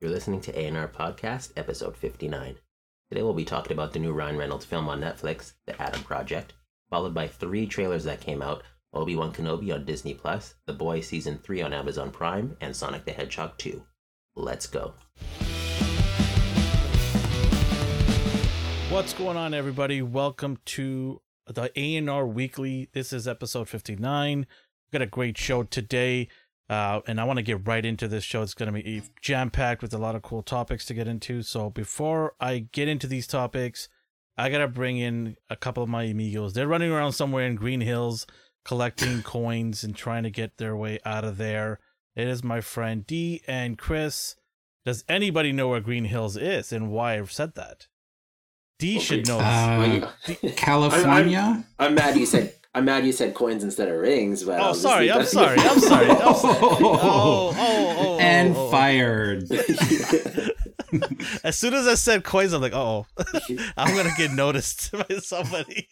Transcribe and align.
You're 0.00 0.12
listening 0.12 0.40
to 0.42 0.56
A&R 0.56 0.86
Podcast, 0.86 1.50
episode 1.56 1.96
59. 1.96 2.54
Today 3.10 3.22
we'll 3.24 3.34
be 3.34 3.44
talking 3.44 3.72
about 3.72 3.92
the 3.92 3.98
new 3.98 4.12
Ryan 4.12 4.36
Reynolds 4.36 4.64
film 4.64 4.88
on 4.88 5.00
Netflix, 5.00 5.54
The 5.66 5.82
Adam 5.82 6.04
Project, 6.04 6.52
followed 6.88 7.14
by 7.14 7.26
three 7.26 7.66
trailers 7.66 8.04
that 8.04 8.20
came 8.20 8.40
out 8.40 8.62
Obi-Wan 8.94 9.32
Kenobi 9.32 9.74
on 9.74 9.84
Disney 9.84 10.14
Plus, 10.14 10.54
The 10.66 10.72
Boys 10.72 11.08
Season 11.08 11.40
3 11.42 11.62
on 11.62 11.72
Amazon 11.72 12.12
Prime, 12.12 12.56
and 12.60 12.76
Sonic 12.76 13.06
the 13.06 13.10
Hedgehog 13.10 13.58
2. 13.58 13.82
Let's 14.36 14.68
go. 14.68 14.94
What's 18.90 19.14
going 19.14 19.36
on, 19.36 19.52
everybody? 19.52 20.00
Welcome 20.00 20.58
to 20.66 21.20
the 21.48 21.72
A&R 21.74 22.24
Weekly. 22.24 22.88
This 22.92 23.12
is 23.12 23.26
episode 23.26 23.68
59. 23.68 24.38
We've 24.38 24.92
got 24.92 25.02
a 25.02 25.06
great 25.06 25.36
show 25.36 25.64
today, 25.64 26.28
uh, 26.68 27.00
and 27.06 27.20
I 27.20 27.24
want 27.24 27.38
to 27.38 27.42
get 27.42 27.66
right 27.66 27.84
into 27.84 28.08
this 28.08 28.24
show. 28.24 28.42
It's 28.42 28.54
going 28.54 28.72
to 28.72 28.82
be 28.82 29.02
jam-packed 29.22 29.82
with 29.82 29.94
a 29.94 29.98
lot 29.98 30.14
of 30.14 30.22
cool 30.22 30.42
topics 30.42 30.84
to 30.86 30.94
get 30.94 31.08
into. 31.08 31.42
So 31.42 31.70
before 31.70 32.34
I 32.40 32.68
get 32.72 32.88
into 32.88 33.06
these 33.06 33.26
topics, 33.26 33.88
I 34.36 34.50
got 34.50 34.58
to 34.58 34.68
bring 34.68 34.98
in 34.98 35.36
a 35.50 35.56
couple 35.56 35.82
of 35.82 35.88
my 35.88 36.04
amigos. 36.04 36.52
They're 36.52 36.68
running 36.68 36.92
around 36.92 37.12
somewhere 37.12 37.46
in 37.46 37.56
Green 37.56 37.80
Hills 37.80 38.26
collecting 38.64 39.22
coins 39.24 39.82
and 39.82 39.96
trying 39.96 40.22
to 40.22 40.30
get 40.30 40.58
their 40.58 40.76
way 40.76 40.98
out 41.04 41.24
of 41.24 41.38
there. 41.38 41.80
It 42.14 42.28
is 42.28 42.44
my 42.44 42.60
friend 42.60 43.06
D 43.06 43.42
and 43.48 43.78
Chris. 43.78 44.36
Does 44.84 45.04
anybody 45.08 45.52
know 45.52 45.68
where 45.68 45.80
Green 45.80 46.04
Hills 46.04 46.36
is 46.36 46.72
and 46.72 46.90
why 46.90 47.18
I've 47.18 47.32
said 47.32 47.54
that? 47.54 47.86
D 48.78 49.00
should 49.00 49.26
know. 49.26 49.38
Uh, 49.40 50.10
California. 50.56 51.64
I'm, 51.78 51.88
I'm, 51.88 51.94
mad 51.94 52.16
you 52.16 52.26
said. 52.26 52.54
I'm 52.78 52.84
mad 52.84 53.04
you 53.04 53.10
said 53.10 53.34
coins 53.34 53.64
instead 53.64 53.88
of 53.88 53.98
rings. 53.98 54.44
But 54.44 54.60
oh, 54.60 54.72
sorry. 54.72 55.10
I'm 55.10 55.24
sorry. 55.24 55.58
I'm 55.58 55.80
sorry. 55.80 56.08
I'm 56.10 56.34
sorry. 56.34 56.60
Oh, 56.60 57.00
oh, 57.02 57.54
oh, 57.58 58.18
and 58.20 58.54
oh, 58.56 58.70
fired. 58.70 59.50
as 61.42 61.58
soon 61.58 61.74
as 61.74 61.88
I 61.88 61.94
said 61.94 62.22
coins, 62.22 62.52
I'm 62.52 62.62
like, 62.62 62.72
oh, 62.72 63.06
I'm 63.76 63.96
gonna 63.96 64.14
get 64.16 64.30
noticed 64.30 64.92
by 64.92 65.16
somebody. 65.18 65.88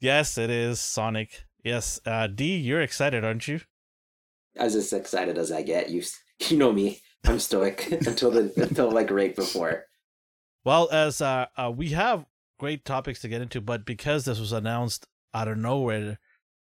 yes, 0.00 0.38
it 0.38 0.50
is 0.50 0.78
Sonic. 0.78 1.46
Yes, 1.64 2.00
uh, 2.06 2.28
D, 2.28 2.56
you're 2.56 2.80
excited, 2.80 3.24
aren't 3.24 3.48
you? 3.48 3.60
As 4.56 4.76
as 4.76 4.92
excited 4.92 5.36
as 5.36 5.50
I 5.50 5.62
get. 5.62 5.90
You, 5.90 6.04
you 6.46 6.56
know 6.56 6.72
me. 6.72 7.00
I'm 7.24 7.40
stoic 7.40 7.90
until 7.90 8.30
the 8.30 8.52
until 8.56 8.92
like 8.92 9.10
right 9.10 9.34
before. 9.34 9.86
Well, 10.64 10.88
as 10.92 11.20
uh, 11.20 11.46
uh, 11.56 11.72
we 11.74 11.88
have 11.88 12.24
great 12.58 12.84
topics 12.84 13.20
to 13.20 13.28
get 13.28 13.40
into, 13.40 13.60
but 13.60 13.84
because 13.84 14.24
this 14.24 14.40
was 14.40 14.52
announced 14.52 15.06
out 15.32 15.48
of 15.48 15.58
nowhere 15.58 16.18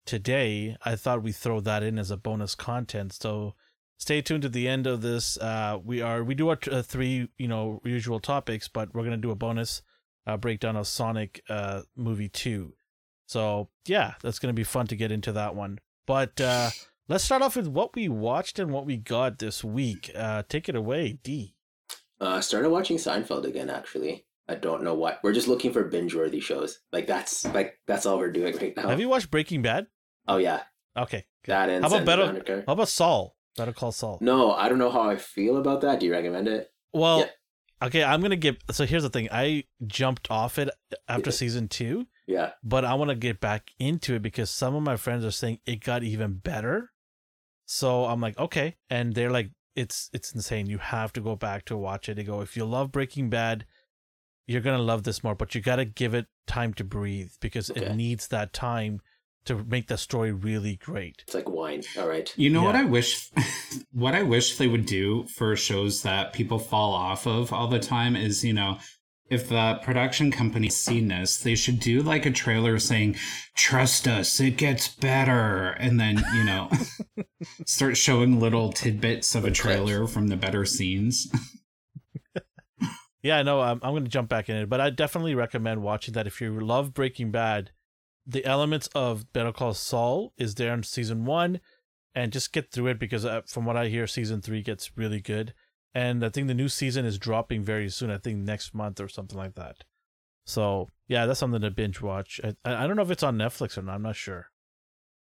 today, 0.07 0.77
I 0.85 0.97
thought 0.97 1.23
we'd 1.23 1.37
throw 1.37 1.61
that 1.61 1.83
in 1.83 1.99
as 1.99 2.11
a 2.11 2.17
bonus 2.17 2.55
content. 2.55 3.13
So 3.13 3.55
stay 3.99 4.21
tuned 4.21 4.43
to 4.43 4.49
the 4.49 4.69
end 4.69 4.87
of 4.87 5.03
this. 5.03 5.37
Uh, 5.39 5.79
we 5.85 6.03
are 6.03 6.25
we 6.25 6.35
do 6.35 6.49
our 6.49 6.59
uh, 6.71 6.83
three 6.83 7.29
you 7.39 7.49
know 7.49 7.81
usual 7.85 8.21
topics, 8.21 8.69
but 8.69 8.95
we're 8.95 9.05
gonna 9.05 9.17
do 9.17 9.31
a 9.31 9.37
bonus 9.37 9.83
uh, 10.27 10.37
breakdown 10.37 10.77
of 10.77 10.87
Sonic 10.87 11.43
uh, 11.49 11.83
movie 11.97 12.29
two. 12.29 12.75
So 13.27 13.69
yeah, 13.87 14.15
that's 14.23 14.39
gonna 14.39 14.53
be 14.53 14.65
fun 14.65 14.87
to 14.89 14.97
get 14.97 15.13
into 15.13 15.33
that 15.33 15.55
one. 15.55 15.79
But 16.07 16.41
uh, 16.41 16.71
let's 17.09 17.25
start 17.25 17.43
off 17.43 17.57
with 17.57 17.69
what 17.69 17.95
we 17.95 18.09
watched 18.09 18.59
and 18.59 18.73
what 18.73 18.87
we 18.87 18.97
got 18.97 19.39
this 19.39 19.63
week. 19.63 20.11
Uh, 20.15 20.43
take 20.49 20.69
it 20.69 20.75
away, 20.77 21.19
D. 21.23 21.55
Uh, 22.21 22.41
started 22.41 22.71
watching 22.71 22.97
Seinfeld 22.97 23.45
again. 23.45 23.71
Actually, 23.71 24.25
I 24.53 24.57
don't 24.57 24.83
know 24.85 24.95
what. 24.95 25.19
We're 25.23 25.33
just 25.33 25.49
looking 25.49 25.73
for 25.73 25.85
binge-worthy 25.85 26.41
shows. 26.41 26.79
Like 26.93 27.07
that's 27.07 27.45
like 27.47 27.79
that's 27.87 28.05
all 28.07 28.19
we're 28.19 28.31
doing 28.33 28.57
right 28.57 28.77
now. 28.77 28.89
Have 28.89 29.01
you 29.01 29.09
watched 29.09 29.31
Breaking 29.31 29.63
Bad? 29.63 29.87
Oh 30.29 30.37
yeah. 30.37 30.61
Okay. 30.97 31.25
That 31.47 31.69
and 31.71 31.85
how 31.85 31.91
about 31.97 32.05
better? 32.07 32.65
How 32.67 32.75
about 32.75 32.89
Saul? 32.89 33.37
Better 33.57 33.73
Call 33.73 33.93
Saul. 33.93 34.19
No, 34.21 34.53
I 34.53 34.69
don't 34.69 34.79
know 34.79 34.91
how 34.91 35.09
I 35.09 35.17
feel 35.17 35.57
about 35.57 35.81
that. 35.83 36.01
Do 36.01 36.07
you 36.07 36.13
recommend 36.13 36.49
it? 36.49 36.71
Well, 36.93 37.21
yeah. 37.21 37.87
okay. 37.87 38.05
I'm 38.05 38.21
gonna 38.21 38.37
get. 38.37 38.63
So 38.71 38.85
here's 38.87 39.03
the 39.03 39.11
thing. 39.11 39.29
I 39.33 39.65
jumped 39.87 40.31
off 40.31 40.59
it 40.59 40.69
after 41.09 41.31
Yeah. 41.31 41.35
season 41.37 41.69
two, 41.69 42.07
Yeah. 42.27 42.51
but 42.63 42.85
I 42.85 42.95
want 42.95 43.09
to 43.11 43.17
get 43.17 43.41
back 43.41 43.71
into 43.79 44.15
it 44.15 44.23
because 44.23 44.51
some 44.51 44.75
of 44.75 44.83
my 44.83 44.97
friends 44.97 45.25
are 45.25 45.31
saying 45.31 45.61
it 45.67 45.83
got 45.83 46.03
even 46.03 46.35
better. 46.35 46.93
So 47.67 48.05
I'm 48.05 48.21
like, 48.21 48.39
okay, 48.39 48.77
and 48.91 49.15
they're 49.15 49.31
like, 49.31 49.51
it's 49.75 50.11
it's 50.13 50.35
insane. 50.35 50.67
You 50.67 50.79
have 50.79 51.13
to 51.15 51.21
go 51.21 51.35
back 51.37 51.65
to 51.67 51.77
watch 51.77 52.09
it. 52.09 52.17
They 52.17 52.25
go, 52.25 52.41
if 52.43 52.57
you 52.57 52.65
love 52.65 52.93
Breaking 52.93 53.31
Bad, 53.31 53.65
you're 54.47 54.61
gonna 54.61 54.83
love 54.83 55.03
this 55.05 55.23
more, 55.25 55.35
but 55.35 55.55
you 55.55 55.61
gotta 55.61 55.85
give 55.85 56.15
it 56.15 56.27
time 56.47 56.75
to 56.75 56.85
breathe 56.85 57.33
because 57.41 57.71
Okay. 57.71 57.87
it 57.87 57.95
needs 57.97 58.29
that 58.29 58.53
time 58.53 59.01
to 59.45 59.65
make 59.65 59.89
the 59.89 59.99
story 59.99 60.31
really 60.31 60.77
great. 60.77 61.23
It's 61.27 61.35
like 61.35 61.49
wine. 61.49 61.83
All 61.99 62.07
right. 62.09 62.33
You 62.37 62.49
know 62.51 62.63
what 62.63 62.77
I 62.77 62.85
wish 62.85 63.31
what 63.93 64.15
I 64.15 64.23
wish 64.23 64.57
they 64.57 64.69
would 64.69 64.87
do 64.87 65.25
for 65.29 65.57
shows 65.57 66.03
that 66.03 66.33
people 66.33 66.59
fall 66.59 66.93
off 66.93 67.27
of 67.27 67.53
all 67.53 67.67
the 67.69 67.81
time 67.81 68.15
is, 68.15 68.45
you 68.45 68.53
know, 68.53 68.79
if 69.31 69.49
the 69.49 69.81
production 69.83 70.31
company 70.31 70.67
has 70.67 70.77
seen 70.77 71.09
this, 71.09 71.39
they 71.39 71.55
should 71.55 71.81
do 71.81 72.03
like 72.03 72.27
a 72.27 72.31
trailer 72.31 72.79
saying, 72.79 73.17
Trust 73.57 74.07
us, 74.07 74.39
it 74.41 74.57
gets 74.59 74.89
better 74.89 75.71
and 75.71 75.99
then, 75.99 76.23
you 76.35 76.45
know, 76.45 76.71
start 77.67 77.97
showing 77.97 78.39
little 78.39 78.73
tidbits 78.73 79.35
of 79.35 79.45
a 79.45 79.51
trailer 79.51 80.07
from 80.07 80.29
the 80.29 80.37
better 80.37 80.65
scenes. 80.65 81.29
Yeah, 83.23 83.39
I 83.39 83.43
know. 83.43 83.61
I'm, 83.61 83.79
I'm 83.83 83.93
going 83.93 84.05
to 84.05 84.11
jump 84.11 84.29
back 84.29 84.49
in 84.49 84.57
it, 84.57 84.69
but 84.69 84.81
I 84.81 84.91
definitely 84.91 85.35
recommend 85.35 85.83
watching 85.83 86.15
that 86.15 86.27
if 86.27 86.41
you 86.41 86.59
love 86.59 86.93
Breaking 86.93 87.31
Bad. 87.31 87.71
The 88.27 88.45
elements 88.45 88.89
of 88.95 89.33
Better 89.33 89.53
Call 89.53 89.75
Saul 89.75 90.33
is 90.37 90.55
there 90.55 90.73
in 90.75 90.83
season 90.85 91.25
one, 91.25 91.61
and 92.15 92.33
just 92.33 92.53
get 92.53 92.71
through 92.71 92.89
it 92.89 92.99
because 92.99 93.25
uh, 93.25 93.43
from 93.47 93.65
what 93.65 93.77
I 93.77 93.89
hear, 93.89 94.07
season 94.07 94.41
three 94.41 94.63
gets 94.63 94.97
really 94.97 95.21
good, 95.21 95.55
and 95.95 96.25
I 96.25 96.29
think 96.29 96.47
the 96.47 96.55
new 96.55 96.69
season 96.69 97.05
is 97.05 97.19
dropping 97.19 97.63
very 97.65 97.89
soon. 97.89 98.11
I 98.11 98.19
think 98.19 98.39
next 98.39 98.75
month 98.75 99.01
or 99.01 99.09
something 99.09 99.37
like 99.39 99.55
that. 99.57 99.79
So 100.47 100.89
yeah, 101.09 101.27
that's 101.27 101.41
something 101.41 101.61
to 101.63 101.71
binge 101.71 102.01
watch. 102.01 102.41
I, 102.45 102.55
I 102.65 102.87
don't 102.87 102.97
know 102.97 103.03
if 103.03 103.11
it's 103.11 103.23
on 103.25 103.37
Netflix 103.39 103.77
or 103.79 103.83
not. 103.83 103.95
I'm 103.95 104.03
not 104.03 104.17
sure. 104.17 104.47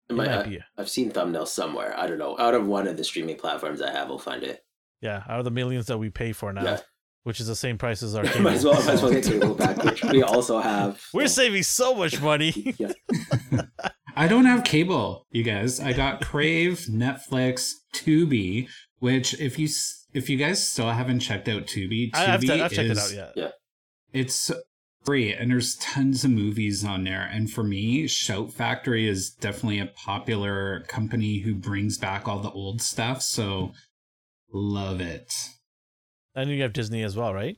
It 0.10 0.16
might 0.16 0.30
I- 0.30 0.44
be. 0.44 0.60
I've 0.78 0.90
seen 0.90 1.12
thumbnails 1.12 1.48
somewhere. 1.48 1.98
I 1.98 2.08
don't 2.08 2.20
know. 2.20 2.38
Out 2.40 2.54
of 2.54 2.66
one 2.68 2.88
of 2.88 2.96
the 2.98 3.04
streaming 3.04 3.38
platforms 3.38 3.82
I 3.82 3.92
have, 3.92 4.08
we'll 4.10 4.20
find 4.20 4.44
it. 4.44 4.64
Yeah, 5.02 5.24
out 5.28 5.40
of 5.40 5.46
the 5.46 5.52
millions 5.52 5.88
that 5.88 5.98
we 5.98 6.10
pay 6.10 6.32
for 6.32 6.54
now, 6.54 6.64
Yeah. 6.64 6.80
Which 7.26 7.40
is 7.42 7.48
the 7.48 7.56
same 7.56 7.78
price 7.78 8.02
as 8.02 8.16
our 8.16 8.24
might 8.24 8.34
cable. 8.34 8.48
as 8.50 8.64
well. 8.66 8.74
Might 8.86 8.90
as 8.94 9.02
well 9.04 9.12
get 9.12 9.24
cable 9.26 9.54
back, 9.56 9.84
which 9.84 10.04
we 10.06 10.24
also 10.24 10.60
have. 10.60 11.02
We're 11.14 11.28
so- 11.28 11.42
saving 11.44 11.64
so 11.64 11.94
much 11.94 12.22
money. 12.22 12.74
Yeah. 12.80 12.92
I 14.18 14.30
don't 14.30 14.46
have 14.46 14.64
cable, 14.64 15.28
you 15.32 15.44
guys. 15.44 15.82
I 15.82 15.92
got 15.92 16.22
Crave, 16.22 16.86
Netflix, 16.90 17.72
Tubi, 17.94 18.70
which 19.00 19.34
if 19.42 19.60
you 19.60 19.68
if 20.14 20.30
you 20.30 20.38
guys 20.38 20.66
still 20.66 20.90
haven't 20.90 21.20
checked 21.20 21.50
out 21.50 21.64
Tubi, 21.64 22.12
Tubi 22.12 22.16
I, 22.16 22.34
I've, 22.34 22.50
I've 22.50 22.72
checked 22.72 22.90
it 22.90 22.92
is- 22.92 23.18
out. 23.18 23.32
Yeah. 23.36 23.50
It's 24.14 24.50
free 25.04 25.34
and 25.34 25.52
there's 25.52 25.76
tons 25.76 26.24
of 26.24 26.32
movies 26.32 26.86
on 26.86 27.04
there. 27.04 27.30
And 27.30 27.52
for 27.52 27.64
me, 27.64 28.08
Shout 28.08 28.54
Factory 28.54 29.08
is 29.08 29.30
definitely 29.32 29.80
a 29.80 29.88
popular 29.88 30.86
company 30.88 31.40
who 31.40 31.54
brings 31.54 31.98
back 31.98 32.28
all 32.28 32.40
the 32.40 32.52
old 32.52 32.82
stuff. 32.82 33.22
So 33.22 33.74
love 34.54 35.02
it. 35.02 35.34
And 36.36 36.50
you 36.50 36.62
have 36.64 36.74
Disney 36.74 37.04
as 37.04 37.16
well, 37.16 37.34
right? 37.34 37.58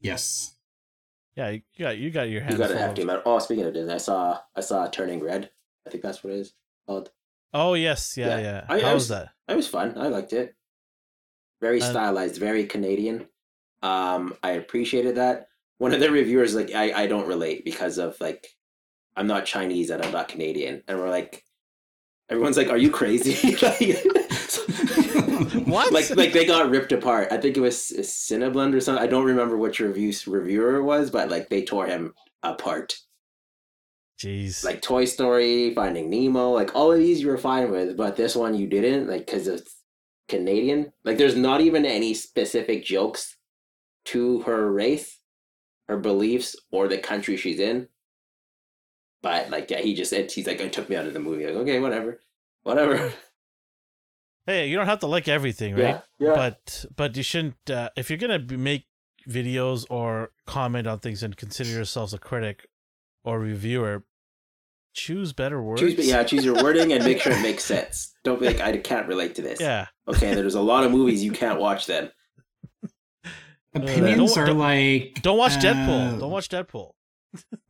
Yes. 0.00 0.54
Yeah, 1.36 1.50
you 1.50 1.62
got 1.78 1.98
you 1.98 2.10
got 2.10 2.28
your 2.28 2.42
hands. 2.42 2.52
You 2.54 2.58
got 2.58 2.70
an 2.70 2.76
full. 2.76 2.86
empty 2.86 3.02
amount. 3.02 3.22
Oh, 3.24 3.38
speaking 3.38 3.64
of 3.64 3.72
Disney, 3.74 3.92
I 3.94 3.98
saw 3.98 4.38
I 4.54 4.60
saw 4.60 4.86
Turning 4.88 5.20
Red. 5.22 5.50
I 5.86 5.90
think 5.90 6.02
that's 6.02 6.22
what 6.22 6.32
it 6.32 6.38
is 6.40 6.52
called. 6.86 7.10
Oh 7.54 7.74
yes, 7.74 8.16
yeah, 8.16 8.36
Yeah. 8.36 8.40
yeah. 8.40 8.64
I- 8.68 8.76
I 8.76 8.80
How 8.80 8.94
was 8.94 9.02
was- 9.04 9.08
that? 9.08 9.28
It 9.48 9.56
was 9.56 9.66
fun. 9.68 9.96
I 9.98 10.08
liked 10.08 10.32
it. 10.32 10.54
Very 11.60 11.80
And- 11.80 11.84
stylized, 11.90 12.36
very 12.36 12.66
Canadian. 12.66 13.26
Um, 13.82 14.36
I 14.42 14.52
appreciated 14.52 15.16
that. 15.16 15.48
One 15.78 15.92
of 15.92 16.00
the 16.00 16.10
reviewers 16.10 16.54
like 16.54 16.72
I, 16.74 16.92
I 16.92 17.06
don't 17.06 17.26
relate 17.26 17.64
because 17.64 17.98
of 17.98 18.20
like 18.20 18.46
I'm 19.16 19.26
not 19.26 19.44
Chinese 19.46 19.90
and 19.90 20.02
I'm 20.04 20.12
not 20.12 20.28
Canadian. 20.28 20.82
And 20.86 20.98
we're 20.98 21.10
like 21.10 21.44
everyone's 22.28 22.56
like, 22.56 22.68
Are 22.68 22.76
you 22.78 22.90
crazy? 22.90 23.56
Like- 23.62 24.04
What? 25.64 25.92
Like 25.92 26.10
like 26.16 26.32
they 26.32 26.44
got 26.44 26.70
ripped 26.70 26.92
apart. 26.92 27.28
I 27.30 27.36
think 27.36 27.56
it 27.56 27.60
was 27.60 27.76
Cineblend 27.76 28.74
or 28.74 28.80
something. 28.80 29.02
I 29.02 29.06
don't 29.06 29.24
remember 29.24 29.56
which 29.56 29.80
review 29.80 30.12
reviewer 30.26 30.76
it 30.76 30.82
was, 30.82 31.10
but 31.10 31.30
like 31.30 31.48
they 31.48 31.64
tore 31.64 31.86
him 31.86 32.14
apart. 32.42 32.94
Jeez. 34.18 34.64
Like 34.64 34.82
Toy 34.82 35.04
Story, 35.04 35.74
Finding 35.74 36.08
Nemo, 36.08 36.50
like 36.50 36.74
all 36.74 36.92
of 36.92 36.98
these 36.98 37.20
you 37.20 37.28
were 37.28 37.38
fine 37.38 37.70
with, 37.70 37.96
but 37.96 38.16
this 38.16 38.36
one 38.36 38.54
you 38.54 38.66
didn't, 38.68 39.08
like 39.08 39.26
because 39.26 39.48
it's 39.48 39.76
Canadian. 40.28 40.92
Like 41.04 41.18
there's 41.18 41.36
not 41.36 41.60
even 41.60 41.84
any 41.84 42.14
specific 42.14 42.84
jokes 42.84 43.36
to 44.06 44.40
her 44.42 44.70
race, 44.70 45.18
her 45.88 45.96
beliefs, 45.96 46.54
or 46.70 46.86
the 46.88 46.98
country 46.98 47.36
she's 47.36 47.58
in. 47.58 47.88
But 49.22 49.50
like, 49.50 49.70
yeah, 49.70 49.80
he 49.80 49.94
just 49.94 50.10
said 50.10 50.30
he's 50.30 50.46
like, 50.46 50.60
it 50.60 50.72
took 50.72 50.88
me 50.88 50.96
out 50.96 51.06
of 51.06 51.14
the 51.14 51.20
movie. 51.20 51.46
Like, 51.46 51.56
okay, 51.56 51.80
whatever, 51.80 52.20
whatever. 52.62 53.12
hey, 54.46 54.68
you 54.68 54.76
don't 54.76 54.86
have 54.86 55.00
to 55.00 55.06
like 55.06 55.28
everything, 55.28 55.74
right? 55.74 56.00
Yeah, 56.18 56.28
yeah. 56.28 56.34
But 56.34 56.84
but 56.96 57.16
you 57.16 57.22
shouldn't. 57.22 57.70
Uh, 57.70 57.90
if 57.96 58.10
you're 58.10 58.18
gonna 58.18 58.38
make 58.38 58.86
videos 59.28 59.86
or 59.90 60.30
comment 60.46 60.86
on 60.86 60.98
things 60.98 61.22
and 61.22 61.36
consider 61.36 61.70
yourselves 61.70 62.12
a 62.14 62.18
critic 62.18 62.66
or 63.24 63.38
reviewer, 63.38 64.04
choose 64.94 65.32
better 65.32 65.62
words. 65.62 65.80
choose, 65.80 65.94
yeah, 66.08 66.22
choose 66.24 66.44
your 66.44 66.62
wording 66.62 66.92
and 66.92 67.04
make 67.04 67.20
sure 67.20 67.32
it 67.32 67.42
makes 67.42 67.64
sense. 67.74 68.12
Don't 68.24 68.40
be 68.40 68.46
like, 68.46 68.60
I 68.60 68.76
can't 68.78 69.06
relate 69.08 69.34
to 69.36 69.42
this. 69.42 69.60
Yeah. 69.60 69.86
Okay, 70.08 70.34
there's 70.34 70.54
a 70.56 70.60
lot 70.60 70.84
of 70.84 70.90
movies 70.90 71.22
you 71.22 71.32
can't 71.32 71.60
watch 71.60 71.86
then. 71.86 72.10
Opinions 73.74 74.34
don't- 74.34 74.42
are 74.42 74.46
don't- 74.48 74.58
like 74.58 75.18
Don't 75.22 75.38
watch 75.38 75.52
uh, 75.56 75.60
Deadpool. 75.60 76.20
Don't 76.20 76.30
watch 76.30 76.48
Deadpool. 76.48 76.92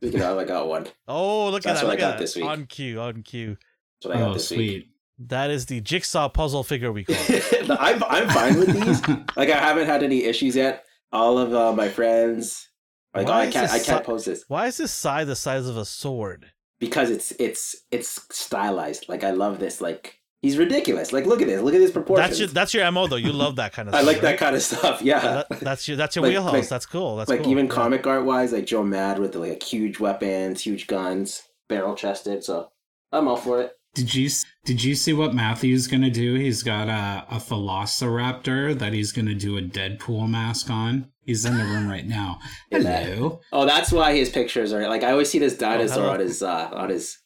Speaking 0.01 0.21
of, 0.21 0.37
I 0.37 0.43
got 0.43 0.67
one. 0.67 0.87
Oh, 1.07 1.49
look 1.49 1.63
That's 1.63 1.79
at 1.79 1.81
that! 1.83 1.87
what 1.87 1.97
I 1.97 1.99
got 1.99 2.13
at 2.15 2.19
this 2.19 2.33
that. 2.33 2.41
week. 2.41 2.49
On 2.49 2.65
cue, 2.65 2.99
on 2.99 3.21
cue. 3.23 3.55
That's 4.01 4.07
what 4.09 4.17
I 4.17 4.19
got 4.19 4.29
Oh, 4.31 4.33
this 4.33 4.51
week. 4.51 4.87
Sweet. 5.17 5.29
That 5.29 5.49
is 5.51 5.65
the 5.67 5.81
jigsaw 5.81 6.29
puzzle 6.29 6.63
figure 6.63 6.91
we 6.91 7.03
call. 7.05 7.15
it. 7.29 7.69
I'm 7.79 8.03
I'm 8.03 8.29
fine 8.29 8.57
with 8.59 8.73
these. 8.73 9.01
Like 9.35 9.49
I 9.49 9.57
haven't 9.57 9.85
had 9.85 10.03
any 10.03 10.23
issues 10.23 10.55
yet. 10.55 10.85
All 11.11 11.37
of 11.37 11.53
uh, 11.53 11.73
my 11.73 11.89
friends, 11.89 12.69
like 13.15 13.27
oh, 13.27 13.31
I 13.31 13.49
can't 13.51 13.69
I 13.69 13.77
this 13.77 13.85
can't 13.85 14.03
si- 14.03 14.05
post 14.05 14.25
this 14.25 14.45
Why 14.47 14.67
is 14.67 14.77
this 14.77 14.91
side 14.91 15.27
the 15.27 15.35
size 15.35 15.67
of 15.67 15.77
a 15.77 15.85
sword? 15.85 16.51
because 16.79 17.09
it's 17.09 17.31
it's 17.39 17.75
it's 17.91 18.19
stylized. 18.35 19.07
Like 19.07 19.23
I 19.23 19.31
love 19.31 19.59
this. 19.59 19.79
Like 19.79 20.19
he's 20.41 20.57
ridiculous. 20.57 21.13
Like 21.13 21.25
look 21.25 21.41
at 21.41 21.47
this. 21.47 21.61
Look 21.61 21.73
at 21.75 21.79
his 21.81 21.91
proportions. 21.91 22.27
That's 22.29 22.39
your 22.39 22.47
that's 22.49 22.73
your 22.73 22.91
mo 22.91 23.07
though. 23.07 23.15
You 23.15 23.31
love 23.31 23.55
that 23.57 23.71
kind 23.73 23.87
of. 23.89 23.93
Stuff. 23.95 24.01
I 24.07 24.11
stuff, 24.11 24.13
like 24.15 24.23
right? 24.23 24.31
that 24.31 24.39
kind 24.39 24.55
of 24.55 24.61
stuff. 24.63 25.01
Yeah. 25.01 25.19
That- 25.49 25.59
that's 25.61 25.87
your 25.87 25.95
that's 25.97 26.15
your 26.15 26.23
Like- 26.23 26.31
wheelhouse. 26.31 26.53
like- 26.53 26.69
that's 26.69 26.85
cool. 26.87 27.15
That's 27.17 27.29
like 27.29 27.43
cool. 27.43 27.51
even 27.51 27.67
Yeah. 27.67 27.71
comic 27.71 28.05
art 28.07 28.25
wise, 28.25 28.51
like 28.51 28.65
Joe 28.65 28.83
Mad 28.83 29.19
with 29.19 29.31
the, 29.33 29.39
like 29.39 29.61
huge 29.63 29.99
weapons, 29.99 30.61
huge 30.61 30.87
guns, 30.87 31.43
barrel 31.69 31.95
chested. 31.95 32.43
So 32.43 32.69
I'm 33.11 33.27
all 33.27 33.37
for 33.37 33.61
it. 33.61 33.71
Did 33.93 34.15
you 34.15 34.29
did 34.65 34.83
you 34.83 34.95
see 34.95 35.13
what 35.13 35.35
Matthew's 35.35 35.85
gonna 35.85 36.09
do? 36.09 36.33
He's 36.33 36.63
got 36.63 36.87
a, 36.87 37.25
a 37.29 37.37
Velociraptor 37.37 38.77
that 38.79 38.91
he's 38.91 39.11
gonna 39.11 39.35
do 39.35 39.57
a 39.57 39.61
Deadpool 39.61 40.27
mask 40.29 40.71
on. 40.71 41.11
He's 41.21 41.45
in 41.45 41.57
the 41.57 41.63
room 41.63 41.87
right 41.87 42.05
now. 42.05 42.39
Hello. 42.71 43.39
Oh, 43.51 43.65
that's 43.65 43.91
why 43.91 44.15
his 44.15 44.29
pictures 44.29 44.73
are 44.73 44.87
like 44.89 45.03
I 45.03 45.11
always 45.11 45.29
see 45.29 45.37
this 45.37 45.55
dinosaur 45.55 46.03
hello. 46.03 46.13
on 46.13 46.19
his 46.21 46.41
uh 46.41 46.69
on 46.73 46.89
his 46.89 47.19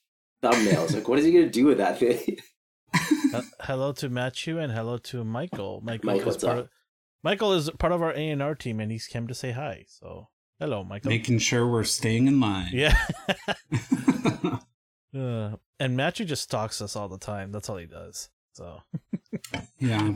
thumbnails. 0.43 0.93
Like, 0.93 1.07
what 1.07 1.19
is 1.19 1.25
he 1.25 1.31
gonna 1.31 1.49
do 1.49 1.65
with 1.65 1.77
that 1.77 1.99
thing? 1.99 2.37
Uh, 3.33 3.41
hello 3.61 3.91
to 3.91 4.09
Matthew 4.09 4.59
and 4.59 4.71
hello 4.71 4.97
to 4.97 5.23
Michael. 5.23 5.81
Michael 5.83 6.13
Mike, 6.13 6.27
is 6.27 6.37
part 6.37 6.57
of, 6.57 6.69
Michael 7.23 7.53
is 7.53 7.69
part 7.71 7.91
of 7.93 8.01
our 8.01 8.13
A 8.13 8.29
and 8.29 8.41
R 8.41 8.55
team, 8.55 8.79
and 8.79 8.91
he's 8.91 9.07
came 9.07 9.27
to 9.27 9.33
say 9.33 9.51
hi. 9.51 9.85
So 9.87 10.29
hello, 10.59 10.83
Michael. 10.83 11.09
Making 11.09 11.39
sure 11.39 11.67
we're 11.67 11.83
staying 11.83 12.27
in 12.27 12.39
line. 12.39 12.69
yeah. 12.73 12.97
uh, 15.17 15.55
and 15.79 15.95
Matthew 15.97 16.25
just 16.25 16.43
stalks 16.43 16.81
us 16.81 16.95
all 16.95 17.07
the 17.07 17.17
time. 17.17 17.51
That's 17.51 17.69
all 17.69 17.77
he 17.77 17.85
does. 17.85 18.29
So 18.53 18.81
yeah. 19.79 20.13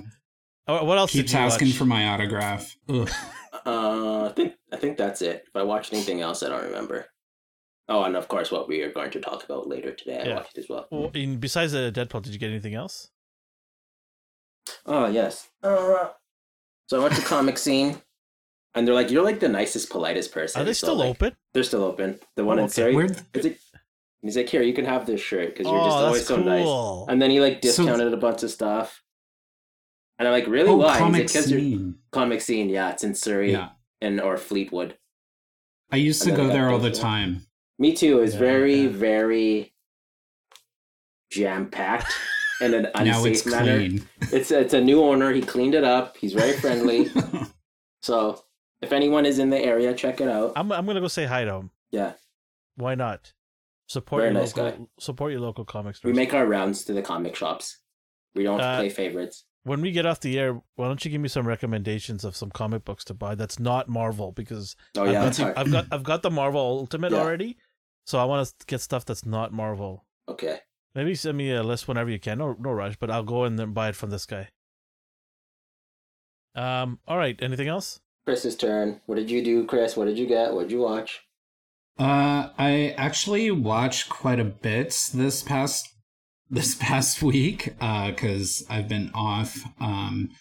Oh, 0.67 0.83
what 0.85 0.97
else 0.97 1.11
Keeps 1.11 1.31
did 1.31 1.37
you 1.37 1.43
asking 1.43 1.67
watch? 1.69 1.77
for 1.77 1.85
my 1.85 2.07
autograph. 2.09 2.75
Ugh. 2.89 3.09
Uh, 3.65 4.25
I 4.25 4.29
think 4.35 4.53
I 4.71 4.77
think 4.77 4.97
that's 4.97 5.21
it. 5.21 5.43
If 5.47 5.55
I 5.55 5.63
watched 5.63 5.93
anything 5.93 6.21
else, 6.21 6.41
I 6.43 6.49
don't 6.49 6.63
remember. 6.63 7.05
Oh, 7.89 8.03
and 8.03 8.15
of 8.15 8.27
course, 8.27 8.51
what 8.51 8.67
we 8.69 8.81
are 8.83 8.91
going 8.91 9.11
to 9.11 9.19
talk 9.19 9.43
about 9.43 9.67
later 9.67 9.91
today, 9.91 10.21
I 10.21 10.27
Yeah. 10.27 10.35
watched 10.35 10.57
as 10.57 10.67
well. 10.69 10.87
Well, 10.91 11.11
in, 11.13 11.37
besides 11.39 11.73
the 11.73 11.91
Deadpool, 11.93 12.21
did 12.23 12.33
you 12.33 12.39
get 12.39 12.49
anything 12.49 12.73
else? 12.75 13.09
Oh 14.85 15.07
yes. 15.07 15.49
Uh, 15.63 16.09
so 16.87 16.99
I 16.99 17.03
went 17.03 17.15
to 17.15 17.21
comic 17.21 17.57
scene, 17.65 18.01
and 18.75 18.87
they're 18.87 18.95
like, 18.95 19.11
"You're 19.11 19.23
like 19.23 19.39
the 19.39 19.49
nicest, 19.49 19.89
politest 19.89 20.31
person." 20.31 20.61
Are 20.61 20.65
they 20.65 20.73
So, 20.73 20.87
still 20.87 20.95
like, 20.97 21.09
open? 21.09 21.35
They're 21.53 21.63
still 21.63 21.83
open. 21.83 22.19
The 22.35 22.45
one 22.45 22.57
Oh, 22.59 22.63
in 22.63 22.65
okay. 22.65 22.73
Surrey. 22.73 22.95
Where'd- 22.95 23.21
Is 23.33 23.45
it? 23.45 23.59
He's 24.21 24.37
like, 24.37 24.49
"Here, 24.49 24.61
you 24.61 24.73
can 24.73 24.85
have 24.85 25.05
this 25.05 25.19
shirt 25.21 25.49
because 25.55 25.65
you're 25.71 25.79
oh, 25.81 25.85
just 25.85 25.97
always 25.97 26.27
that's 26.27 26.27
so 26.27 27.03
nice." 27.03 27.09
And 27.11 27.21
then 27.21 27.31
he 27.31 27.39
like 27.39 27.55
So- 27.55 27.59
discounted 27.83 28.13
a 28.13 28.17
bunch 28.17 28.43
of 28.43 28.51
stuff. 28.51 29.03
And 30.19 30.27
I'm 30.27 30.33
like, 30.33 30.45
really? 30.47 30.69
oh, 30.69 30.75
Why? 30.77 30.99
comic 30.99 31.21
He's 31.23 31.33
like, 31.35 31.43
"'Cause 31.45 31.51
you're 31.51 31.59
scene. 31.61 31.95
comic 32.11 32.41
scene. 32.41 32.69
Yeah, 32.69 32.91
it's 32.91 33.03
in 33.03 33.15
Surrey 33.15 33.51
Yeah. 33.53 33.69
and 34.01 34.21
or 34.21 34.37
Fleetwood. 34.37 34.95
I 35.91 35.95
used 35.95 36.21
to 36.23 36.29
And 36.29 36.37
then 36.37 36.47
go 36.47 36.53
there 36.53 36.69
all 36.69 36.77
the 36.77 36.89
those, 36.89 36.99
yeah. 36.99 37.03
time. 37.03 37.41
Me 37.79 37.95
too. 37.95 38.19
It's 38.19 38.33
Yeah, 38.33 38.39
very, 38.39 38.81
yeah. 38.81 38.89
very 38.89 39.73
jam 41.31 41.69
packed 41.69 42.13
in 42.61 42.73
an 42.75 42.87
now 43.03 43.25
it's 43.25 43.45
manner. 43.45 43.77
clean. 43.77 44.07
It's 44.31 44.51
it's 44.51 44.73
a 44.75 44.81
new 44.81 45.01
owner. 45.03 45.31
He 45.31 45.41
cleaned 45.41 45.73
it 45.75 45.83
up. 45.83 46.17
He's 46.17 46.33
very 46.33 46.53
friendly. 46.53 47.09
so 48.03 48.43
if 48.81 48.91
anyone 48.93 49.25
is 49.25 49.39
in 49.39 49.49
the 49.49 49.57
area, 49.59 49.93
check 49.95 50.21
it 50.21 50.27
out. 50.29 50.53
I'm 50.55 50.71
I'm 50.71 50.85
gonna 50.85 51.01
go 51.01 51.07
say 51.07 51.25
hi 51.25 51.45
to 51.45 51.53
him. 51.55 51.71
Yeah, 51.91 52.13
Why 52.75 52.93
not? 52.95 53.33
Support 53.91 54.21
Very 54.21 54.31
your 54.33 54.41
nice 54.41 54.55
local 54.55 54.89
support 54.99 55.31
your 55.33 55.41
local 55.41 55.65
comic 55.65 55.97
stores. 55.97 56.09
we 56.13 56.15
make 56.15 56.33
our 56.33 56.45
rounds 56.47 56.85
to 56.85 56.93
the 56.93 57.01
comic 57.01 57.35
shops. 57.35 57.79
We 58.33 58.43
don't 58.43 58.61
Uh, 58.61 58.77
play 58.77 58.87
favorites. 58.89 59.43
when 59.63 59.81
we 59.81 59.91
get 59.91 60.05
off 60.05 60.21
the 60.21 60.39
air, 60.39 60.61
why 60.75 60.87
don't 60.87 61.03
you 61.03 61.11
give 61.11 61.19
me 61.19 61.27
some 61.27 61.45
recommendations 61.45 62.23
of 62.23 62.33
some 62.37 62.51
comic 62.51 62.85
books 62.85 63.03
to 63.05 63.13
buy 63.13 63.35
that's 63.35 63.59
not 63.59 63.89
Marvel 63.89 64.31
because 64.31 64.77
Oh 64.95 65.03
I've, 65.03 65.11
yeah, 65.11 65.23
got 65.25 65.33
the. 65.33 65.59
I've 65.59 65.71
got 65.71 65.85
I've 65.91 66.03
got 66.03 66.21
the 66.21 66.31
Marvel 66.31 66.61
Ultimate 66.61 67.11
Yeah. 67.11 67.19
already, 67.19 67.57
so 68.05 68.17
I 68.17 68.23
want 68.23 68.47
to 68.47 68.65
get 68.65 68.79
stuff 68.79 69.03
that's 69.03 69.25
not 69.25 69.51
Marvel. 69.51 70.05
Okay. 70.29 70.59
Maybe 70.95 71.13
send 71.13 71.37
me 71.37 71.51
a 71.51 71.61
list 71.61 71.87
whenever 71.89 72.09
you 72.09 72.19
can. 72.19 72.37
No 72.37 72.55
no 72.59 72.71
rush, 72.71 72.95
but 72.97 73.11
I'll 73.11 73.23
go 73.23 73.43
and 73.43 73.59
then 73.59 73.73
buy 73.73 73.89
it 73.89 73.95
from 73.97 74.09
this 74.09 74.25
guy. 74.25 74.47
Um. 76.55 76.99
All 77.07 77.17
right. 77.17 77.37
Anything 77.41 77.67
else? 77.67 77.99
Chris's 78.25 78.55
turn. 78.55 79.01
What 79.05 79.15
did 79.15 79.29
you 79.29 79.43
do, 79.43 79.65
Chris? 79.65 79.97
What 79.97 80.05
did 80.05 80.17
you 80.17 80.27
get? 80.27 80.53
What 80.53 80.63
did 80.63 80.71
you 80.71 80.79
watch? 80.79 81.21
Uh, 81.99 82.49
I 82.57 82.95
actually 82.97 83.51
watched 83.51 84.09
quite 84.09 84.39
a 84.39 84.45
bit 84.45 85.09
this 85.13 85.43
past 85.43 85.87
this 86.49 86.75
past 86.75 87.23
week 87.23 87.75
uh, 87.79 88.11
because 88.11 88.65
I've 88.69 88.89
been 88.89 89.11
off. 89.13 89.63
Um, 89.79 90.31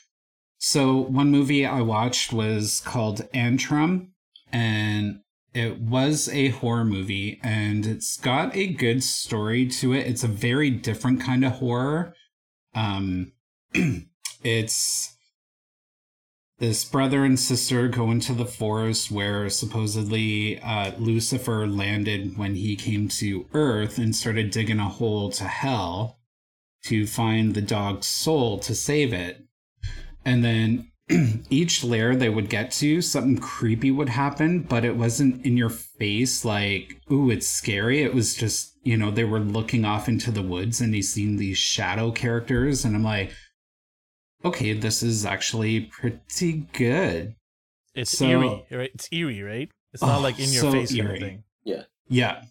so 0.59 0.97
one 0.97 1.31
movie 1.31 1.65
I 1.65 1.81
watched 1.83 2.33
was 2.33 2.81
called 2.81 3.29
Antrum, 3.33 4.09
and 4.53 5.21
it 5.55 5.81
was 5.81 6.29
a 6.29 6.49
horror 6.49 6.85
movie, 6.85 7.41
and 7.43 7.87
it's 7.87 8.17
got 8.17 8.55
a 8.55 8.67
good 8.67 9.03
story 9.03 9.67
to 9.69 9.93
it. 9.93 10.07
It's 10.07 10.25
a 10.25 10.29
very 10.29 10.71
different 10.71 11.21
kind 11.21 11.45
of 11.45 11.53
horror. 11.53 12.15
Um, 12.75 13.33
it's 14.45 15.17
this 16.61 16.85
brother 16.85 17.25
and 17.25 17.41
sister 17.41 17.89
go 17.89 18.11
into 18.11 18.35
the 18.35 18.45
forest 18.45 19.11
where 19.11 19.49
supposedly 19.49 20.61
uh, 20.61 20.93
Lucifer 20.99 21.67
landed 21.67 22.37
when 22.37 22.55
he 22.55 22.77
came 22.77 23.09
to 23.09 23.47
Earth 23.55 23.97
and 23.97 24.15
started 24.15 24.51
digging 24.51 24.79
a 24.79 24.89
hole 24.89 25.31
to 25.31 25.45
hell 25.45 26.21
to 26.85 27.07
find 27.07 27.55
the 27.55 27.63
dog's 27.63 28.07
soul 28.07 28.59
to 28.59 28.75
save 28.75 29.15
it. 29.15 29.43
And 30.23 30.45
then 30.45 30.93
each 31.51 31.83
lair 31.83 32.15
they 32.15 32.29
would 32.29 32.51
get 32.51 32.71
to, 32.73 33.01
something 33.01 33.39
creepy 33.39 33.91
would 33.91 34.11
happen, 34.11 34.61
but 34.61 34.85
it 34.85 34.97
wasn't 34.97 35.45
in 35.47 35.57
your 35.57 35.71
face 35.71 36.45
like, 36.45 37.01
ooh, 37.11 37.31
it's 37.31 37.49
scary. 37.49 38.03
It 38.03 38.15
was 38.15 38.35
just, 38.35 38.77
you 38.83 38.99
know, 38.99 39.11
they 39.11 39.25
were 39.25 39.41
looking 39.41 39.87
off 39.87 40.09
into 40.09 40.31
the 40.31 40.43
woods 40.43 40.83
and 40.83 40.93
they 40.93 41.01
seen 41.01 41.37
these 41.37 41.57
shadow 41.57 42.11
characters. 42.11 42.85
And 42.85 42.95
I'm 42.95 43.03
like, 43.03 43.33
okay, 44.45 44.73
this 44.73 45.03
is 45.03 45.25
actually 45.27 45.81
pretty 45.81 46.53
good. 46.73 47.35
It's 47.95 48.17
So- 48.17 48.27
eerie, 48.27 48.65
right? 48.71 48.91
It's 48.95 49.09
eerie, 49.13 49.43
right? 49.43 49.71
It's 49.93 50.03
not 50.03 50.19
Oh, 50.19 50.23
like 50.23 50.39
in 50.39 50.51
your 50.51 50.63
so 50.63 50.73
face 50.73 50.91
kind 50.91 51.01
of 51.01 51.07
eerie. 51.11 51.21
thing. 51.21 51.45
Yeah. 52.09 52.43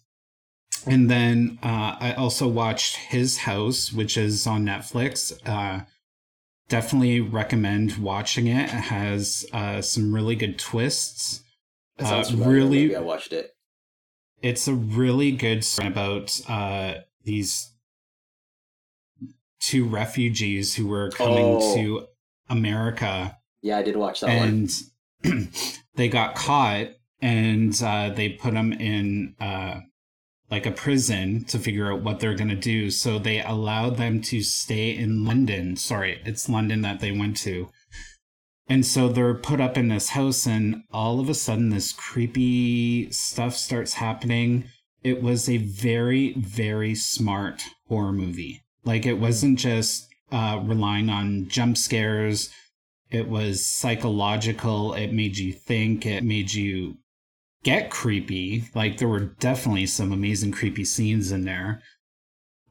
And 0.86 1.10
then 1.10 1.58
uh, 1.62 1.96
I 2.00 2.14
also 2.14 2.48
watched 2.48 2.96
His 2.96 3.38
House, 3.38 3.92
which 3.92 4.16
is 4.16 4.46
on 4.46 4.64
Netflix. 4.64 5.32
Uh, 5.46 5.84
definitely 6.68 7.20
recommend 7.20 7.98
watching 7.98 8.46
it. 8.46 8.64
It 8.64 8.68
has 8.70 9.44
uh, 9.52 9.82
some 9.82 10.14
really 10.14 10.36
good 10.36 10.58
twists. 10.58 11.42
That 11.98 12.06
sounds 12.08 12.28
Uh, 12.28 12.30
familiar. 12.32 12.52
really- 12.54 12.96
I 12.96 13.00
watched 13.00 13.32
it. 13.34 13.54
It's 14.40 14.66
a 14.68 14.72
really 14.74 15.32
good 15.32 15.64
story 15.64 15.88
about 15.88 16.40
uh, 16.48 17.00
these 17.24 17.72
two 19.60 19.84
refugees 19.86 20.74
who 20.74 20.86
were 20.88 21.10
coming 21.10 21.44
Oh. 21.60 21.74
to 21.76 22.06
America. 22.48 23.36
Yeah, 23.62 23.78
I 23.78 23.82
did 23.82 23.96
watch 23.96 24.20
that 24.20 24.36
one. 24.38 24.68
and 25.22 25.48
they 25.94 26.08
got 26.08 26.34
caught 26.34 26.88
and 27.20 27.80
uh, 27.82 28.10
they 28.10 28.30
put 28.30 28.54
them 28.54 28.72
in 28.72 29.34
uh, 29.40 29.80
like 30.50 30.66
a 30.66 30.70
prison 30.72 31.44
to 31.44 31.58
figure 31.58 31.92
out 31.92 32.02
what 32.02 32.18
they're 32.20 32.34
going 32.34 32.48
to 32.48 32.56
do. 32.56 32.90
So 32.90 33.18
they 33.18 33.40
allowed 33.42 33.96
them 33.98 34.20
to 34.22 34.42
stay 34.42 34.96
in 34.96 35.24
london. 35.24 35.76
Sorry 35.76 36.20
it's 36.24 36.48
london 36.48 36.80
that 36.82 37.00
they 37.00 37.12
went 37.12 37.36
to. 37.38 37.68
And 38.66 38.86
so 38.86 39.08
they're 39.08 39.34
put 39.34 39.60
up 39.60 39.76
in 39.76 39.88
this 39.88 40.10
house 40.10 40.46
and 40.46 40.84
all 40.92 41.20
of 41.20 41.28
a 41.28 41.34
sudden 41.34 41.70
this 41.70 41.92
creepy 41.92 43.10
stuff 43.10 43.54
starts 43.56 43.94
happening. 43.94 44.64
It 45.02 45.22
was 45.22 45.48
a 45.48 45.56
very 45.58 46.32
very 46.34 46.94
smart 46.94 47.62
horror 47.88 48.12
movie 48.12 48.62
like 48.84 49.06
it 49.06 49.14
wasn't 49.14 49.58
just 49.58 50.08
uh, 50.32 50.60
relying 50.62 51.08
on 51.08 51.48
jump 51.48 51.76
scares. 51.76 52.50
It 53.10 53.28
was 53.28 53.64
psychological. 53.64 54.94
It 54.94 55.12
made 55.12 55.36
you 55.36 55.52
think. 55.52 56.06
It 56.06 56.22
made 56.22 56.52
you 56.52 56.96
get 57.62 57.90
creepy. 57.90 58.64
Like 58.74 58.98
there 58.98 59.08
were 59.08 59.34
definitely 59.40 59.86
some 59.86 60.12
amazing 60.12 60.52
creepy 60.52 60.84
scenes 60.84 61.32
in 61.32 61.44
there. 61.44 61.82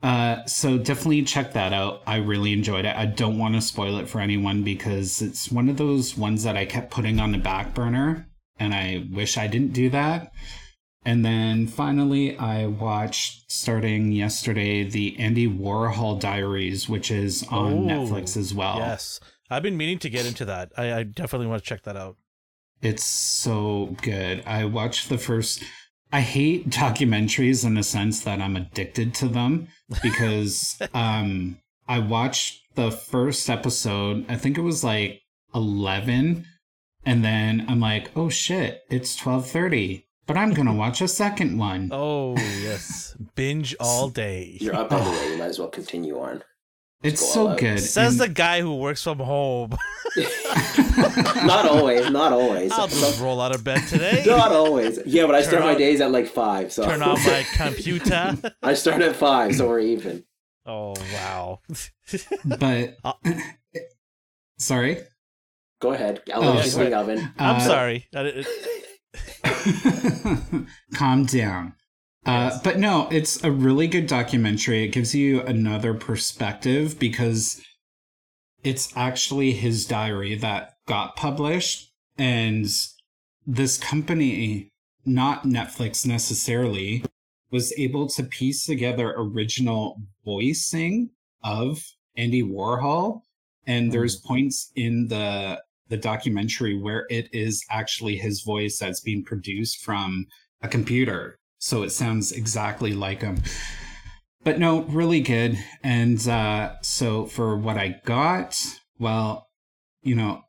Uh 0.02 0.46
so 0.46 0.78
definitely 0.78 1.24
check 1.24 1.52
that 1.54 1.74
out. 1.74 2.02
I 2.08 2.18
really 2.18 2.54
enjoyed 2.54 2.86
it. 2.86 2.96
I 2.96 3.06
don't 3.06 3.38
want 3.38 3.56
to 3.56 3.62
spoil 3.62 3.98
it 3.98 4.08
for 4.08 4.22
anyone 4.22 4.64
because 4.64 5.22
it's 5.22 5.52
one 5.52 5.68
of 5.68 5.76
those 5.76 6.18
ones 6.18 6.44
that 6.44 6.56
i 6.56 6.66
kept 6.66 6.90
putting 6.90 7.20
on 7.20 7.34
the 7.34 7.38
back 7.38 7.74
burner 7.74 8.26
and 8.58 8.74
i 8.74 9.06
wish 9.12 9.38
i 9.38 9.46
didn't 9.46 9.74
do 9.74 9.90
that 9.90 10.32
and 11.06 11.24
then 11.26 11.66
finally 11.68 12.38
i 12.38 12.66
watched 12.66 13.50
starting 13.52 14.12
yesterday 14.12 14.84
the 14.84 15.18
andy 15.20 15.48
warhol 15.48 16.20
diaries 16.20 16.90
which 16.90 17.10
is 17.10 17.44
on 17.50 17.74
Oh, 17.74 17.78
netflix 17.82 18.36
as 18.36 18.54
well 18.54 18.78
Yes, 18.78 19.20
I've 19.50 19.64
been 19.64 19.78
meaning 19.78 19.98
to 20.00 20.10
get 20.12 20.26
into 20.28 20.46
that. 20.46 20.72
I, 20.78 20.94
I 20.94 21.04
definitely 21.04 21.48
want 21.48 21.64
to 21.64 21.68
check 21.68 21.82
that 21.84 21.98
out. 21.98 22.18
It's 22.84 23.04
so 23.04 23.96
good. 24.04 24.44
I 24.46 24.66
watched 24.66 25.10
the 25.10 25.18
first. 25.18 25.64
I 26.14 26.22
hate 26.22 26.70
documentaries 26.84 27.66
in 27.66 27.74
the 27.74 27.82
sense 27.82 28.22
that 28.22 28.40
I'm 28.42 28.56
addicted 28.56 29.16
to 29.16 29.28
them 29.28 29.68
because 30.04 30.80
um, 30.94 31.58
I 31.88 31.98
watched 31.98 32.62
the 32.76 32.92
first 32.92 33.50
episode. 33.50 34.24
I 34.30 34.36
think 34.38 34.58
it 34.60 34.62
was 34.62 34.84
like 34.84 35.22
11, 35.56 36.46
and 37.06 37.26
then 37.26 37.66
I'm 37.68 37.80
like, 37.80 38.12
oh 38.16 38.30
shit, 38.30 38.82
it's 38.92 39.20
12:30. 39.20 40.04
But 40.30 40.38
I'm 40.38 40.54
gonna 40.54 40.76
watch 40.76 41.02
a 41.02 41.08
second 41.08 41.58
one. 41.58 41.90
Oh 41.92 42.36
yes, 42.38 43.18
binge 43.34 43.76
all 43.80 44.10
day. 44.10 44.58
You're 44.62 44.76
up 44.76 44.92
anyway. 44.94 45.32
You 45.32 45.38
might 45.40 45.46
as 45.48 45.58
well 45.58 45.70
continue 45.70 46.20
on. 46.20 46.44
It's 47.02 47.20
go 47.20 47.28
so 47.34 47.48
out. 47.48 47.58
good. 47.58 47.80
Says 47.80 48.12
And- 48.14 48.22
the 48.22 48.28
guy 48.30 48.62
who 48.62 48.76
works 48.76 49.02
from 49.02 49.18
home. 49.18 49.72
not 51.46 51.66
always. 51.66 52.12
Not 52.12 52.32
always. 52.32 52.72
I'll 52.72 52.88
just 52.88 53.20
roll 53.20 53.42
out 53.42 53.56
of 53.56 53.64
bed 53.64 53.88
today. 53.88 54.24
Not 54.28 54.52
always. 54.52 55.00
Yeah, 55.06 55.26
but 55.26 55.34
I 55.34 55.40
Turn 55.42 55.50
start 55.50 55.64
my 55.64 55.74
days 55.76 56.00
at 56.00 56.12
like 56.12 56.28
five. 56.28 56.72
So 56.72 56.84
Turn 56.86 57.02
on 57.02 57.18
my 57.24 57.44
computer. 57.56 58.38
I 58.62 58.76
start 58.76 59.02
at 59.02 59.16
five, 59.16 59.56
so 59.56 59.68
we're 59.68 59.80
even. 59.80 60.26
Oh 60.68 60.94
wow. 61.12 61.62
but 62.46 62.98
Uh, 63.04 63.14
sorry. 64.60 65.00
Go 65.82 65.94
ahead. 65.94 66.22
I'll 66.32 66.44
oh, 66.44 66.54
let 66.54 66.66
you 66.66 66.72
sorry. 66.72 66.94
oven. 66.94 67.34
I'm 67.40 67.56
Uh, 67.56 67.60
sorry. 67.62 68.08
I 68.14 68.24
didn't- 68.24 68.48
Calm 70.94 71.26
down. 71.26 71.74
Uh, 72.26 72.50
Yes. 72.52 72.62
but 72.62 72.78
no, 72.78 73.08
it's 73.12 73.44
a 73.44 73.52
really 73.52 73.88
good 73.88 74.06
documentary. 74.08 74.84
It 74.84 74.90
gives 74.90 75.16
you 75.16 75.42
another 75.42 75.94
perspective 75.94 77.00
because 77.00 77.62
it's 78.64 78.96
actually 78.96 79.54
his 79.54 79.86
diary 79.86 80.36
that 80.36 80.74
got 80.86 81.16
published. 81.16 81.92
And 82.18 82.68
this 83.48 83.78
company, 83.78 84.70
not 85.06 85.44
Netflix 85.44 86.06
necessarily, 86.06 87.04
was 87.52 87.74
able 87.78 88.08
to 88.10 88.24
piece 88.24 88.66
together 88.66 89.14
original 89.18 90.02
voicing 90.26 91.12
of 91.44 91.82
Andy 92.16 92.44
Warhol. 92.44 93.22
And 93.66 93.92
there's 93.92 94.18
points 94.18 94.72
in 94.76 95.08
the 95.08 95.62
the 95.90 95.98
documentary 95.98 96.78
where 96.78 97.06
it 97.10 97.28
is 97.34 97.66
actually 97.70 98.18
his 98.18 98.42
voice 98.42 98.78
that's 98.80 99.02
being 99.02 99.24
produced 99.24 99.84
from 99.84 100.26
a 100.62 100.68
computer. 100.68 101.38
So 101.58 101.84
it 101.84 101.90
sounds 101.92 102.32
exactly 102.32 102.94
like 102.94 103.22
him. 103.22 103.42
But 104.44 104.60
no, 104.60 104.84
really 104.84 105.20
good. 105.20 105.58
And 105.84 106.26
uh, 106.28 106.76
so 106.82 107.26
for 107.26 107.58
what 107.58 107.78
I 107.78 108.00
got, 108.06 108.58
well, 108.98 109.50
you 110.02 110.16
know, 110.16 110.44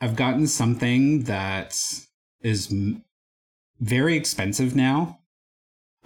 I've 0.00 0.16
gotten 0.16 0.46
something 0.46 1.24
that 1.24 1.78
is 2.40 2.72
very 3.80 4.16
expensive 4.16 4.74
now. 4.74 5.18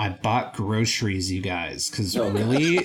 I 0.00 0.08
bought 0.08 0.54
groceries, 0.54 1.30
you 1.30 1.42
guys, 1.42 1.90
because 1.90 2.16
Oh, 2.16 2.30
really, 2.30 2.78
I 2.78 2.82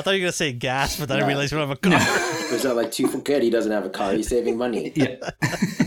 thought 0.00 0.06
you 0.06 0.12
were 0.12 0.26
gonna 0.26 0.32
say 0.32 0.52
gas, 0.52 0.96
but 0.96 1.08
then 1.08 1.20
I 1.20 1.26
realized 1.26 1.52
we 1.52 1.58
don't 1.58 1.68
have 1.68 1.76
a 1.76 1.80
car. 1.80 1.98
no, 1.98 2.48
There's 2.50 2.62
not 2.62 2.76
like 2.76 2.92
too 2.92 3.08
good. 3.22 3.42
He 3.42 3.50
doesn't 3.50 3.72
have 3.72 3.84
a 3.84 3.90
car. 3.90 4.12
He's 4.12 4.28
saving 4.28 4.56
money. 4.56 4.92
yeah, 4.94 5.16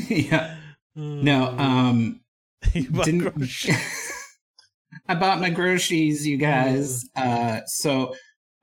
yeah, 0.09 0.57
no, 0.95 1.57
um, 1.57 2.19
You 2.73 2.89
bought 2.91 3.05
didn't 3.05 3.21
groceries. 3.21 3.69
I 5.07 5.15
bought 5.15 5.39
my 5.39 5.49
groceries, 5.49 6.27
you 6.27 6.35
guys. 6.35 7.05
Uh, 7.15 7.61
so 7.65 8.13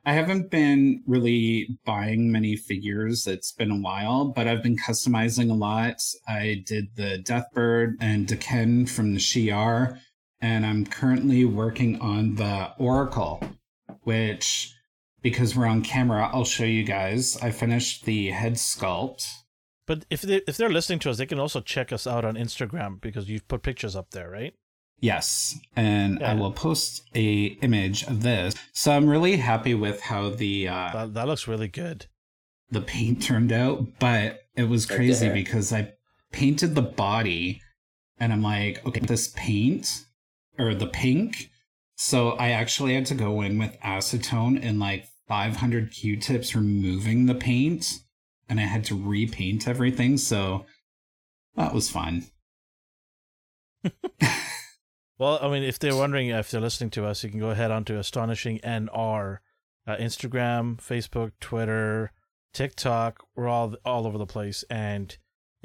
I 0.04 0.12
haven't 0.12 0.50
been 0.50 1.02
really 1.06 1.78
buying 1.84 2.30
many 2.30 2.56
figures. 2.56 3.26
It's 3.26 3.52
been 3.52 3.70
a 3.70 3.76
while, 3.76 4.26
but 4.26 4.46
I've 4.46 4.62
been 4.62 4.76
customizing 4.76 5.50
a 5.50 5.54
lot. 5.54 5.96
I 6.28 6.62
did 6.66 6.94
the 6.94 7.24
Deathbird 7.24 7.94
and 8.00 8.26
Deken 8.28 8.88
from 8.88 9.14
the 9.14 9.18
Shi'ar, 9.18 9.98
and 10.40 10.64
I'm 10.66 10.84
currently 10.86 11.44
working 11.44 12.00
on 12.00 12.34
the 12.36 12.72
Oracle, 12.78 13.42
which, 14.02 14.72
because 15.22 15.56
we're 15.56 15.66
on 15.66 15.82
camera, 15.82 16.28
I'll 16.32 16.44
show 16.44 16.64
you 16.64 16.84
guys. 16.84 17.36
I 17.42 17.50
finished 17.50 18.04
the 18.04 18.30
head 18.30 18.54
sculpt. 18.54 19.26
But 19.86 20.04
if 20.10 20.22
they 20.22 20.42
if 20.48 20.56
they're 20.56 20.68
listening 20.70 20.98
to 21.00 21.10
us, 21.10 21.18
they 21.18 21.26
can 21.26 21.38
also 21.38 21.60
check 21.60 21.92
us 21.92 22.06
out 22.06 22.24
on 22.24 22.34
Instagram 22.34 23.00
because 23.00 23.28
you've 23.30 23.46
put 23.46 23.62
pictures 23.62 23.94
up 23.94 24.10
there, 24.10 24.28
right? 24.28 24.52
Yes, 24.98 25.54
and 25.76 26.24
I 26.24 26.32
will 26.34 26.50
post 26.52 27.02
a 27.14 27.44
image 27.60 28.02
of 28.04 28.22
this. 28.22 28.54
So 28.72 28.92
I'm 28.92 29.06
really 29.08 29.36
happy 29.36 29.74
with 29.74 30.00
how 30.00 30.30
the 30.30 30.68
uh, 30.68 30.90
That, 30.92 31.14
that 31.14 31.26
looks 31.28 31.46
really 31.46 31.68
good. 31.68 32.06
the 32.70 32.80
paint 32.80 33.22
turned 33.22 33.52
out, 33.52 33.86
but 34.00 34.40
it 34.56 34.64
was 34.70 34.86
crazy 34.86 35.26
there. 35.26 35.34
because 35.34 35.70
I 35.72 35.92
painted 36.32 36.74
the 36.74 36.82
body, 36.82 37.60
and 38.18 38.32
I'm 38.32 38.42
like, 38.42 38.84
okay, 38.86 39.00
this 39.00 39.28
paint 39.36 40.05
or 40.58 40.74
the 40.74 40.86
pink. 40.86 41.50
So 41.96 42.30
I 42.32 42.50
actually 42.50 42.94
had 42.94 43.06
to 43.06 43.14
go 43.14 43.40
in 43.40 43.58
with 43.58 43.78
acetone 43.80 44.58
and 44.62 44.78
like 44.78 45.06
500 45.28 45.90
Q-tips 45.90 46.54
removing 46.54 47.26
the 47.26 47.34
paint, 47.34 48.00
and 48.48 48.60
I 48.60 48.64
had 48.64 48.84
to 48.86 49.00
repaint 49.00 49.66
everything. 49.66 50.18
So 50.18 50.66
that 51.54 51.72
was 51.72 51.90
fun. 51.90 52.26
Well, 55.18 55.38
I 55.40 55.48
mean, 55.48 55.62
if 55.62 55.78
they're 55.78 55.96
wondering 55.96 56.28
if 56.28 56.50
they're 56.50 56.60
listening 56.60 56.90
to 56.90 57.06
us, 57.06 57.24
you 57.24 57.30
can 57.30 57.40
go 57.40 57.50
ahead 57.50 57.70
onto 57.70 57.96
Astonishing 57.96 58.60
A&R, 58.62 59.40
uh, 59.86 59.96
Instagram, 59.96 60.76
Facebook, 60.76 61.32
Twitter, 61.40 62.12
TikTok. 62.52 63.24
We're 63.34 63.48
all 63.48 63.74
all 63.84 64.06
over 64.06 64.18
the 64.18 64.26
place. 64.26 64.62
And 64.68 65.16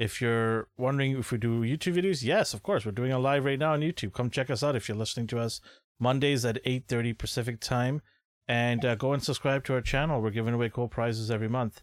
if 0.02 0.20
you're 0.20 0.68
wondering 0.76 1.18
if 1.18 1.30
we 1.32 1.38
do 1.38 1.62
YouTube 1.62 1.94
videos, 1.96 2.22
yes, 2.22 2.54
of 2.54 2.62
course, 2.62 2.84
we're 2.84 2.92
doing 2.92 3.12
a 3.12 3.18
live 3.18 3.44
right 3.44 3.58
now 3.58 3.72
on 3.72 3.80
YouTube. 3.80 4.12
Come 4.12 4.30
check 4.30 4.50
us 4.50 4.62
out 4.62 4.76
if 4.76 4.88
you're 4.88 4.96
listening 4.98 5.26
to 5.28 5.38
us 5.38 5.60
Mondays 6.00 6.44
at 6.44 6.58
eight 6.64 6.84
thirty 6.88 7.12
Pacific 7.12 7.60
time, 7.60 8.02
and 8.48 8.84
uh, 8.84 8.94
go 8.96 9.12
and 9.12 9.22
subscribe 9.22 9.64
to 9.64 9.74
our 9.74 9.80
channel. 9.80 10.20
We're 10.20 10.30
giving 10.30 10.54
away 10.54 10.68
cool 10.68 10.88
prizes 10.88 11.30
every 11.30 11.48
month. 11.48 11.82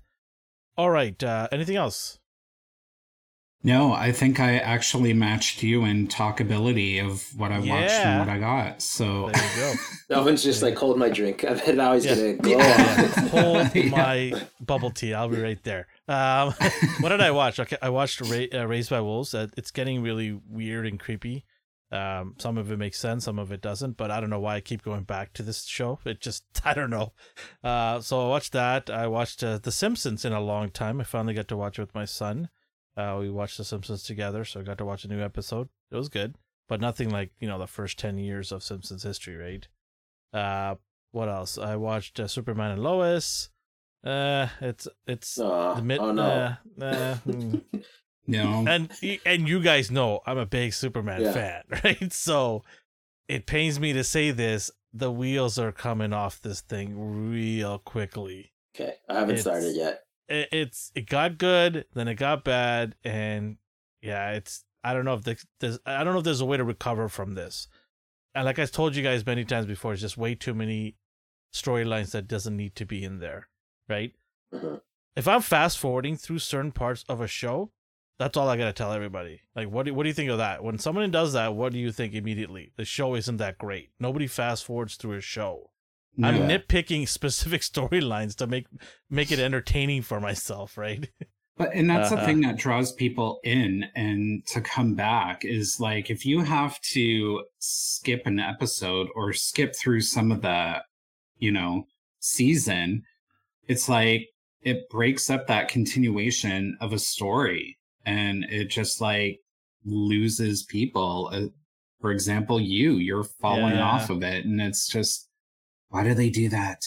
All 0.77 0.89
right. 0.89 1.21
Uh, 1.23 1.47
anything 1.51 1.75
else? 1.77 2.19
No, 3.61 3.91
I 3.91 4.13
think 4.13 4.39
I 4.39 4.55
actually 4.57 5.11
matched 5.11 5.63
you 5.63 5.83
in 5.83 6.07
talkability 6.07 7.05
of 7.05 7.27
what 7.37 7.51
I 7.51 7.59
watched 7.59 7.91
and 7.91 8.19
what 8.19 8.29
I 8.29 8.39
got. 8.39 8.81
So 8.81 9.29
There 9.33 9.43
you 9.73 9.77
go. 10.09 10.15
Oven's 10.21 10.41
just 10.43 10.63
like 10.63 10.77
hold 10.77 10.97
my 10.97 11.09
drink. 11.09 11.43
I 11.49 11.55
bet 11.55 11.75
now 11.75 11.93
he's 11.93 12.05
Yeah. 12.05 12.15
gonna 12.15 12.33
glow 12.35 12.57
Yeah. 12.57 13.07
Hold 13.29 13.71
Yeah. 13.75 13.89
my 13.89 14.41
bubble 14.61 14.91
tea. 14.91 15.13
I'll 15.13 15.27
be 15.27 15.41
right 15.41 15.61
there. 15.63 15.87
Um, 16.09 16.53
what 16.99 17.09
did 17.09 17.21
I 17.21 17.29
watch? 17.29 17.59
Okay, 17.59 17.77
I 17.81 17.89
watched 17.89 18.19
Ra- 18.21 18.59
uh, 18.61 18.65
Raised 18.65 18.89
by 18.89 18.99
Wolves. 18.99 19.33
Uh, 19.33 19.47
it's 19.55 19.69
getting 19.69 20.01
really 20.01 20.37
weird 20.49 20.87
and 20.87 20.99
creepy. 20.99 21.45
Um, 21.91 22.35
some 22.37 22.57
of 22.57 22.71
it 22.71 22.77
makes 22.77 22.99
sense, 22.99 23.25
some 23.25 23.39
of 23.39 23.51
it 23.51 23.61
doesn't. 23.61 23.95
But 23.95 24.09
I 24.09 24.19
don't 24.19 24.31
know 24.31 24.39
why 24.39 24.55
I 24.55 24.61
keep 24.61 24.81
going 24.83 25.03
back 25.03 25.33
to 25.33 25.43
this 25.43 25.65
show. 25.65 25.99
It 26.05 26.19
just 26.19 26.43
I 26.65 26.73
don't 26.73 26.89
know. 26.89 27.13
Uh, 27.63 28.01
so 28.01 28.25
I 28.25 28.29
watched 28.29 28.53
that. 28.53 28.89
I 28.89 29.05
watched 29.07 29.43
uh, 29.43 29.59
The 29.59 29.71
Simpsons 29.71 30.25
in 30.25 30.33
a 30.33 30.41
long 30.41 30.71
time. 30.71 30.99
I 30.99 31.03
finally 31.03 31.35
got 31.35 31.47
to 31.49 31.57
watch 31.57 31.77
it 31.77 31.83
with 31.83 31.95
my 31.95 32.05
son. 32.05 32.49
Uh, 32.97 33.17
we 33.19 33.29
watched 33.29 33.57
The 33.57 33.63
Simpsons 33.63 34.03
together, 34.03 34.43
so 34.43 34.59
I 34.59 34.63
got 34.63 34.79
to 34.79 34.85
watch 34.85 35.05
a 35.05 35.07
new 35.07 35.21
episode. 35.21 35.69
It 35.91 35.95
was 35.95 36.09
good, 36.09 36.35
but 36.67 36.81
nothing 36.81 37.11
like 37.11 37.31
you 37.39 37.47
know 37.47 37.59
the 37.59 37.67
first 37.67 37.99
ten 37.99 38.17
years 38.17 38.51
of 38.51 38.63
Simpsons 38.63 39.03
history, 39.03 39.35
right? 39.35 39.67
Uh, 40.33 40.75
what 41.11 41.29
else? 41.29 41.59
I 41.59 41.75
watched 41.75 42.19
uh, 42.19 42.27
Superman 42.27 42.71
and 42.71 42.83
Lois. 42.83 43.49
Uh, 44.03 44.47
it's 44.61 44.87
it's 45.07 45.37
Aw, 45.39 45.73
the 45.75 45.81
mid. 45.81 45.99
oh 45.99 46.11
no. 46.11 46.23
uh, 46.23 46.55
uh, 46.83 47.15
mm. 47.27 47.61
no, 48.27 48.65
and 48.67 48.89
and 49.25 49.49
you 49.49 49.59
guys 49.61 49.91
know 49.91 50.21
I'm 50.25 50.37
a 50.37 50.45
big 50.45 50.73
Superman 50.73 51.21
Yeah. 51.21 51.31
fan, 51.33 51.63
right? 51.83 52.13
So 52.13 52.63
it 53.27 53.45
pains 53.45 53.79
me 53.79 53.93
to 53.93 54.03
say 54.03 54.31
this. 54.31 54.71
The 54.93 55.11
wheels 55.11 55.59
are 55.59 55.71
coming 55.71 56.13
off 56.13 56.41
this 56.41 56.61
thing 56.61 57.29
real 57.29 57.77
quickly. 57.77 58.53
Okay, 58.75 58.93
I 59.07 59.13
haven't 59.15 59.31
It's- 59.31 59.41
started 59.43 59.75
yet. 59.75 60.03
It, 60.29 60.47
it's 60.51 60.91
it 60.95 61.07
got 61.09 61.37
good, 61.37 61.85
then 61.93 62.07
it 62.07 62.15
got 62.15 62.43
bad, 62.43 62.95
and 63.03 63.57
yeah, 64.01 64.31
it's 64.31 64.63
I 64.83 64.93
don't 64.93 65.03
know 65.03 65.15
if 65.15 65.23
the, 65.23 65.37
there's 65.59 65.77
I 65.85 66.03
don't 66.03 66.13
know 66.13 66.19
if 66.19 66.25
there's 66.25 66.39
a 66.41 66.45
way 66.45 66.55
to 66.57 66.63
recover 66.63 67.09
from 67.09 67.33
this. 67.33 67.67
And 68.33 68.45
like 68.45 68.59
I 68.59 68.65
told 68.65 68.95
you 68.95 69.03
guys 69.03 69.25
many 69.25 69.43
times 69.43 69.65
before, 69.65 69.91
it's 69.91 70.01
just 70.01 70.17
way 70.17 70.35
too 70.35 70.53
many 70.53 70.95
storylines 71.53 72.11
that 72.11 72.27
doesn't 72.27 72.55
need 72.55 72.75
to 72.75 72.85
be 72.85 73.03
in 73.03 73.17
there, 73.19 73.48
right? 73.89 74.13
Mhm. 74.53 74.81
If 75.15 75.27
I'm 75.27 75.41
fast 75.41 75.77
forwarding 75.77 76.15
through 76.15 76.39
certain 76.39 76.71
parts 76.71 77.03
of 77.09 77.19
a 77.19 77.27
show, 77.27 77.71
that's 78.17 78.37
all 78.37 78.47
I 78.49 78.57
gotta 78.57 78.73
tell 78.73 78.93
everybody. 78.93 79.41
Like, 79.55 79.69
what 79.69 79.85
do 79.85 79.93
what 79.93 80.03
do 80.03 80.09
you 80.09 80.13
think 80.13 80.29
of 80.29 80.37
that? 80.37 80.63
When 80.63 80.77
someone 80.77 81.09
does 81.11 81.33
that, 81.33 81.55
what 81.55 81.73
do 81.73 81.79
you 81.79 81.91
think 81.91 82.13
immediately? 82.13 82.71
The 82.77 82.85
show 82.85 83.15
isn't 83.15 83.37
that 83.37 83.57
great. 83.57 83.91
Nobody 83.99 84.27
fast 84.27 84.65
forwards 84.65 84.95
through 84.95 85.13
a 85.17 85.21
show. 85.21 85.71
I'm 86.21 86.49
nitpicking 86.49 87.07
specific 87.19 87.61
storylines 87.61 88.35
to 88.37 88.47
make 88.47 88.67
make 89.09 89.31
it 89.31 89.39
entertaining 89.39 90.01
for 90.03 90.19
myself, 90.19 90.77
right? 90.77 91.09
But 91.57 91.73
and 91.73 91.89
that's 91.89 92.09
the 92.09 92.15
Uh-huh. 92.15 92.25
thing 92.25 92.39
that 92.41 92.55
draws 92.55 92.93
people 92.93 93.41
in 93.43 93.83
and 93.93 94.45
to 94.47 94.61
come 94.61 94.95
back 94.95 95.43
is 95.43 95.77
like 95.77 96.09
if 96.09 96.25
you 96.25 96.39
have 96.39 96.79
to 96.93 97.43
skip 97.59 98.25
an 98.25 98.39
episode 98.39 99.09
or 99.13 99.33
skip 99.33 99.75
through 99.75 99.99
some 100.01 100.31
of 100.31 100.41
the, 100.41 100.81
you 101.37 101.51
know, 101.51 101.85
season, 102.21 103.03
it's 103.69 103.87
like 103.87 104.27
it 104.61 104.89
breaks 104.89 105.29
up 105.29 105.47
that 105.47 105.69
continuation 105.69 106.77
of 106.81 106.91
a 106.91 106.99
story 106.99 107.77
and 108.05 108.43
it 108.49 108.65
just 108.69 108.99
like 108.99 109.39
loses 109.85 110.63
people. 110.63 111.29
Uh, 111.31 111.47
for 112.01 112.11
example, 112.11 112.59
you, 112.59 112.93
you're 112.95 113.23
falling 113.23 113.75
Yeah. 113.75 113.83
off 113.83 114.09
of 114.09 114.23
it. 114.23 114.43
And 114.45 114.59
it's 114.59 114.87
just, 114.87 115.29
why 115.89 116.03
do 116.03 116.13
they 116.13 116.29
do 116.29 116.49
that? 116.49 116.81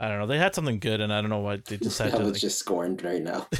I 0.00 0.08
don't 0.08 0.18
know. 0.18 0.26
They 0.26 0.38
had 0.38 0.54
something 0.54 0.78
good, 0.78 1.00
and 1.02 1.12
I 1.12 1.20
don't 1.20 1.28
know 1.30 1.40
why 1.40 1.56
they 1.56 1.76
decided 1.88 2.14
I 2.14 2.18
to. 2.18 2.22
was 2.24 2.32
Like, 2.32 2.40
just 2.40 2.58
scorned 2.58 3.02
right 3.04 3.22
now. 3.22 3.46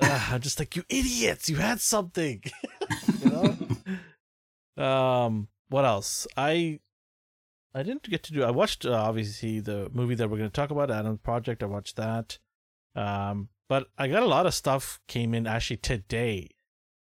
Ah, 0.00 0.34
I'm 0.34 0.40
just 0.40 0.60
like 0.60 0.76
you 0.76 0.84
idiots. 0.88 1.50
You 1.50 1.56
had 1.56 1.80
something. 1.80 2.40
you 3.20 3.30
know. 4.76 4.84
Um. 4.84 5.48
What 5.70 5.84
else? 5.84 6.28
I. 6.36 6.78
I 7.74 7.82
didn't 7.82 8.08
get 8.08 8.22
to 8.24 8.32
do. 8.32 8.42
I 8.44 8.50
watched 8.50 8.84
uh, 8.86 8.92
obviously 8.92 9.60
the 9.60 9.90
movie 9.92 10.14
that 10.16 10.28
we're 10.30 10.38
going 10.38 10.50
to 10.50 10.54
talk 10.54 10.70
about, 10.70 10.90
Adam's 10.90 11.20
Project. 11.20 11.62
I 11.62 11.66
watched 11.66 11.96
that. 11.96 12.38
Um. 12.94 13.48
But 13.68 13.88
I 13.98 14.08
got 14.08 14.22
a 14.22 14.26
lot 14.26 14.46
of 14.46 14.54
stuff 14.54 14.98
came 15.08 15.34
in 15.34 15.46
actually 15.46 15.76
today. 15.76 16.48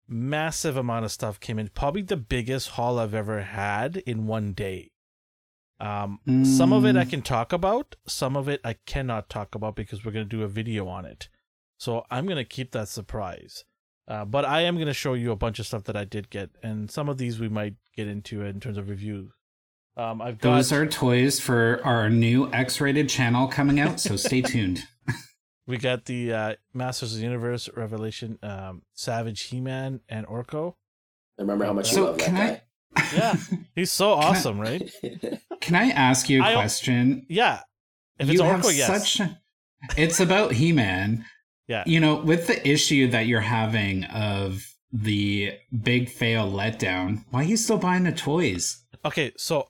Massive 0.07 0.77
amount 0.77 1.03
of 1.03 1.11
stuff 1.11 1.39
came 1.39 1.57
in. 1.57 1.69
Probably 1.69 2.03
the 2.03 2.15
biggest 2.15 2.69
haul 2.69 2.99
I've 2.99 3.15
ever 3.15 3.41
had 3.41 3.97
in 4.05 4.27
one 4.27 4.53
day. 4.53 4.91
Um, 5.79 6.19
some 6.43 6.71
of 6.71 6.85
it 6.85 6.95
I 6.95 7.05
Mm. 7.05 7.09
can 7.09 7.21
talk 7.23 7.51
about, 7.51 7.95
some 8.05 8.37
of 8.37 8.47
it 8.47 8.61
I 8.63 8.73
cannot 8.85 9.29
talk 9.29 9.55
about 9.55 9.75
because 9.75 10.05
we're 10.05 10.11
going 10.11 10.29
to 10.29 10.37
do 10.37 10.43
a 10.43 10.47
video 10.47 10.87
on 10.87 11.05
it. 11.05 11.27
So 11.79 12.05
I'm 12.11 12.25
going 12.25 12.37
to 12.37 12.43
keep 12.45 12.71
that 12.73 12.87
surprise. 12.87 13.65
Uh, 14.07 14.23
but 14.23 14.45
I 14.45 14.61
am 14.61 14.75
going 14.75 14.85
to 14.85 14.93
show 14.93 15.15
you 15.15 15.31
a 15.31 15.35
bunch 15.35 15.57
of 15.57 15.65
stuff 15.65 15.85
that 15.85 15.95
I 15.97 16.03
did 16.05 16.29
get, 16.29 16.51
and 16.61 16.91
some 16.91 17.09
of 17.09 17.17
these 17.17 17.39
we 17.39 17.49
might 17.49 17.75
get 17.95 18.07
into 18.07 18.43
in 18.43 18.59
terms 18.59 18.77
of 18.77 18.89
review. 18.89 19.31
Um, 19.95 20.21
I've 20.21 20.39
got 20.39 20.55
Those 20.55 20.71
are 20.71 20.85
toys 20.87 21.39
for 21.39 21.79
our 21.83 22.09
new 22.09 22.51
X 22.51 22.81
rated 22.81 23.09
channel 23.09 23.47
coming 23.47 23.79
out, 23.79 23.99
so 23.99 24.15
stay 24.15 24.41
tuned. 24.53 24.83
we 25.67 25.77
got 25.77 26.05
the 26.05 26.33
uh, 26.33 26.53
Masters 26.73 27.13
of 27.13 27.19
the 27.19 27.23
Universe 27.25 27.69
Revelation, 27.75 28.39
um, 28.41 28.81
Savage 28.93 29.41
He-Man, 29.43 30.01
and 30.09 30.25
Orko. 30.25 30.73
I 31.37 31.41
remember 31.43 31.65
how 31.65 31.73
much 31.73 31.91
So 31.91 31.99
you 31.99 32.05
love 32.07 32.17
can 32.17 32.35
that 32.35 32.65
Yeah, 33.13 33.35
he's 33.75 33.91
so 33.91 34.11
awesome, 34.13 34.59
right? 34.59 34.91
Can 35.61 35.75
I 35.75 35.89
ask 35.89 36.29
you 36.29 36.43
a 36.43 36.45
I- 36.45 36.53
question? 36.53 37.25
Yeah, 37.27 37.61
if 38.19 38.29
it's 38.29 38.33
you 38.33 38.41
Orko, 38.41 38.65
have 38.65 38.73
yes. 38.75 39.13
such. 39.13 39.27
It's 39.97 40.19
about 40.19 40.51
He 40.51 40.71
Man. 40.71 41.25
Yeah. 41.67 41.83
You 41.87 41.99
know, 41.99 42.15
with 42.17 42.45
the 42.47 42.67
issue 42.67 43.07
that 43.09 43.25
you're 43.25 43.41
having 43.41 44.03
of 44.05 44.63
the 44.91 45.53
big 45.81 46.07
fail 46.09 46.51
letdown, 46.51 47.23
why 47.31 47.41
are 47.41 47.47
you 47.47 47.57
still 47.57 47.77
buying 47.79 48.03
the 48.03 48.11
toys? 48.11 48.83
Okay, 49.05 49.31
so 49.37 49.67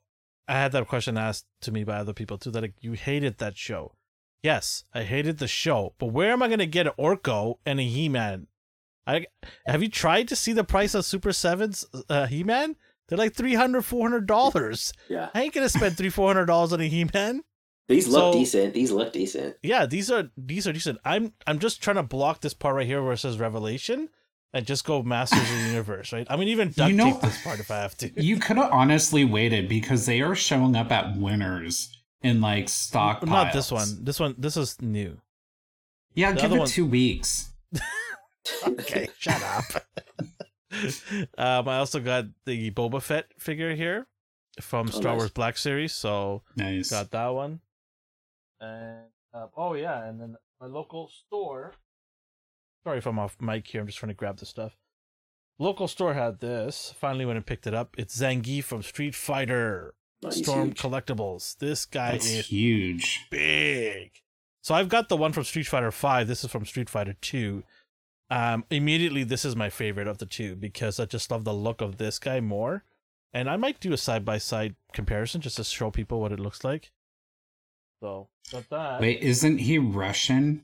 I 0.47 0.53
had 0.53 0.71
that 0.73 0.87
question 0.87 1.17
asked 1.17 1.45
to 1.61 1.71
me 1.71 1.83
by 1.83 1.95
other 1.97 2.13
people 2.13 2.37
too. 2.37 2.51
That 2.51 2.61
like, 2.61 2.73
you 2.81 2.93
hated 2.93 3.37
that 3.37 3.57
show. 3.57 3.95
Yes, 4.41 4.83
I 4.93 5.03
hated 5.03 5.37
the 5.37 5.47
show, 5.47 5.93
but 5.99 6.07
where 6.07 6.31
am 6.31 6.43
I 6.43 6.49
gonna 6.49 6.65
get 6.65 6.87
an 6.87 6.93
Orko 6.99 7.55
and 7.65 7.79
a 7.79 7.83
He-Man? 7.83 8.47
I 9.07 9.25
have 9.65 9.81
you 9.81 9.89
tried 9.89 10.27
to 10.29 10.35
see 10.35 10.53
the 10.53 10.63
price 10.63 10.93
of 10.93 11.05
Super 11.05 11.31
Sevens 11.33 11.85
uh, 12.09 12.25
He-Man? 12.27 12.75
They're 13.07 13.17
like 13.17 13.33
300 13.33 13.83
400 13.83 14.25
dollars. 14.25 14.93
yeah, 15.09 15.29
I 15.33 15.43
ain't 15.43 15.53
gonna 15.53 15.69
spend 15.69 15.97
three 15.97 16.09
four 16.09 16.27
hundred 16.27 16.45
dollars 16.45 16.73
on 16.73 16.81
a 16.81 16.87
He-Man. 16.87 17.41
these 17.87 18.07
look 18.07 18.33
So- 18.33 18.39
decent. 18.39 18.73
These 18.73 18.91
look 18.91 19.13
decent. 19.13 19.55
Yeah, 19.63 19.85
these 19.85 20.09
are 20.11 20.29
these 20.37 20.67
are 20.67 20.73
decent. 20.73 20.99
I'm 21.05 21.33
I'm 21.47 21.59
just 21.59 21.81
trying 21.81 21.97
to 21.97 22.03
block 22.03 22.41
this 22.41 22.53
part 22.53 22.75
right 22.75 22.87
here 22.87 23.01
where 23.03 23.13
it 23.13 23.17
says 23.19 23.37
Revelation 23.39 24.09
and 24.53 24.65
just 24.65 24.85
go 24.85 25.01
Masters 25.03 25.41
of 25.41 25.47
the 25.49 25.67
Universe, 25.69 26.13
right? 26.13 26.27
I 26.29 26.35
mean, 26.35 26.47
even 26.49 26.71
duct 26.71 26.89
You 26.91 26.95
know- 26.95 27.11
tape 27.11 27.21
this 27.21 27.41
part 27.43 27.59
if 27.59 27.71
I 27.71 27.77
have 27.77 27.97
to. 27.97 28.11
You 28.21 28.37
could 28.39 28.57
have 28.57 28.71
honestly 28.71 29.25
waited 29.25 29.67
because 29.67 30.05
they 30.05 30.21
are 30.21 30.35
showing 30.35 30.75
up 30.75 30.91
at 30.91 31.17
winners 31.17 31.89
in 32.21 32.39
like 32.41 32.69
stock. 32.69 33.25
Not 33.25 33.51
this 33.53 33.71
one. 33.71 34.03
This 34.03 34.19
one. 34.19 34.35
This 34.37 34.55
is 34.57 34.81
new. 34.81 35.19
Yeah, 36.13 36.33
The 36.33 36.41
give 36.41 36.51
it 36.51 36.59
one- 36.59 36.67
two 36.67 36.85
weeks. 36.85 37.49
okay, 38.67 39.09
shut 39.17 39.41
up. 39.43 39.83
um, 41.37 41.67
I 41.67 41.77
also 41.77 41.99
got 41.99 42.25
the 42.45 42.71
Boba 42.71 43.01
Fett 43.01 43.25
figure 43.39 43.73
here 43.75 44.07
from 44.61 44.87
Oh, 44.89 44.91
Star 44.91 45.13
nice. 45.13 45.19
Wars 45.21 45.31
Black 45.31 45.57
Series, 45.57 45.93
so 45.93 46.43
Nice. 46.55 46.89
got 46.91 47.09
that 47.11 47.27
one. 47.29 47.61
And 48.61 49.05
uh, 49.33 49.47
oh 49.57 49.73
yeah, 49.73 50.05
and 50.07 50.21
then 50.21 50.35
my 50.61 50.67
local 50.67 51.09
store. 51.25 51.73
Sorry 52.83 52.97
if 52.97 53.05
I'm 53.05 53.19
off 53.19 53.37
mic 53.39 53.67
here. 53.67 53.81
I'm 53.81 53.87
just 53.87 53.99
trying 53.99 54.09
to 54.09 54.15
grab 54.15 54.37
the 54.37 54.45
stuff. 54.45 54.77
Local 55.59 55.87
store 55.87 56.13
had 56.13 56.39
this. 56.39 56.93
Finally, 56.99 57.25
when 57.25 57.37
I 57.37 57.41
picked 57.41 57.67
it 57.67 57.73
up, 57.73 57.95
it's 57.97 58.19
Zangief 58.19 58.63
from 58.65 58.81
Street 58.83 59.15
Fighter 59.15 59.93
he's 60.21 60.37
Storm 60.43 60.69
huge. 60.69 60.79
Collectibles. 60.81 61.57
This 61.57 61.85
guy 61.85 62.13
That's 62.13 62.29
is 62.29 62.47
huge. 62.47 63.27
big. 63.29 64.11
So 64.61 64.73
I've 64.73 64.89
got 64.89 65.09
the 65.09 65.17
one 65.17 65.33
from 65.33 65.43
Street 65.43 65.67
Fighter 65.67 65.91
5. 65.91 66.27
This 66.27 66.43
is 66.43 66.51
from 66.51 66.65
Street 66.65 66.89
Fighter 66.89 67.15
2. 67.21 67.63
Um, 68.29 68.65
immediately, 68.69 69.23
this 69.23 69.45
is 69.45 69.55
my 69.55 69.69
favorite 69.69 70.07
of 70.07 70.17
the 70.17 70.25
two 70.25 70.55
because 70.55 70.99
I 70.99 71.05
just 71.05 71.29
love 71.29 71.43
the 71.43 71.53
look 71.53 71.81
of 71.81 71.97
this 71.97 72.17
guy 72.17 72.39
more. 72.39 72.83
And 73.33 73.49
I 73.49 73.57
might 73.57 73.79
do 73.79 73.93
a 73.93 73.97
side 73.97 74.23
by 74.25 74.37
side 74.37 74.75
comparison 74.91 75.41
just 75.41 75.57
to 75.57 75.63
show 75.63 75.91
people 75.91 76.19
what 76.21 76.31
it 76.31 76.39
looks 76.39 76.63
like. 76.63 76.91
So, 78.01 78.29
got 78.51 78.69
that. 78.69 79.01
Wait, 79.01 79.21
isn't 79.21 79.59
he 79.59 79.77
Russian? 79.77 80.63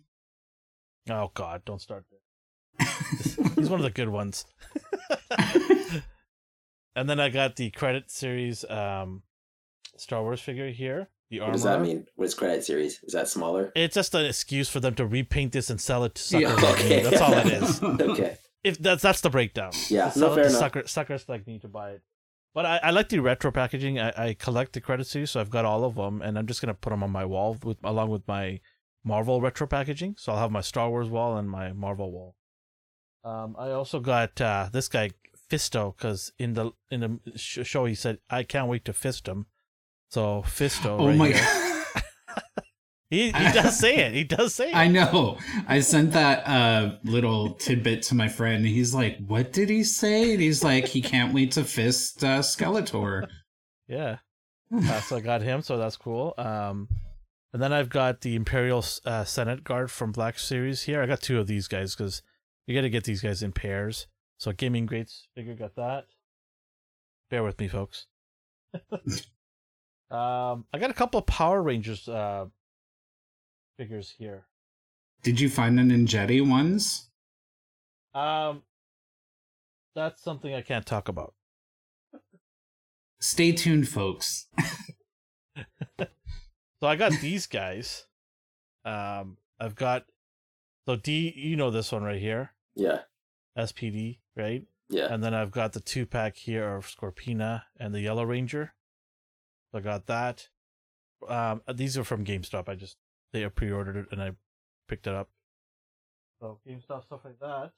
Oh, 1.10 1.32
God, 1.34 1.64
don't 1.66 1.82
start 1.82 2.06
there. 2.09 2.09
He's 3.56 3.70
one 3.70 3.80
of 3.80 3.84
the 3.84 3.92
good 3.94 4.10
ones. 4.10 4.46
and 6.96 7.10
then 7.10 7.20
I 7.20 7.30
got 7.30 7.56
the 7.56 7.70
credit 7.72 8.10
series 8.12 8.64
um, 8.70 9.24
Star 9.98 10.22
Wars 10.24 10.42
figure 10.42 10.70
here. 10.70 11.10
The 11.30 11.42
What 11.42 11.54
does 11.54 11.64
that 11.64 11.82
mean? 11.82 12.08
What 12.16 12.26
is 12.26 12.34
credit 12.34 12.64
series? 12.64 13.00
Is 13.04 13.14
that 13.14 13.28
smaller? 13.28 13.72
It's 13.76 13.94
just 13.96 14.16
an 14.16 14.26
excuse 14.26 14.68
for 14.68 14.80
them 14.80 14.96
to 14.96 15.06
repaint 15.06 15.52
this 15.54 15.70
and 15.70 15.80
sell 15.80 16.04
it 16.04 16.16
to 16.16 16.22
suckers 16.24 16.50
Yeah, 16.50 16.56
like 16.56 16.80
me. 16.80 16.86
okay. 16.86 17.04
That's 17.04 17.22
all 17.22 17.34
it 17.34 17.48
is. 17.48 17.82
Okay. 17.84 18.38
If 18.62 18.78
that's 18.80 19.02
that's 19.02 19.22
the 19.22 19.30
breakdown. 19.30 19.72
Yeah, 19.88 20.10
Sell 20.10 20.30
no, 20.32 20.36
fair 20.36 20.48
enough. 20.48 20.60
sucker, 20.60 20.86
suckers 20.86 21.30
like 21.30 21.48
me 21.48 21.60
to 21.60 21.70
buy 21.70 21.92
it. 21.92 22.02
But 22.54 22.66
I, 22.66 22.78
I 22.84 22.90
like 22.90 23.08
the 23.08 23.20
retro 23.20 23.54
packaging. 23.54 24.00
I, 24.02 24.12
I 24.18 24.34
collect 24.34 24.74
the 24.74 24.82
credit 24.82 25.08
series, 25.08 25.32
so 25.32 25.40
I've 25.40 25.50
got 25.50 25.64
all 25.64 25.86
of 25.86 25.96
them, 25.96 26.22
and 26.22 26.38
I'm 26.38 26.46
just 26.46 26.60
gonna 26.60 26.74
put 26.74 26.90
them 26.90 27.02
on 27.02 27.10
my 27.10 27.24
wall 27.24 27.56
with 27.64 27.78
along 27.86 28.10
with 28.10 28.28
my 28.28 28.60
Marvel 29.06 29.40
retro 29.40 29.66
packaging. 29.66 30.16
So 30.18 30.34
I'll 30.34 30.40
have 30.40 30.52
my 30.52 30.60
Star 30.60 30.90
Wars 30.90 31.08
wall 31.08 31.38
and 31.38 31.50
my 31.50 31.72
Marvel 31.72 32.12
wall. 32.12 32.36
Um, 33.24 33.56
I 33.58 33.72
also 33.72 34.00
got 34.00 34.40
uh, 34.40 34.70
this 34.72 34.88
guy 34.88 35.12
Fisto 35.50 35.96
because 35.96 36.32
in 36.38 36.54
the 36.54 36.72
in 36.92 37.00
the 37.02 37.38
sh- 37.38 37.60
show 37.64 37.86
he 37.86 37.96
said 37.96 38.20
I 38.30 38.44
can't 38.44 38.68
wait 38.68 38.86
to 38.86 38.94
fist 38.94 39.28
him. 39.28 39.48
So 40.10 40.44
Fisto. 40.46 41.00
oh 41.00 41.08
right 41.08 41.18
my 41.18 41.32
god. 41.32 41.66
He 43.10 43.32
he 43.32 43.32
does 43.32 43.80
say 43.80 43.96
it. 43.98 44.14
He 44.14 44.24
does 44.24 44.54
say 44.54 44.70
it. 44.70 44.76
I 44.76 44.88
know. 44.88 45.40
I 45.68 45.80
sent 45.80 46.12
that 46.12 46.48
uh, 46.48 46.98
little 47.04 47.56
tidbit 47.56 48.04
to 48.04 48.16
my 48.16 48.28
friend. 48.28 48.58
And 48.58 48.68
he's 48.68 48.94
like, 48.94 49.18
"What 49.26 49.52
did 49.52 49.68
he 49.70 49.84
say?" 49.84 50.34
And 50.34 50.42
he's 50.42 50.64
like, 50.64 50.86
"He 50.86 51.02
can't 51.02 51.34
wait 51.34 51.52
to 51.54 51.64
fist 51.64 52.24
uh, 52.24 52.40
Skeletor." 52.40 53.28
Yeah. 53.88 54.18
Uh, 54.72 55.02
so 55.02 55.18
I 55.18 55.22
got 55.22 55.42
him, 55.42 55.64
so 55.64 55.80
that's 55.80 55.98
cool. 55.98 56.36
Um, 56.38 56.88
and 57.52 57.60
then 57.60 57.74
I've 57.74 57.90
got 57.90 58.22
the 58.22 58.36
Imperial 58.36 58.86
uh, 59.04 59.24
Senate 59.24 59.64
Guard 59.64 59.90
from 59.90 60.12
Black 60.12 60.38
Series 60.38 60.84
here. 60.84 61.02
I 61.02 61.08
got 61.08 61.22
two 61.22 61.40
of 61.40 61.48
these 61.48 61.68
guys 61.68 61.96
because 61.96 62.22
you 62.70 62.76
got 62.76 62.82
to 62.82 62.90
get 62.90 63.04
these 63.04 63.22
guys 63.22 63.42
in 63.42 63.52
pairs. 63.52 64.08
So 64.38 64.52
Gaming 64.52 64.86
Greats 64.86 65.28
figure 65.36 65.56
got 65.56 65.76
that. 65.76 66.06
Bear 67.30 67.44
with 67.44 67.60
me, 67.60 67.68
folks. 67.68 68.08
um, 68.92 70.66
I 70.72 70.80
got 70.80 70.90
a 70.90 70.94
couple 70.94 71.20
of 71.20 71.26
Power 71.26 71.62
Rangers 71.62 72.08
uh, 72.08 72.46
figures 73.78 74.14
here. 74.18 74.46
Did 75.24 75.40
you 75.40 75.50
find 75.50 75.78
the 75.78 75.82
Ninjetti 75.82 76.48
ones? 76.48 77.10
Um, 78.14 78.64
that's 79.96 80.24
something 80.24 80.54
I 80.54 80.62
can't 80.62 80.86
talk 80.86 81.10
about. 81.10 81.34
Stay 83.20 83.52
tuned, 83.52 83.90
folks. 83.90 84.48
So 86.80 86.88
I 86.88 86.96
got 86.96 87.12
these 87.22 87.46
guys. 87.46 88.06
Um, 88.86 89.38
I've 89.60 89.76
got 89.76 90.06
so 90.86 90.96
D. 90.96 91.34
You 91.36 91.56
know 91.56 91.72
this 91.72 91.92
one 91.92 92.04
right 92.04 92.20
here, 92.20 92.54
Yeah. 92.76 93.00
SPD, 93.58 94.20
right? 94.36 94.64
Yeah. 94.90 95.14
And 95.14 95.24
then 95.24 95.34
I've 95.34 95.52
got 95.52 95.74
the 95.74 95.80
two 95.80 96.06
pack 96.06 96.36
here 96.38 96.76
of 96.76 96.86
Scorpina 96.88 97.64
and 97.80 97.94
the 97.94 98.02
Yellow 98.02 98.24
Ranger. 98.24 98.74
So 99.72 99.78
I 99.80 99.82
got 99.82 100.08
that. 100.08 100.48
Um, 101.28 101.62
these 101.74 101.98
are 101.98 102.04
from 102.04 102.26
GameStop. 102.26 102.70
I 102.70 102.76
just 102.76 102.98
they 103.34 103.48
pre-ordered 103.50 103.98
it 103.98 104.06
and 104.12 104.22
I 104.22 104.32
picked 104.88 105.06
it 105.06 105.14
up. 105.14 105.30
So 106.42 106.60
GameStop 106.68 107.06
stuff 107.06 107.22
like 107.26 107.40
that. 107.40 107.72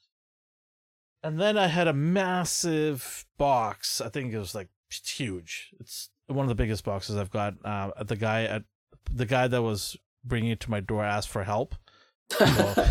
And 1.24 1.40
then 1.40 1.58
I 1.58 1.68
had 1.68 1.88
a 1.88 1.94
massive 1.94 3.26
box. 3.38 4.00
I 4.02 4.10
think 4.10 4.34
it 4.34 4.38
was 4.40 4.56
like 4.56 4.70
huge. 4.90 5.72
It's 5.80 6.10
one 6.28 6.46
of 6.46 6.50
the 6.50 6.56
biggest 6.56 6.84
boxes 6.86 7.18
I've 7.18 7.30
got. 7.32 7.56
Uh, 7.66 7.92
the 8.04 8.16
guy 8.16 8.44
at 8.44 8.64
the 9.12 9.26
guy 9.26 9.48
that 9.48 9.62
was 9.62 9.98
bringing 10.24 10.52
it 10.52 10.60
to 10.62 10.72
my 10.72 10.80
door 10.80 11.04
asked 11.04 11.30
for 11.30 11.44
help. 11.44 11.76
So- 12.32 12.88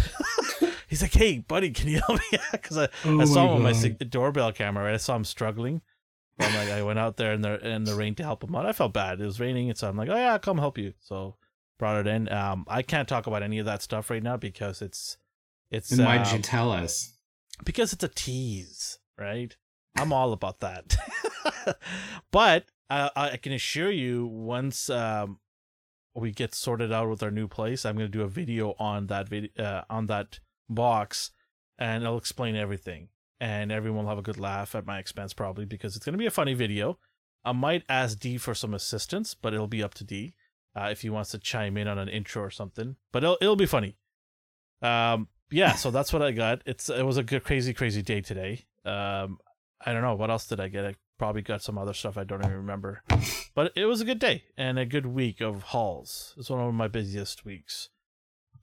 He's 0.91 1.01
like, 1.01 1.15
"Hey, 1.15 1.39
buddy, 1.39 1.71
can 1.71 1.89
you 1.89 2.01
help 2.07 2.21
me?" 2.21 2.39
Because 2.53 2.77
I, 2.77 2.89
Oh 3.07 3.21
I 3.21 3.25
saw 3.25 3.45
him 3.45 3.51
on 3.51 3.63
my 3.63 3.73
doorbell 3.73 4.53
camera. 4.53 4.85
Right? 4.85 4.95
I 4.95 4.99
saw 4.99 5.17
him 5.17 5.25
struggling. 5.25 5.81
I'm 6.39 6.55
like, 6.55 6.71
I 6.71 6.83
went 6.83 6.99
out 6.99 7.17
there 7.17 7.33
in 7.33 7.43
the 7.43 7.67
in 7.67 7.85
the 7.85 7.95
rain 7.95 8.15
to 8.17 8.23
help 8.23 8.45
him 8.45 8.55
out. 8.55 8.67
I 8.67 8.73
felt 8.73 8.93
bad. 8.93 9.21
It 9.21 9.25
was 9.25 9.41
raining, 9.41 9.71
and 9.71 9.79
so 9.79 9.89
I'm 9.89 9.97
like, 9.97 10.09
"Oh 10.09 10.17
yeah, 10.17 10.33
I'll 10.33 10.39
come 10.39 10.59
help 10.59 10.77
you." 10.77 10.95
So 11.01 11.37
brought 11.79 12.05
it 12.05 12.07
in. 12.07 12.31
Um, 12.31 12.65
I 12.69 12.83
can't 12.83 13.09
talk 13.09 13.27
about 13.27 13.43
any 13.43 13.59
of 13.59 13.67
that 13.67 13.83
stuff 13.83 14.11
right 14.11 14.23
now 14.23 14.37
because 14.37 14.83
it's 14.83 15.17
it's. 15.71 15.93
And 15.93 16.05
why'd 16.05 16.27
um, 16.27 16.37
you 16.37 16.43
tell 16.43 16.73
us? 16.73 17.15
because 17.65 17.93
it's 17.93 18.05
a 18.05 18.09
tease, 18.09 18.99
right? 19.19 19.57
I'm 19.97 20.13
all 20.13 20.33
about 20.33 20.61
that. 20.61 20.97
but 22.31 22.67
uh, 22.89 23.11
I 23.15 23.37
can 23.37 23.53
assure 23.53 23.91
you, 23.91 24.27
once 24.27 24.89
um, 24.91 25.39
we 26.15 26.33
get 26.33 26.55
sorted 26.55 26.93
out 26.93 27.09
with 27.09 27.23
our 27.23 27.31
new 27.31 27.49
place, 27.49 27.85
I'm 27.85 27.97
going 27.97 28.11
to 28.11 28.19
do 28.19 28.25
a 28.25 28.29
video 28.29 28.75
on 28.79 29.07
that 29.09 29.29
video 29.29 29.51
uh, 29.59 29.85
on 29.91 30.07
that 30.07 30.41
box, 30.71 31.33
and 31.79 32.07
I'll 32.07 32.17
explain 32.17 32.57
everything, 32.57 33.09
and 33.41 33.71
everyone 33.71 34.05
will 34.05 34.11
have 34.11 34.19
a 34.19 34.23
good 34.23 34.39
laugh 34.39 34.75
at 34.75 34.87
my 34.87 34.99
expense 34.99 35.35
probably 35.35 35.67
because 35.67 35.97
it's 35.97 36.05
going 36.05 36.15
to 36.15 36.19
be 36.19 36.27
a 36.27 36.31
funny 36.31 36.55
video. 36.55 36.99
I 37.45 37.53
might 37.53 37.85
ask 37.89 38.19
D 38.19 38.39
for 38.39 38.55
some 38.55 38.75
assistance, 38.75 39.35
but 39.35 39.53
it'll 39.53 39.67
be 39.67 39.83
up 39.83 39.95
to 39.95 40.05
D 40.05 40.35
uh, 40.75 40.89
if 40.91 41.03
he 41.03 41.11
wants 41.11 41.31
to 41.31 41.39
chime 41.39 41.77
in 41.77 41.89
on 41.89 41.99
an 41.99 42.09
intro 42.09 42.43
or 42.43 42.51
something. 42.51 42.97
But 43.13 43.25
it'll 43.25 43.39
it'll 43.41 43.57
be 43.57 43.67
funny. 43.67 43.97
Um, 44.83 45.29
yeah, 45.51 45.75
so 45.75 45.91
that's 45.91 46.13
what 46.13 46.23
I 46.23 46.31
got. 46.33 46.63
It's 46.67 46.89
it 46.89 47.05
was 47.05 47.17
a 47.17 47.23
good 47.23 47.45
crazy 47.45 47.75
crazy 47.75 48.03
day 48.03 48.21
today. 48.21 48.65
Um, 48.85 49.39
I 49.85 49.93
don't 49.93 50.03
know 50.03 50.15
what 50.15 50.31
else 50.31 50.47
did 50.47 50.61
I 50.61 50.69
get. 50.69 50.85
I 50.85 50.95
probably 51.19 51.43
got 51.43 51.63
some 51.63 51.79
other 51.79 51.93
stuff 51.93 52.17
I 52.17 52.25
don't 52.25 52.45
even 52.45 52.57
remember, 52.57 53.03
but 53.55 53.73
it 53.77 53.87
was 53.87 54.01
a 54.01 54.05
good 54.05 54.19
day 54.19 54.45
and 54.57 54.79
a 54.79 54.87
good 54.87 55.07
week 55.07 55.41
of 55.41 55.63
hauls. 55.65 56.35
It's 56.39 56.51
one 56.51 56.61
of 56.61 56.75
my 56.75 56.89
busiest 56.89 57.45
weeks. 57.45 57.89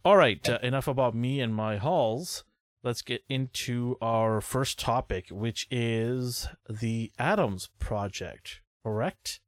All 0.08 0.16
right, 0.16 0.48
uh, 0.48 0.58
enough 0.64 0.88
about 0.88 1.14
me 1.16 1.42
and 1.42 1.54
my 1.54 1.76
hauls. 1.76 2.46
Let's 2.82 3.02
get 3.02 3.26
into 3.28 3.98
our 4.02 4.40
first 4.40 4.80
topic, 4.80 5.28
which 5.30 5.68
is 5.70 6.48
the 6.70 7.12
Adams 7.20 7.68
Project. 7.78 8.62
Correct? 8.84 9.42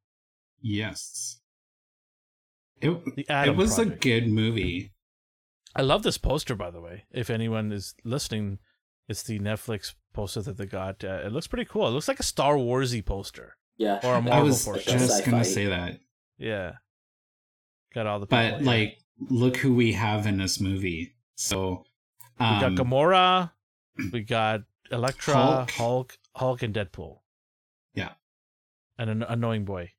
Yes. 0.61 1.39
It, 2.81 2.89
The 3.15 3.25
it 3.47 3.55
was 3.55 3.75
Project. 3.75 3.95
a 3.95 3.99
good 3.99 4.27
movie. 4.27 4.91
I 5.77 5.81
love 5.81 6.03
this 6.03 6.17
poster, 6.17 6.55
by 6.55 6.71
the 6.71 6.81
way. 6.81 7.05
If 7.09 7.29
anyone 7.29 7.71
is 7.71 7.95
listening, 8.03 8.59
it's 9.07 9.23
the 9.23 9.39
Netflix 9.39 9.93
poster 10.13 10.41
that 10.41 10.57
they 10.57 10.65
got. 10.65 11.05
Uh, 11.05 11.21
it 11.23 11.31
looks 11.31 11.47
pretty 11.47 11.69
cool. 11.71 11.87
It 11.87 11.91
looks 11.91 12.09
like 12.09 12.19
a 12.19 12.23
Star 12.23 12.55
Warsy 12.55 13.05
poster 13.05 13.55
Yeah. 13.77 14.01
or 14.03 14.15
a 14.15 14.17
I 14.17 14.19
Marvel 14.19 14.47
was 14.47 14.65
poster. 14.65 14.91
Like 14.91 14.99
a 15.01 15.07
just 15.07 15.23
gonna 15.23 15.45
say 15.45 15.67
that. 15.67 16.01
Yeah, 16.37 16.73
got 17.95 18.07
all 18.07 18.19
the. 18.19 18.25
But 18.25 18.55
people, 18.55 18.65
yeah. 18.65 18.69
like, 18.69 18.97
look 19.29 19.57
who 19.57 19.73
we 19.73 19.93
have 19.93 20.25
in 20.27 20.37
this 20.37 20.59
movie. 20.59 21.15
So, 21.35 21.85
we 22.39 22.45
got 22.45 22.63
um, 22.65 22.77
Gamora, 22.77 23.51
we 24.11 24.21
got 24.21 24.61
Elektra, 24.91 25.33
Hulk. 25.33 25.71
Hulk, 25.71 26.17
Hulk, 26.35 26.63
and 26.63 26.73
Deadpool. 26.73 27.19
Yeah. 27.93 28.11
and 28.97 29.09
an 29.09 29.23
annoying 29.23 29.65
boy. 29.65 29.91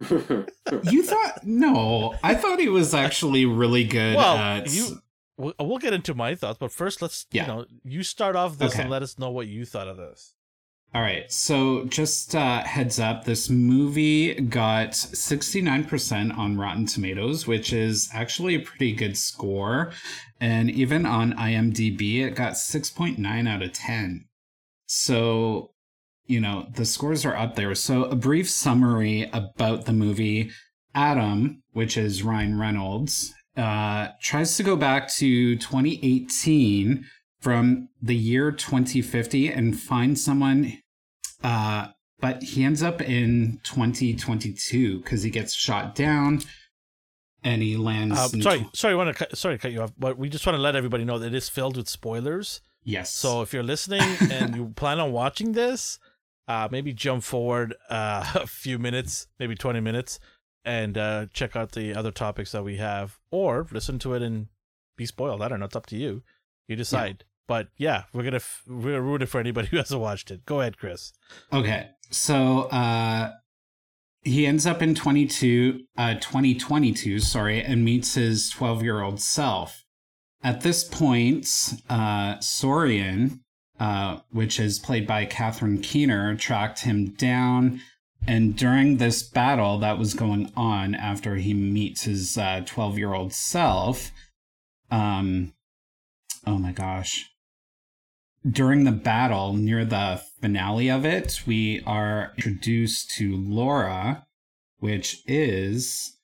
you 0.10 1.02
thought 1.02 1.44
no? 1.44 2.14
I 2.22 2.34
thought 2.34 2.60
he 2.60 2.68
was 2.68 2.94
actually 2.94 3.44
really 3.46 3.84
good. 3.84 4.16
Well, 4.16 4.36
at, 4.36 4.72
you- 4.72 4.98
We'll, 5.40 5.54
we'll 5.60 5.78
get 5.78 5.92
into 5.92 6.14
my 6.14 6.34
thoughts, 6.34 6.58
but 6.58 6.72
first, 6.72 7.00
let's 7.00 7.24
Yeah. 7.30 7.42
you 7.42 7.46
know 7.48 7.66
you 7.84 8.02
start 8.02 8.34
off 8.34 8.58
this 8.58 8.72
Okay. 8.72 8.82
and 8.82 8.90
let 8.90 9.02
us 9.04 9.20
know 9.20 9.30
what 9.30 9.46
you 9.46 9.64
thought 9.64 9.86
of 9.86 9.96
this. 9.96 10.34
All 10.94 11.02
right. 11.02 11.30
So 11.30 11.84
just 11.84 12.34
uh, 12.34 12.62
heads 12.62 12.98
up, 12.98 13.24
this 13.24 13.50
movie 13.50 14.34
got 14.34 14.92
69% 14.92 16.36
on 16.36 16.56
Rotten 16.56 16.86
Tomatoes, 16.86 17.46
which 17.46 17.72
is 17.74 18.08
actually 18.14 18.54
a 18.54 18.60
pretty 18.60 18.92
good 18.94 19.16
score. 19.18 19.92
And 20.40 20.70
even 20.70 21.04
on 21.04 21.34
IMDb, 21.34 22.24
it 22.24 22.34
got 22.34 22.54
6.9 22.54 23.48
out 23.48 23.62
of 23.62 23.72
10. 23.72 24.24
So, 24.86 25.72
you 26.26 26.40
know, 26.40 26.66
the 26.74 26.86
scores 26.86 27.26
are 27.26 27.36
up 27.36 27.54
there. 27.54 27.74
So, 27.74 28.04
a 28.04 28.16
brief 28.16 28.48
summary 28.48 29.28
about 29.32 29.84
the 29.84 29.92
movie 29.92 30.50
Adam, 30.94 31.62
which 31.72 31.98
is 31.98 32.22
Ryan 32.22 32.58
Reynolds, 32.58 33.34
uh, 33.58 34.08
tries 34.22 34.56
to 34.56 34.62
go 34.62 34.74
back 34.74 35.12
to 35.14 35.56
2018 35.56 37.04
from 37.40 37.88
the 38.02 38.16
year 38.16 38.50
2050 38.50 39.48
and 39.48 39.78
find 39.78 40.18
someone 40.18 40.78
uh 41.44 41.88
but 42.20 42.42
he 42.42 42.64
ends 42.64 42.82
up 42.82 43.00
in 43.00 43.60
2022 43.62 44.98
because 45.00 45.22
he 45.22 45.30
gets 45.30 45.54
shot 45.54 45.94
down 45.94 46.40
and 47.44 47.62
he 47.62 47.76
lands 47.76 48.18
Uh, 48.18 48.28
sorry, 48.40 48.60
tw- 48.64 48.76
sorry, 48.76 48.94
I 48.94 48.96
want 48.96 49.08
to 49.08 49.14
cut, 49.14 49.38
sorry 49.38 49.54
to 49.54 49.58
cut 49.62 49.70
you 49.70 49.82
off, 49.82 49.92
but 49.96 50.18
we 50.18 50.28
just 50.28 50.44
want 50.44 50.56
to 50.56 50.60
let 50.62 50.74
everybody 50.74 51.04
know 51.04 51.18
that 51.20 51.28
it 51.28 51.34
is 51.36 51.48
filled 51.48 51.76
with 51.76 51.88
spoilers. 51.88 52.60
yes 52.82 53.12
So 53.12 53.42
if 53.42 53.52
you're 53.52 53.62
listening 53.62 54.02
and 54.32 54.56
you 54.56 54.72
plan 54.74 54.98
on 54.98 55.12
watching 55.12 55.52
this, 55.52 56.00
uh, 56.48 56.66
maybe 56.72 56.92
jump 56.92 57.22
forward 57.22 57.74
uh, 57.88 58.32
a 58.34 58.46
few 58.48 58.78
minutes, 58.80 59.28
maybe 59.38 59.54
20 59.54 59.78
minutes, 59.78 60.18
and 60.64 60.98
uh, 60.98 61.26
check 61.32 61.54
out 61.54 61.72
the 61.72 61.94
other 61.94 62.10
topics 62.10 62.50
that 62.50 62.64
we 62.64 62.78
have, 62.78 63.18
or 63.30 63.68
listen 63.70 64.00
to 64.00 64.14
it 64.14 64.22
and 64.22 64.48
be 64.96 65.06
spoiled. 65.06 65.40
I 65.40 65.46
don't 65.48 65.60
know. 65.60 65.66
It's 65.66 65.76
up 65.76 65.86
to 65.86 65.96
you. 65.96 66.22
You 66.68 66.76
decide. 66.76 67.24
But 67.48 67.68
yeah, 67.76 68.04
we're 68.12 68.22
gonna 68.24 68.36
f- 68.36 68.62
we're 68.68 68.82
gonna 68.92 69.00
ruin 69.02 69.22
it 69.22 69.28
for 69.28 69.40
anybody 69.40 69.68
who 69.70 69.78
hasn't 69.78 70.00
watched 70.00 70.30
it. 70.30 70.44
Go 70.46 70.60
ahead, 70.60 70.78
Chris. 70.78 71.12
okay 71.52 71.88
so 72.10 72.62
uh 72.70 73.32
he 74.22 74.46
ends 74.46 74.64
up 74.66 74.80
in 74.80 74.94
22 74.94 75.80
uh 75.98 76.14
2022 76.14 77.18
sorry 77.20 77.62
and 77.62 77.84
meets 77.84 78.14
his 78.14 78.48
12 78.50 78.82
year 78.82 79.02
old 79.02 79.20
self 79.20 79.84
at 80.42 80.62
this 80.62 80.84
point 80.84 81.44
uh 81.90 82.36
Sorian 82.38 83.40
uh 83.78 84.20
which 84.30 84.58
is 84.58 84.78
played 84.78 85.06
by 85.06 85.26
Catherine 85.26 85.82
Keener 85.82 86.34
tracked 86.36 86.80
him 86.80 87.10
down 87.10 87.80
and 88.26 88.56
during 88.56 88.96
this 88.96 89.22
battle 89.22 89.78
that 89.80 89.98
was 89.98 90.14
going 90.14 90.50
on 90.56 90.94
after 90.94 91.36
he 91.36 91.52
meets 91.52 92.04
his 92.04 92.38
12 92.64 92.96
year 92.98 93.12
old 93.12 93.34
self 93.34 94.10
um 94.90 95.52
oh 96.46 96.58
my 96.58 96.72
gosh 96.72 97.30
during 98.48 98.84
the 98.84 98.92
battle 98.92 99.52
near 99.52 99.84
the 99.84 100.20
finale 100.40 100.88
of 100.90 101.04
it 101.04 101.42
we 101.46 101.82
are 101.86 102.32
introduced 102.36 103.10
to 103.10 103.36
laura 103.36 104.26
which 104.78 105.22
is 105.26 106.16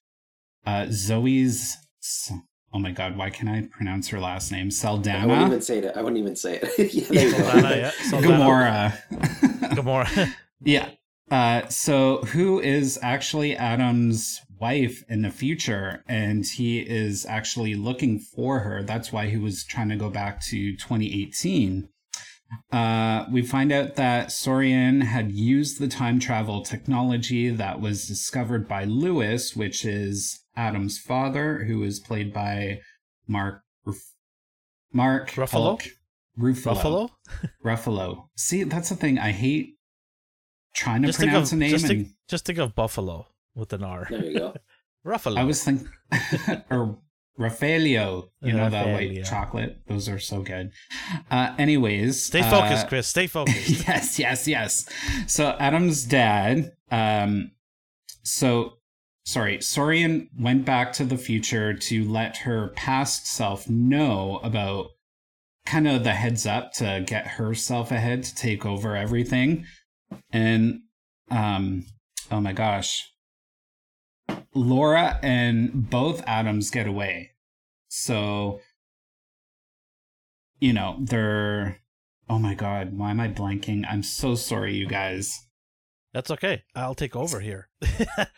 uh 0.66 0.87
zoe's 0.90 1.77
oh 2.72 2.79
my 2.79 2.90
god 2.90 3.16
why 3.16 3.31
can't 3.31 3.48
i 3.48 3.66
pronounce 3.77 4.09
her 4.09 4.20
last 4.20 4.53
name 4.53 4.70
I 5.22 5.27
wouldn't 5.27 5.46
even 5.46 5.62
say 5.62 5.79
it. 5.79 5.96
I 5.96 6.03
wouldn't 6.03 6.18
even 6.18 6.37
say 6.37 6.61
it. 6.62 6.94
yeah, 6.94 7.05
there. 7.09 7.31
Saldana, 7.31 7.77
yeah. 7.77 7.90
Saldana. 8.11 8.35
gamora 8.37 9.74
Gamora. 9.74 10.35
Yeah. 10.61 10.90
Uh, 11.31 11.66
so 11.68 12.18
who 12.18 12.61
is 12.61 12.98
actually 13.03 13.57
Adam's 13.57 14.40
wife 14.64 15.05
in 15.11 15.20
the 15.20 15.31
future, 15.31 16.03
and 16.09 16.46
he 16.46 16.79
is 16.81 17.27
actually 17.27 17.74
looking 17.74 18.18
for 18.18 18.61
her. 18.61 18.83
That's 18.83 19.12
why 19.12 19.29
he 19.29 19.37
was 19.37 19.62
trying 19.64 19.90
to 19.90 19.96
go 19.96 20.09
back 20.09 20.40
to 20.46 20.72
2018. 20.77 21.88
Uh, 22.72 23.27
we 23.31 23.42
find 23.42 23.70
out 23.72 23.96
that 23.96 24.29
Sorian 24.29 25.03
had 25.03 25.33
used 25.33 25.79
the 25.81 25.88
time 25.88 26.18
travel 26.18 26.62
technology 26.62 27.50
that 27.50 27.81
was 27.81 28.09
discovered 28.09 28.66
by 28.66 28.85
Lewis, 28.85 29.55
which 29.55 29.85
is 29.85 30.40
Adam's 30.57 30.98
father, 30.98 31.64
who 31.64 31.83
is 31.83 32.00
played 32.00 32.33
by 32.33 32.81
Mark 33.27 33.62
Ruf- 33.85 34.14
Mark 34.92 35.31
Ruffalo? 35.33 35.50
Hulk 35.53 35.83
Ruffalo. 36.38 36.64
Buffalo. 36.64 37.11
Ruffalo. 37.64 38.29
See, 38.37 38.64
that's 38.64 38.88
the 38.88 38.96
thing. 38.96 39.18
I 39.18 39.33
hate 39.33 39.74
trying 40.74 41.03
to 41.03 41.09
Just 41.09 41.18
pronounce 41.18 41.53
of 41.53 41.59
a 41.59 41.61
name. 41.61 41.70
just 41.70 41.85
and 41.85 41.98
think, 42.05 42.09
just 42.29 42.44
think 42.46 42.59
of 42.59 42.74
Buffalo 42.74 43.27
with 43.55 43.73
an 43.73 43.85
R. 43.85 44.07
There 44.11 44.25
you 44.25 44.38
go. 44.38 44.55
Ruffalo. 45.07 45.37
I 45.38 45.45
was 45.45 45.62
thinking, 45.62 45.88
or 46.71 46.99
Raffaello, 47.37 48.31
you 48.40 48.53
know, 48.53 48.71
the 48.71 48.77
Raffaello. 48.77 48.95
white 48.95 49.25
chocolate. 49.25 49.81
Those 49.87 50.09
are 50.09 50.19
so 50.19 50.43
good. 50.43 50.71
Uh, 51.31 51.55
anyways. 51.59 52.25
Stay 52.25 52.40
uh, 52.40 52.51
focused, 52.51 52.88
Chris. 52.88 53.07
Stay 53.07 53.27
focused. 53.38 53.87
yes, 53.87 54.19
yes, 54.19 54.49
yes. 54.49 54.88
So 55.27 55.57
Adam's 55.59 56.05
dad, 56.05 56.73
um, 56.90 57.51
so 58.23 58.79
sorry, 59.25 59.59
Sorian 59.59 60.29
went 60.38 60.64
back 60.64 60.93
to 60.95 61.05
the 61.05 61.19
future 61.19 61.75
to 61.75 62.09
let 62.09 62.38
her 62.38 62.69
past 62.69 63.27
self 63.27 63.69
know 63.69 64.40
about 64.43 64.88
kind 65.67 65.88
of 65.88 66.05
the 66.05 66.12
heads 66.12 66.47
up 66.47 66.73
to 66.75 67.03
get 67.07 67.27
herself 67.27 67.90
ahead 67.90 68.23
to 68.23 68.35
take 68.35 68.67
over 68.67 68.97
everything. 68.97 69.64
And 70.31 70.81
um 71.31 71.87
oh 72.31 72.40
my 72.40 72.53
gosh. 72.53 73.11
Laura 74.55 75.19
and 75.23 75.90
both 75.90 76.23
Adams 76.27 76.71
get 76.71 76.87
away. 76.87 77.33
So 77.88 78.61
you 80.61 80.73
know, 80.73 80.97
they're 80.99 81.81
oh 82.29 82.38
my 82.38 82.55
god, 82.55 82.97
why 82.97 83.11
am 83.11 83.21
I 83.21 83.29
blanking? 83.29 83.85
I'm 83.88 84.03
so 84.03 84.35
sorry 84.35 84.75
you 84.75 84.87
guys. 84.87 85.47
That's 86.12 86.31
okay. 86.31 86.62
I'll 86.75 86.95
take 86.95 87.17
over 87.17 87.40
here. 87.40 87.69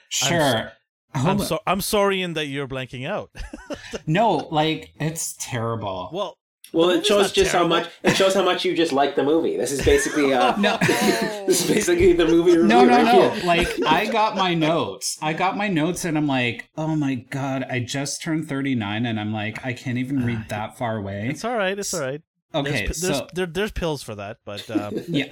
Sure. 0.09 0.73
I'm 1.13 1.27
on. 1.27 1.39
so 1.41 1.59
I'm 1.67 1.81
sorry 1.81 2.23
in 2.23 2.35
that 2.35 2.47
you're 2.47 2.69
blanking 2.69 3.07
out. 3.07 3.31
no, 4.07 4.49
like 4.51 4.93
it's 5.01 5.37
terrible. 5.39 6.11
well, 6.13 6.39
Well, 6.73 6.91
it 6.91 7.07
shows 7.07 7.27
not 7.27 7.33
just 7.35 7.53
how 7.53 7.67
much 7.67 7.89
it 8.03 8.17
shows 8.17 8.35
how 8.35 8.45
much 8.45 8.65
you 8.65 8.77
just 8.77 8.93
like 8.93 9.15
the 9.15 9.23
movie. 9.23 9.57
This 9.57 9.73
is 9.73 9.85
basically 9.85 10.33
uh, 10.35 10.57
No. 10.59 10.77
this 10.87 11.63
is 11.63 11.69
basically 11.71 12.13
the 12.13 12.27
movie 12.27 12.53
review. 12.53 12.67
no, 12.67 12.85
no, 12.85 12.97
right 12.97 13.05
no. 13.05 13.31
here. 13.31 13.45
Like 13.47 13.69
I 13.87 14.07
got 14.07 14.37
my 14.37 14.55
notes. 14.55 15.19
I 15.23 15.33
got 15.33 15.57
my 15.57 15.69
notes 15.69 16.05
and 16.05 16.19
I'm 16.19 16.27
like, 16.27 16.69
"Oh 16.77 16.97
my 16.97 17.15
god, 17.15 17.65
I 17.71 17.81
just 17.81 18.23
turned 18.23 18.49
39 18.49 19.07
and 19.07 19.19
I'm 19.21 19.33
like, 19.33 19.65
I 19.65 19.73
can't 19.73 19.99
even 19.99 20.25
read 20.25 20.49
that 20.49 20.77
far 20.77 20.97
away." 20.97 21.29
it's 21.29 21.45
all 21.45 21.57
right. 21.57 21.79
It's 21.79 21.95
all 21.95 22.01
right. 22.01 22.23
Okay, 22.55 22.87
there's, 22.87 23.01
there's, 23.03 23.19
so 23.19 23.27
there, 23.35 23.47
there's 23.47 23.73
pills 23.73 24.03
for 24.03 24.15
that, 24.15 24.39
but 24.45 24.71
um, 24.71 24.95
yeah, 25.09 25.27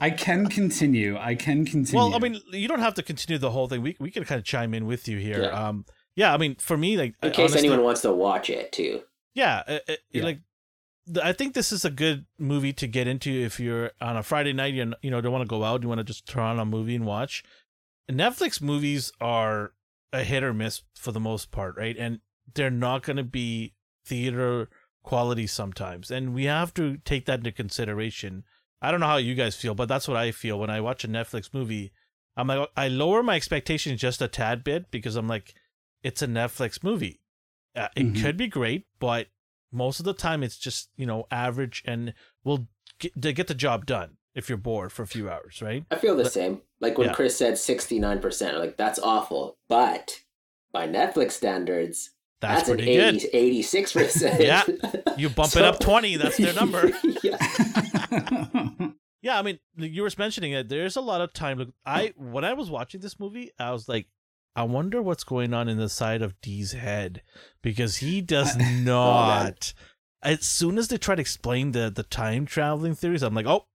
I 0.00 0.10
can 0.10 0.46
continue. 0.46 1.16
I 1.18 1.34
can 1.34 1.64
continue. 1.64 1.98
well, 1.98 2.14
I 2.14 2.18
mean, 2.18 2.40
you 2.52 2.68
don't 2.68 2.80
have 2.80 2.94
to 2.94 3.02
continue 3.02 3.38
the 3.38 3.50
whole 3.50 3.68
thing. 3.68 3.82
We 3.82 3.96
we 3.98 4.10
can 4.10 4.24
kind 4.24 4.38
of 4.38 4.44
chime 4.44 4.74
in 4.74 4.86
with 4.86 5.08
you 5.08 5.18
here. 5.18 5.42
Yeah. 5.42 5.48
Um, 5.68 5.86
yeah, 6.14 6.32
I 6.32 6.36
mean, 6.36 6.54
for 6.56 6.76
me, 6.76 6.96
like 6.96 7.14
In 7.22 7.30
case 7.30 7.50
honestly- 7.50 7.58
anyone 7.60 7.82
wants 7.82 8.02
to 8.02 8.12
watch 8.12 8.48
it 8.48 8.70
too. 8.70 9.02
Yeah, 9.34 9.62
uh, 9.66 9.78
uh, 9.88 9.94
Yeah. 10.10 10.24
like 10.24 10.40
I 11.22 11.32
think 11.32 11.52
this 11.52 11.70
is 11.70 11.84
a 11.84 11.90
good 11.90 12.24
movie 12.38 12.72
to 12.74 12.86
get 12.86 13.06
into 13.06 13.30
if 13.30 13.60
you're 13.60 13.90
on 14.00 14.16
a 14.16 14.22
Friday 14.22 14.52
night. 14.54 14.72
You 14.74 14.94
you 15.02 15.10
know 15.10 15.20
don't 15.20 15.32
want 15.32 15.42
to 15.42 15.48
go 15.48 15.64
out. 15.64 15.82
You 15.82 15.88
want 15.88 15.98
to 15.98 16.04
just 16.04 16.26
turn 16.26 16.42
on 16.44 16.58
a 16.58 16.64
movie 16.64 16.94
and 16.94 17.04
watch. 17.04 17.44
Netflix 18.10 18.60
movies 18.60 19.12
are 19.20 19.72
a 20.12 20.22
hit 20.22 20.42
or 20.42 20.54
miss 20.54 20.82
for 20.94 21.12
the 21.12 21.20
most 21.20 21.50
part, 21.50 21.76
right? 21.76 21.96
And 21.98 22.20
they're 22.54 22.70
not 22.70 23.02
going 23.02 23.16
to 23.16 23.24
be 23.24 23.74
theater 24.06 24.68
quality 25.02 25.46
sometimes, 25.46 26.10
and 26.10 26.32
we 26.34 26.44
have 26.44 26.72
to 26.74 26.98
take 26.98 27.26
that 27.26 27.40
into 27.40 27.52
consideration. 27.52 28.44
I 28.80 28.90
don't 28.90 29.00
know 29.00 29.06
how 29.06 29.16
you 29.16 29.34
guys 29.34 29.56
feel, 29.56 29.74
but 29.74 29.88
that's 29.88 30.06
what 30.08 30.16
I 30.16 30.30
feel 30.30 30.58
when 30.58 30.70
I 30.70 30.80
watch 30.80 31.04
a 31.04 31.08
Netflix 31.08 31.52
movie. 31.52 31.92
I'm 32.36 32.46
like, 32.48 32.68
I 32.76 32.88
lower 32.88 33.22
my 33.22 33.36
expectations 33.36 34.00
just 34.00 34.20
a 34.22 34.28
tad 34.28 34.64
bit 34.64 34.90
because 34.90 35.16
I'm 35.16 35.28
like, 35.28 35.54
it's 36.02 36.20
a 36.22 36.26
Netflix 36.26 36.82
movie. 36.82 37.20
Uh, 37.76 37.88
it 37.96 38.12
Mhm. 38.12 38.22
could 38.22 38.36
be 38.36 38.46
great, 38.46 38.86
but 39.00 39.28
most 39.72 39.98
of 39.98 40.04
the 40.04 40.14
time 40.14 40.42
it's 40.42 40.56
just 40.58 40.90
you 40.96 41.06
know 41.06 41.26
average 41.30 41.82
and 41.86 42.14
will 42.44 42.68
get, 42.98 43.20
to 43.20 43.32
get 43.32 43.46
the 43.48 43.54
job 43.54 43.84
done 43.86 44.16
if 44.34 44.48
you're 44.48 44.58
bored 44.58 44.92
for 44.92 45.02
a 45.02 45.06
few 45.06 45.28
hours, 45.30 45.60
right? 45.62 45.84
I 45.90 45.96
feel 45.96 46.16
the 46.16 46.24
But- 46.24 46.32
same. 46.32 46.62
Like 46.80 46.98
when 46.98 47.08
yeah. 47.08 47.14
Chris 47.14 47.36
said 47.36 47.58
sixty 47.58 47.98
nine 47.98 48.20
percent, 48.20 48.58
like 48.58 48.76
that's 48.76 48.98
awful. 48.98 49.58
But 49.68 50.20
by 50.72 50.86
Netflix 50.86 51.32
standards, 51.32 52.10
That's, 52.40 52.60
that's, 52.62 52.68
an 52.70 52.76
pretty 52.76 52.94
good. 52.96 53.28
86 53.32 53.92
percent. 53.92 54.40
Yeah. 54.42 54.64
You 55.16 55.28
bump 55.30 55.54
it 55.56 55.62
up 55.62 55.78
twenty, 55.80 56.16
that's 56.16 56.36
their 56.36 56.52
number. 56.54 56.90
yeah. 57.22 57.38
Yeah, 59.22 59.38
I 59.38 59.42
mean, 59.42 59.58
you 59.78 60.02
were 60.02 60.10
mentioning 60.18 60.52
it. 60.52 60.68
There's 60.68 60.96
a 60.96 61.00
lot 61.00 61.22
of 61.22 61.32
time. 61.32 61.56
Look, 61.56 61.70
I 61.86 62.12
when 62.18 62.44
I 62.44 62.52
was 62.52 62.68
watching 62.70 63.00
this 63.00 63.18
movie, 63.18 63.50
I 63.58 63.70
was 63.72 63.88
like, 63.88 64.06
I 64.56 64.62
wonder 64.64 65.02
what's 65.02 65.24
going 65.24 65.52
on 65.52 65.68
in 65.68 65.78
the 65.78 65.88
side 65.88 66.22
of 66.22 66.40
Dee's 66.40 66.72
head 66.72 67.22
because 67.62 67.96
he 67.96 68.20
does 68.34 68.56
oh, 68.58 68.64
not. 68.82 69.72
As 70.22 70.42
soon 70.44 70.78
as 70.78 70.88
they 70.88 70.96
try 70.96 71.14
to 71.14 71.20
explain 71.20 71.72
the 71.72 71.90
the 71.94 72.02
time 72.04 72.46
traveling 72.46 72.94
theories, 72.94 73.22
I'm 73.22 73.34
like, 73.34 73.46
oh, 73.46 73.66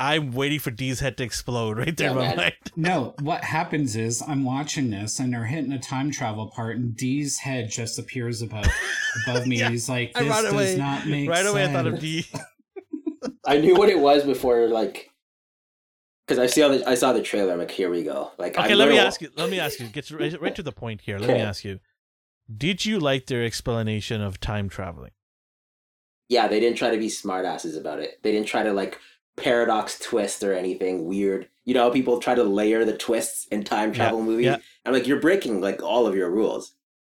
I'm 0.00 0.32
waiting 0.32 0.58
for 0.60 0.70
Dee's 0.70 1.00
head 1.00 1.16
to 1.18 1.24
explode 1.24 1.76
right 1.78 1.96
there 1.96 2.10
Yeah, 2.18 2.34
man. 2.34 2.52
no, 2.74 3.14
what 3.20 3.44
happens 3.44 3.96
is 3.96 4.22
I'm 4.26 4.44
watching 4.44 4.90
this 4.90 5.20
and 5.20 5.32
they're 5.32 5.44
hitting 5.44 5.72
a 5.72 5.78
time 5.78 6.10
travel 6.10 6.48
part, 6.48 6.76
and 6.76 6.96
Dee's 6.96 7.38
head 7.38 7.70
just 7.70 7.98
appears 7.98 8.40
above 8.42 8.66
above 9.26 9.46
me. 9.46 9.58
Yeah, 9.60 9.70
He's 9.70 9.88
like, 9.88 10.14
"This 10.14 10.28
right 10.28 10.42
does 10.42 10.52
away- 10.52 10.76
not 10.76 11.06
make 11.06 11.28
right 11.28 11.46
away, 11.46 11.64
I 11.64 11.68
thought 11.72 11.86
of 11.86 12.00
sense." 12.00 12.02
Dee. 12.02 12.26
I 13.46 13.58
knew 13.58 13.76
what 13.76 13.88
it 13.90 13.98
was 13.98 14.24
before, 14.24 14.68
like, 14.68 15.10
because 16.26 16.38
I 16.38 16.46
saw 16.46 16.68
the 16.68 16.88
I 16.88 16.94
saw 16.94 17.12
the 17.12 17.22
trailer. 17.22 17.52
I'm 17.52 17.58
like, 17.58 17.70
here 17.70 17.90
we 17.90 18.02
go. 18.02 18.32
Like, 18.38 18.56
Okay, 18.58 18.72
I'm 18.72 18.78
let 18.78 18.88
me 18.88 18.98
ask 18.98 19.20
you. 19.20 19.30
Let 19.36 19.50
me 19.50 19.58
ask 19.60 19.78
you. 19.80 19.86
Get 19.88 20.10
right, 20.10 20.40
right 20.40 20.54
to 20.54 20.62
the 20.62 20.72
point 20.72 21.02
here. 21.02 21.18
Let 21.18 21.28
me 21.30 21.40
ask 21.40 21.64
you. 21.64 21.80
Did 22.54 22.84
you 22.84 22.98
like 22.98 23.26
their 23.26 23.42
explanation 23.44 24.20
of 24.20 24.38
time 24.40 24.68
traveling? 24.68 25.12
Yeah, 26.28 26.48
they 26.48 26.60
didn't 26.60 26.78
try 26.78 26.90
to 26.90 26.98
be 26.98 27.08
smartasses 27.08 27.76
about 27.78 28.00
it. 28.00 28.18
They 28.22 28.32
didn't 28.32 28.46
try 28.48 28.62
to 28.62 28.72
like 28.72 28.98
paradox 29.36 29.98
twist 29.98 30.42
or 30.42 30.54
anything 30.54 31.06
weird. 31.06 31.48
You 31.64 31.74
know, 31.74 31.90
people 31.90 32.18
try 32.20 32.34
to 32.34 32.44
layer 32.44 32.84
the 32.84 32.96
twists 32.96 33.46
in 33.48 33.64
time 33.64 33.92
travel 33.92 34.22
movies. 34.22 34.46
yeah. 34.46 34.56
I'm 34.84 34.92
like, 34.92 35.06
you're 35.06 35.20
breaking 35.20 35.60
like 35.60 35.82
all 35.82 36.06
of 36.06 36.14
your 36.14 36.30
rules, 36.30 36.74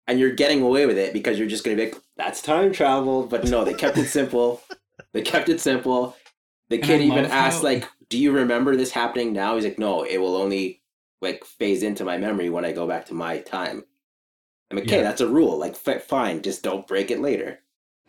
and 0.07 0.19
you're 0.19 0.31
getting 0.31 0.61
away 0.61 0.85
with 0.85 0.97
it 0.97 1.13
because 1.13 1.37
you're 1.39 1.47
just 1.47 1.63
gonna 1.63 1.77
be 1.77 1.85
like, 1.85 1.95
that's 2.17 2.41
time 2.41 2.71
travel. 2.71 3.25
But 3.25 3.45
no, 3.45 3.63
they 3.63 3.73
kept 3.73 3.97
it 3.97 4.07
simple. 4.07 4.61
they 5.13 5.21
kept 5.21 5.49
it 5.49 5.59
simple. 5.59 6.15
The 6.69 6.79
kid 6.79 7.01
even 7.01 7.25
asked, 7.25 7.57
how- 7.57 7.63
like, 7.63 7.87
"Do 8.09 8.17
you 8.17 8.31
remember 8.31 8.75
this 8.75 8.91
happening 8.91 9.33
now?" 9.33 9.55
He's 9.55 9.63
like, 9.65 9.79
"No, 9.79 10.03
it 10.03 10.17
will 10.17 10.35
only 10.35 10.81
like 11.21 11.43
phase 11.45 11.83
into 11.83 12.03
my 12.05 12.17
memory 12.17 12.49
when 12.49 12.65
I 12.65 12.71
go 12.71 12.87
back 12.87 13.05
to 13.07 13.13
my 13.13 13.39
time." 13.39 13.85
I'm 14.71 14.77
like, 14.77 14.85
"Okay, 14.87 14.97
Yeah. 14.97 15.03
that's 15.03 15.21
a 15.21 15.27
rule. 15.27 15.57
Like, 15.57 15.75
f- 15.87 16.03
fine, 16.03 16.41
just 16.41 16.63
don't 16.63 16.87
break 16.87 17.11
it 17.11 17.19
later." 17.21 17.59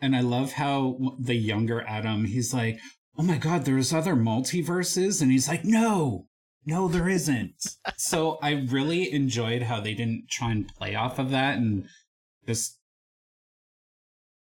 And 0.01 0.15
I 0.15 0.21
love 0.21 0.53
how 0.53 1.15
the 1.19 1.35
younger 1.35 1.81
Adam, 1.87 2.25
he's 2.25 2.53
like, 2.53 2.79
"Oh 3.17 3.23
my 3.23 3.37
god, 3.37 3.65
there's 3.65 3.93
other 3.93 4.15
multiverses," 4.15 5.21
and 5.21 5.31
he's 5.31 5.47
like, 5.47 5.65
"No, 5.65 6.27
no, 6.65 6.87
there 6.87 7.09
isn't." 7.09 7.77
so 7.97 8.37
I 8.41 8.51
really 8.69 9.11
enjoyed 9.11 9.63
how 9.63 9.79
they 9.81 9.93
didn't 9.93 10.29
try 10.29 10.51
and 10.51 10.67
play 10.67 10.95
off 10.95 11.17
of 11.19 11.31
that, 11.31 11.57
and 11.57 11.87
this. 12.45 12.75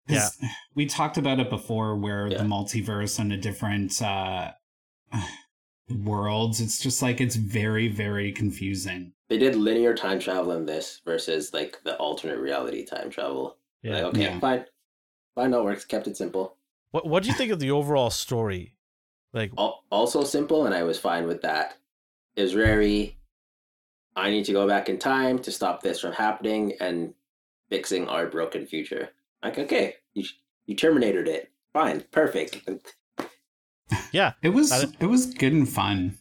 'cause 0.08 0.38
we 0.74 0.86
talked 0.86 1.16
about 1.16 1.40
it 1.40 1.50
before, 1.50 1.96
where 1.96 2.26
Yeah. 2.28 2.38
the 2.38 2.44
multiverse 2.44 3.18
and 3.18 3.32
a 3.32 3.36
different 3.36 4.00
uh, 4.02 4.52
worlds. 6.04 6.60
It's 6.60 6.78
just 6.80 7.02
like 7.02 7.20
it's 7.20 7.36
very, 7.36 7.88
very 7.88 8.32
confusing. 8.32 9.12
They 9.28 9.38
did 9.38 9.54
linear 9.56 9.94
time 9.94 10.18
travel 10.18 10.52
in 10.52 10.66
this 10.66 11.00
versus 11.04 11.52
like 11.52 11.78
the 11.84 11.96
alternate 11.96 12.38
reality 12.38 12.84
time 12.84 13.10
travel. 13.10 13.56
Yeah. 13.82 13.94
Like, 13.94 14.02
okay, 14.04 14.22
Yeah. 14.22 14.40
fine, 14.40 14.64
fine, 15.34 15.50
that 15.50 15.64
works. 15.64 15.84
Kept 15.84 16.06
it 16.06 16.16
simple. 16.16 16.56
What 16.90 17.06
What 17.06 17.22
do 17.22 17.28
you 17.30 17.34
think 17.34 17.50
of 17.52 17.58
the 17.58 17.70
overall 17.70 18.10
story? 18.10 18.74
Like, 19.32 19.50
Al- 19.56 19.84
Also 19.90 20.24
simple, 20.24 20.66
and 20.66 20.74
I 20.74 20.82
was 20.82 20.98
fine 20.98 21.26
with 21.26 21.40
that. 21.42 21.78
It 22.36 22.42
was 22.42 22.52
very. 22.52 23.18
I 24.14 24.28
need 24.30 24.44
to 24.44 24.52
go 24.52 24.68
back 24.68 24.90
in 24.90 24.98
time 24.98 25.38
to 25.38 25.50
stop 25.50 25.82
this 25.82 25.98
from 26.00 26.12
happening 26.12 26.74
and 26.80 27.14
fixing 27.70 28.06
our 28.08 28.26
broken 28.26 28.66
future. 28.66 29.08
Like, 29.42 29.58
okay, 29.58 29.94
you 30.12 30.24
you 30.66 30.74
terminated 30.76 31.28
it. 31.28 31.50
Fine, 31.72 32.04
perfect. 32.10 32.60
Yeah, 34.12 34.32
It 34.42 34.50
was 34.50 34.72
I- 34.72 34.84
it 35.00 35.06
was 35.06 35.26
good 35.34 35.52
and 35.52 35.68
fun. 35.68 36.18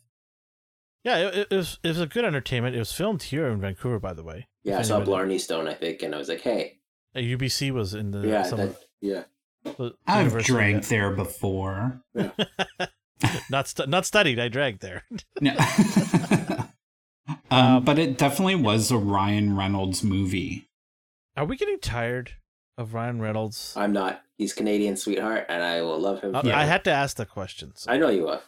yeah, 1.04 1.18
it, 1.30 1.48
it 1.52 1.56
was 1.56 1.80
it 1.84 1.88
was 1.90 2.00
a 2.02 2.08
good 2.08 2.26
entertainment. 2.26 2.76
It 2.76 2.80
was 2.80 2.92
filmed 2.94 3.24
here 3.24 3.48
in 3.48 3.60
Vancouver, 3.62 4.00
by 4.00 4.14
the 4.14 4.24
way. 4.24 4.48
Yeah, 4.64 4.80
I 4.80 4.82
saw 4.84 4.96
anybody- 4.98 5.06
Blarney 5.12 5.38
Stone, 5.40 5.68
I 5.68 5.74
think, 5.74 6.04
and 6.04 6.14
I 6.14 6.18
was 6.18 6.30
like, 6.30 6.42
hey, 6.42 6.78
UBC 7.16 7.72
was 7.72 7.94
in 7.94 8.12
the 8.12 8.28
yeah, 8.28 8.44
some 8.44 8.60
that, 8.60 8.76
yeah. 9.02 9.24
the 9.64 9.94
I've 10.08 10.38
drank 10.44 10.84
that- 10.84 10.90
there 10.90 11.12
before. 11.12 12.02
not 13.50 13.68
stu- 13.68 13.88
not 13.88 14.06
studied. 14.06 14.40
I 14.40 14.48
drank 14.48 14.80
there. 14.82 15.04
No. 15.40 15.56
um, 15.58 16.68
Um, 17.50 17.84
but 17.84 18.00
it 18.00 18.18
definitely 18.18 18.56
was 18.56 18.92
a 18.92 18.98
Ryan 18.98 19.56
Reynolds 19.56 20.04
movie. 20.04 20.68
Are 21.38 21.46
we 21.46 21.56
getting 21.58 21.80
tired 21.80 22.34
of 22.82 22.94
Ryan 22.94 23.22
Reynolds? 23.22 23.74
I'm 23.78 23.94
not. 23.94 24.22
He's 24.38 24.54
Canadian 24.54 24.98
sweetheart, 24.98 25.46
and 25.50 25.64
I 25.64 25.82
will 25.82 26.00
love 26.00 26.22
him. 26.22 26.36
I. 26.36 26.42
I 26.42 26.64
had 26.66 26.84
to 26.86 26.92
ask 26.92 27.16
the 27.16 27.26
questions. 27.26 27.86
I 27.88 27.98
know 27.98 28.10
you 28.10 28.28
are. 28.28 28.42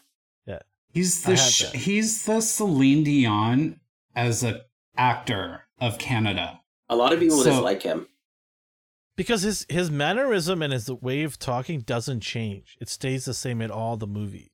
Yeah. 0.46 0.60
He's 0.92 1.24
the 1.24 1.36
sh- 1.38 1.72
he's 1.72 2.26
the 2.26 2.42
Celine 2.42 3.04
Dion 3.04 3.80
as 4.16 4.44
a 4.44 4.62
actor 4.98 5.66
of 5.80 5.98
Canada. 5.98 6.62
A 6.90 6.96
lot 6.96 7.14
of 7.14 7.20
people 7.20 7.38
So- 7.38 7.52
dislike 7.52 7.84
him. 7.84 8.08
because 9.16 9.44
his 9.44 9.66
his 9.70 9.90
mannerism 9.92 10.62
and 10.62 10.74
his 10.74 10.90
way 10.92 11.24
of 11.24 11.38
talking 11.40 11.82
doesn't 11.82 12.22
change. 12.22 12.78
It 12.82 12.90
stays 12.90 13.26
the 13.26 13.34
same 13.34 13.62
in 13.62 13.70
all 13.72 13.96
the 13.98 14.08
movies. 14.08 14.50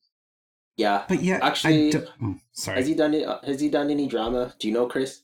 Yeah. 0.75 1.03
But 1.07 1.21
yeah, 1.23 1.39
Actually, 1.41 1.87
I 1.87 1.91
do- 1.91 2.07
oh, 2.23 2.35
sorry. 2.51 2.77
Has 2.77 2.87
he 2.87 2.93
done 2.95 3.13
it? 3.13 3.27
Has 3.45 3.59
he 3.61 3.69
done 3.69 3.89
any 3.89 4.07
drama? 4.07 4.53
Do 4.59 4.67
you 4.67 4.73
know, 4.73 4.87
Chris? 4.87 5.23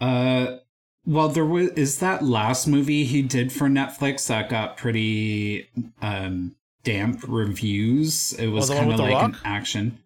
Uh, 0.00 0.58
well, 1.06 1.28
there 1.28 1.44
was 1.44 1.70
is 1.70 1.98
that 2.00 2.22
last 2.24 2.66
movie 2.66 3.04
he 3.04 3.22
did 3.22 3.52
for 3.52 3.68
Netflix 3.68 4.26
that 4.28 4.48
got 4.48 4.76
pretty 4.76 5.68
um 6.02 6.54
damp 6.84 7.24
reviews. 7.26 8.32
It 8.34 8.48
was 8.48 8.70
Oh, 8.70 8.74
kind 8.74 8.92
of 8.92 8.98
like 9.00 9.22
an 9.22 9.36
action. 9.44 9.98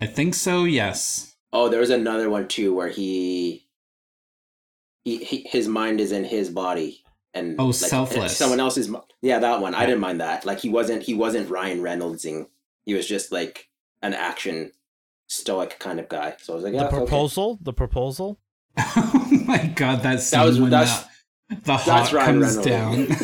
I 0.00 0.06
think 0.06 0.34
so. 0.34 0.64
Yes. 0.64 1.36
Oh, 1.52 1.68
there 1.68 1.80
was 1.80 1.90
another 1.90 2.28
one 2.28 2.48
too 2.48 2.74
where 2.74 2.88
he, 2.88 3.66
he, 5.04 5.18
he 5.24 5.46
his 5.48 5.68
mind 5.68 6.00
is 6.00 6.12
in 6.12 6.24
his 6.24 6.50
body 6.50 7.02
and 7.32 7.56
Oh, 7.58 7.66
like, 7.66 7.74
Selfless. 7.76 8.36
Someone 8.36 8.60
else's. 8.60 8.88
mi- 8.88 8.98
Yeah, 9.22 9.38
that 9.38 9.60
one. 9.60 9.74
I 9.74 9.86
didn't 9.86 10.00
mind 10.00 10.20
that. 10.20 10.44
Like 10.44 10.58
he 10.60 10.68
wasn't. 10.68 11.02
He 11.02 11.14
wasn't 11.14 11.48
Ryan 11.50 11.80
Reynoldsing. 11.80 12.46
He 12.84 12.94
was 12.94 13.06
just 13.06 13.32
like 13.32 13.68
an 14.02 14.12
action 14.14 14.72
stoic 15.28 15.78
kind 15.78 15.98
of 15.98 16.08
guy. 16.08 16.34
So 16.40 16.52
I 16.52 16.56
was 16.56 16.64
like, 16.64 16.74
yeah, 16.74 16.80
the 16.82 16.86
okay. 16.88 16.96
proposal, 16.98 17.58
the 17.62 17.72
proposal. 17.72 18.38
Oh 19.48 19.52
my 19.52 19.66
god, 19.68 20.02
that 20.02 20.20
scene 20.20 20.40
that 20.40 20.46
was- 20.46 20.60
when 20.60 20.70
that's- 20.70 21.04
the, 21.48 21.54
the 21.62 21.76
hawk 21.76 22.10
That's 22.10 22.26
comes 22.26 22.56
down. 22.58 23.06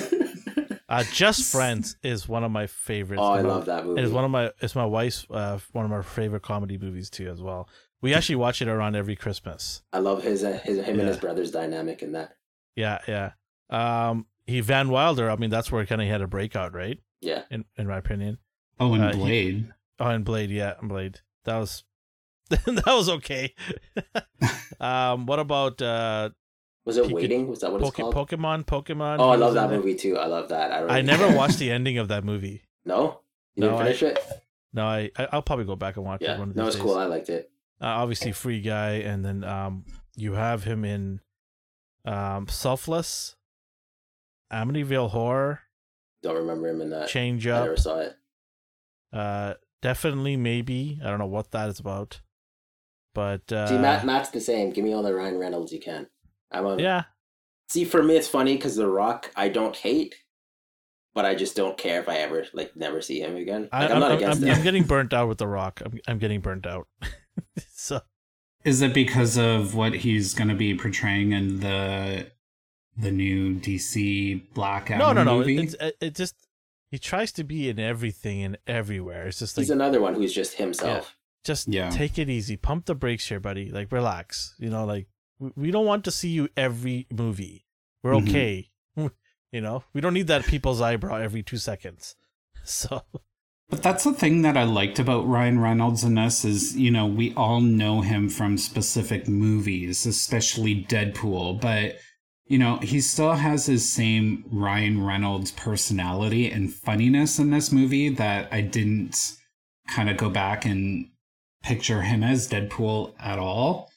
Uh, 0.89 1.03
Just 1.11 1.51
Friends 1.51 1.97
is 2.03 2.29
one 2.29 2.45
of 2.45 2.51
my 2.51 2.67
favorites. 2.67 3.23
oh, 3.25 3.33
I 3.33 3.41
You 3.41 3.47
love 3.49 3.65
that 3.65 3.87
movie. 3.87 4.03
It 4.03 4.05
is 4.05 4.13
one 4.13 4.25
of 4.27 4.31
my 4.31 4.51
it's 4.61 4.75
my 4.75 4.85
wife's 4.85 5.27
uh, 5.31 5.59
one 5.73 5.87
of 5.87 5.93
our 5.93 6.03
favorite 6.03 6.43
comedy 6.43 6.77
movies 6.77 7.09
too 7.09 7.31
as 7.31 7.41
well. 7.41 7.67
We 8.03 8.13
actually 8.13 8.37
watch 8.37 8.61
it 8.61 8.69
around 8.69 8.95
every 8.95 9.17
Christmas. 9.17 9.83
I 9.95 10.01
love 10.01 10.23
his, 10.23 10.45
uh, 10.45 10.61
his 10.63 10.85
him 10.85 11.01
and 11.01 11.09
his 11.09 11.17
brother's 11.17 11.51
dynamic 11.51 12.03
in 12.03 12.13
that. 12.13 12.35
Yeah, 12.77 12.99
yeah. 13.09 13.31
Um, 13.71 14.27
he 14.47 14.61
Van 14.61 14.91
Wilder. 14.91 15.31
I 15.31 15.37
mean, 15.37 15.49
that's 15.49 15.73
where 15.73 15.87
kind 15.87 16.03
of 16.03 16.09
had 16.09 16.21
a 16.21 16.27
breakout, 16.27 16.75
right? 16.75 16.99
Yeah. 17.23 17.45
In 17.51 17.65
in 17.79 17.87
my 17.87 17.97
opinion. 17.97 18.37
Oh, 18.79 18.93
and 18.93 19.03
Uh, 19.03 19.13
he- 19.13 19.19
Blade. 19.19 19.73
Oh, 19.99 20.09
and 20.09 20.25
Blade, 20.27 20.51
yeah, 20.51 20.75
and 20.79 20.91
Blade. 20.91 21.21
That 21.47 21.57
was 21.57 21.85
that 22.51 22.83
was 22.87 23.09
okay. 23.09 23.55
um, 24.81 25.27
what 25.27 25.39
about 25.39 25.81
uh, 25.81 26.31
Was 26.85 26.97
it 26.99 27.05
could- 27.05 27.13
Waiting? 27.13 27.49
Was 27.49 27.61
that 27.61 27.73
what 27.73 27.81
it's 27.81 27.91
Poke- 27.91 28.13
called? 28.13 28.29
Pokemon, 28.29 28.65
Pokemon. 28.67 29.19
oh, 29.21 29.31
I 29.31 29.37
love 29.37 29.55
that 29.55 29.71
movie 29.71 29.95
too. 29.95 30.17
I 30.19 30.27
love 30.27 30.49
that. 30.51 30.71
I, 30.73 30.81
don't 30.81 30.91
I 30.91 31.01
never 31.01 31.35
watched 31.37 31.59
the 31.65 31.71
ending 31.71 31.99
of 31.99 32.09
that 32.09 32.25
movie. 32.25 32.63
No, 32.85 33.21
you 33.55 33.63
No, 33.63 33.67
didn't 33.69 33.81
I- 33.81 33.85
finish 33.85 34.03
it. 34.03 34.19
No, 34.75 34.85
I 34.87 35.11
I- 35.17 35.29
I'll 35.33 35.43
probably 35.43 35.65
go 35.67 35.77
back 35.77 35.97
and 35.97 36.05
watch 36.05 36.21
Yeah, 36.23 36.35
it 36.35 36.39
one 36.39 36.49
of 36.51 36.55
that 36.55 36.61
these 36.63 36.67
was 36.67 36.75
days. 36.77 36.83
cool. 36.85 36.97
I 36.99 37.05
liked 37.07 37.29
it. 37.29 37.51
uh, 37.81 37.87
obviously 37.87 38.33
free 38.33 38.61
guy 38.61 38.93
and 38.95 39.25
then 39.25 39.45
um 39.45 39.85
you 40.17 40.33
have 40.35 40.65
him 40.65 40.85
in 40.85 41.21
um 42.05 42.47
selfless 42.49 43.37
amityville 44.53 45.11
horror 45.11 45.61
Don't 46.23 46.37
remember 46.37 46.69
him 46.69 46.81
in 46.81 46.91
that. 46.91 47.09
change 47.09 47.47
I 47.47 47.51
up 47.53 47.65
never 47.65 47.77
saw 47.77 47.99
it. 48.01 48.17
uh 49.13 49.55
definitely 49.81 50.37
maybe 50.37 51.01
i 51.03 51.09
don't 51.09 51.19
know 51.19 51.27
what 51.27 51.51
that 51.53 51.69
is 51.71 51.81
about 51.81 52.21
but 53.15 53.53
uh 53.53 53.67
See, 53.67 53.79
Matt, 53.79 54.05
Matt's 54.05 54.31
the 54.31 54.41
same. 54.41 54.71
Give 54.71 54.85
me 54.85 54.93
all 54.93 55.03
the 55.03 55.15
Ryan 55.15 55.39
Reynolds 55.39 55.73
you 55.73 55.81
can. 55.81 56.07
I'm 56.51 56.67
on. 56.67 56.79
yeah 56.79 57.05
See, 57.73 57.87
for 57.87 58.03
me, 58.03 58.17
it's 58.17 58.29
funny 58.29 58.55
because 58.57 58.77
The 58.77 58.87
Rock, 58.87 59.31
I 59.35 59.49
don't 59.49 59.75
hate, 59.75 60.15
but 61.15 61.25
I 61.25 61.35
just 61.35 61.57
don't 61.57 61.79
care 61.79 62.01
if 62.01 62.09
I 62.09 62.17
ever 62.17 62.45
like 62.53 62.77
never 62.77 63.01
see 63.01 63.21
him 63.21 63.35
again. 63.37 63.71
I, 63.73 63.81
Like, 63.81 63.91
I'm, 63.91 63.95
I'm, 63.95 64.01
not 64.01 64.13
against 64.13 64.43
I'm, 64.43 64.49
it. 64.49 64.57
I'm 64.59 64.63
getting 64.63 64.83
burnt 64.83 65.15
out 65.15 65.29
with 65.29 65.39
the 65.39 65.47
rock 65.47 65.81
i'm, 65.85 65.99
I'm 66.07 66.19
getting 66.19 66.41
burnt 66.41 66.67
out 66.67 66.87
so 67.73 68.03
Is 68.65 68.83
it 68.83 68.93
because 68.93 69.39
of 69.39 69.75
what 69.75 69.95
he's 69.95 70.35
going 70.35 70.49
to 70.49 70.55
be 70.55 70.77
portraying 70.77 71.33
in 71.33 71.61
the 71.61 72.27
the 72.95 73.11
new 73.11 73.55
DC 73.55 74.53
Black 74.53 74.91
no 74.91 74.97
Adam 74.97 75.15
no 75.15 75.25
no 75.25 75.39
movie? 75.39 75.63
it's 75.63 75.75
it, 75.81 75.97
it 76.01 76.15
just 76.15 76.35
he 76.91 76.99
tries 76.99 77.33
to 77.33 77.43
be 77.43 77.71
in 77.71 77.79
everything 77.79 78.43
and 78.43 78.59
everywhere 78.67 79.29
it's 79.29 79.39
just 79.39 79.57
like 79.57 79.63
He's 79.63 79.71
another 79.71 80.01
one 80.01 80.15
who's 80.15 80.35
just 80.35 80.55
himself. 80.57 81.17
Just 81.45 81.69
Yeah. 81.69 81.91
take 81.91 82.19
it 82.19 82.29
easy. 82.31 82.57
Pump 82.57 82.87
the 82.87 82.95
brakes 82.95 83.29
here 83.29 83.41
buddy. 83.41 83.71
Like 83.71 83.91
relax. 83.93 84.55
You 84.59 84.71
know 84.71 84.85
like 84.85 85.07
we, 85.57 85.71
don't 85.73 85.87
want 85.87 86.05
to 86.05 86.11
see 86.13 86.29
you 86.29 86.49
every 86.57 87.07
movie. 87.11 87.67
We're 88.03 88.13
Mhm. 88.13 88.29
okay. 88.29 88.71
You 89.53 89.61
know 89.61 89.85
we 89.93 90.01
don't 90.01 90.15
need 90.15 90.29
that 90.29 90.47
people's 90.47 90.81
eyebrow 90.81 91.17
every 91.17 91.43
two 91.43 91.59
seconds. 91.59 92.15
So 92.65 93.03
But 93.69 93.83
that's 93.83 94.05
the 94.05 94.13
thing 94.13 94.43
that 94.43 94.57
I 94.57 94.65
liked 94.65 94.99
about 94.99 95.27
Ryan 95.27 95.59
Reynolds 95.59 96.05
in 96.05 96.15
this 96.15 96.45
is, 96.45 96.77
you 96.77 96.91
know, 96.91 97.07
we 97.07 97.33
all 97.35 97.61
know 97.61 98.03
him 98.03 98.29
from 98.29 98.57
specific 98.59 99.27
movies, 99.29 100.05
especially 100.07 100.85
Deadpool, 100.85 101.61
but 101.61 101.99
you 102.47 102.59
know, 102.59 102.77
he 102.79 103.01
still 103.01 103.33
has 103.33 103.65
his 103.67 103.91
same 103.91 104.45
Ryan 104.51 105.03
Reynolds 105.03 105.53
personality 105.53 106.51
and 106.51 106.73
funniness 106.73 107.39
in 107.39 107.51
this 107.51 107.73
movie 107.73 108.11
that 108.11 108.49
I 108.53 108.61
didn't 108.61 109.37
kind 109.89 110.11
of 110.11 110.17
go 110.19 110.29
back 110.29 110.65
and 110.67 111.09
picture 111.63 112.03
him 112.03 112.23
as 112.23 112.49
Deadpool 112.49 113.13
at 113.19 113.39
all. 113.39 113.91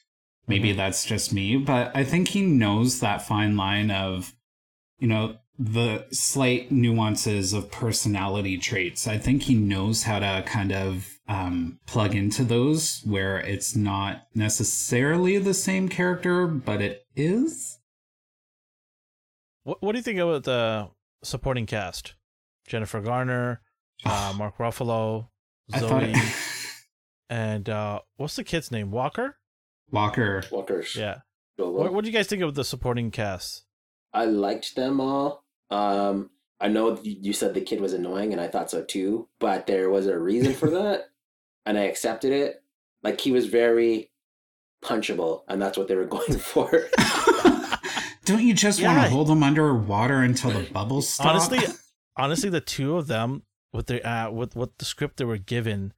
Maybe 0.48 0.72
that's 0.72 1.04
just 1.04 1.32
me, 1.32 1.56
but 1.56 1.90
I 1.94 2.04
think 2.04 2.28
he 2.28 2.42
knows 2.42 3.00
that 3.00 3.26
fine 3.26 3.56
line 3.56 3.90
of, 3.90 4.32
you 4.98 5.08
know, 5.08 5.36
the 5.58 6.06
slight 6.12 6.70
nuances 6.70 7.52
of 7.52 7.70
personality 7.72 8.56
traits. 8.56 9.08
I 9.08 9.18
think 9.18 9.42
he 9.44 9.54
knows 9.54 10.04
how 10.04 10.20
to 10.20 10.44
kind 10.46 10.70
of 10.72 11.18
um, 11.26 11.80
plug 11.86 12.14
into 12.14 12.44
those 12.44 13.02
where 13.04 13.38
it's 13.38 13.74
not 13.74 14.26
necessarily 14.34 15.38
the 15.38 15.54
same 15.54 15.88
character, 15.88 16.46
but 16.46 16.80
it 16.80 17.06
is. 17.16 17.78
what, 19.64 19.82
what 19.82 19.92
do 19.92 19.98
you 19.98 20.02
think 20.02 20.20
about 20.20 20.44
the 20.44 20.88
supporting 21.22 21.66
cast 21.66 22.14
jennifer 22.68 23.00
garner 23.00 23.60
uh, 24.04 24.32
mark 24.38 24.56
ruffalo 24.58 25.28
I 25.72 25.80
thought 25.80 26.02
zoe 26.02 26.14
and 27.28 27.68
uh 27.68 28.00
what's 28.16 28.36
the 28.36 28.44
kid's 28.44 28.70
name 28.70 28.90
walker 28.90 29.36
Walker. 29.90 30.42
Walkers. 30.50 30.96
yeah 30.96 31.18
what, 31.56 31.92
what 31.92 32.04
do 32.04 32.10
you 32.10 32.16
guys 32.16 32.26
think 32.26 32.42
of 32.42 32.54
the 32.54 32.64
supporting 32.64 33.10
cast 33.10 33.66
I 34.16 34.24
liked 34.24 34.74
them 34.76 34.98
all. 35.00 35.44
Um, 35.70 36.30
I 36.58 36.68
know 36.68 36.98
you 37.02 37.18
you 37.20 37.32
said 37.34 37.52
the 37.52 37.60
kid 37.60 37.82
was 37.82 37.92
annoying, 37.92 38.32
and 38.32 38.40
I 38.40 38.48
thought 38.48 38.70
so 38.70 38.82
too. 38.82 39.28
But 39.38 39.66
there 39.66 39.90
was 39.90 40.06
a 40.06 40.18
reason 40.18 40.54
for 40.54 40.70
that, 40.78 41.10
and 41.66 41.76
I 41.78 41.82
accepted 41.82 42.32
it. 42.32 42.62
Like 43.02 43.20
he 43.20 43.30
was 43.30 43.46
very 43.46 44.10
punchable, 44.82 45.42
and 45.48 45.60
that's 45.60 45.76
what 45.76 45.88
they 45.88 45.94
were 45.94 46.06
going 46.16 46.38
for. 46.38 46.70
Don't 48.24 48.42
you 48.42 48.54
just 48.54 48.82
want 48.82 49.02
to 49.02 49.10
hold 49.10 49.28
them 49.28 49.42
under 49.42 49.74
water 49.74 50.22
until 50.22 50.50
the 50.50 50.62
bubbles 50.72 51.08
stop? 51.08 51.26
honestly 51.26 51.60
honestly 52.16 52.50
the 52.50 52.60
two 52.60 52.96
of 52.96 53.06
them 53.06 53.42
with 53.72 53.86
the 53.86 54.04
uh 54.08 54.30
with 54.30 54.56
what 54.56 54.78
the 54.78 54.84
script 54.84 55.18
they 55.18 55.24
were 55.24 55.38
given 55.38 55.92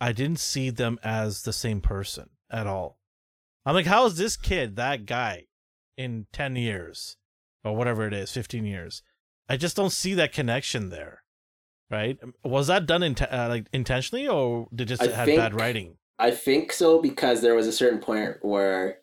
i 0.00 0.12
didn't 0.12 0.38
see 0.40 0.70
them 0.70 0.98
as 1.02 1.42
the 1.42 1.52
same 1.52 1.80
person 1.80 2.30
at 2.50 2.66
all 2.66 2.98
i'm 3.64 3.74
like 3.74 3.86
how 3.86 4.06
is 4.06 4.16
this 4.16 4.36
kid 4.36 4.76
that 4.76 5.06
guy 5.06 5.44
in 5.96 6.26
10 6.32 6.56
years 6.56 7.16
or 7.64 7.74
whatever 7.74 8.06
it 8.06 8.14
is 8.14 8.30
15 8.32 8.64
years 8.64 9.02
i 9.48 9.56
just 9.56 9.76
don't 9.76 9.92
see 9.92 10.14
that 10.14 10.32
connection 10.32 10.90
there 10.90 11.22
right 11.90 12.18
was 12.44 12.66
that 12.66 12.86
done 12.86 13.02
in 13.02 13.14
uh, 13.20 13.46
like 13.48 13.66
intentionally 13.72 14.28
or 14.28 14.68
did 14.74 14.88
it 14.90 14.96
just 14.96 15.02
I 15.02 15.08
have 15.14 15.26
think- 15.26 15.38
bad 15.40 15.58
writing 15.58 15.96
I 16.18 16.30
think 16.30 16.72
so 16.72 17.00
because 17.02 17.42
there 17.42 17.54
was 17.54 17.66
a 17.66 17.72
certain 17.72 17.98
point 17.98 18.36
where 18.40 19.00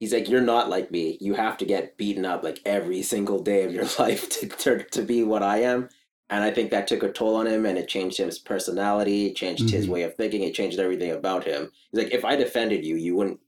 he's 0.00 0.10
like, 0.12 0.26
"You're 0.26 0.40
not 0.40 0.70
like 0.70 0.90
me. 0.90 1.18
You 1.20 1.34
have 1.34 1.58
to 1.58 1.66
get 1.66 1.98
beaten 1.98 2.24
up 2.24 2.42
like 2.42 2.60
every 2.64 3.02
single 3.02 3.42
day 3.42 3.62
of 3.64 3.74
your 3.74 3.84
life 3.98 4.28
to 4.40 4.48
to, 4.48 4.84
to 4.84 5.02
be 5.02 5.22
what 5.22 5.42
I 5.42 5.58
am." 5.58 5.90
And 6.28 6.42
I 6.42 6.50
think 6.50 6.70
that 6.70 6.88
took 6.88 7.02
a 7.04 7.12
toll 7.12 7.36
on 7.36 7.46
him, 7.46 7.64
and 7.66 7.78
it 7.78 7.88
changed 7.88 8.18
his 8.18 8.38
personality, 8.38 9.26
it 9.26 9.36
changed 9.36 9.70
his 9.70 9.86
Mhm. 9.86 9.90
way 9.90 10.02
of 10.02 10.16
thinking, 10.16 10.42
it 10.42 10.54
changed 10.54 10.80
everything 10.80 11.12
about 11.12 11.44
him. 11.44 11.70
He's 11.92 12.02
like, 12.02 12.12
"If 12.12 12.24
I 12.24 12.34
defended 12.34 12.84
you, 12.84 12.96
you 12.96 13.14
wouldn't, 13.14 13.40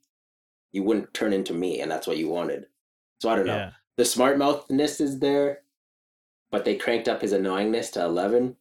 you 0.70 0.84
wouldn't 0.84 1.12
turn 1.12 1.32
into 1.32 1.52
me, 1.54 1.80
and 1.80 1.90
that's 1.90 2.06
what 2.06 2.18
you 2.18 2.28
wanted." 2.28 2.66
So 3.20 3.28
I 3.28 3.36
don't 3.36 3.46
know. 3.46 3.56
yeah 3.56 3.72
The 3.96 4.04
smart 4.04 4.38
mouthness 4.38 5.00
is 5.00 5.18
there, 5.18 5.62
but 6.52 6.64
they 6.64 6.76
cranked 6.76 7.08
up 7.08 7.20
his 7.22 7.32
annoyingness 7.32 7.90
to 7.92 8.04
eleven. 8.04 8.56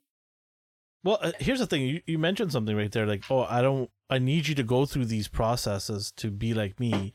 Well, 1.03 1.19
uh, 1.21 1.33
here's 1.39 1.59
the 1.59 1.67
thing. 1.67 1.83
You, 1.83 2.01
you 2.07 2.17
mentioned 2.17 2.51
something 2.51 2.75
right 2.75 2.91
there, 2.91 3.05
like, 3.05 3.23
oh, 3.29 3.43
I 3.43 3.61
don't, 3.61 3.91
I 4.09 4.17
need 4.17 4.47
you 4.47 4.55
to 4.55 4.63
go 4.63 4.85
through 4.87 5.05
these 5.05 5.27
processes 5.27 6.11
to 6.17 6.31
be 6.31 6.55
like 6.55 6.79
me. 6.79 7.13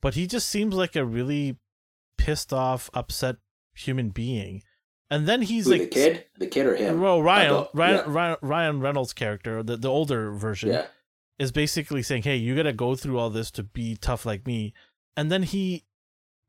But 0.00 0.14
he 0.14 0.26
just 0.26 0.48
seems 0.50 0.74
like 0.74 0.96
a 0.96 1.04
really 1.04 1.56
pissed 2.18 2.52
off, 2.52 2.90
upset 2.92 3.36
human 3.74 4.10
being. 4.10 4.64
And 5.12 5.28
then 5.28 5.42
he's 5.42 5.66
Who, 5.66 5.72
like, 5.72 5.80
the 5.82 5.86
kid, 5.88 6.24
the 6.38 6.46
kid 6.46 6.66
or 6.66 6.74
him? 6.74 7.00
well, 7.00 7.22
Ryan, 7.22 7.66
Ryan, 7.74 7.94
yeah. 7.96 8.02
Ryan, 8.06 8.36
Ryan 8.40 8.80
Reynolds' 8.80 9.12
character, 9.12 9.62
the, 9.62 9.76
the 9.76 9.88
older 9.88 10.32
version, 10.32 10.70
Yeah, 10.70 10.86
is 11.38 11.52
basically 11.52 12.02
saying, 12.02 12.22
hey, 12.22 12.36
you 12.36 12.56
got 12.56 12.62
to 12.62 12.72
go 12.72 12.94
through 12.96 13.18
all 13.18 13.28
this 13.30 13.50
to 13.52 13.62
be 13.62 13.94
tough 13.94 14.24
like 14.24 14.46
me. 14.46 14.72
And 15.16 15.30
then 15.30 15.42
he, 15.42 15.84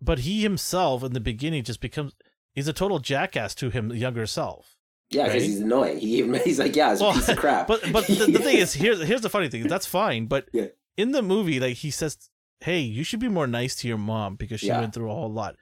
but 0.02 0.19
he 0.19 0.41
himself 0.41 1.04
in 1.04 1.12
the 1.13 1.19
beginning 1.19 1.63
just 1.63 1.82
becomes, 1.82 2.13
he's 2.54 2.67
a 2.69 2.73
total 2.73 2.99
jackass 2.99 3.54
to 3.56 3.69
him 3.69 3.91
younger 3.91 4.26
self. 4.26 4.78
yeah, 5.10 5.23
because 5.26 5.41
Right? 5.41 5.49
he's 5.49 5.60
annoying. 5.60 5.97
He 5.99 6.17
even 6.19 6.34
he's 6.45 6.60
like, 6.60 6.76
"Yeah, 6.76 6.93
it's 6.93 7.02
a 7.02 7.12
piece 7.12 7.28
of 7.30 7.38
crap." 7.38 7.67
But 7.67 7.91
but 7.91 8.08
the, 8.08 8.28
the 8.32 8.39
thing 8.39 8.58
is, 8.58 8.73
here's 8.84 9.02
here's 9.04 9.21
the 9.21 9.30
funny 9.30 9.49
thing. 9.49 9.67
That's 9.67 9.86
fine, 9.86 10.28
but 10.28 10.47
Yeah. 10.54 10.67
in 10.95 11.12
the 11.12 11.21
movie, 11.21 11.60
like 11.60 11.76
he 11.78 11.91
says, 11.91 12.30
"Hey, 12.62 12.80
you 12.80 13.04
should 13.04 13.19
be 13.19 13.28
more 13.28 13.45
nice 13.45 13.76
to 13.82 13.88
your 13.89 13.97
mom 13.97 14.36
because 14.38 14.62
she 14.62 14.67
Yeah. 14.67 14.80
went 14.80 14.93
through 14.93 15.12
a 15.12 15.13
whole 15.13 15.32
lot." 15.32 15.58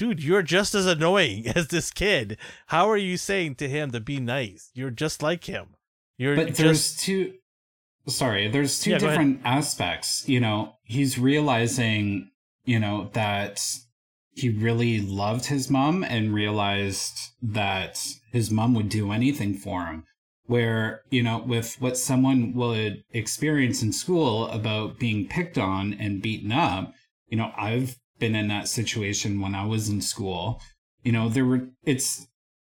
Dude, 0.00 0.24
you're 0.24 0.42
just 0.42 0.74
as 0.74 0.86
annoying 0.86 1.46
as 1.54 1.68
this 1.68 1.90
kid. 1.90 2.38
How 2.68 2.88
are 2.88 2.96
you 2.96 3.18
saying 3.18 3.56
to 3.56 3.68
him 3.68 3.90
to 3.90 4.00
be 4.00 4.18
nice? 4.18 4.70
You're 4.72 4.90
just 4.90 5.22
like 5.22 5.44
him. 5.44 5.76
You're 6.16 6.36
but 6.36 6.46
just 6.48 6.58
there's 6.58 6.96
two 6.96 7.34
sorry 8.06 8.48
there's 8.48 8.80
two 8.80 8.92
Yeah, 8.92 8.98
different 8.98 9.40
aspects 9.44 10.26
you 10.26 10.40
know 10.40 10.76
he's 10.82 11.18
realizing 11.18 12.30
you 12.64 12.78
know 12.78 13.10
that 13.12 13.60
he 14.32 14.48
really 14.48 15.02
loved 15.02 15.46
his 15.46 15.68
mom 15.68 16.02
and 16.02 16.32
realized 16.32 17.18
that 17.42 18.02
his 18.32 18.50
mom 18.50 18.74
would 18.74 18.88
do 18.88 19.12
anything 19.12 19.54
for 19.54 19.84
him 19.84 20.04
where 20.46 21.02
you 21.10 21.22
know 21.22 21.38
with 21.38 21.76
what 21.78 21.98
someone 21.98 22.54
would 22.54 23.04
experience 23.12 23.82
in 23.82 23.92
school 23.92 24.46
about 24.46 24.98
being 24.98 25.28
picked 25.28 25.58
on 25.58 25.92
and 25.92 26.22
beaten 26.22 26.52
up 26.52 26.94
you 27.28 27.36
know 27.36 27.52
i've 27.56 27.99
been 28.20 28.36
in 28.36 28.48
that 28.48 28.68
situation 28.68 29.40
when 29.40 29.54
i 29.54 29.64
was 29.64 29.88
in 29.88 30.00
school 30.00 30.60
you 31.02 31.10
know 31.10 31.28
there 31.28 31.44
were 31.44 31.68
it's 31.84 32.28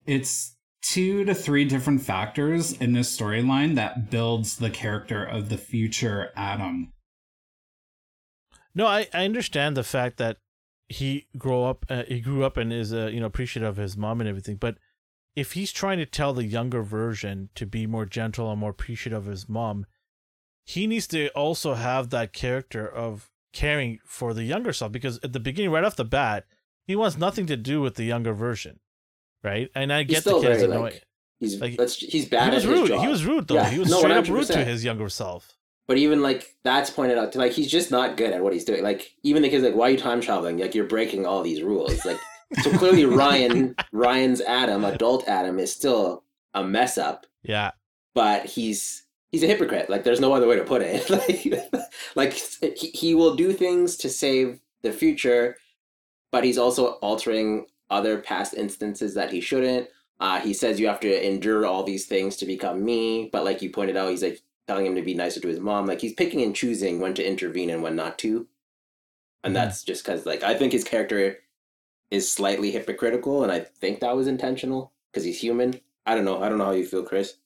it's 0.07 0.57
two 0.86 1.24
to 1.24 1.34
three 1.34 1.64
different 1.64 2.01
factors 2.01 2.72
in 2.72 2.92
this 2.92 3.16
storyline 3.16 3.74
that 3.74 4.09
builds 4.11 4.57
the 4.57 4.70
character 4.70 5.24
of 5.24 5.49
the 5.49 5.59
future 5.59 6.30
Adam. 6.36 6.92
no. 8.74 8.86
I 8.86 9.09
I 9.12 9.24
understand 9.24 9.76
the 9.76 9.82
fact 9.82 10.16
that 10.18 10.38
he 10.88 11.26
grow 11.36 11.64
up, 11.64 11.84
uh, 11.88 12.05
he 12.07 12.20
grew 12.20 12.44
up 12.44 12.57
and 12.57 12.72
is 12.72 12.92
uh, 12.92 13.07
you 13.07 13.18
know 13.18 13.26
appreciative 13.26 13.68
of 13.68 13.76
his 13.76 13.97
mom 13.97 14.20
and 14.20 14.28
everything, 14.28 14.57
but. 14.57 14.78
If 15.34 15.53
he's 15.53 15.70
trying 15.70 15.99
to 15.99 16.07
tell 16.07 16.32
the 16.32 16.47
younger 16.47 16.82
version 16.82 17.51
to 17.57 17.66
be 17.66 17.86
more 17.86 18.07
gentle 18.07 18.51
and 18.51 18.59
more 18.59 18.70
appreciative 18.70 19.26
of 19.26 19.30
his 19.30 19.51
mom, 19.51 19.84
he 20.64 20.86
needs 20.86 21.07
to 21.09 21.28
also 21.32 21.74
have 21.74 22.09
that 22.09 22.32
character 22.32 22.88
of 22.88 23.30
caring 23.53 23.99
for 24.05 24.34
the 24.34 24.44
younger 24.44 24.72
self 24.72 24.92
because 24.92 25.18
at 25.22 25.32
the 25.32 25.40
beginning 25.40 25.70
right 25.70 25.84
off 25.84 25.97
the 25.97 26.05
bat 26.05 26.44
he 26.86 26.94
wants 26.94 27.16
nothing 27.16 27.47
to 27.47 27.57
do 27.57 27.80
with 27.80 27.94
the 27.94 28.05
younger 28.05 28.32
version 28.34 28.78
right 29.42 29.70
and 29.74 29.92
i 29.92 30.03
get 30.03 30.16
the 30.16 30.30
still 30.30 30.42
kid 30.42 30.53
is 30.53 30.62
annoying 30.62 30.82
like 30.82 31.03
he's 31.40 31.61
Like, 31.61 31.76
that's 31.76 31.97
he's 31.97 32.28
bad. 32.28 32.51
he 32.51 32.55
was 32.57 32.64
at 32.64 32.70
his 32.70 32.80
rude 32.80 32.88
job. 32.88 33.01
he 33.03 33.09
was 33.09 33.24
rude 33.24 33.49
though 33.49 33.55
Yeah, 33.55 33.70
he 33.70 33.78
was 33.78 33.90
no, 33.90 33.99
straight 33.99 34.12
up 34.16 34.28
rude 34.28 34.47
to 34.49 34.64
his 34.64 34.84
younger 34.84 35.09
self 35.09 35.57
But 35.86 35.99
even 35.99 36.20
like 36.22 36.55
that's 36.64 36.90
pointed 36.90 37.16
out 37.18 37.32
to 37.32 37.38
like 37.38 37.53
he's 37.53 37.70
just 37.70 37.90
not 37.90 38.16
good 38.16 38.32
at 38.32 38.42
what 38.42 38.53
he's 38.53 38.64
doing. 38.64 38.82
Like 38.82 39.12
even 39.22 39.42
the 39.42 39.49
kids 39.49 39.62
like, 39.64 39.74
why 39.76 39.86
are 39.88 39.90
you 39.90 39.99
time 39.99 40.20
traveling? 40.20 40.59
Like 40.59 40.74
you're 40.74 40.88
breaking 40.88 41.24
all 41.26 41.42
these 41.42 41.62
rules. 41.62 42.05
Like 42.05 42.18
so 42.62 42.76
clearly 42.76 43.05
Ryan 43.22 43.74
Ryan's 43.92 44.40
Adam, 44.40 44.84
adult 44.84 45.28
Adam, 45.28 45.59
is 45.61 45.72
still 45.72 46.24
a 46.55 46.64
mess 46.64 46.99
up. 46.99 47.24
Yeah. 47.44 47.70
But 48.14 48.47
he's 48.47 49.05
he's 49.30 49.44
a 49.44 49.47
hypocrite. 49.47 49.88
Like 49.88 50.03
there's 50.03 50.18
no 50.20 50.32
other 50.32 50.49
way 50.49 50.57
to 50.57 50.64
put 50.64 50.82
it. 50.82 51.09
like 51.11 51.86
like 52.14 52.32
he, 52.34 52.88
he 52.90 53.14
will 53.14 53.34
do 53.36 53.53
things 53.53 53.97
to 53.99 54.09
save 54.09 54.61
the 54.82 54.92
future, 54.92 55.57
but 56.32 56.44
he's 56.44 56.59
also 56.59 56.92
altering 57.03 57.66
other 57.90 58.18
past 58.20 58.55
instances 58.55 59.14
that 59.14 59.32
he 59.32 59.40
shouldn't. 59.40 59.88
Uh, 60.20 60.40
he 60.40 60.55
says 60.55 60.80
you 60.80 60.86
have 60.88 61.01
to 61.01 61.26
endure 61.26 61.66
all 61.66 61.84
these 61.84 62.07
things 62.07 62.36
to 62.36 62.47
become 62.47 62.84
me, 62.84 63.28
but 63.32 63.44
like 63.44 63.62
you 63.62 63.70
pointed 63.70 63.97
out, 63.97 64.11
he's 64.11 64.22
like 64.22 64.40
telling 64.68 64.86
him 64.86 64.94
to 64.97 65.03
be 65.03 65.14
nicer 65.14 65.40
to 65.40 65.49
his 65.49 65.61
mom. 65.61 65.86
Like 65.86 66.01
he's 66.01 66.14
picking 66.14 66.42
and 66.42 66.55
choosing 66.57 67.01
when 67.01 67.14
to 67.14 67.26
intervene 67.26 67.70
and 67.70 67.82
when 67.82 67.97
not 67.97 68.18
to. 68.20 68.49
And 69.44 69.55
Mhm. 69.55 69.55
that's 69.57 69.82
just 69.82 70.05
because, 70.05 70.26
like, 70.26 70.42
I 70.42 70.55
think 70.55 70.72
his 70.72 70.84
character 70.84 71.38
is 72.11 72.30
slightly 72.32 72.70
hypocritical, 72.72 73.42
and 73.44 73.53
I 73.53 73.61
think 73.61 74.01
that 74.01 74.16
was 74.16 74.26
intentional 74.28 74.92
because 75.12 75.24
he's 75.24 75.40
human. 75.40 75.80
I 76.07 76.14
don't 76.16 76.24
know. 76.26 76.42
I 76.42 76.49
don't 76.49 76.59
know 76.59 76.66
how 76.66 76.72
you 76.72 76.86
feel, 76.86 77.05
Chris. 77.05 77.38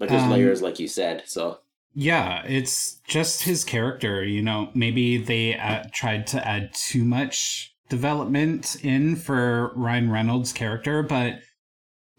But 0.00 0.08
there's 0.08 0.26
Um, 0.26 0.30
layers, 0.30 0.62
like 0.62 0.80
you 0.80 0.88
said. 0.88 1.28
So 1.28 1.60
Yeah, 1.92 2.44
it's 2.46 3.00
just 3.06 3.42
his 3.42 3.64
character. 3.64 4.24
You 4.24 4.42
know, 4.42 4.70
maybe 4.74 5.16
they 5.18 5.56
uh, 5.56 5.84
tried 5.92 6.26
to 6.28 6.46
add 6.46 6.72
too 6.72 7.04
much 7.04 7.74
development 7.88 8.76
in 8.84 9.16
for 9.16 9.72
Ryan 9.74 10.10
Reynolds' 10.10 10.52
character, 10.52 11.02
but 11.02 11.40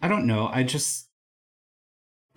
I 0.02 0.08
don't 0.08 0.28
know. 0.28 0.48
I 0.52 0.64
just. 0.64 1.08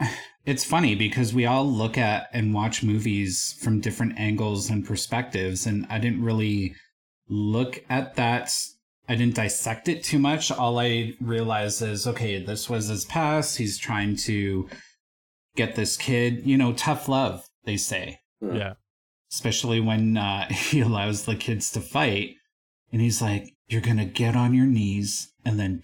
It's 0.47 0.63
funny 0.63 0.95
because 0.95 1.33
we 1.33 1.47
all 1.47 1.65
look 1.65 1.97
at 1.97 2.29
and 2.35 2.53
watch 2.53 2.83
movies 2.83 3.57
from 3.63 3.81
different 3.81 4.19
angles 4.19 4.69
and 4.69 4.85
perspectives, 4.85 5.65
and 5.65 5.87
I 5.89 5.99
didn't 5.99 6.23
really 6.23 6.75
look 7.31 7.83
at 7.89 8.17
that. 8.17 8.55
I 9.09 9.15
didn't 9.15 9.37
dissect 9.37 9.89
it 9.89 10.05
too 10.05 10.19
much. 10.19 10.51
All 10.51 10.79
I 10.79 11.15
realized 11.19 11.81
is 11.81 12.07
okay, 12.07 12.45
this 12.45 12.69
was 12.69 12.89
his 12.89 13.07
past. 13.07 13.57
He's 13.57 13.79
trying 13.79 14.17
to 14.17 14.69
get 15.57 15.75
this 15.77 15.97
kid, 15.97 16.43
you 16.47 16.57
know, 16.57 16.73
tough 16.73 17.09
love, 17.09 17.49
they 17.65 17.77
say. 17.77 18.21
Yeah. 18.43 18.75
especially 19.33 19.81
when 19.81 20.17
uh, 20.17 20.47
he 20.53 20.81
allows 20.81 21.25
the 21.25 21.35
kids 21.37 21.71
to 21.73 21.81
fight. 21.81 22.37
And 22.93 23.01
he's 23.01 23.21
like, 23.23 23.55
You're 23.69 23.81
going 23.81 23.97
to 23.97 24.05
get 24.05 24.37
on 24.37 24.55
your 24.55 24.67
knees 24.67 25.33
and 25.45 25.59
then, 25.59 25.83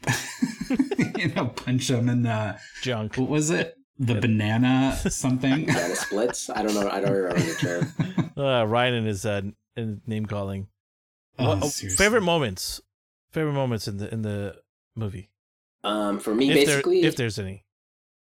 you 1.18 1.28
know, 1.34 1.46
punch 1.46 1.90
him 1.90 2.08
in 2.08 2.22
the, 2.22 2.58
Junk. 2.82 3.16
what 3.16 3.28
was 3.28 3.50
it? 3.50 3.74
The 3.98 4.14
banana 4.14 4.96
something? 5.10 5.66
banana 5.66 5.94
splits. 5.96 6.48
I 6.50 6.62
don't 6.62 6.74
know. 6.74 6.88
I 6.88 7.00
don't 7.00 7.12
remember 7.12 7.40
the 7.40 7.54
term. 7.54 8.32
Uh, 8.36 8.64
Ryan 8.66 8.94
and 8.94 9.06
his 9.06 9.26
uh, 9.26 9.42
in 9.76 10.00
name 10.06 10.24
calling. 10.26 10.68
Oh, 11.38 11.48
What- 11.48 11.64
oh, 11.64 11.68
favorite 11.68 12.22
moments. 12.22 12.80
Favorite 13.32 13.52
moments 13.52 13.86
in 13.88 13.98
the 13.98 14.12
in 14.12 14.22
the 14.22 14.56
movie. 14.96 15.30
Um, 15.84 16.18
for 16.18 16.34
me, 16.34 16.48
If 16.50 16.54
basically, 16.66 17.00
there 17.02 17.08
if 17.10 17.16
there's 17.16 17.38
any. 17.38 17.64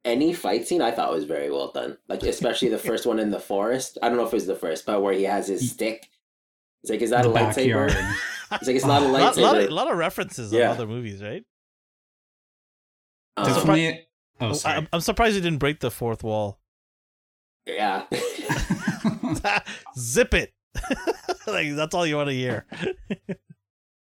Any 0.06 0.34
fight 0.34 0.66
scene 0.68 0.82
I 0.82 0.92
thought 0.92 1.12
was 1.12 1.26
very 1.26 1.52
well 1.52 1.72
done. 1.74 1.98
Like 2.08 2.24
especially 2.24 2.70
the 2.70 2.78
first 2.90 3.06
one 3.06 3.20
in 3.20 3.32
the 3.32 3.40
forest. 3.40 3.98
I 4.02 4.08
don't 4.08 4.18
know 4.18 4.24
if 4.26 4.32
it 4.32 4.36
was 4.38 4.48
the 4.48 4.56
first, 4.56 4.86
but 4.86 5.02
where 5.02 5.14
he 5.14 5.24
has 5.24 5.48
his 5.48 5.72
stick. 5.72 6.08
It's 6.84 6.92
like, 6.92 7.02
is 7.02 7.10
that 7.10 7.24
the 7.24 7.30
a 7.30 7.34
lightsaber? 7.34 7.88
backyard. 7.90 7.98
It's 8.52 8.68
like 8.68 8.76
it's 8.76 8.86
not 8.86 9.02
a 9.02 9.06
A 9.06 9.08
lot, 9.10 9.38
lot, 9.38 9.58
of, 9.58 9.70
lot 9.72 9.92
of 9.92 9.98
references 9.98 10.54
Yeah. 10.54 10.66
on 10.70 10.76
other 10.76 10.86
movies, 10.86 11.22
right? 11.24 11.44
Um, 13.38 13.46
Definitely. 13.48 14.08
Oh, 14.40 14.50
I- 14.50 14.54
sorry. 14.54 14.76
I'm, 14.78 14.88
I'm 14.94 15.02
surprised 15.02 15.34
he 15.36 15.42
didn't 15.42 15.58
break 15.58 15.80
the 15.80 15.90
fourth 15.90 16.24
wall. 16.24 16.60
yeah. 17.66 18.04
Zip 19.98 20.34
it. 20.36 20.54
like 21.48 21.74
that's 21.76 21.96
all 21.96 22.06
you 22.06 22.18
want 22.18 22.30
to 22.30 22.36
hear. 22.36 22.66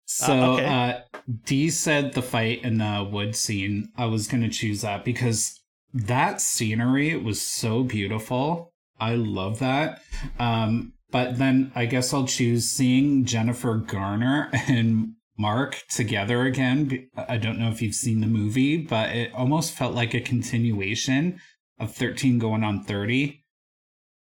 So, 0.05 0.33
Uh, 0.33 0.53
okay. 0.53 0.65
uh, 0.65 1.19
D 1.45 1.69
said 1.69 2.13
the 2.13 2.21
fight 2.21 2.63
in 2.63 2.77
the 2.77 3.07
wood 3.11 3.35
scene. 3.35 3.89
I 3.97 4.05
was 4.05 4.27
going 4.27 4.41
to 4.43 4.49
choose 4.49 4.81
that 4.81 5.03
because 5.05 5.58
that 5.93 6.41
scenery 6.41 7.15
was 7.15 7.41
so 7.41 7.83
beautiful. 7.83 8.73
I 8.99 9.15
love 9.15 9.59
that. 9.59 10.01
Um, 10.39 10.93
but 11.11 11.37
then 11.37 11.71
I 11.75 11.85
guess 11.85 12.13
I'll 12.13 12.27
choose 12.27 12.69
seeing 12.69 13.25
Jennifer 13.25 13.75
Garner 13.75 14.49
and 14.67 15.13
Mark 15.37 15.83
together 15.89 16.43
again. 16.43 17.09
I 17.15 17.37
don't 17.37 17.59
know 17.59 17.69
if 17.69 17.81
you've 17.81 17.95
seen 17.95 18.19
the 18.21 18.27
movie, 18.27 18.77
but 18.77 19.09
it 19.15 19.33
almost 19.33 19.73
felt 19.73 19.95
like 19.95 20.13
a 20.13 20.19
continuation 20.19 21.39
of 21.79 21.95
13 21.95 22.39
going 22.39 22.63
on 22.63 22.83
30. 22.83 23.43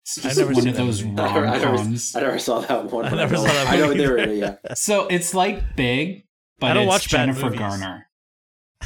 It's 0.04 0.18
I've 0.20 0.24
just 0.24 0.38
never 0.40 0.54
one 0.54 0.68
of 0.68 0.76
those 0.78 1.04
movie. 1.04 1.22
I 1.22 1.50
never, 1.50 1.68
rom-coms. 1.72 2.16
I 2.16 2.22
never 2.22 2.40
saw 2.40 2.60
that 2.62 2.86
one. 2.86 3.06
I 3.06 3.16
never 3.16 3.36
saw 3.36 3.44
that 3.44 3.66
one. 3.66 3.74
I 3.74 3.78
know 3.78 3.88
movie 3.88 4.00
they 4.00 4.08
were, 4.08 4.20
either. 4.20 4.34
yeah. 4.34 4.56
So 4.76 5.08
it's 5.08 5.34
like 5.34 5.76
big, 5.76 6.26
but 6.60 6.72
I 6.72 6.74
don't 6.74 6.84
it's 6.84 6.90
watch 6.90 7.08
Jennifer. 7.10 7.50
Garner. 7.50 8.08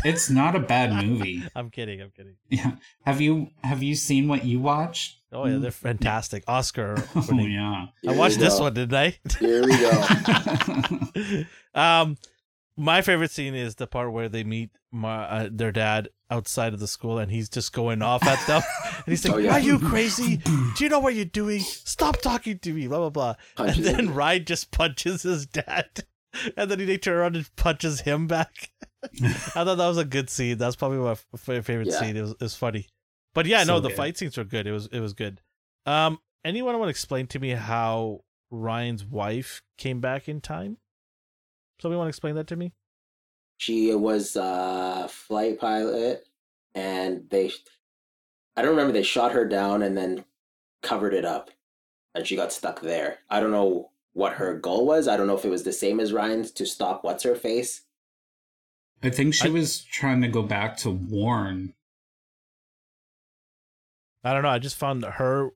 It's 0.04 0.30
not 0.30 0.56
a 0.56 0.60
bad 0.60 0.92
movie. 1.06 1.44
I'm 1.56 1.70
kidding. 1.70 2.02
I'm 2.02 2.12
kidding. 2.12 2.36
Yeah. 2.50 2.74
Have 3.06 3.22
you 3.22 3.50
have 3.64 3.82
you 3.84 3.96
seen 3.96 4.28
what 4.28 4.44
you 4.46 4.60
watched? 4.60 5.20
Oh 5.32 5.46
yeah, 5.46 5.58
they're 5.58 5.72
fantastic. 5.72 6.44
Oscar. 6.48 6.96
Oh 7.16 7.26
winning. 7.30 7.52
yeah. 7.54 7.86
I 8.08 8.14
watched 8.16 8.40
this 8.40 8.60
one, 8.60 8.74
didn't 8.74 8.96
I? 8.96 9.18
Here 9.40 9.64
we 9.64 9.78
go. 9.78 11.46
um, 11.80 12.18
my 12.76 13.02
favorite 13.02 13.32
scene 13.32 13.54
is 13.56 13.76
the 13.76 13.88
part 13.88 14.12
where 14.12 14.30
they 14.30 14.44
meet 14.44 14.72
my, 14.92 15.24
uh, 15.24 15.50
their 15.52 15.72
dad 15.72 16.10
outside 16.32 16.74
of 16.74 16.80
the 16.80 16.88
school, 16.88 17.20
and 17.20 17.32
he's 17.32 17.50
just 17.50 17.72
going 17.72 18.02
off 18.02 18.24
at 18.26 18.46
them, 18.48 18.62
and 18.96 19.06
he's 19.06 19.24
like, 19.26 19.36
Oh, 19.36 19.38
yeah. 19.38 19.52
"Are 19.54 19.60
you 19.60 19.78
crazy? 19.80 20.38
Do 20.38 20.84
you 20.84 20.90
know 20.90 21.00
what 21.00 21.14
you're 21.14 21.26
doing? 21.26 21.60
Stop 21.62 22.18
talking 22.22 22.58
to 22.60 22.74
me!" 22.74 22.88
Blah 22.88 22.98
blah 22.98 23.10
blah. 23.10 23.36
Punches 23.56 23.78
and 23.78 23.86
then 23.86 24.08
him. 24.08 24.14
Ryan 24.14 24.46
just 24.46 24.72
punches 24.72 25.22
his 25.24 25.46
dad, 25.46 26.06
and 26.58 26.70
then 26.72 26.80
he 26.80 26.98
turns 26.98 27.16
around 27.16 27.36
and 27.36 27.56
punches 27.56 28.02
him 28.02 28.26
back. 28.28 28.72
I 29.24 29.30
thought 29.64 29.78
that 29.78 29.88
was 29.88 29.98
a 29.98 30.06
good 30.06 30.30
scene. 30.30 30.58
That's 30.58 30.76
probably 30.76 30.98
my 31.00 31.12
f- 31.12 31.26
f- 31.34 31.66
favorite 31.66 31.88
Yeah. 31.90 32.00
scene. 32.00 32.16
It 32.18 32.22
was, 32.22 32.32
it 32.32 32.42
was 32.42 32.56
funny, 32.56 32.88
but 33.34 33.46
yeah, 33.46 33.64
no, 33.64 33.80
the 33.80 33.90
good. 33.90 33.98
fight 33.98 34.18
scenes 34.18 34.38
were 34.38 34.44
good. 34.44 34.68
It 34.68 34.72
was 34.72 34.88
it 34.88 35.00
was 35.00 35.14
good. 35.14 35.42
Um, 35.86 36.20
anyone 36.46 36.78
want 36.80 36.88
to 36.88 36.92
explain 36.92 37.28
to 37.28 37.40
me 37.40 37.50
how 37.52 38.22
Ryan's 38.52 39.04
wife 39.06 39.62
came 39.78 40.00
back 40.00 40.30
in 40.30 40.40
time? 40.42 40.78
Somebody 41.82 41.98
want 41.98 42.06
to 42.08 42.10
explain 42.10 42.36
that 42.36 42.48
to 42.48 42.56
me? 42.56 42.74
She 43.58 43.94
was 43.94 44.36
a 44.36 45.08
flight 45.10 45.60
pilot, 45.60 46.26
and 46.76 47.30
they, 47.30 47.52
I 48.56 48.62
don't 48.62 48.72
remember, 48.72 48.94
they 48.94 49.04
shot 49.04 49.32
her 49.34 49.46
down 49.46 49.84
and 49.84 49.98
then 49.98 50.24
covered 50.82 51.14
it 51.14 51.26
up, 51.26 51.50
and 52.16 52.26
she 52.28 52.36
got 52.36 52.52
stuck 52.54 52.82
there. 52.82 53.20
I 53.30 53.40
don't 53.40 53.52
know 53.52 53.92
what 54.14 54.34
her 54.34 54.54
goal 54.58 54.86
was. 54.86 55.08
I 55.08 55.18
don't 55.18 55.28
know 55.28 55.36
if 55.38 55.46
it 55.46 55.50
was 55.50 55.64
the 55.64 55.72
same 55.74 56.00
as 56.00 56.14
Ryan's 56.14 56.52
to 56.52 56.66
stop 56.66 57.04
what's 57.04 57.24
her 57.24 57.36
face. 57.36 57.82
I 59.04 59.10
think 59.10 59.34
she 59.34 59.48
I- 59.50 59.52
was 59.52 59.84
trying 59.84 60.22
to 60.22 60.28
go 60.28 60.42
back 60.44 60.78
to 60.78 60.90
Warren. 60.90 61.74
I 64.24 64.34
don't 64.34 64.44
know. 64.44 64.50
I 64.50 64.60
just 64.60 64.78
found 64.78 65.04
that 65.04 65.14
her 65.14 65.50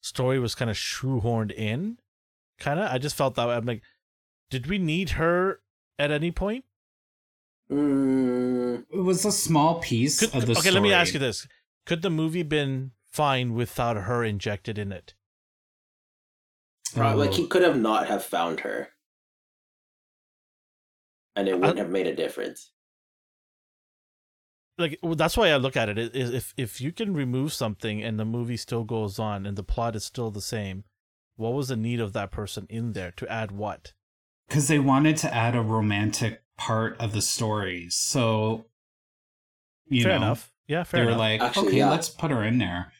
story 0.00 0.38
was 0.38 0.54
kind 0.54 0.70
of 0.70 0.76
shoehorned 0.76 1.50
in. 1.52 1.98
Kind 2.58 2.78
of. 2.78 2.90
I 2.90 2.98
just 2.98 3.16
felt 3.16 3.34
that 3.34 3.48
way. 3.48 3.54
I'm 3.56 3.66
like, 3.66 3.82
did 4.50 4.68
we 4.68 4.78
need 4.78 5.10
her 5.10 5.60
at 5.98 6.12
any 6.12 6.30
point? 6.30 6.64
Mm, 7.70 8.84
It 8.92 8.98
was 9.02 9.24
a 9.24 9.32
small 9.32 9.80
piece 9.80 10.20
Could, 10.20 10.34
of 10.36 10.46
the 10.46 10.54
story. 10.54 10.58
okay, 10.58 10.70
let 10.70 10.82
me 10.82 10.92
ask 10.92 11.14
you 11.14 11.18
this: 11.18 11.48
Could 11.86 12.02
the 12.02 12.10
movie 12.10 12.42
been 12.44 12.92
fine 13.10 13.54
without 13.54 13.96
her 13.96 14.22
injected 14.22 14.78
in 14.78 14.92
it? 14.92 15.14
probably, 16.94 17.26
like 17.26 17.34
Oh, 17.34 17.36
he 17.42 17.46
could 17.48 17.62
have 17.62 17.78
not 17.78 18.06
have 18.06 18.22
found 18.22 18.60
her, 18.60 18.90
and 21.34 21.48
it 21.48 21.58
wouldn't 21.58 21.78
have 21.78 21.88
made 21.90 22.06
a 22.06 22.14
difference. 22.14 22.70
Like 24.82 24.98
well, 25.02 25.14
that's 25.14 25.36
why 25.36 25.48
I 25.48 25.56
look 25.56 25.76
at 25.76 25.88
it. 25.88 26.14
if 26.14 26.54
if 26.56 26.80
you 26.80 26.92
can 26.92 27.14
remove 27.14 27.52
something 27.52 28.02
and 28.02 28.18
the 28.18 28.24
movie 28.24 28.56
still 28.56 28.84
goes 28.84 29.18
on 29.18 29.46
and 29.46 29.56
the 29.56 29.62
plot 29.62 29.96
is 29.96 30.04
still 30.04 30.30
the 30.30 30.42
same, 30.42 30.84
what 31.36 31.54
was 31.54 31.68
the 31.68 31.76
need 31.76 32.00
of 32.00 32.12
that 32.12 32.30
person 32.30 32.66
in 32.68 32.92
there 32.92 33.12
to 33.12 33.28
add 33.28 33.50
what? 33.52 33.92
because 34.52 34.68
they 34.68 34.78
wanted 34.78 35.16
to 35.16 35.34
add 35.34 35.56
a 35.56 35.62
romantic 35.62 36.42
part 36.58 36.94
of 37.00 37.12
the 37.12 37.22
story. 37.22 37.86
So, 37.88 38.66
you 39.88 40.02
fair 40.02 40.12
know, 40.12 40.26
enough. 40.26 40.52
Yeah, 40.68 40.82
they 40.82 40.88
fair 40.90 41.04
were 41.04 41.12
enough. 41.12 41.18
like, 41.20 41.40
Actually, 41.40 41.68
okay, 41.68 41.78
yeah. 41.78 41.90
let's 41.90 42.10
put 42.10 42.30
her 42.30 42.44
in 42.44 42.58
there. 42.58 42.92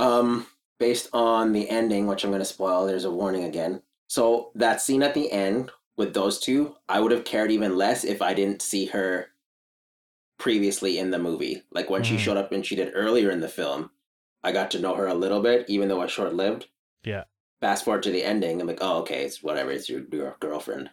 Um, 0.00 0.48
based 0.80 1.08
on 1.12 1.52
the 1.52 1.70
ending, 1.70 2.08
which 2.08 2.24
I'm 2.24 2.30
going 2.30 2.40
to 2.40 2.44
spoil, 2.44 2.86
there's 2.86 3.04
a 3.04 3.10
warning 3.10 3.44
again. 3.44 3.82
So 4.08 4.50
that 4.56 4.80
scene 4.80 5.04
at 5.04 5.14
the 5.14 5.30
end 5.30 5.70
with 5.96 6.12
those 6.12 6.40
two, 6.40 6.74
I 6.88 6.98
would 6.98 7.12
have 7.12 7.24
cared 7.24 7.52
even 7.52 7.76
less 7.76 8.02
if 8.02 8.20
I 8.20 8.34
didn't 8.34 8.62
see 8.62 8.86
her 8.86 9.28
previously 10.38 10.98
in 10.98 11.10
the 11.10 11.18
movie. 11.18 11.62
Like 11.70 11.90
when 11.90 12.02
she 12.02 12.16
Mhm. 12.16 12.18
showed 12.20 12.36
up 12.36 12.52
and 12.52 12.64
she 12.64 12.76
did 12.76 12.92
earlier 12.94 13.30
in 13.30 13.40
the 13.40 13.48
film, 13.48 13.90
I 14.42 14.52
got 14.52 14.70
to 14.72 14.78
know 14.80 14.94
her 14.94 15.06
a 15.06 15.14
little 15.14 15.40
bit, 15.42 15.64
even 15.68 15.88
though 15.88 15.96
it 16.00 16.04
was 16.04 16.12
short 16.12 16.34
lived. 16.34 16.66
Yeah. 17.04 17.24
Fast 17.60 17.84
forward 17.84 18.02
to 18.02 18.10
the 18.10 18.24
ending, 18.24 18.60
I'm 18.60 18.66
like, 18.66 18.78
oh, 18.82 18.98
okay, 18.98 19.24
it's 19.24 19.42
whatever. 19.42 19.70
It's 19.70 19.88
your, 19.88 20.02
your 20.12 20.36
girlfriend. 20.40 20.90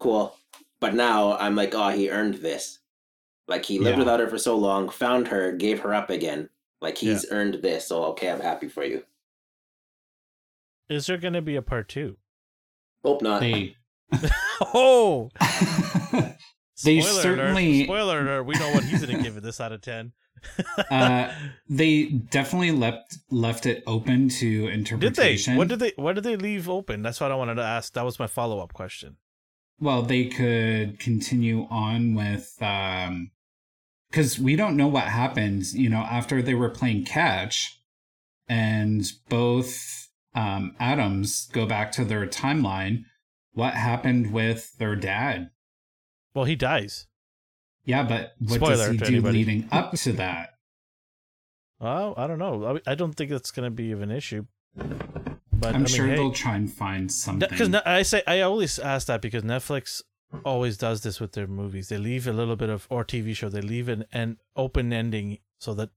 Cool. 0.00 0.36
But 0.80 0.94
now 0.94 1.36
I'm 1.38 1.54
like, 1.54 1.74
oh, 1.74 1.88
he 1.90 2.10
earned 2.10 2.34
this. 2.36 2.78
Like 3.46 3.64
he 3.64 3.78
lived 3.78 3.96
Yeah. 3.98 4.04
without 4.04 4.20
her 4.20 4.28
for 4.28 4.38
so 4.38 4.56
long, 4.56 4.88
found 4.88 5.28
her, 5.28 5.52
gave 5.52 5.80
her 5.80 5.94
up 5.94 6.10
again. 6.10 6.48
Like 6.80 6.98
he's 6.98 7.26
earned 7.30 7.54
this, 7.62 7.88
so 7.88 8.04
okay, 8.06 8.30
I'm 8.30 8.40
happy 8.40 8.68
for 8.68 8.84
you. 8.84 9.04
Is 10.88 11.06
there 11.06 11.18
going 11.18 11.34
to 11.34 11.42
be 11.42 11.56
a 11.56 11.62
part 11.62 11.88
two? 11.88 12.16
Hope 13.04 13.20
not. 13.22 13.40
They 13.40 13.76
Oh, 14.60 15.30
they 16.84 17.00
spoiler 17.00 17.22
certainly 17.22 17.76
alert. 17.76 17.84
spoiler 17.86 18.20
alert. 18.20 18.42
We 18.44 18.54
know 18.54 18.72
what 18.72 18.84
he's 18.84 19.04
going 19.04 19.16
to 19.16 19.22
give 19.22 19.36
it 19.36 19.42
this 19.42 19.60
out 19.60 19.72
of 19.72 19.80
ten. 19.80 20.12
uh, 20.90 21.32
they 21.68 22.04
definitely 22.04 22.70
left 22.70 23.18
left 23.30 23.66
it 23.66 23.82
open 23.86 24.28
to 24.28 24.68
interpretation. 24.68 25.54
did 25.54 25.54
they? 25.54 25.58
What 25.58 25.68
did 25.68 25.78
they? 25.78 25.92
What 25.96 26.14
did 26.14 26.24
they 26.24 26.36
leave 26.36 26.68
open? 26.68 27.02
That's 27.02 27.20
what 27.20 27.32
I 27.32 27.34
wanted 27.34 27.56
to 27.56 27.62
ask. 27.62 27.92
That 27.94 28.04
was 28.04 28.18
my 28.18 28.26
follow 28.26 28.60
up 28.60 28.72
question. 28.72 29.16
Well, 29.80 30.02
they 30.02 30.26
could 30.26 30.98
continue 30.98 31.66
on 31.70 32.14
with 32.14 32.56
um 32.60 33.30
because 34.10 34.38
we 34.38 34.56
don't 34.56 34.76
know 34.76 34.88
what 34.88 35.04
happened, 35.04 35.66
you 35.72 35.88
know, 35.90 35.98
after 35.98 36.40
they 36.40 36.54
were 36.54 36.70
playing 36.70 37.04
catch 37.04 37.80
and 38.48 39.04
both 39.28 40.08
um 40.34 40.74
Adams 40.78 41.48
go 41.52 41.66
back 41.66 41.92
to 41.92 42.04
their 42.04 42.26
timeline. 42.26 43.04
What 43.52 43.74
happened 43.74 44.32
with 44.32 44.76
their 44.78 44.94
dad? 44.94 45.50
Well, 46.34 46.44
he 46.44 46.56
dies. 46.56 47.06
Yeah, 47.84 48.02
but 48.02 48.34
what 48.38 48.56
Spoiler 48.56 48.76
does 48.76 48.88
he 48.88 48.96
do 48.98 49.04
anybody. 49.06 49.38
leading 49.38 49.68
up 49.72 49.92
to 49.92 50.12
that? 50.12 50.54
Well, 51.80 52.14
I 52.16 52.26
don't 52.26 52.38
know. 52.38 52.80
I, 52.86 52.92
I 52.92 52.94
don't 52.94 53.14
think 53.14 53.30
that's 53.30 53.50
going 53.50 53.64
to 53.66 53.70
be 53.70 53.92
of 53.92 54.02
an 54.02 54.10
issue. 54.10 54.46
But 54.74 55.70
I'm 55.70 55.74
I 55.74 55.78
mean, 55.78 55.86
sure 55.86 56.06
hey, 56.06 56.16
they'll 56.16 56.32
try 56.32 56.56
and 56.56 56.72
find 56.72 57.10
something. 57.10 57.48
because 57.48 57.74
I 57.74 58.02
say 58.02 58.22
I 58.26 58.40
always 58.42 58.78
ask 58.78 59.06
that 59.06 59.22
because 59.22 59.42
Netflix 59.42 60.02
always 60.44 60.76
does 60.76 61.02
this 61.02 61.20
with 61.20 61.32
their 61.32 61.46
movies. 61.46 61.88
They 61.88 61.98
leave 61.98 62.26
a 62.28 62.32
little 62.32 62.56
bit 62.56 62.68
of 62.68 62.86
or 62.90 63.04
TV 63.04 63.34
show. 63.34 63.48
They 63.48 63.60
leave 63.60 63.88
an, 63.88 64.04
an 64.12 64.38
open 64.54 64.92
ending 64.92 65.38
so 65.58 65.74
that 65.74 65.90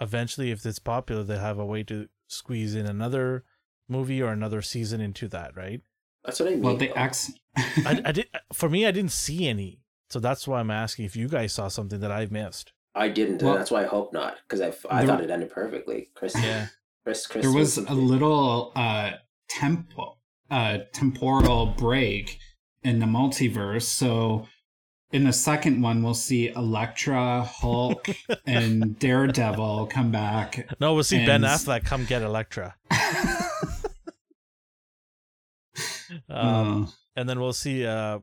eventually, 0.00 0.50
if 0.50 0.64
it's 0.66 0.78
popular, 0.78 1.22
they 1.22 1.38
have 1.38 1.58
a 1.58 1.64
way 1.64 1.82
to 1.84 2.08
squeeze 2.26 2.74
in 2.74 2.86
another 2.86 3.44
movie 3.88 4.20
or 4.20 4.32
another 4.32 4.60
season 4.60 5.00
into 5.00 5.28
that. 5.28 5.56
Right? 5.56 5.80
That's 6.24 6.40
what 6.40 6.48
I 6.48 6.52
mean. 6.52 6.62
well, 6.62 6.76
they 6.76 6.88
though. 6.88 6.94
ax- 6.94 7.32
I, 7.56 8.02
I 8.06 8.12
did. 8.12 8.28
For 8.52 8.68
me, 8.68 8.86
I 8.86 8.90
didn't 8.90 9.12
see 9.12 9.48
any. 9.48 9.80
So 10.10 10.20
that's 10.20 10.48
why 10.48 10.60
I'm 10.60 10.70
asking 10.70 11.04
if 11.04 11.16
you 11.16 11.28
guys 11.28 11.52
saw 11.52 11.68
something 11.68 12.00
that 12.00 12.10
I've 12.10 12.32
missed. 12.32 12.72
I 12.94 13.08
didn't, 13.08 13.42
Well- 13.42 13.54
that's 13.54 13.70
why 13.70 13.82
I 13.84 13.86
hope 13.86 14.12
not, 14.12 14.36
because 14.48 14.60
I, 14.60 14.68
I 14.90 15.06
thought 15.06 15.22
it 15.22 15.30
ended 15.30 15.50
perfectly. 15.50 16.08
Chris, 16.14 16.34
Yeah. 16.34 16.66
Chris, 17.04 17.26
Chris. 17.26 17.42
there 17.44 17.52
was 17.52 17.78
a 17.78 17.94
little 17.94 18.72
uh 18.76 19.12
tempo 19.48 20.16
uh 20.50 20.78
temporal 20.92 21.66
break 21.66 22.38
in 22.82 22.98
the 22.98 23.06
multiverse 23.06 23.82
so 23.82 24.46
in 25.12 25.24
the 25.24 25.32
second 25.32 25.80
one 25.80 26.02
we'll 26.02 26.12
see 26.14 26.48
Elektra, 26.48 27.42
Hulk, 27.44 28.08
and 28.46 28.98
Daredevil 28.98 29.86
come 29.86 30.10
back. 30.10 30.68
No, 30.80 30.92
we'll 30.94 31.02
see 31.04 31.18
Ben 31.24 31.44
And- 31.44 31.44
Affleck 31.44 31.84
come 31.86 32.04
get 32.04 32.20
Elektra. 32.22 32.74
Um, 36.28 36.84
Uh, 36.84 36.86
and 37.16 37.28
then 37.28 37.40
we'll 37.40 37.52
see 37.52 37.84
uh, 37.86 38.20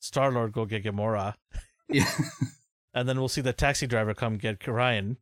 Star 0.00 0.30
Lord 0.32 0.52
go 0.52 0.64
get 0.66 0.84
Gamora. 0.84 1.34
yeah. 1.88 2.10
And 2.96 3.08
then 3.08 3.18
we'll 3.18 3.28
see 3.28 3.40
the 3.40 3.52
taxi 3.52 3.88
driver 3.88 4.14
come 4.14 4.36
get 4.38 4.64
Ryan, 4.68 5.16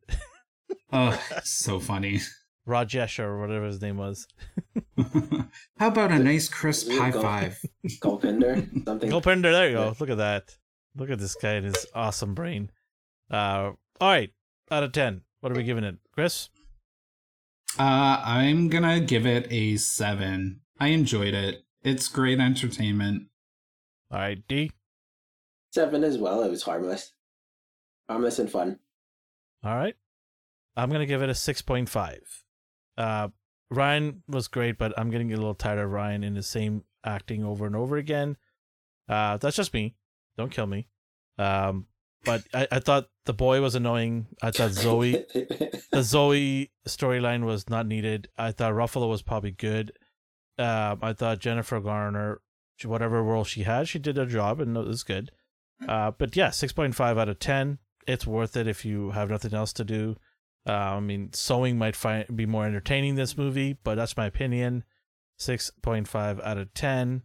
Oh, 0.93 1.19
so 1.43 1.79
funny. 1.79 2.19
Rajesh 2.67 3.17
or 3.17 3.39
whatever 3.39 3.65
his 3.65 3.81
name 3.81 3.97
was. 3.97 4.27
How 5.79 5.87
about 5.87 6.11
a 6.11 6.19
nice 6.19 6.47
crisp 6.47 6.87
There 6.87 7.01
high 7.01 7.09
go. 7.09 7.21
five? 7.23 7.57
Gulpinder, 7.99 8.85
something. 8.85 9.09
Gulpinder, 9.09 9.51
there 9.51 9.69
you 9.69 9.75
go. 9.75 9.95
Look 9.99 10.11
at 10.11 10.17
that. 10.17 10.55
Look 10.95 11.09
at 11.09 11.17
this 11.17 11.33
guy 11.33 11.53
and 11.53 11.65
his 11.65 11.87
awesome 11.95 12.35
brain. 12.35 12.69
Uh, 13.31 13.71
all 13.99 14.09
right, 14.09 14.29
out 14.69 14.83
of 14.83 14.91
ten, 14.91 15.21
what 15.41 15.51
are 15.51 15.55
we 15.55 15.63
giving 15.63 15.83
it, 15.83 15.95
Chris? 16.13 16.49
Uh, 17.79 18.21
I'm 18.23 18.69
gonna 18.69 18.99
give 18.99 19.25
it 19.25 19.47
a 19.49 19.77
seven. 19.77 20.61
I 20.79 20.89
enjoyed 20.89 21.33
it. 21.33 21.63
It's 21.83 22.07
great 22.07 22.39
entertainment. 22.39 23.27
All 24.11 24.19
right, 24.19 24.41
D. 24.47 24.71
Seven 25.71 26.03
as 26.03 26.17
well. 26.17 26.43
It 26.43 26.49
was 26.49 26.63
harmless, 26.63 27.13
harmless 28.07 28.39
and 28.39 28.49
fun. 28.49 28.79
All 29.63 29.75
right, 29.75 29.95
I'm 30.75 30.91
gonna 30.91 31.05
give 31.05 31.21
it 31.21 31.29
a 31.29 31.35
six 31.35 31.61
point 31.61 31.89
five. 31.89 32.43
Uh, 32.97 33.29
Ryan 33.71 34.23
was 34.27 34.47
great, 34.47 34.77
but 34.77 34.93
I'm 34.97 35.09
getting 35.09 35.33
a 35.33 35.35
little 35.35 35.55
tired 35.55 35.79
of 35.79 35.89
Ryan 35.89 36.23
in 36.23 36.35
the 36.35 36.43
same 36.43 36.83
acting 37.03 37.43
over 37.43 37.65
and 37.65 37.75
over 37.75 37.97
again. 37.97 38.37
Uh, 39.09 39.37
that's 39.37 39.55
just 39.55 39.73
me. 39.73 39.95
Don't 40.37 40.51
kill 40.51 40.67
me. 40.67 40.87
Um, 41.37 41.87
but 42.23 42.43
I, 42.53 42.67
I 42.71 42.79
thought 42.79 43.07
the 43.25 43.33
boy 43.33 43.61
was 43.61 43.75
annoying. 43.75 44.27
I 44.41 44.51
thought 44.51 44.71
Zoe 44.71 45.11
the 45.91 46.03
Zoe 46.03 46.71
storyline 46.87 47.43
was 47.43 47.69
not 47.69 47.87
needed. 47.87 48.29
I 48.37 48.51
thought 48.51 48.73
Ruffalo 48.73 49.09
was 49.09 49.21
probably 49.21 49.51
good. 49.51 49.91
Um, 50.57 50.99
I 51.01 51.13
thought 51.13 51.39
Jennifer 51.39 51.79
Garner, 51.79 52.41
she- 52.75 52.87
whatever 52.87 53.23
role 53.23 53.43
she 53.43 53.63
had, 53.63 53.87
she 53.87 53.99
did 53.99 54.17
her 54.17 54.25
job 54.25 54.59
and 54.59 54.75
it 54.77 54.85
was 54.85 55.03
good. 55.03 55.31
Uh, 55.87 56.11
but 56.11 56.35
yeah, 56.35 56.49
six 56.51 56.71
point 56.71 56.95
five 56.95 57.17
out 57.17 57.29
of 57.29 57.39
ten. 57.39 57.79
It's 58.07 58.27
worth 58.27 58.55
it 58.55 58.67
if 58.67 58.85
you 58.85 59.11
have 59.11 59.29
nothing 59.29 59.53
else 59.53 59.73
to 59.73 59.83
do. 59.83 60.17
Uh, 60.67 60.71
I 60.71 60.99
mean, 60.99 61.33
sewing 61.33 61.77
might 61.77 61.95
find 61.95 62.25
be 62.35 62.45
more 62.45 62.65
entertaining 62.65 63.15
this 63.15 63.37
movie, 63.37 63.77
but 63.83 63.95
that's 63.95 64.15
my 64.15 64.25
opinion. 64.27 64.83
Six 65.37 65.71
point 65.81 66.07
five 66.07 66.39
out 66.41 66.57
of 66.57 66.73
ten. 66.73 67.23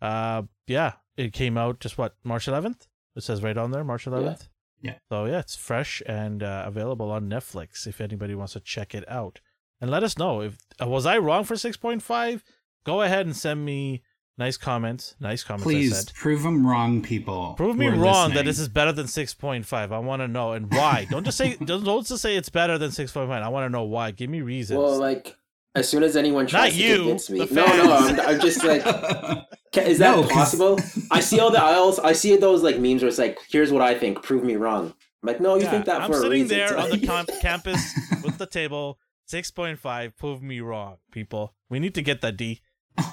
Uh, 0.00 0.42
yeah, 0.66 0.92
it 1.16 1.32
came 1.32 1.58
out 1.58 1.80
just 1.80 1.98
what 1.98 2.14
March 2.22 2.48
eleventh. 2.48 2.86
It 3.16 3.22
says 3.22 3.42
right 3.42 3.56
on 3.56 3.70
there, 3.70 3.84
March 3.84 4.06
eleventh. 4.06 4.48
Yeah. 4.80 4.94
So 5.10 5.24
yeah, 5.26 5.40
it's 5.40 5.56
fresh 5.56 6.02
and 6.06 6.42
uh, 6.42 6.64
available 6.66 7.10
on 7.10 7.28
Netflix 7.28 7.86
if 7.86 8.00
anybody 8.00 8.34
wants 8.34 8.52
to 8.54 8.60
check 8.60 8.94
it 8.94 9.08
out. 9.08 9.40
And 9.84 9.90
let 9.90 10.02
us 10.02 10.16
know 10.16 10.40
if 10.40 10.56
uh, 10.80 10.86
was 10.88 11.04
I 11.04 11.18
wrong 11.18 11.44
for 11.44 11.56
six 11.56 11.76
point 11.76 12.00
five. 12.02 12.42
Go 12.86 13.02
ahead 13.02 13.26
and 13.26 13.36
send 13.36 13.62
me 13.66 14.02
nice 14.38 14.56
comments. 14.56 15.14
Nice 15.20 15.44
comments. 15.44 15.66
I 15.66 15.70
Please 15.70 15.94
said. 16.06 16.14
prove 16.14 16.42
them 16.42 16.66
wrong, 16.66 17.02
people. 17.02 17.52
Prove 17.58 17.76
me 17.76 17.88
are 17.88 17.94
wrong 17.94 18.32
that 18.32 18.46
this 18.46 18.58
is 18.58 18.70
better 18.70 18.92
than 18.92 19.06
six 19.08 19.34
point 19.34 19.66
five. 19.66 19.92
I 19.92 19.98
want 19.98 20.22
to 20.22 20.26
know 20.28 20.52
and 20.52 20.72
why. 20.72 21.06
don't 21.10 21.22
just 21.22 21.36
say 21.36 21.56
don't, 21.62 21.84
don't 21.84 22.06
just 22.06 22.22
say 22.22 22.34
it's 22.36 22.48
better 22.48 22.78
than 22.78 22.92
six 22.92 23.12
point 23.12 23.28
five. 23.28 23.42
I 23.42 23.48
want 23.48 23.66
to 23.66 23.68
know 23.68 23.82
why. 23.82 24.10
Give 24.10 24.30
me 24.30 24.40
reasons. 24.40 24.78
well, 24.78 24.96
like 24.98 25.36
as 25.74 25.86
soon 25.86 26.02
as 26.02 26.16
anyone 26.16 26.46
tries 26.46 26.72
Not 26.72 26.78
to 26.78 26.82
you, 26.82 26.96
convince 27.00 27.28
me, 27.28 27.46
no, 27.50 27.66
no, 27.66 27.92
I'm, 27.94 28.20
I'm 28.20 28.40
just 28.40 28.64
like, 28.64 28.86
is 29.76 29.98
that 29.98 30.16
No, 30.16 30.22
'cause- 30.22 30.32
possible? 30.32 30.78
I 31.10 31.20
see 31.20 31.40
all 31.40 31.50
the 31.50 31.62
aisles. 31.62 31.98
I 31.98 32.12
see 32.14 32.34
those 32.36 32.62
like 32.62 32.78
memes 32.78 33.02
where 33.02 33.10
it's 33.10 33.18
like, 33.18 33.38
here's 33.50 33.70
what 33.70 33.82
I 33.82 33.94
think. 33.98 34.22
Prove 34.22 34.44
me 34.44 34.56
wrong. 34.56 34.94
I'm 35.22 35.26
like, 35.26 35.40
no, 35.42 35.56
you 35.56 35.64
Yeah, 35.64 35.70
think 35.72 35.84
that 35.84 36.00
I'm 36.00 36.10
for 36.10 36.16
a 36.16 36.20
sitting 36.20 36.42
reason. 36.42 36.56
there 36.56 36.78
on 36.78 36.88
the 36.90 37.06
com- 37.06 37.26
campus 37.42 37.82
with 38.22 38.38
the 38.38 38.46
table. 38.46 38.98
Six 39.26 39.50
point 39.50 39.78
five. 39.78 40.16
Prove 40.16 40.42
me 40.42 40.60
wrong, 40.60 40.96
people. 41.10 41.54
We 41.70 41.78
need 41.80 41.94
to 41.94 42.02
get 42.02 42.20
that 42.20 42.36
D. 42.36 42.60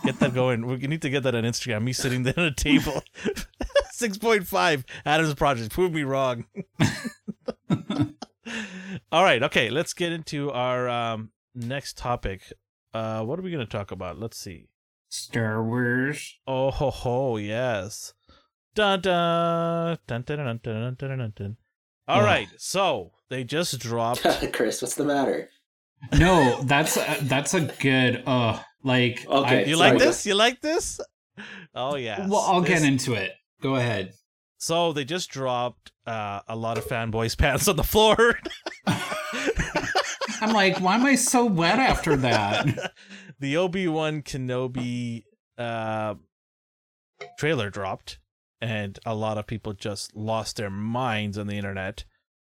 Get 0.04 0.20
that 0.20 0.34
going. 0.34 0.68
We 0.68 0.78
need 0.78 1.02
to 1.02 1.10
get 1.10 1.24
that 1.24 1.34
on 1.36 1.44
Instagram. 1.44 1.84
Me 1.84 1.94
sitting 1.94 2.24
there 2.24 2.34
at 2.38 2.46
a 2.46 2.52
table. 2.52 3.04
Six 3.92 4.18
point 4.18 4.46
five. 4.48 4.86
Adam's 5.06 5.34
project. 5.34 5.72
Prove 5.72 5.94
me 5.94 6.04
wrong. 6.04 6.46
All 9.12 9.24
right. 9.24 9.42
Okay. 9.44 9.70
Let's 9.70 9.94
get 9.94 10.12
into 10.12 10.52
our 10.52 10.88
um, 10.90 11.32
next 11.56 11.98
topic. 11.98 12.54
Uh, 12.94 13.24
what 13.24 13.40
are 13.40 13.42
we 13.42 13.52
going 13.52 13.66
to 13.66 13.72
talk 13.72 13.92
about? 13.92 14.20
Let's 14.20 14.38
see. 14.38 14.68
Star 15.10 15.64
Wars. 15.64 16.40
Oh 16.48 16.72
ho 16.72 16.90
ho! 16.90 17.36
Yes. 17.38 18.14
Dun 18.76 19.02
dun 19.02 19.98
dun 20.08 20.22
dun 20.24 20.38
dun 20.38 20.60
dun 20.64 20.64
dun 20.64 20.96
dun 20.98 21.18
dun. 21.18 21.34
dun. 21.36 21.58
All 22.08 22.22
Ugh. 22.22 22.26
right. 22.26 22.48
So 22.58 23.12
they 23.30 23.44
just 23.44 23.78
dropped. 23.80 24.26
Chris, 24.54 24.82
what's 24.82 24.96
the 24.96 25.04
matter? 25.04 25.50
No, 26.18 26.62
that's 26.64 26.98
a, 26.98 27.18
that's 27.22 27.54
a 27.54 27.62
good. 27.80 28.24
Uh, 28.26 28.60
like 28.84 29.26
Okay, 29.28 29.60
I- 29.62 29.64
You 29.66 29.78
like 29.78 29.98
this? 30.00 30.26
You 30.26 30.36
like 30.36 30.62
this? 30.62 31.00
Oh 31.76 31.96
yeah. 31.96 32.28
Well, 32.28 32.42
I'll 32.42 32.62
get 32.62 32.84
into 32.84 33.14
it. 33.14 33.32
Go 33.62 33.76
ahead. 33.76 34.14
So 34.58 34.94
they 34.94 35.06
just 35.06 35.30
dropped 35.30 35.92
uh, 36.06 36.42
a 36.48 36.56
lot 36.56 36.78
of 36.78 36.86
fanboys' 36.86 37.38
pants 37.38 37.68
on 37.68 37.76
the 37.78 37.84
floor. 37.84 38.40
I'm 40.42 40.54
like, 40.54 40.80
why 40.82 40.96
am 40.96 41.06
I 41.06 41.16
so 41.16 41.46
wet 41.46 41.78
after 41.80 42.16
that? 42.18 42.94
the 43.40 43.58
Obi 43.58 43.88
Wan 43.88 44.22
Kenobi 44.24 45.24
uh, 45.58 46.16
trailer 47.38 47.70
dropped, 47.70 48.20
and 48.60 48.98
a 49.06 49.14
lot 49.14 49.38
of 49.38 49.46
people 49.46 49.74
just 49.74 50.16
lost 50.16 50.58
their 50.58 50.72
minds 50.72 51.38
on 51.38 51.46
the 51.48 51.58
internet. 51.58 52.06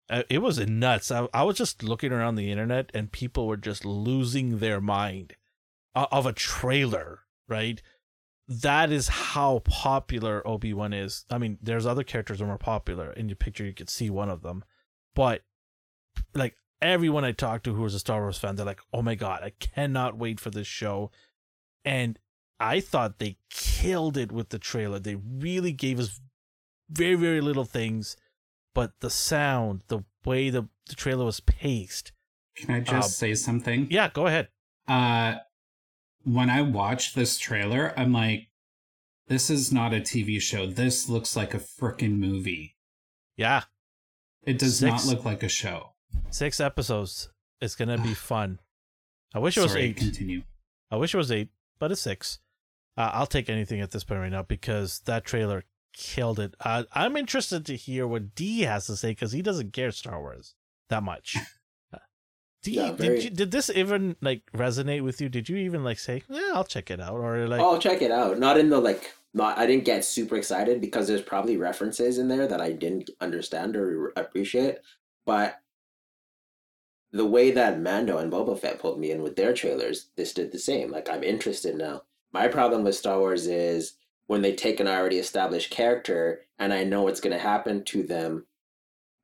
Uh, 0.09 0.23
it 0.29 0.39
was 0.39 0.59
nuts. 0.59 1.11
I, 1.11 1.27
I 1.33 1.43
was 1.43 1.57
just 1.57 1.81
looking 1.83 2.11
around 2.11 2.35
the 2.35 2.51
internet, 2.51 2.91
and 2.93 3.11
people 3.11 3.47
were 3.47 3.57
just 3.57 3.85
losing 3.85 4.59
their 4.59 4.79
mind 4.79 5.35
of 5.95 6.25
a 6.25 6.33
trailer. 6.33 7.21
Right, 7.47 7.81
that 8.47 8.91
is 8.91 9.07
how 9.07 9.59
popular 9.59 10.45
Obi 10.47 10.73
Wan 10.73 10.93
is. 10.93 11.25
I 11.29 11.37
mean, 11.37 11.57
there's 11.61 11.85
other 11.85 12.03
characters 12.03 12.39
that 12.39 12.45
are 12.45 12.47
more 12.47 12.57
popular. 12.57 13.11
In 13.11 13.29
your 13.29 13.35
picture, 13.35 13.65
you 13.65 13.73
could 13.73 13.89
see 13.89 14.09
one 14.09 14.29
of 14.29 14.41
them, 14.41 14.63
but 15.15 15.41
like 16.33 16.55
everyone 16.81 17.25
I 17.25 17.31
talked 17.31 17.63
to 17.65 17.73
who 17.73 17.83
was 17.83 17.93
a 17.95 17.99
Star 17.99 18.21
Wars 18.21 18.37
fan, 18.37 18.55
they're 18.55 18.65
like, 18.65 18.81
"Oh 18.93 19.01
my 19.01 19.15
god, 19.15 19.43
I 19.43 19.51
cannot 19.59 20.17
wait 20.17 20.39
for 20.39 20.49
this 20.49 20.67
show." 20.67 21.11
And 21.83 22.19
I 22.59 22.79
thought 22.79 23.19
they 23.19 23.37
killed 23.49 24.17
it 24.17 24.31
with 24.31 24.49
the 24.49 24.59
trailer. 24.59 24.99
They 24.99 25.15
really 25.15 25.71
gave 25.71 25.99
us 25.99 26.19
very 26.89 27.15
very 27.15 27.41
little 27.41 27.65
things, 27.65 28.15
but 28.75 28.91
the 28.99 29.09
sound, 29.09 29.81
the 29.87 30.01
way 30.23 30.51
the, 30.51 30.67
the 30.87 30.93
trailer 30.95 31.25
was 31.25 31.39
paced, 31.39 32.11
Can 32.55 32.69
I 32.75 32.79
just 32.81 32.93
Um, 32.93 33.09
say 33.09 33.33
something? 33.33 33.87
Yeah, 33.89 34.09
go 34.13 34.27
ahead. 34.27 34.49
Uh, 34.87 35.37
when 36.23 36.49
I 36.51 36.61
watched 36.61 37.15
this 37.15 37.37
trailer, 37.39 37.91
I'm 37.97 38.13
like, 38.13 38.49
this 39.27 39.49
is 39.49 39.71
not 39.71 39.93
a 39.93 39.99
TV 39.99 40.39
show. 40.39 40.67
This 40.67 41.09
looks 41.09 41.35
like 41.35 41.53
a 41.55 41.59
freaking 41.59 42.17
movie. 42.19 42.75
Yeah, 43.35 43.63
It 44.43 44.59
does 44.59 44.77
Six- 44.77 45.05
not 45.07 45.11
look 45.11 45.25
like 45.25 45.41
a 45.43 45.49
show. 45.49 45.95
six 46.29 46.59
episodes. 46.59 47.29
It's 47.59 47.75
gonna 47.75 47.97
be 47.97 48.13
fun. 48.13 48.59
I 49.33 49.39
wish 49.39 49.57
it 49.57 49.61
was 49.61 49.71
Sorry, 49.71 49.85
eight. 49.85 49.97
continue. 49.97 50.43
I 50.91 50.97
wish 50.97 51.13
it 51.13 51.17
was 51.17 51.31
eight, 51.31 51.49
but 51.79 51.91
it's 51.91 52.01
six. 52.01 52.39
Uh, 52.95 53.09
I'll 53.13 53.25
take 53.27 53.49
anything 53.49 53.81
at 53.81 53.91
this 53.91 54.03
point 54.03 54.21
right 54.21 54.31
now 54.31 54.43
because 54.43 54.99
that 55.01 55.25
trailer 55.25 55.63
killed 55.95 56.39
it. 56.39 56.53
Uh, 56.59 56.83
I'm 56.93 57.17
interested 57.17 57.65
to 57.65 57.75
hear 57.75 58.05
what 58.05 58.35
D 58.35 58.61
has 58.61 58.85
to 58.87 58.95
say 58.95 59.11
because 59.11 59.31
he 59.31 59.41
doesn't 59.41 59.73
care 59.73 59.91
Star 59.91 60.19
Wars 60.19 60.53
that 60.89 61.03
much. 61.03 61.35
Uh, 61.93 61.99
D, 62.63 62.71
Yeah, 62.71 62.91
very- 62.91 63.15
did 63.15 63.23
you, 63.23 63.29
did 63.29 63.51
this 63.51 63.69
even 63.69 64.15
like 64.21 64.41
resonate 64.55 65.03
with 65.03 65.21
you? 65.21 65.29
Did 65.29 65.47
you 65.49 65.57
even 65.57 65.83
like 65.83 65.99
say, 65.99 66.23
"Yeah, 66.29 66.51
I'll 66.55 66.63
check 66.63 66.89
it 66.91 66.99
out," 66.99 67.13
or 67.13 67.47
like, 67.47 67.61
oh, 67.61 67.73
I'll 67.73 67.79
check 67.79 68.01
it 68.01 68.11
out. 68.11 68.39
Not 68.39 68.57
in 68.57 68.69
the 68.69 68.79
like. 68.79 69.13
Not. 69.33 69.57
I 69.57 69.67
didn't 69.67 69.85
get 69.85 70.03
super 70.05 70.35
excited 70.35 70.81
because 70.81 71.07
there's 71.07 71.21
probably 71.21 71.57
references 71.57 72.17
in 72.17 72.27
there 72.27 72.47
that 72.47 72.61
I 72.61 72.71
didn't 72.71 73.09
understand 73.21 73.75
or 73.75 74.13
appreciate. 74.15 74.77
But 75.25 75.59
the 77.11 77.25
way 77.25 77.51
that 77.51 77.79
Mando 77.81 78.17
and 78.17 78.31
Boba 78.31 78.57
Fett 78.59 78.79
put 78.79 78.97
me 78.99 79.11
in 79.11 79.21
with 79.21 79.35
their 79.35 79.53
trailers, 79.53 80.07
this 80.15 80.33
did 80.33 80.51
the 80.51 80.59
same. 80.59 80.91
Like 80.91 81.09
I'm 81.09 81.23
interested 81.23 81.75
now. 81.75 82.03
My 82.33 82.47
problem 82.47 82.83
with 82.83 82.95
Star 82.95 83.19
Wars 83.19 83.47
is 83.47 83.93
when 84.27 84.41
they 84.41 84.53
take 84.53 84.79
an 84.79 84.87
already 84.87 85.17
established 85.17 85.69
character 85.71 86.41
and 86.57 86.73
I 86.73 86.83
know 86.83 87.03
what's 87.03 87.19
going 87.19 87.35
to 87.35 87.41
happen 87.41 87.83
to 87.85 88.03
them, 88.03 88.45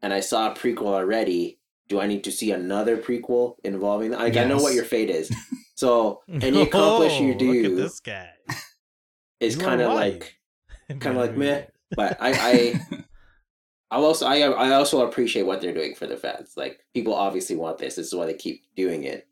and 0.02 0.14
I 0.14 0.20
saw 0.20 0.52
a 0.52 0.56
prequel 0.56 0.94
already. 0.94 1.60
Do 1.88 2.00
I 2.00 2.08
need 2.08 2.24
to 2.26 2.32
see 2.32 2.52
another 2.52 2.98
prequel 2.98 3.56
involving? 3.64 4.12
Like 4.12 4.38
I 4.38 4.46
know 4.46 4.58
what 4.58 4.74
your 4.74 4.86
fate 4.86 5.10
is. 5.10 5.32
So 5.82 6.22
and 6.28 6.44
you 6.56 6.62
accomplish 6.62 7.14
Oh, 7.14 7.24
you 7.24 7.34
Look 7.34 7.42
at 7.42 7.70
do 7.70 7.76
this 7.76 8.00
guy. 8.02 8.30
is 9.40 9.56
kind 9.56 9.82
of 9.82 9.94
like 9.94 10.38
kind 10.88 11.08
of 11.08 11.16
like 11.16 11.36
meh. 11.36 11.64
But 11.96 12.18
I 12.22 12.34
I 12.34 12.98
I'll 13.90 14.06
also 14.06 14.28
I 14.28 14.42
I 14.42 14.74
also 14.74 15.08
appreciate 15.08 15.42
what 15.42 15.60
they're 15.60 15.74
doing 15.74 15.96
for 15.96 16.06
the 16.06 16.18
fans. 16.18 16.54
Like 16.56 16.86
people 16.94 17.16
obviously 17.16 17.56
want 17.56 17.80
this. 17.80 17.96
This 17.96 18.06
is 18.06 18.14
why 18.14 18.28
they 18.28 18.36
keep 18.36 18.64
doing 18.76 19.06
it. 19.06 19.28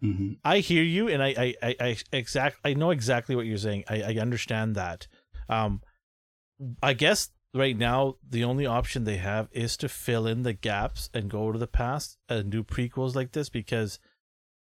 Hmm 0.00 0.32
I 0.44 0.58
hear 0.58 0.82
you, 0.82 1.08
and 1.08 1.22
I, 1.22 1.28
I, 1.28 1.54
I, 1.62 1.76
I 1.80 1.96
exact, 2.12 2.58
I 2.64 2.74
know 2.74 2.90
exactly 2.90 3.34
what 3.34 3.46
you're 3.46 3.58
saying. 3.58 3.84
I, 3.88 4.02
I 4.02 4.14
understand 4.20 4.74
that. 4.74 5.06
Um, 5.48 5.82
I 6.82 6.92
guess 6.92 7.30
right 7.54 7.76
now 7.76 8.16
the 8.28 8.44
only 8.44 8.66
option 8.66 9.04
they 9.04 9.16
have 9.16 9.48
is 9.52 9.76
to 9.78 9.88
fill 9.88 10.26
in 10.26 10.42
the 10.42 10.52
gaps 10.52 11.08
and 11.14 11.30
go 11.30 11.52
to 11.52 11.58
the 11.58 11.66
past 11.66 12.18
and 12.28 12.50
do 12.50 12.62
prequels 12.62 13.14
like 13.14 13.32
this 13.32 13.48
because 13.48 13.98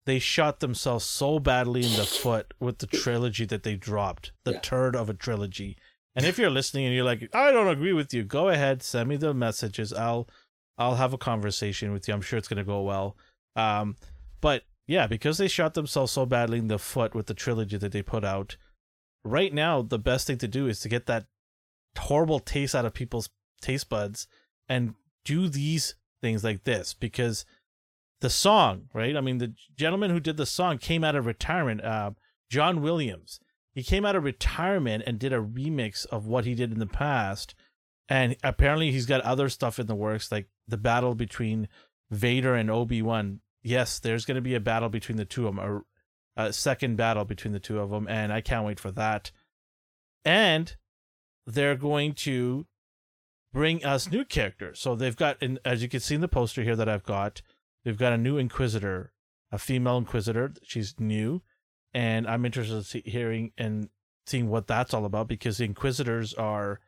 they 0.06 0.18
shot 0.18 0.60
themselves 0.60 1.04
so 1.04 1.38
badly 1.38 1.84
in 1.84 1.96
the 1.96 2.06
foot 2.06 2.54
with 2.58 2.78
the 2.78 2.86
trilogy 2.86 3.44
that 3.44 3.62
they 3.62 3.76
dropped, 3.76 4.32
the 4.44 4.52
Yeah. 4.52 4.60
turd 4.60 4.96
of 4.96 5.10
a 5.10 5.14
trilogy. 5.14 5.76
And 6.16 6.24
if 6.24 6.38
you're 6.38 6.50
listening 6.50 6.86
and 6.86 6.94
you're 6.94 7.04
like, 7.04 7.28
I 7.34 7.52
don't 7.52 7.68
agree 7.68 7.92
with 7.92 8.14
you, 8.14 8.24
go 8.24 8.48
ahead, 8.48 8.82
send 8.82 9.08
me 9.08 9.16
the 9.16 9.34
messages. 9.34 9.92
I'll, 9.92 10.26
I'll 10.78 10.96
have 10.96 11.12
a 11.12 11.18
conversation 11.18 11.92
with 11.92 12.08
you. 12.08 12.14
I'm 12.14 12.22
sure 12.22 12.38
it's 12.38 12.48
gonna 12.48 12.64
go 12.64 12.80
well. 12.82 13.16
Um, 13.54 13.96
but 14.40 14.62
yeah, 14.88 15.06
because 15.06 15.38
they 15.38 15.48
shot 15.48 15.74
themselves 15.74 16.10
so 16.10 16.26
badly 16.26 16.58
in 16.58 16.68
the 16.68 16.78
foot 16.78 17.14
with 17.14 17.26
the 17.26 17.34
trilogy 17.34 17.76
that 17.76 17.92
they 17.92 18.02
put 18.02 18.24
out, 18.24 18.56
right 19.22 19.52
now 19.52 19.82
the 19.82 19.98
best 19.98 20.26
thing 20.26 20.38
to 20.38 20.48
do 20.48 20.66
is 20.66 20.80
to 20.80 20.88
get 20.88 21.06
that 21.06 21.26
horrible 21.96 22.40
taste 22.40 22.74
out 22.74 22.86
of 22.86 22.94
people's 22.94 23.28
taste 23.60 23.88
buds 23.88 24.26
and 24.68 24.94
do 25.24 25.48
these 25.48 25.94
things 26.22 26.42
like 26.42 26.64
this 26.64 26.94
because 26.94 27.44
the 28.20 28.30
song, 28.30 28.88
right? 28.94 29.16
I 29.16 29.20
mean, 29.20 29.38
the 29.38 29.54
gentleman 29.76 30.10
who 30.10 30.20
did 30.20 30.36
the 30.36 30.46
song 30.46 30.78
came 30.78 31.04
out 31.04 31.14
of 31.14 31.26
retirement, 31.26 31.84
uh, 31.84 32.12
John 32.50 32.80
Williams. 32.80 33.40
He 33.74 33.82
came 33.82 34.04
out 34.04 34.16
of 34.16 34.24
retirement 34.24 35.04
and 35.06 35.18
did 35.18 35.32
a 35.32 35.40
remix 35.40 36.06
of 36.06 36.26
what 36.26 36.44
he 36.44 36.54
did 36.54 36.72
in 36.72 36.78
the 36.78 36.86
past. 36.86 37.54
And 38.08 38.36
apparently 38.42 38.90
he's 38.90 39.06
got 39.06 39.20
other 39.20 39.48
stuff 39.48 39.78
in 39.78 39.86
the 39.86 39.94
works, 39.94 40.32
like 40.32 40.48
the 40.66 40.78
battle 40.78 41.14
between 41.14 41.68
Vader 42.10 42.54
and 42.54 42.70
Obi 42.70 43.02
Wan. 43.02 43.40
Yes, 43.62 43.98
there's 43.98 44.24
going 44.24 44.36
to 44.36 44.40
be 44.40 44.54
a 44.54 44.60
battle 44.60 44.88
between 44.88 45.18
the 45.18 45.24
two 45.24 45.46
of 45.46 45.56
them, 45.56 45.84
a, 46.36 46.48
a 46.48 46.52
second 46.52 46.96
battle 46.96 47.24
between 47.24 47.52
the 47.52 47.60
two 47.60 47.80
of 47.80 47.90
them, 47.90 48.06
and 48.08 48.32
I 48.32 48.40
can't 48.40 48.66
wait 48.66 48.80
for 48.80 48.90
that. 48.92 49.30
And 50.24 50.74
they're 51.46 51.76
going 51.76 52.14
to 52.14 52.66
bring 53.52 53.84
us 53.84 54.10
new 54.10 54.24
characters. 54.24 54.78
So 54.78 54.94
they've 54.94 55.16
got, 55.16 55.38
and 55.42 55.58
as 55.64 55.82
you 55.82 55.88
can 55.88 56.00
see 56.00 56.14
in 56.14 56.20
the 56.20 56.28
poster 56.28 56.62
here 56.62 56.76
that 56.76 56.88
I've 56.88 57.04
got, 57.04 57.42
they've 57.84 57.96
got 57.96 58.12
a 58.12 58.18
new 58.18 58.36
Inquisitor, 58.36 59.12
a 59.50 59.58
female 59.58 59.98
Inquisitor. 59.98 60.52
She's 60.62 60.94
new, 60.98 61.42
and 61.92 62.26
I'm 62.26 62.44
interested 62.44 62.76
in 62.76 62.82
see, 62.82 63.02
hearing 63.04 63.52
and 63.56 63.88
seeing 64.26 64.48
what 64.48 64.66
that's 64.66 64.92
all 64.92 65.06
about 65.06 65.28
because 65.28 65.58
the 65.58 65.64
Inquisitors 65.64 66.34
are 66.34 66.80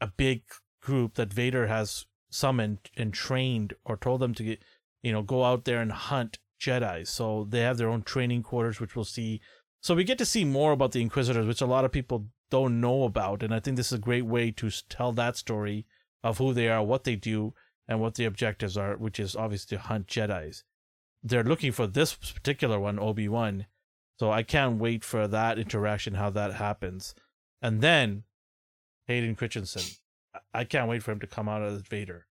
a 0.00 0.06
big 0.06 0.42
group 0.80 1.14
that 1.14 1.32
Vader 1.32 1.66
has 1.66 2.06
summoned 2.30 2.78
and 2.96 3.12
trained 3.12 3.74
or 3.84 3.96
told 3.96 4.20
them 4.20 4.34
to 4.34 4.44
get, 4.44 4.62
you 5.02 5.12
know, 5.12 5.22
go 5.22 5.44
out 5.44 5.64
there 5.64 5.80
and 5.80 5.92
hunt 5.92 6.38
Jedi. 6.60 7.06
So 7.06 7.46
they 7.48 7.60
have 7.60 7.78
their 7.78 7.88
own 7.88 8.02
training 8.02 8.42
quarters, 8.42 8.80
which 8.80 8.96
we'll 8.96 9.04
see. 9.04 9.40
So 9.80 9.94
we 9.94 10.04
get 10.04 10.18
to 10.18 10.26
see 10.26 10.44
more 10.44 10.72
about 10.72 10.92
the 10.92 11.00
Inquisitors, 11.02 11.46
which 11.46 11.60
a 11.60 11.66
lot 11.66 11.84
of 11.84 11.92
people 11.92 12.28
don't 12.50 12.80
know 12.80 13.04
about, 13.04 13.42
and 13.42 13.54
I 13.54 13.60
think 13.60 13.76
this 13.76 13.92
is 13.92 13.98
a 13.98 14.02
great 14.02 14.24
way 14.24 14.50
to 14.52 14.70
tell 14.88 15.12
that 15.12 15.36
story 15.36 15.86
of 16.22 16.38
who 16.38 16.52
they 16.52 16.68
are, 16.68 16.82
what 16.82 17.04
they 17.04 17.16
do, 17.16 17.54
and 17.86 18.00
what 18.00 18.14
the 18.14 18.24
objectives 18.24 18.76
are, 18.76 18.96
which 18.96 19.20
is 19.20 19.36
obviously 19.36 19.76
to 19.76 19.82
hunt 19.82 20.06
Jedi's. 20.06 20.64
They're 21.22 21.44
looking 21.44 21.72
for 21.72 21.86
this 21.86 22.14
particular 22.14 22.78
one, 22.78 22.98
Obi 22.98 23.28
Wan. 23.28 23.66
So 24.18 24.30
I 24.30 24.42
can't 24.42 24.78
wait 24.78 25.04
for 25.04 25.28
that 25.28 25.58
interaction, 25.58 26.14
how 26.14 26.30
that 26.30 26.54
happens, 26.54 27.14
and 27.62 27.80
then 27.80 28.24
Hayden 29.06 29.36
Christensen. 29.36 29.82
I- 30.52 30.64
can't 30.64 30.88
wait 30.88 31.02
for 31.02 31.12
him 31.12 31.20
to 31.20 31.26
come 31.26 31.48
out 31.48 31.62
as 31.62 31.82
Vader. 31.82 32.26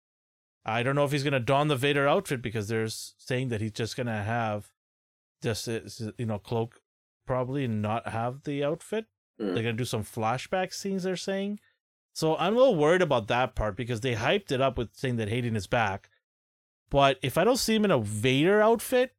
I 0.65 0.81
don't 0.83 0.95
know 0.95 1.03
if 1.05 1.11
he's 1.11 1.23
gonna 1.23 1.39
don 1.39 1.67
the 1.67 1.75
Vader 1.75 2.07
outfit 2.07 2.41
because 2.41 2.67
they're 2.67 2.87
saying 2.87 3.49
that 3.49 3.61
he's 3.61 3.71
just 3.73 3.97
gonna 3.97 4.23
have 4.23 4.71
just 5.41 5.67
you 5.67 6.25
know 6.25 6.39
cloak 6.39 6.81
probably 7.25 7.65
and 7.65 7.81
not 7.81 8.07
have 8.07 8.43
the 8.43 8.63
outfit. 8.63 9.05
Mm. 9.39 9.53
They're 9.53 9.63
gonna 9.63 9.73
do 9.73 9.85
some 9.85 10.03
flashback 10.03 10.73
scenes. 10.73 11.03
They're 11.03 11.15
saying, 11.17 11.59
so 12.13 12.35
I'm 12.37 12.53
a 12.53 12.57
little 12.57 12.75
worried 12.75 13.01
about 13.01 13.27
that 13.27 13.55
part 13.55 13.75
because 13.75 14.01
they 14.01 14.15
hyped 14.15 14.51
it 14.51 14.61
up 14.61 14.77
with 14.77 14.89
saying 14.93 15.17
that 15.17 15.29
Hayden 15.29 15.55
is 15.55 15.67
back, 15.67 16.09
but 16.89 17.17
if 17.21 17.37
I 17.37 17.43
don't 17.43 17.57
see 17.57 17.75
him 17.75 17.85
in 17.85 17.91
a 17.91 17.99
Vader 17.99 18.61
outfit, 18.61 19.15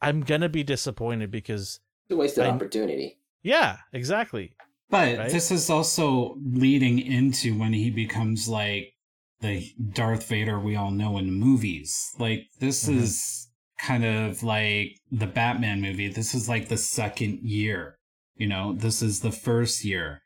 I'm 0.00 0.22
gonna 0.22 0.48
be 0.48 0.64
disappointed 0.64 1.30
because 1.30 1.80
It's 2.08 2.12
a 2.12 2.16
wasted 2.16 2.44
I- 2.44 2.50
opportunity. 2.50 3.18
yeah, 3.42 3.78
exactly. 3.92 4.54
But 4.88 5.18
Right? 5.18 5.30
this 5.30 5.50
is 5.50 5.68
also 5.70 6.36
leading 6.44 6.98
into 7.00 7.58
when 7.58 7.72
he 7.72 7.90
becomes 7.90 8.48
like 8.48 8.94
the 9.40 9.72
Darth 9.92 10.28
Vader 10.28 10.58
we 10.58 10.76
all 10.76 10.90
know 10.90 11.18
in 11.18 11.32
movies. 11.32 12.14
Like 12.18 12.46
this 12.58 12.88
Mhm. 12.88 12.96
is 12.96 13.48
kind 13.80 14.04
of 14.04 14.42
like 14.42 14.98
the 15.10 15.26
Batman 15.26 15.80
movie. 15.80 16.08
This 16.08 16.34
is 16.34 16.48
like 16.48 16.68
the 16.68 16.78
second 16.78 17.40
year. 17.42 17.98
You 18.36 18.46
know, 18.46 18.72
this 18.72 19.02
is 19.02 19.20
the 19.20 19.32
first 19.32 19.84
year. 19.84 20.22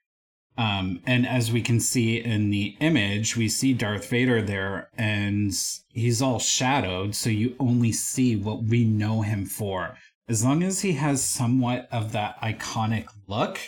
Um, 0.57 1.01
and 1.07 1.27
as 1.27 1.51
we 1.51 1.63
can 1.63 1.81
see 1.81 2.19
in 2.19 2.51
the 2.51 2.77
image, 2.81 3.37
we 3.37 3.49
see 3.49 3.73
Darth 3.73 4.11
Vader 4.11 4.43
there 4.43 4.91
and 4.97 5.53
he's 5.89 6.21
all 6.21 6.39
shadowed, 6.39 7.15
so 7.15 7.31
you 7.31 7.57
only 7.59 7.93
see 7.93 8.37
what 8.37 8.65
we 8.65 8.85
know 8.85 9.23
him 9.23 9.47
for. 9.47 9.97
As 10.29 10.45
long 10.45 10.63
as 10.63 10.83
he 10.83 10.93
has 10.93 11.23
somewhat 11.25 11.89
of 11.91 12.13
that 12.13 12.41
iconic 12.41 13.07
look, 13.27 13.59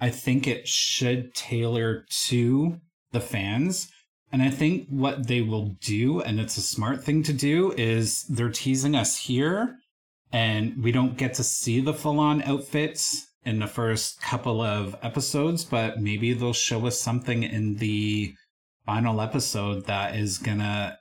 I 0.00 0.10
think 0.10 0.46
it 0.46 0.66
should 0.66 1.34
tailor 1.34 2.06
to 2.26 2.80
the 3.12 3.20
fans. 3.20 3.90
And 4.30 4.42
I 4.42 4.50
think 4.50 4.88
what 4.88 5.26
they 5.26 5.40
will 5.40 5.76
do, 5.80 6.20
and 6.20 6.38
it's 6.38 6.58
a 6.58 6.62
smart 6.62 7.02
thing 7.02 7.22
to 7.24 7.32
do, 7.32 7.72
is 7.72 8.24
they're 8.24 8.50
teasing 8.50 8.94
us 8.94 9.16
here, 9.16 9.78
and 10.32 10.82
we 10.82 10.92
don't 10.92 11.16
get 11.16 11.34
to 11.34 11.44
see 11.44 11.80
the 11.80 11.94
full 11.94 12.20
on 12.20 12.42
outfits 12.42 13.26
in 13.44 13.58
the 13.58 13.66
first 13.66 14.20
couple 14.20 14.60
of 14.60 14.96
episodes, 15.02 15.64
but 15.64 16.00
maybe 16.00 16.34
they'll 16.34 16.52
show 16.52 16.86
us 16.86 17.00
something 17.00 17.42
in 17.42 17.76
the 17.76 18.34
final 18.84 19.20
episode 19.20 19.86
that 19.86 20.14
is 20.14 20.38
gonna 20.38 20.98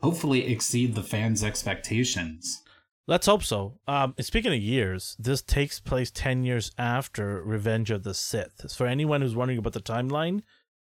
hopefully 0.00 0.46
exceed 0.52 0.94
the 0.94 1.02
fans' 1.02 1.42
expectations. 1.42 2.62
Let's 3.08 3.26
hope 3.26 3.42
so. 3.42 3.80
Um, 3.88 4.14
speaking 4.20 4.52
of 4.52 4.60
years, 4.60 5.16
this 5.18 5.42
takes 5.42 5.80
place 5.80 6.10
10 6.12 6.44
years 6.44 6.70
after 6.78 7.42
Revenge 7.42 7.90
of 7.90 8.04
the 8.04 8.14
Sith. 8.14 8.72
For 8.72 8.86
anyone 8.86 9.22
who's 9.22 9.34
wondering 9.34 9.58
about 9.58 9.72
the 9.72 9.80
timeline, 9.80 10.42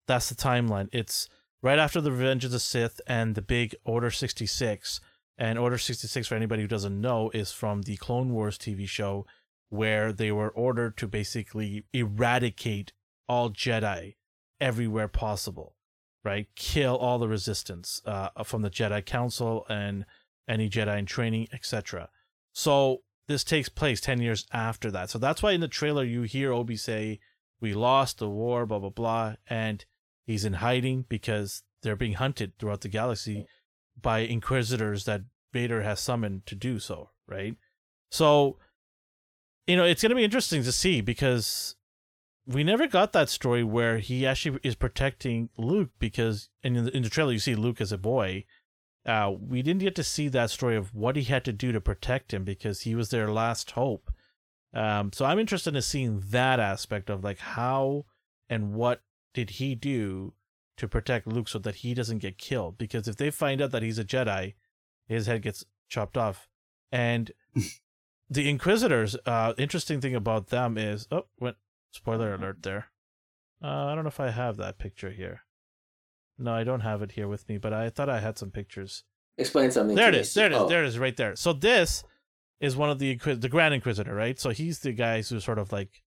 that's 0.07 0.29
the 0.29 0.35
timeline. 0.35 0.89
It's 0.91 1.29
right 1.61 1.79
after 1.79 2.01
the 2.01 2.11
Revenge 2.11 2.45
of 2.45 2.51
the 2.51 2.59
Sith 2.59 3.01
and 3.07 3.35
the 3.35 3.41
big 3.41 3.75
Order 3.83 4.11
66. 4.11 4.99
And 5.37 5.57
Order 5.57 5.77
66, 5.77 6.27
for 6.27 6.35
anybody 6.35 6.61
who 6.61 6.67
doesn't 6.67 6.99
know, 6.99 7.29
is 7.33 7.51
from 7.51 7.83
the 7.83 7.97
Clone 7.97 8.33
Wars 8.33 8.57
TV 8.57 8.87
show 8.87 9.25
where 9.69 10.11
they 10.11 10.31
were 10.31 10.49
ordered 10.49 10.97
to 10.97 11.07
basically 11.07 11.85
eradicate 11.93 12.91
all 13.27 13.49
Jedi 13.51 14.15
everywhere 14.59 15.07
possible, 15.07 15.75
right? 16.23 16.47
Kill 16.55 16.97
all 16.97 17.19
the 17.19 17.27
resistance 17.27 18.01
uh, 18.05 18.29
from 18.43 18.63
the 18.63 18.69
Jedi 18.69 19.05
Council 19.05 19.65
and 19.69 20.05
any 20.47 20.69
Jedi 20.69 20.97
in 20.97 21.05
training, 21.05 21.47
etc. 21.53 22.09
So 22.51 23.03
this 23.27 23.43
takes 23.43 23.69
place 23.69 24.01
10 24.01 24.21
years 24.21 24.47
after 24.51 24.89
that. 24.91 25.09
So 25.11 25.19
that's 25.19 25.43
why 25.43 25.51
in 25.51 25.61
the 25.61 25.67
trailer 25.67 26.03
you 26.03 26.23
hear 26.23 26.51
Obi 26.51 26.75
say, 26.75 27.19
We 27.61 27.73
lost 27.73 28.17
the 28.17 28.29
war, 28.29 28.65
blah, 28.65 28.79
blah, 28.79 28.89
blah. 28.89 29.35
And 29.47 29.85
he's 30.29 30.45
in 30.45 30.53
hiding 30.53 31.05
because 31.09 31.63
they're 31.81 31.95
being 31.95 32.13
hunted 32.13 32.53
throughout 32.59 32.81
the 32.81 32.87
galaxy 32.87 33.47
by 33.99 34.19
inquisitors 34.19 35.05
that 35.05 35.23
Vader 35.51 35.81
has 35.81 35.99
summoned 35.99 36.45
to 36.45 36.53
do 36.53 36.77
so, 36.77 37.09
right? 37.27 37.55
So, 38.11 38.57
you 39.65 39.75
know, 39.75 39.85
it's 39.85 40.03
going 40.03 40.11
to 40.11 40.15
be 40.15 40.23
interesting 40.23 40.61
to 40.61 40.71
see 40.71 41.01
because 41.01 41.75
we 42.45 42.63
never 42.63 42.85
got 42.85 43.11
that 43.13 43.29
story 43.29 43.63
where 43.63 43.97
he 43.97 44.27
actually 44.27 44.59
is 44.61 44.75
protecting 44.75 45.49
Luke 45.57 45.89
because 45.97 46.49
in 46.61 46.73
the, 46.85 46.95
in 46.95 47.01
the 47.01 47.09
trailer 47.09 47.31
you 47.31 47.39
see 47.39 47.55
Luke 47.55 47.81
as 47.81 47.91
a 47.91 47.97
boy. 47.97 48.45
Uh, 49.07 49.33
we 49.39 49.63
didn't 49.63 49.81
get 49.81 49.95
to 49.95 50.03
see 50.03 50.27
that 50.27 50.51
story 50.51 50.75
of 50.75 50.93
what 50.93 51.15
he 51.15 51.23
had 51.23 51.43
to 51.45 51.53
do 51.53 51.71
to 51.71 51.81
protect 51.81 52.35
him 52.35 52.43
because 52.43 52.81
he 52.81 52.93
was 52.93 53.09
their 53.09 53.31
last 53.31 53.71
hope. 53.71 54.11
Um, 54.75 55.11
so 55.11 55.25
I'm 55.25 55.39
interested 55.39 55.75
in 55.75 55.81
seeing 55.81 56.21
that 56.29 56.59
aspect 56.59 57.09
of 57.09 57.23
like 57.23 57.39
how 57.39 58.05
and 58.47 58.73
what 58.73 59.01
did 59.33 59.51
he 59.51 59.75
do 59.75 60.33
to 60.77 60.87
protect 60.87 61.27
Luke 61.27 61.47
so 61.49 61.59
that 61.59 61.75
he 61.75 61.93
doesn't 61.93 62.19
get 62.19 62.37
killed? 62.37 62.77
Because 62.77 63.07
if 63.07 63.15
they 63.17 63.29
find 63.31 63.61
out 63.61 63.71
that 63.71 63.83
he's 63.83 63.99
a 63.99 64.05
Jedi, 64.05 64.53
his 65.07 65.27
head 65.27 65.41
gets 65.41 65.65
chopped 65.89 66.17
off. 66.17 66.47
And 66.91 67.31
the 68.29 68.49
Inquisitors, 68.49 69.15
uh, 69.25 69.53
interesting 69.57 70.01
thing 70.01 70.15
about 70.15 70.47
them 70.47 70.77
is 70.77 71.07
oh, 71.11 71.25
went 71.39 71.57
spoiler 71.91 72.33
alert 72.33 72.63
there. 72.63 72.87
Uh, 73.63 73.85
I 73.87 73.95
don't 73.95 74.03
know 74.03 74.09
if 74.09 74.19
I 74.19 74.29
have 74.31 74.57
that 74.57 74.77
picture 74.77 75.11
here. 75.11 75.41
No, 76.37 76.53
I 76.53 76.63
don't 76.63 76.79
have 76.79 77.01
it 77.01 77.11
here 77.13 77.27
with 77.27 77.49
me, 77.49 77.57
but 77.57 77.73
I 77.73 77.89
thought 77.89 78.09
I 78.09 78.21
had 78.21 78.37
some 78.37 78.51
pictures. 78.51 79.03
Explain 79.37 79.71
something. 79.71 79.95
There 79.95 80.09
to 80.11 80.17
it 80.17 80.19
me. 80.19 80.21
is. 80.21 80.33
There 80.33 80.45
it 80.45 80.53
is. 80.53 80.57
Oh, 80.57 80.69
There 80.69 80.83
it 80.83 80.87
is. 80.87 80.97
Right 80.97 81.17
there. 81.17 81.35
So 81.35 81.51
this 81.53 82.03
is 82.61 82.77
one 82.77 82.89
of 82.89 82.99
the 82.99 83.11
Inquis- 83.15 83.41
the 83.41 83.49
Grand 83.49 83.73
Inquisitor, 83.73 84.13
right? 84.15 84.39
So 84.39 84.49
he's 84.51 84.79
the 84.79 84.93
guy 84.93 85.21
who 85.21 85.39
sort 85.39 85.59
of 85.59 85.71
like 85.73 86.01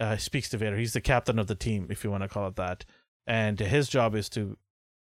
uh, 0.00 0.16
speaks 0.16 0.48
to 0.50 0.58
Vader. 0.58 0.76
He's 0.76 0.92
the 0.92 1.00
captain 1.00 1.38
of 1.38 1.46
the 1.46 1.54
team, 1.54 1.86
if 1.90 2.04
you 2.04 2.10
want 2.10 2.22
to 2.22 2.28
call 2.28 2.48
it 2.48 2.56
that. 2.56 2.84
And 3.26 3.58
his 3.58 3.88
job 3.88 4.14
is 4.14 4.28
to 4.30 4.56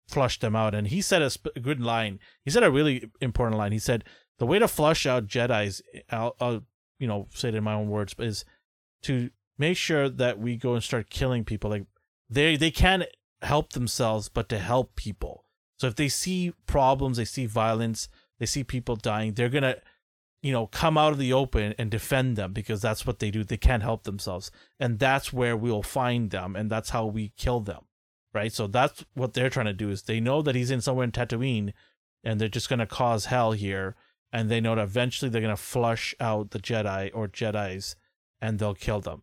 flush 0.08 0.38
them 0.40 0.56
out. 0.56 0.74
And 0.74 0.88
he 0.88 1.00
said 1.00 1.22
a, 1.22 1.30
sp- 1.30 1.54
a 1.54 1.60
good 1.60 1.80
line. 1.80 2.18
He 2.44 2.50
said 2.50 2.62
a 2.62 2.70
really 2.70 3.10
important 3.20 3.58
line. 3.58 3.72
He 3.72 3.78
said 3.78 4.04
the 4.38 4.46
way 4.46 4.58
to 4.58 4.68
flush 4.68 5.06
out 5.06 5.26
Jedi's, 5.26 5.82
I'll, 6.10 6.34
I'll 6.40 6.62
you 6.98 7.06
know 7.06 7.28
say 7.32 7.48
it 7.48 7.54
in 7.54 7.64
my 7.64 7.74
own 7.74 7.88
words, 7.88 8.14
is 8.18 8.44
to 9.02 9.30
make 9.58 9.76
sure 9.76 10.08
that 10.08 10.38
we 10.38 10.56
go 10.56 10.74
and 10.74 10.82
start 10.82 11.10
killing 11.10 11.44
people. 11.44 11.70
Like 11.70 11.86
they 12.28 12.56
they 12.56 12.70
can't 12.70 13.04
help 13.42 13.72
themselves, 13.72 14.28
but 14.28 14.48
to 14.48 14.58
help 14.58 14.96
people. 14.96 15.44
So 15.78 15.86
if 15.86 15.96
they 15.96 16.08
see 16.08 16.52
problems, 16.66 17.16
they 17.16 17.24
see 17.24 17.46
violence, 17.46 18.08
they 18.38 18.46
see 18.46 18.64
people 18.64 18.96
dying, 18.96 19.32
they're 19.32 19.48
gonna, 19.48 19.76
you 20.42 20.52
know, 20.52 20.66
come 20.66 20.96
out 20.96 21.12
of 21.12 21.18
the 21.18 21.32
open 21.32 21.74
and 21.78 21.90
defend 21.90 22.36
them 22.36 22.52
because 22.52 22.80
that's 22.80 23.06
what 23.06 23.18
they 23.18 23.30
do. 23.30 23.44
They 23.44 23.56
can't 23.56 23.82
help 23.82 24.04
themselves, 24.04 24.50
and 24.78 24.98
that's 24.98 25.32
where 25.32 25.56
we'll 25.56 25.82
find 25.82 26.30
them, 26.30 26.56
and 26.56 26.70
that's 26.70 26.90
how 26.90 27.06
we 27.06 27.32
kill 27.36 27.60
them, 27.60 27.84
right? 28.32 28.52
So 28.52 28.66
that's 28.66 29.04
what 29.14 29.34
they're 29.34 29.50
trying 29.50 29.66
to 29.66 29.72
do. 29.72 29.90
Is 29.90 30.02
they 30.02 30.20
know 30.20 30.42
that 30.42 30.54
he's 30.54 30.70
in 30.70 30.80
somewhere 30.80 31.04
in 31.04 31.12
Tatooine, 31.12 31.72
and 32.24 32.40
they're 32.40 32.48
just 32.48 32.68
gonna 32.68 32.86
cause 32.86 33.26
hell 33.26 33.52
here, 33.52 33.96
and 34.32 34.50
they 34.50 34.60
know 34.60 34.74
that 34.74 34.82
eventually 34.82 35.30
they're 35.30 35.42
gonna 35.42 35.56
flush 35.56 36.14
out 36.20 36.50
the 36.50 36.58
Jedi 36.58 37.10
or 37.12 37.28
Jedi's, 37.28 37.96
and 38.40 38.58
they'll 38.58 38.74
kill 38.74 39.00
them. 39.00 39.22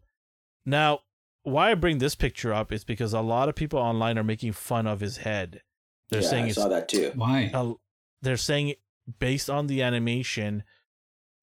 Now, 0.65 1.01
why 1.43 1.72
I 1.72 1.76
bring 1.76 1.97
this 1.97 2.15
picture 2.15 2.53
up 2.53 2.72
is 2.72 2.84
because 2.84 3.13
a 3.13 3.22
lot 3.22 3.47
of 3.47 3.55
people 3.55 3.80
online 3.80 4.18
are 4.18 4.24
making 4.24 4.51
fun 4.51 4.86
of 4.86 4.99
his 4.99 5.18
head. 5.18 5.61
They're 6.09 6.22
yeah, 6.22 6.30
saying 6.30 6.45
I 6.45 6.51
saw 6.51 6.68
that 6.68 6.89
too. 6.89 7.11
Why? 7.15 7.51
uh, 7.53 7.74
they're 8.22 8.38
saying 8.38 8.76
based 9.20 9.49
on 9.49 9.68
the 9.68 9.82
animation, 9.82 10.63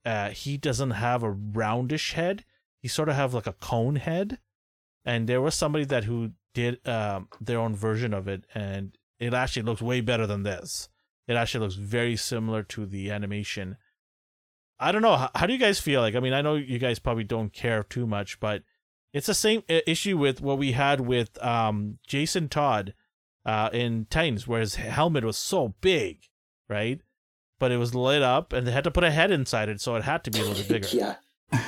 uh, 0.04 0.30
he 0.30 0.56
doesn't 0.56 0.92
have 0.92 1.22
a 1.22 1.30
roundish 1.30 2.12
head. 2.12 2.44
He 2.80 2.88
sort 2.88 3.08
of 3.08 3.14
have 3.14 3.34
like 3.34 3.46
a 3.46 3.54
cone 3.54 3.96
head, 3.96 4.38
and 5.04 5.28
there 5.28 5.40
was 5.40 5.54
somebody 5.54 5.84
that 5.86 6.04
who 6.04 6.32
did 6.52 6.86
um, 6.86 7.28
their 7.40 7.58
own 7.58 7.74
version 7.74 8.12
of 8.12 8.28
it, 8.28 8.44
and 8.54 8.96
it 9.18 9.34
actually 9.34 9.62
looks 9.62 9.82
way 9.82 10.00
better 10.00 10.26
than 10.26 10.42
this. 10.42 10.88
It 11.26 11.34
actually 11.34 11.60
looks 11.60 11.76
very 11.76 12.16
similar 12.16 12.62
to 12.64 12.84
the 12.84 13.10
animation. 13.10 13.76
I 14.78 14.92
don't 14.92 15.02
know. 15.02 15.16
How, 15.16 15.30
how 15.34 15.46
do 15.46 15.52
you 15.52 15.58
guys 15.58 15.80
feel? 15.80 16.00
Like, 16.00 16.14
I 16.14 16.20
mean, 16.20 16.34
I 16.34 16.42
know 16.42 16.56
you 16.56 16.78
guys 16.78 16.98
probably 16.98 17.24
don't 17.24 17.52
care 17.52 17.82
too 17.82 18.06
much, 18.06 18.40
but 18.40 18.62
it's 19.12 19.28
the 19.28 19.34
same 19.34 19.62
issue 19.68 20.18
with 20.18 20.40
what 20.42 20.58
we 20.58 20.72
had 20.72 21.00
with 21.00 21.42
um, 21.42 21.98
Jason 22.06 22.48
Todd 22.48 22.92
uh, 23.46 23.70
in 23.72 24.06
Titans, 24.10 24.46
where 24.46 24.60
his 24.60 24.74
helmet 24.74 25.24
was 25.24 25.38
so 25.38 25.74
big, 25.80 26.28
right? 26.68 27.00
But 27.58 27.72
it 27.72 27.76
was 27.78 27.94
lit 27.94 28.22
up, 28.22 28.52
and 28.52 28.66
they 28.66 28.72
had 28.72 28.84
to 28.84 28.90
put 28.90 29.04
a 29.04 29.10
head 29.10 29.30
inside 29.30 29.68
it, 29.68 29.80
so 29.80 29.94
it 29.94 30.04
had 30.04 30.24
to 30.24 30.30
be 30.30 30.40
a 30.40 30.44
little 30.44 30.56
bit 30.56 30.68
bigger, 30.68 30.88
yeah. 30.92 31.14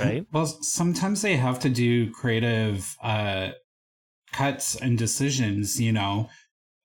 right? 0.00 0.26
Well, 0.32 0.46
sometimes 0.46 1.22
they 1.22 1.36
have 1.36 1.60
to 1.60 1.68
do 1.68 2.10
creative 2.10 2.96
uh, 3.02 3.50
cuts 4.32 4.74
and 4.76 4.98
decisions, 4.98 5.80
you 5.80 5.92
know. 5.92 6.28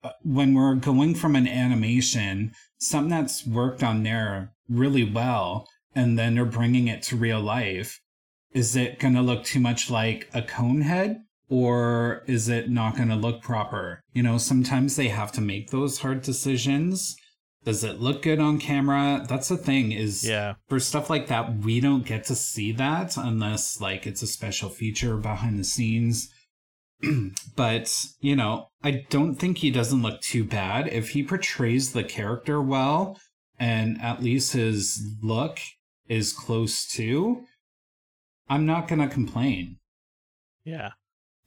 Uh, 0.03 0.11
When 0.23 0.53
we're 0.53 0.75
going 0.75 1.15
from 1.15 1.35
an 1.35 1.47
animation, 1.47 2.53
something 2.79 3.09
that's 3.09 3.45
worked 3.45 3.83
on 3.83 4.03
there 4.03 4.53
really 4.69 5.03
well, 5.03 5.67
and 5.95 6.17
then 6.17 6.35
they're 6.35 6.45
bringing 6.45 6.87
it 6.87 7.01
to 7.03 7.15
real 7.15 7.41
life, 7.41 7.99
is 8.53 8.75
it 8.75 8.99
going 8.99 9.15
to 9.15 9.21
look 9.21 9.43
too 9.43 9.59
much 9.59 9.89
like 9.89 10.29
a 10.33 10.41
cone 10.41 10.81
head? 10.81 11.23
Or 11.49 12.23
is 12.27 12.47
it 12.47 12.69
not 12.69 12.95
going 12.95 13.09
to 13.09 13.15
look 13.15 13.41
proper? 13.41 14.03
You 14.13 14.23
know, 14.23 14.37
sometimes 14.37 14.95
they 14.95 15.09
have 15.09 15.33
to 15.33 15.41
make 15.41 15.69
those 15.69 15.99
hard 15.99 16.21
decisions. 16.21 17.17
Does 17.64 17.84
it 17.84 17.99
look 17.99 18.24
good 18.24 18.39
on 18.39 18.57
camera? 18.59 19.24
That's 19.30 19.49
the 19.49 19.57
thing 19.57 19.91
is 19.91 20.28
Yeah, 20.28 20.55
for 20.68 20.80
stuff 20.80 21.09
like 21.09 21.28
that, 21.28 21.57
we 21.57 21.80
don't 21.80 22.05
get 22.05 22.24
to 22.26 22.36
see 22.36 22.72
that 22.74 23.18
unless 23.18 23.80
like 23.80 24.07
it's 24.07 24.24
a 24.24 24.28
special 24.28 24.70
feature 24.70 25.18
behind 25.18 25.59
the 25.59 25.64
scenes. 25.64 26.34
but, 27.55 28.05
you 28.20 28.36
know, 28.36 28.68
I 28.84 29.05
don't 29.09 29.36
think 29.36 29.57
he 29.59 29.72
doesn't 29.72 30.01
look 30.01 30.22
too 30.22 30.43
bad. 30.43 30.88
If 30.88 31.09
he 31.09 31.24
portrays 31.24 31.93
the 31.93 32.03
character 32.03 32.62
well 32.62 33.20
and 33.59 33.99
at 34.01 34.24
least 34.24 34.53
his 34.53 35.01
look 35.22 35.59
is 36.07 36.34
close 36.34 36.88
to, 36.89 37.43
I'm 38.49 38.66
not 38.66 38.88
going 38.88 39.01
to 39.01 39.07
complain. 39.07 39.78
yeah, 40.66 40.91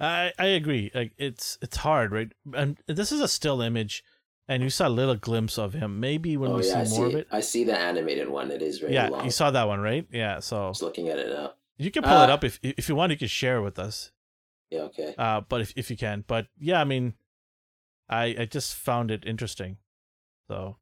I 0.00 0.32
I 0.38 0.46
agree. 0.46 0.90
Like 0.94 1.12
it's 1.18 1.58
it's 1.60 1.76
hard, 1.78 2.12
right? 2.12 2.32
And 2.54 2.78
this 2.86 3.12
is 3.12 3.20
a 3.20 3.28
still 3.28 3.60
image, 3.60 4.02
and 4.48 4.62
you 4.62 4.70
saw 4.70 4.88
a 4.88 4.90
little 4.90 5.14
glimpse 5.16 5.58
of 5.58 5.72
him. 5.74 6.00
Maybe 6.00 6.36
when 6.36 6.50
oh 6.52 6.56
we 6.58 6.68
yeah, 6.68 6.80
I 6.80 6.84
see 6.84 6.96
more 6.98 7.08
see. 7.08 7.14
of 7.14 7.20
it. 7.20 7.28
I 7.32 7.40
see 7.40 7.64
the 7.64 7.78
animated 7.78 8.28
one. 8.28 8.50
It 8.50 8.62
is 8.62 8.78
very 8.78 8.94
yeah, 8.94 9.08
long. 9.08 9.24
you 9.24 9.30
saw 9.30 9.50
that 9.50 9.66
one, 9.66 9.80
right? 9.80 10.06
Yeah. 10.12 10.40
So 10.40 10.68
Just 10.70 10.82
looking 10.82 11.08
at 11.08 11.18
it 11.18 11.28
now. 11.30 11.52
you 11.78 11.90
can 11.90 12.02
pull 12.02 12.22
it 12.22 12.30
Uh, 12.30 12.34
up 12.34 12.44
if 12.44 12.58
if 12.62 12.88
you 12.88 12.94
want. 12.94 13.10
You 13.12 13.18
can 13.18 13.28
share 13.28 13.56
it 13.58 13.62
with 13.62 13.78
us. 13.78 14.10
Yeah. 14.70 14.80
Okay. 14.82 15.14
Uh, 15.16 15.40
but 15.48 15.60
if 15.60 15.72
if 15.76 15.90
you 15.90 15.96
can, 15.96 16.24
but 16.26 16.46
yeah, 16.58 16.80
I 16.80 16.84
mean, 16.84 17.14
I 18.08 18.36
I 18.40 18.44
just 18.44 18.74
found 18.74 19.10
it 19.10 19.24
interesting. 19.26 19.78
So 20.48 20.76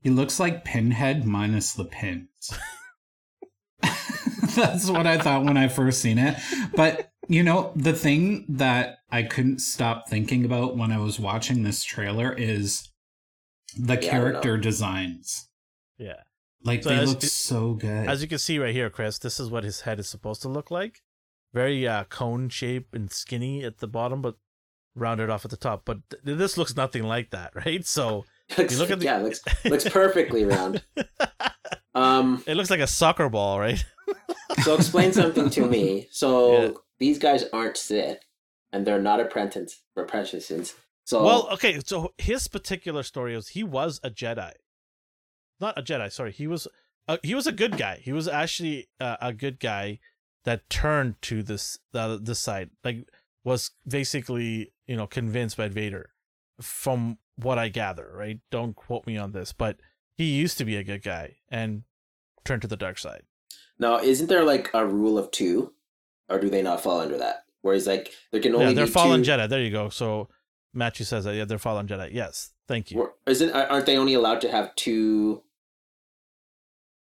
He 0.00 0.10
looks 0.10 0.38
like 0.38 0.64
Pinhead 0.64 1.24
minus 1.24 1.72
the 1.72 1.84
pins. 1.84 2.52
That's 4.54 4.90
what 4.90 5.06
I 5.06 5.18
thought 5.18 5.44
when 5.44 5.56
I 5.56 5.68
first 5.68 6.00
seen 6.00 6.18
it. 6.18 6.36
But 6.74 7.12
you 7.28 7.42
know, 7.42 7.72
the 7.76 7.92
thing 7.92 8.44
that 8.48 8.98
I 9.10 9.22
couldn't 9.22 9.60
stop 9.60 10.08
thinking 10.08 10.44
about 10.44 10.76
when 10.76 10.90
I 10.92 10.98
was 10.98 11.20
watching 11.20 11.62
this 11.62 11.84
trailer 11.84 12.32
is 12.32 12.88
the 13.78 13.94
Yeah, 13.94 14.10
character 14.10 14.56
designs. 14.56 15.48
yeah. 15.98 16.22
Like 16.64 16.82
So 16.82 16.88
they 16.90 16.96
as- 16.96 17.08
look 17.10 17.22
so 17.22 17.74
good. 17.74 18.08
As 18.08 18.20
you 18.22 18.28
can 18.28 18.38
see 18.38 18.58
right 18.58 18.74
here, 18.74 18.90
Chris, 18.90 19.18
this 19.18 19.38
is 19.38 19.48
what 19.50 19.64
his 19.64 19.82
head 19.82 20.00
is 20.00 20.08
supposed 20.08 20.42
to 20.42 20.48
look 20.48 20.70
like. 20.70 21.02
Very 21.54 21.86
uh, 21.86 22.04
cone 22.04 22.48
shape 22.48 22.88
and 22.92 23.10
skinny 23.10 23.64
at 23.64 23.78
the 23.78 23.86
bottom, 23.86 24.20
but 24.20 24.34
rounded 24.94 25.30
off 25.30 25.44
at 25.44 25.50
the 25.52 25.56
top. 25.56 25.82
But 25.84 25.98
th- 26.10 26.22
this 26.38 26.58
looks 26.58 26.76
nothing 26.76 27.04
like 27.04 27.30
that, 27.30 27.54
right? 27.64 27.86
So 27.86 28.24
Looks, 28.58 28.78
look 28.78 28.90
at 28.90 28.98
the- 28.98 29.04
yeah, 29.04 29.18
looks 29.18 29.40
looks 29.64 29.88
perfectly 29.88 30.44
round. 30.44 30.82
Um. 31.94 32.42
it 32.46 32.54
looks 32.56 32.70
like 32.70 32.80
a 32.80 32.86
soccer 32.86 33.28
ball, 33.28 33.58
right? 33.60 33.84
So 34.62 34.74
explain 34.74 35.12
something 35.12 35.50
to 35.50 35.66
me. 35.66 36.08
So 36.10 36.52
Yeah. 36.62 36.70
these 36.98 37.18
guys 37.18 37.44
aren't 37.52 37.76
Sith, 37.76 38.18
and 38.72 38.86
they're 38.86 39.00
not 39.02 39.20
apprentice 39.20 39.82
apprentices. 39.96 40.74
So 41.08 41.24
Well, 41.24 41.48
okay. 41.52 41.80
So 41.82 42.12
his 42.18 42.48
particular 42.48 43.02
story 43.02 43.34
was 43.34 43.48
he 43.48 43.64
was 43.64 43.98
a 44.04 44.10
Jedi, 44.10 44.52
not 45.58 45.78
a 45.78 45.82
Jedi. 45.82 46.12
Sorry, 46.12 46.32
he 46.32 46.46
was 46.46 46.68
uh, 47.08 47.16
he 47.22 47.34
was 47.34 47.46
a 47.46 47.52
good 47.52 47.78
guy. 47.78 48.02
He 48.04 48.12
was 48.12 48.28
actually 48.28 48.90
uh, 49.00 49.16
a 49.18 49.32
good 49.32 49.58
guy 49.58 50.00
that 50.44 50.68
turned 50.68 51.14
to 51.22 51.42
this 51.42 51.78
the 51.92 52.20
this 52.22 52.40
side. 52.40 52.68
Like 52.84 53.08
was 53.42 53.70
basically 53.88 54.74
you 54.86 54.96
know 54.96 55.06
convinced 55.06 55.56
by 55.56 55.68
Vader, 55.68 56.10
from 56.60 57.16
what 57.36 57.58
I 57.58 57.70
gather. 57.70 58.12
Right? 58.14 58.40
Don't 58.50 58.76
quote 58.76 59.06
me 59.06 59.16
on 59.16 59.32
this, 59.32 59.54
but 59.54 59.78
he 60.14 60.24
used 60.24 60.58
to 60.58 60.66
be 60.66 60.76
a 60.76 60.84
good 60.84 61.02
guy 61.02 61.36
and 61.48 61.84
turned 62.44 62.60
to 62.60 62.68
the 62.68 62.76
dark 62.76 62.98
side. 62.98 63.22
now, 63.78 63.98
isn't 63.98 64.26
there 64.26 64.44
like 64.44 64.68
a 64.74 64.84
rule 64.84 65.16
of 65.16 65.30
two, 65.30 65.72
or 66.28 66.38
do 66.38 66.50
they 66.50 66.60
not 66.60 66.82
fall 66.82 67.00
under 67.00 67.16
that? 67.16 67.44
Whereas 67.62 67.86
like 67.86 68.12
there 68.30 68.42
can 68.42 68.54
only 68.54 68.66
yeah, 68.66 68.72
they're 68.74 68.84
be 68.84 68.92
fallen 68.92 69.22
two. 69.22 69.30
Jedi. 69.30 69.48
There 69.48 69.62
you 69.62 69.70
go. 69.70 69.88
So 69.88 70.28
Matthew 70.78 71.04
says 71.04 71.24
that. 71.24 71.34
Yeah, 71.34 71.44
they're 71.44 71.58
fallen 71.58 71.86
Jedi. 71.88 72.10
Yes, 72.12 72.50
thank 72.68 72.90
you. 72.90 73.10
Isn't 73.26 73.50
aren't 73.50 73.84
they 73.86 73.96
only 73.98 74.14
allowed 74.14 74.40
to 74.42 74.50
have 74.50 74.74
two 74.76 75.42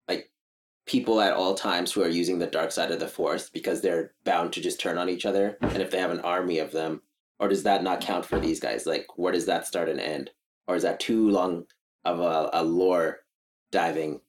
like 0.07 0.31
people 0.85 1.21
at 1.21 1.33
all 1.33 1.53
times 1.55 1.91
who 1.91 2.01
are 2.01 2.07
using 2.09 2.39
the 2.39 2.47
dark 2.47 2.71
side 2.71 2.91
of 2.91 2.99
the 2.99 3.07
force 3.07 3.49
because 3.49 3.81
they're 3.81 4.13
bound 4.23 4.53
to 4.53 4.61
just 4.61 4.79
turn 4.79 4.97
on 4.97 5.09
each 5.09 5.25
other 5.25 5.57
and 5.61 5.81
if 5.81 5.91
they 5.91 5.99
have 5.99 6.11
an 6.11 6.21
army 6.21 6.59
of 6.59 6.71
them 6.71 7.01
or 7.39 7.47
does 7.47 7.63
that 7.63 7.83
not 7.83 8.01
count 8.01 8.25
for 8.25 8.39
these 8.39 8.59
guys 8.59 8.85
like 8.85 9.05
where 9.15 9.31
does 9.33 9.45
that 9.45 9.67
start 9.67 9.87
and 9.89 9.99
end 9.99 10.31
or 10.67 10.75
is 10.75 10.83
that 10.83 10.99
too 10.99 11.29
long 11.29 11.65
of 12.05 12.19
a, 12.19 12.49
a 12.53 12.63
lore 12.63 13.19
diving 13.71 14.19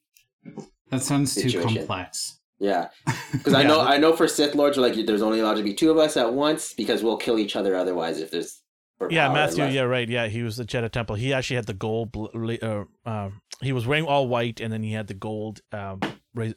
That 0.90 1.02
sounds 1.02 1.34
too 1.34 1.62
complex. 1.62 2.40
yeah 2.58 2.88
because 3.32 3.54
i 3.54 3.62
know 3.62 3.78
but- 3.78 3.90
i 3.90 3.96
know 3.96 4.14
for 4.14 4.28
sith 4.28 4.54
lords 4.54 4.76
like 4.76 4.94
there's 5.06 5.22
only 5.22 5.40
allowed 5.40 5.54
to 5.56 5.62
be 5.62 5.72
two 5.74 5.90
of 5.90 5.96
us 5.98 6.16
at 6.16 6.32
once 6.34 6.74
because 6.74 7.02
we'll 7.02 7.16
kill 7.16 7.38
each 7.38 7.56
other 7.56 7.74
otherwise 7.74 8.20
if 8.20 8.30
there's 8.30 8.52
for 8.52 8.60
Yeah, 9.09 9.32
Matthew. 9.32 9.64
Yeah, 9.64 9.82
right. 9.82 10.09
Yeah, 10.09 10.26
he 10.26 10.42
was 10.42 10.57
the 10.57 10.64
Jedi 10.64 10.90
Temple. 10.90 11.16
He 11.16 11.32
actually 11.32 11.57
had 11.57 11.66
the 11.66 11.74
gold. 11.74 12.14
Uh, 12.62 12.84
um, 13.07 13.40
he 13.62 13.72
was 13.72 13.86
wearing 13.86 14.05
all 14.05 14.28
white, 14.28 14.61
and 14.61 14.72
then 14.72 14.82
he 14.82 14.92
had 14.92 15.07
the 15.07 15.14
gold, 15.14 15.61
um, 15.72 16.01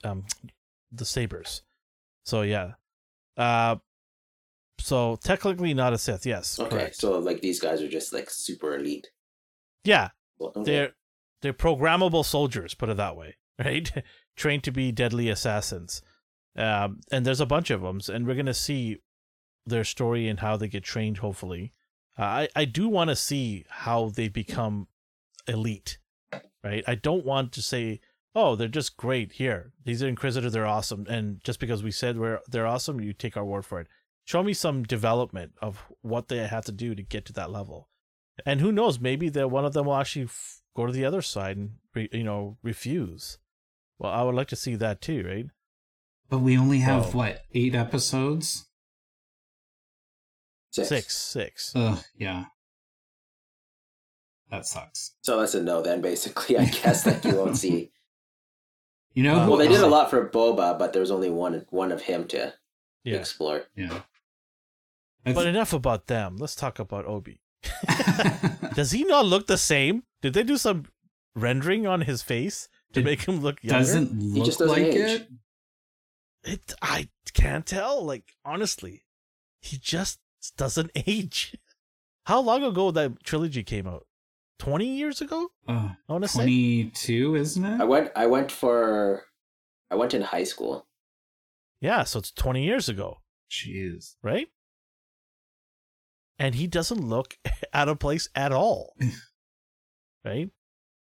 um, 0.04 0.26
the 0.92 1.06
sabers. 1.06 1.62
So 2.26 2.42
yeah, 2.42 2.72
uh, 3.38 3.78
so 4.80 5.18
technically 5.24 5.74
not 5.74 5.94
a 5.94 5.98
Sith. 5.98 6.26
Yes, 6.26 6.60
okay 6.60 6.70
correct. 6.70 6.96
so 6.96 7.18
like 7.20 7.42
these 7.42 7.60
guys 7.60 7.82
are 7.82 7.90
just 7.90 8.12
like 8.14 8.30
super 8.30 8.76
elite 8.76 9.10
yeah, 9.84 10.10
Well, 10.38 10.52
okay. 10.56 10.64
they're 10.64 10.92
they're 11.42 11.54
programmable 11.54 12.26
soldiers. 12.26 12.74
Put 12.74 12.90
it 12.90 12.98
that 12.98 13.16
way, 13.16 13.36
right? 13.64 13.92
Trained 14.36 14.64
to 14.64 14.72
be 14.72 14.92
deadly 14.92 15.30
assassins. 15.30 16.02
Um, 16.56 17.02
and 17.12 17.26
there's 17.26 17.42
a 17.42 17.46
bunch 17.46 17.70
of 17.72 17.82
them, 17.82 18.00
and 18.12 18.26
we're 18.28 18.36
gonna 18.36 18.54
see 18.54 18.98
their 19.66 19.84
story 19.84 20.28
and 20.28 20.40
how 20.40 20.56
they 20.58 20.68
get 20.68 20.84
trained. 20.84 21.18
Hopefully, 21.18 21.72
uh, 22.18 22.22
I 22.24 22.50
I 22.56 22.66
do 22.66 22.88
want 22.88 23.10
to 23.10 23.16
see 23.16 23.66
how 23.70 24.10
they 24.10 24.28
become 24.28 24.88
elite, 25.48 25.98
right? 26.64 26.84
I 26.88 26.96
don't 26.96 27.26
want 27.26 27.52
to 27.54 27.62
say, 27.62 28.00
oh, 28.36 28.56
they're 28.56 28.68
just 28.68 28.98
great. 28.98 29.34
Here, 29.34 29.72
these 29.84 30.02
are 30.04 30.08
Inquisitors, 30.08 30.54
they're 30.54 30.66
awesome, 30.66 31.06
and 31.10 31.44
just 31.44 31.60
because 31.60 31.84
we 31.84 31.92
said 31.92 32.18
we're 32.18 32.40
they're 32.48 32.68
awesome, 32.68 33.02
you 33.02 33.14
take 33.14 33.38
our 33.38 33.46
word 33.46 33.66
for 33.66 33.80
it. 33.80 33.88
Show 34.26 34.44
me 34.44 34.54
some 34.54 34.84
development 34.84 35.54
of 35.62 35.84
what 36.02 36.28
they 36.30 36.38
have 36.48 36.66
to 36.66 36.72
do 36.72 36.96
to 36.96 37.04
get 37.04 37.26
to 37.26 37.34
that 37.34 37.52
level, 37.52 37.90
and 38.46 38.62
who 38.62 38.72
knows, 38.72 39.00
maybe 39.00 39.30
that 39.30 39.52
one 39.52 39.66
of 39.66 39.74
them 39.74 39.86
will 39.86 39.96
actually 39.96 40.26
f- 40.26 40.62
go 40.76 40.86
to 40.86 40.94
the 40.94 41.06
other 41.06 41.22
side 41.22 41.58
and 41.58 41.72
re- 41.94 42.10
you 42.12 42.24
know 42.24 42.58
refuse. 42.64 43.38
Well, 44.00 44.12
I 44.12 44.24
would 44.24 44.36
like 44.36 44.48
to 44.50 44.56
see 44.56 44.76
that 44.76 45.02
too, 45.02 45.24
right? 45.28 45.46
But 46.30 46.40
we 46.40 46.58
only 46.58 46.80
have 46.80 47.14
what 47.14 47.42
eight 47.54 47.76
episodes? 47.76 48.66
Six. 50.74 50.90
Six, 50.90 51.16
six. 51.18 51.72
Ugh, 51.76 52.00
yeah. 52.18 52.46
That 54.50 54.66
sucks. 54.68 55.16
so 55.22 55.40
that's 55.40 55.56
a 55.56 55.64
no 55.64 55.82
then 55.82 56.00
basically 56.02 56.58
i 56.60 56.66
guess 56.66 57.04
that 57.04 57.26
you 57.26 57.36
won't 57.36 57.58
see 57.58 57.92
You 59.16 59.24
know 59.24 59.40
Uh, 59.42 59.48
well 59.48 59.58
they 59.58 59.68
did 59.68 59.82
a 59.82 59.88
lot 59.88 60.10
for 60.12 60.30
boba 60.30 60.78
but 60.78 60.94
there 60.94 61.00
was 61.00 61.10
only 61.12 61.30
one 61.30 61.66
one 61.70 61.92
of 61.92 62.02
him 62.04 62.28
to 62.30 62.54
Yeah. 63.04 63.18
explore 63.18 63.64
Yeah. 63.76 64.02
But 65.26 65.48
enough 65.48 65.72
about 65.72 66.08
them. 66.08 66.36
Let's 66.36 66.54
talk 66.56 66.80
about 66.80 67.06
Obi. 67.06 67.40
Does 68.76 68.92
he 68.92 69.06
not 69.06 69.26
look 69.26 69.48
the 69.48 69.58
same? 69.58 70.04
Did 70.22 70.34
they 70.34 70.44
do 70.44 70.58
some 70.58 70.86
rendering 71.34 71.88
on 71.88 72.02
his 72.02 72.22
face 72.22 72.68
to 72.92 73.00
It 73.00 73.06
make 73.06 73.22
him 73.26 73.40
look 73.40 73.64
younger? 73.64 73.80
doesn't 73.80 74.12
look 74.22 74.46
just 74.46 74.60
doesn't 74.60 74.76
like 74.84 74.94
age. 74.94 75.22
it. 75.22 75.28
It 76.44 76.74
I 76.82 77.08
can't 77.34 77.66
tell. 77.66 78.04
Like 78.04 78.36
honestly, 78.44 79.06
he 79.62 79.78
just 79.78 80.20
doesn't 80.52 80.92
age. 81.08 81.56
How 82.26 82.40
long 82.42 82.64
ago 82.64 82.92
that 82.92 83.24
trilogy 83.24 83.64
came 83.64 83.88
out? 83.88 84.06
Twenty 84.60 84.96
years 84.96 85.20
ago? 85.20 85.50
Uh, 85.68 85.90
I 86.08 86.12
want 86.12 86.24
to 86.24 86.28
say. 86.28 86.38
Twenty-two, 86.40 87.36
isn't 87.36 87.66
it? 87.66 87.82
I 87.82 87.84
it? 87.84 87.88
went. 87.88 88.12
I 88.16 88.28
went 88.28 88.52
for. 88.52 89.24
I 89.92 89.96
went 89.96 90.14
in 90.14 90.22
high 90.22 90.44
school. 90.46 90.88
Yeah, 91.82 92.04
so 92.04 92.20
it's 92.20 92.32
twenty 92.32 92.64
years 92.64 92.88
ago, 92.88 93.18
Jeez. 93.52 94.16
right? 94.24 94.48
And 96.40 96.56
he 96.56 96.66
doesn't 96.68 97.02
look 97.08 97.38
out 97.74 97.90
of 97.90 98.00
place 98.00 98.30
at 98.36 98.52
all, 98.52 98.96
right? 100.26 100.50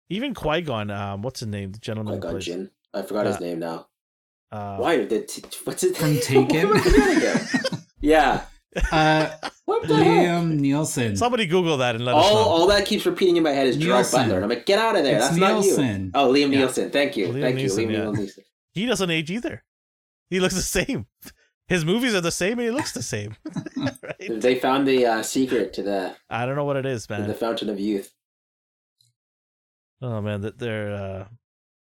Even 0.08 0.34
Qui 0.34 0.60
Gon, 0.60 0.90
um, 0.90 1.22
what's 1.22 1.40
his 1.40 1.48
name? 1.48 1.72
The 1.72 1.78
gentleman 1.78 2.14
Like 2.14 2.22
who 2.22 2.28
on 2.28 2.34
plays. 2.34 2.44
Jin. 2.44 2.70
I 2.94 3.02
forgot 3.02 3.26
his 3.26 3.40
name 3.40 3.58
now. 3.58 3.88
Uh, 4.52 4.76
Why 4.76 5.04
did 5.04 5.28
t- 5.28 5.42
what's 5.64 5.82
it 5.82 5.96
From 5.96 6.14
What 6.14 6.22
Taken. 6.22 6.56
am 6.56 6.72
I 6.76 6.80
forgetting 6.80 7.22
it? 7.22 7.80
yeah. 8.00 8.44
Uh, 8.92 9.30
What 9.64 9.84
heck? 9.86 10.06
Liam 10.06 10.60
Nielsen. 10.60 11.16
Somebody 11.16 11.46
Google 11.46 11.76
that 11.78 11.96
and 11.96 12.04
let 12.04 12.14
us 12.14 12.24
All 12.24 12.34
know. 12.34 12.40
all 12.50 12.66
that 12.68 12.86
keeps 12.86 13.04
repeating 13.04 13.36
in 13.36 13.42
my 13.42 13.50
head 13.50 13.66
is 13.66 13.76
Gerard 13.76 13.98
Nielsen. 13.98 14.20
Butler, 14.20 14.34
and 14.36 14.44
I'm 14.44 14.50
like, 14.50 14.64
get 14.66 14.78
out 14.78 14.96
of 14.96 15.02
there. 15.02 15.16
It's 15.16 15.28
That's 15.28 15.38
not 15.38 15.64
you. 15.64 16.10
Oh, 16.14 16.32
Liam 16.32 16.52
Yeah. 16.52 16.58
Nielsen. 16.60 16.90
Thank 16.90 17.16
you. 17.16 17.28
Liam 17.28 17.40
Thank 17.40 17.56
Neeson, 17.56 17.82
you, 17.82 17.88
Liam 17.88 17.92
yeah. 17.92 18.10
Nielsen. 18.12 18.44
he 18.74 18.86
doesn't 18.86 19.10
age 19.10 19.30
either. 19.30 19.64
He 20.30 20.38
looks 20.40 20.54
the 20.54 20.62
same. 20.62 21.06
His 21.68 21.84
movies 21.84 22.14
are 22.14 22.20
the 22.20 22.30
same 22.30 22.60
and 22.60 22.68
he 22.68 22.70
looks 22.70 22.92
the 22.92 23.02
same. 23.02 23.34
right? 23.76 24.40
They 24.40 24.54
found 24.54 24.86
the 24.86 25.04
uh, 25.04 25.22
secret 25.24 25.72
to 25.74 25.82
the 25.82 26.14
I 26.30 26.46
don't 26.46 26.54
know 26.54 26.64
what 26.64 26.76
it 26.76 26.86
is, 26.86 27.08
man. 27.10 27.26
the 27.26 27.34
fountain 27.34 27.68
of 27.68 27.80
youth. 27.80 28.12
Oh 30.02 30.20
man, 30.20 30.42
that 30.42 30.58
they're 30.58 30.94
uh 30.94 31.24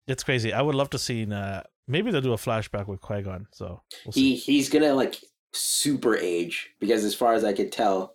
it's 0.07 0.23
crazy. 0.23 0.53
I 0.53 0.61
would 0.61 0.75
love 0.75 0.89
to 0.91 0.97
see 0.97 1.31
uh 1.31 1.61
maybe 1.87 2.09
they'll 2.11 2.21
do 2.21 2.33
a 2.33 2.37
flashback 2.37 2.87
with 2.87 3.01
Qui 3.01 3.21
Gon. 3.21 3.47
So 3.53 3.81
we'll. 4.05 4.13
He 4.13 4.35
he's 4.35 4.69
gonna 4.69 4.93
like 4.93 5.17
super 5.55 6.15
age 6.17 6.69
because 6.79 7.03
as 7.03 7.15
far 7.15 7.33
as 7.33 7.43
I 7.43 7.53
could 7.53 7.71
tell, 7.71 8.13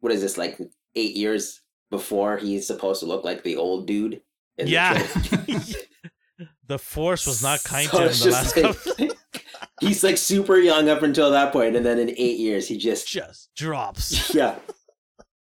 what 0.00 0.12
is 0.12 0.20
this 0.20 0.38
like 0.38 0.58
eight 0.94 1.14
years 1.16 1.60
before 1.90 2.36
he's 2.38 2.66
supposed 2.66 3.00
to 3.00 3.06
look 3.06 3.24
like 3.24 3.42
the 3.44 3.56
old 3.56 3.86
dude? 3.86 4.20
in 4.56 4.66
the 4.66 4.72
Yeah. 4.72 5.06
trilogy? 5.06 5.74
the 6.66 6.78
Force 6.78 7.26
was 7.26 7.42
not 7.42 7.62
kind 7.64 7.88
So 7.88 7.98
to 7.98 8.04
him 8.08 8.12
the 8.12 8.30
last 8.30 8.56
like- 8.56 8.76
couple. 8.98 9.16
he's 9.80 10.02
like 10.02 10.16
super 10.18 10.58
young 10.58 10.88
up 10.88 11.02
until 11.02 11.30
that 11.30 11.52
point, 11.52 11.76
and 11.76 11.86
then 11.86 11.98
in 11.98 12.10
eight 12.10 12.38
years 12.38 12.66
he 12.68 12.76
just 12.76 13.06
just 13.18 13.54
drops. 13.54 14.34
yeah. 14.34 14.56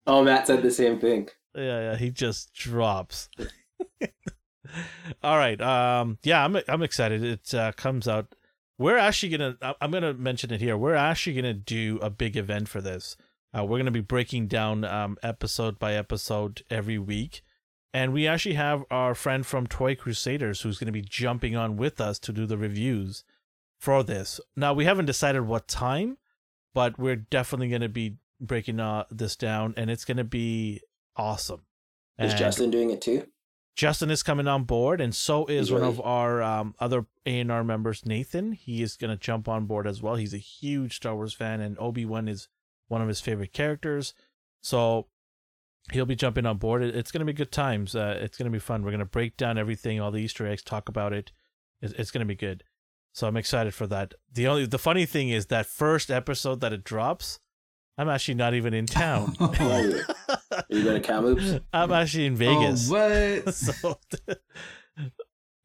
Oh, 0.05 0.23
Matt 0.23 0.47
said 0.47 0.61
the 0.61 0.71
same 0.71 0.99
thing. 0.99 1.29
Yeah, 1.55 1.91
yeah, 1.91 1.95
he 1.97 2.11
just 2.11 2.53
drops. 2.53 3.29
All 5.23 5.37
right. 5.37 5.59
Um 5.61 6.17
yeah, 6.23 6.43
I'm 6.45 6.57
I'm 6.67 6.83
excited. 6.83 7.23
It 7.23 7.53
uh, 7.53 7.71
comes 7.71 8.07
out 8.07 8.27
we're 8.77 8.97
actually 8.97 9.37
going 9.37 9.57
to 9.57 9.75
I'm 9.81 9.91
going 9.91 10.03
to 10.03 10.13
mention 10.13 10.51
it 10.51 10.61
here. 10.61 10.77
We're 10.77 10.95
actually 10.95 11.33
going 11.33 11.45
to 11.45 11.53
do 11.53 11.99
a 12.01 12.09
big 12.09 12.37
event 12.37 12.69
for 12.69 12.81
this. 12.81 13.17
Uh, 13.57 13.63
we're 13.63 13.77
going 13.77 13.85
to 13.85 13.91
be 13.91 14.01
breaking 14.01 14.47
down 14.47 14.83
um 14.83 15.17
episode 15.23 15.79
by 15.79 15.93
episode 15.93 16.63
every 16.69 16.97
week. 16.97 17.41
And 17.93 18.13
we 18.13 18.27
actually 18.27 18.55
have 18.55 18.83
our 18.91 19.15
friend 19.15 19.45
from 19.45 19.65
Toy 19.65 19.95
Crusaders 19.95 20.61
who's 20.61 20.77
going 20.77 20.87
to 20.87 20.91
be 20.91 21.01
jumping 21.01 21.55
on 21.55 21.77
with 21.77 21.99
us 21.99 22.19
to 22.19 22.33
do 22.33 22.45
the 22.45 22.57
reviews 22.57 23.23
for 23.79 24.03
this. 24.03 24.39
Now, 24.55 24.73
we 24.73 24.85
haven't 24.85 25.05
decided 25.05 25.41
what 25.41 25.67
time, 25.67 26.17
but 26.73 26.99
we're 26.99 27.15
definitely 27.15 27.69
going 27.69 27.81
to 27.81 27.89
be 27.89 28.17
breaking 28.39 28.79
uh, 28.79 29.05
this 29.09 29.35
down 29.35 29.73
and 29.77 29.89
it's 29.89 30.05
going 30.05 30.17
to 30.17 30.23
be 30.23 30.81
awesome. 31.15 31.61
Is 32.19 32.33
And 32.33 32.39
Justin 32.39 32.71
doing 32.71 32.91
it 32.91 33.01
too? 33.01 33.27
Justin 33.77 34.09
is 34.09 34.23
coming 34.23 34.47
on 34.47 34.63
board, 34.63 34.99
and 34.99 35.13
so 35.13 35.45
is 35.45 35.67
He's 35.67 35.71
one 35.71 35.83
of 35.83 36.01
our 36.01 36.41
um, 36.41 36.73
other 36.79 37.05
A 37.27 37.39
and 37.39 37.51
R 37.51 37.63
members, 37.63 38.07
Nathan. 38.07 38.53
He 38.53 38.81
is 38.81 38.97
going 38.97 39.11
to 39.11 39.17
jump 39.17 39.47
on 39.47 39.67
board 39.67 39.85
as 39.85 40.01
well. 40.01 40.15
He's 40.15 40.33
a 40.33 40.39
huge 40.39 40.95
Star 40.95 41.15
Wars 41.15 41.35
fan, 41.35 41.61
and 41.61 41.77
Obi 41.77 42.03
Wan 42.03 42.27
is 42.27 42.47
one 42.87 43.03
of 43.03 43.07
his 43.07 43.21
favorite 43.21 43.53
characters. 43.53 44.15
So 44.61 45.05
he'll 45.91 46.07
be 46.07 46.15
jumping 46.15 46.47
on 46.47 46.57
board. 46.57 46.81
It's 46.81 47.11
going 47.11 47.19
to 47.19 47.25
be 47.25 47.33
good 47.33 47.51
times. 47.51 47.95
Uh, 47.95 48.17
it's 48.19 48.35
going 48.35 48.51
to 48.51 48.55
be 48.55 48.59
fun. 48.59 48.81
We're 48.81 48.89
going 48.89 48.99
to 48.99 49.05
break 49.05 49.37
down 49.37 49.59
everything, 49.59 50.01
all 50.01 50.09
the 50.09 50.23
Easter 50.23 50.47
eggs, 50.47 50.63
talk 50.63 50.89
about 50.89 51.13
it. 51.13 51.31
It's, 51.79 51.93
it's 51.93 52.11
going 52.11 52.21
to 52.21 52.25
be 52.25 52.35
good. 52.35 52.63
So 53.13 53.27
I'm 53.27 53.37
excited 53.37 53.75
for 53.75 53.85
that. 53.87 54.15
The 54.33 54.47
only 54.47 54.65
the 54.65 54.79
funny 54.79 55.05
thing 55.05 55.29
is 55.29 55.47
that 55.47 55.67
first 55.67 56.09
episode 56.09 56.61
that 56.61 56.73
it 56.73 56.83
drops, 56.83 57.39
I'm 57.95 58.09
actually 58.09 58.35
not 58.35 58.55
even 58.55 58.73
in 58.73 58.87
town. 58.87 59.35
Where 60.67 60.77
are 60.77 60.77
you? 60.77 60.83
Going 60.83 61.01
to 61.01 61.07
Kamloops? 61.07 61.59
I'm 61.73 61.91
actually 61.91 62.25
in 62.27 62.35
Vegas. 62.35 62.89
Oh, 62.91 63.39
what? 63.43 63.53
so 63.53 63.99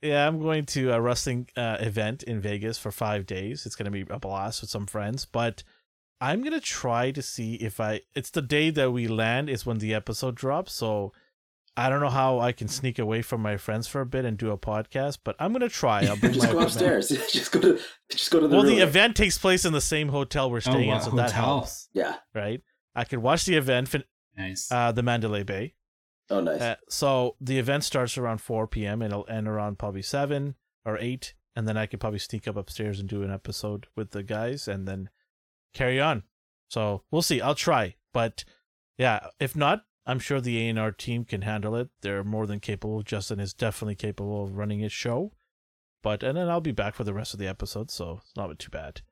yeah 0.02 0.26
i'm 0.26 0.40
going 0.40 0.66
to 0.66 0.92
a 0.92 1.00
wrestling 1.00 1.48
uh, 1.56 1.76
event 1.80 2.22
in 2.24 2.40
vegas 2.40 2.76
for 2.78 2.90
five 2.90 3.24
days 3.26 3.64
it's 3.66 3.76
going 3.76 3.84
to 3.84 3.90
be 4.04 4.04
a 4.12 4.18
blast 4.18 4.60
with 4.60 4.68
some 4.70 4.86
friends 4.86 5.24
but 5.24 5.62
i'm 6.20 6.40
going 6.40 6.52
to 6.52 6.60
try 6.60 7.10
to 7.10 7.22
see 7.22 7.54
if 7.54 7.80
i 7.80 8.00
it's 8.14 8.30
the 8.30 8.42
day 8.42 8.70
that 8.70 8.90
we 8.90 9.06
land 9.06 9.48
is 9.48 9.64
when 9.64 9.78
the 9.78 9.94
episode 9.94 10.34
drops 10.34 10.72
so 10.72 11.12
i 11.76 11.88
don't 11.88 12.00
know 12.00 12.10
how 12.10 12.40
i 12.40 12.50
can 12.50 12.66
sneak 12.66 12.98
away 12.98 13.22
from 13.22 13.40
my 13.40 13.56
friends 13.56 13.86
for 13.86 14.00
a 14.00 14.06
bit 14.06 14.24
and 14.24 14.36
do 14.38 14.50
a 14.50 14.58
podcast 14.58 15.18
but 15.24 15.36
i'm 15.38 15.52
going 15.52 15.60
to 15.60 15.68
try 15.68 16.04
i'll 16.06 16.16
bring 16.16 16.32
Just 16.34 16.46
my 16.48 16.52
go 16.52 16.60
upstairs. 16.62 17.08
just 17.32 17.52
go 17.52 17.60
to 17.60 17.78
just 18.10 18.30
go 18.30 18.40
to 18.40 18.48
the 18.48 18.56
well 18.56 18.64
room. 18.64 18.74
the 18.74 18.82
event 18.82 19.14
takes 19.14 19.38
place 19.38 19.64
in 19.64 19.72
the 19.72 19.80
same 19.80 20.08
hotel 20.08 20.50
we're 20.50 20.60
staying 20.60 20.88
wow, 20.88 20.96
in 20.96 21.02
so 21.02 21.10
that 21.12 21.30
helps 21.30 21.88
Yeah. 21.94 22.16
right 22.34 22.60
i 22.96 23.04
could 23.04 23.20
watch 23.20 23.44
the 23.44 23.54
event 23.56 23.88
fin- 23.88 24.04
nice. 24.36 24.70
uh, 24.70 24.92
the 24.92 25.02
mandalay 25.02 25.42
bay 25.42 25.74
Oh, 26.32 26.40
nice. 26.40 26.60
Uh, 26.60 26.76
so 26.88 27.36
the 27.40 27.58
event 27.58 27.84
starts 27.84 28.16
around 28.16 28.40
4 28.40 28.66
p.m. 28.66 29.02
and 29.02 29.12
it'll 29.12 29.28
end 29.28 29.46
around 29.46 29.78
probably 29.78 30.02
7 30.02 30.54
or 30.84 30.98
8. 30.98 31.34
And 31.54 31.68
then 31.68 31.76
I 31.76 31.84
could 31.84 32.00
probably 32.00 32.18
sneak 32.18 32.48
up 32.48 32.56
upstairs 32.56 32.98
and 32.98 33.08
do 33.08 33.22
an 33.22 33.30
episode 33.30 33.86
with 33.94 34.12
the 34.12 34.22
guys 34.22 34.66
and 34.66 34.88
then 34.88 35.10
carry 35.74 36.00
on. 36.00 36.22
So 36.68 37.02
we'll 37.10 37.20
see. 37.20 37.42
I'll 37.42 37.54
try. 37.54 37.96
But 38.14 38.44
yeah, 38.96 39.26
if 39.38 39.54
not, 39.54 39.84
I'm 40.06 40.18
sure 40.18 40.40
the 40.40 40.70
A&R 40.70 40.92
team 40.92 41.26
can 41.26 41.42
handle 41.42 41.76
it. 41.76 41.90
They're 42.00 42.24
more 42.24 42.46
than 42.46 42.60
capable. 42.60 43.02
Justin 43.02 43.38
is 43.38 43.52
definitely 43.52 43.94
capable 43.96 44.44
of 44.44 44.56
running 44.56 44.80
his 44.80 44.92
show. 44.92 45.32
But 46.02 46.22
and 46.22 46.36
then 46.36 46.48
I'll 46.48 46.60
be 46.60 46.72
back 46.72 46.94
for 46.94 47.04
the 47.04 47.14
rest 47.14 47.32
of 47.32 47.38
the 47.38 47.46
episode, 47.46 47.90
so 47.90 48.20
it's 48.22 48.34
not 48.36 48.58
too 48.58 48.70
bad. 48.70 49.02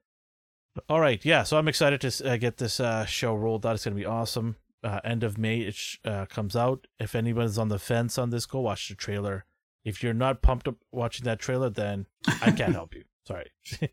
All 0.88 1.00
right, 1.00 1.24
yeah. 1.24 1.44
So 1.44 1.56
I'm 1.56 1.68
excited 1.68 2.00
to 2.00 2.32
uh, 2.32 2.36
get 2.36 2.56
this 2.56 2.80
uh, 2.80 3.04
show 3.04 3.34
rolled 3.34 3.64
out. 3.64 3.74
It's 3.74 3.84
gonna 3.84 3.94
be 3.94 4.06
awesome. 4.06 4.56
Uh, 4.82 5.00
end 5.04 5.22
of 5.22 5.36
May 5.36 5.60
it 5.60 5.74
sh- 5.74 5.98
uh, 6.04 6.26
comes 6.26 6.56
out. 6.56 6.86
If 6.98 7.14
anybody's 7.14 7.58
on 7.58 7.68
the 7.68 7.78
fence 7.78 8.16
on 8.16 8.30
this, 8.30 8.46
go 8.46 8.60
watch 8.60 8.88
the 8.88 8.94
trailer. 8.94 9.44
If 9.84 10.02
you're 10.02 10.14
not 10.14 10.42
pumped 10.42 10.68
up 10.68 10.76
watching 10.90 11.24
that 11.24 11.38
trailer, 11.38 11.70
then 11.70 12.06
I 12.42 12.50
can't 12.50 12.74
help 12.74 12.94
you. 12.94 13.04
Sorry. 13.26 13.50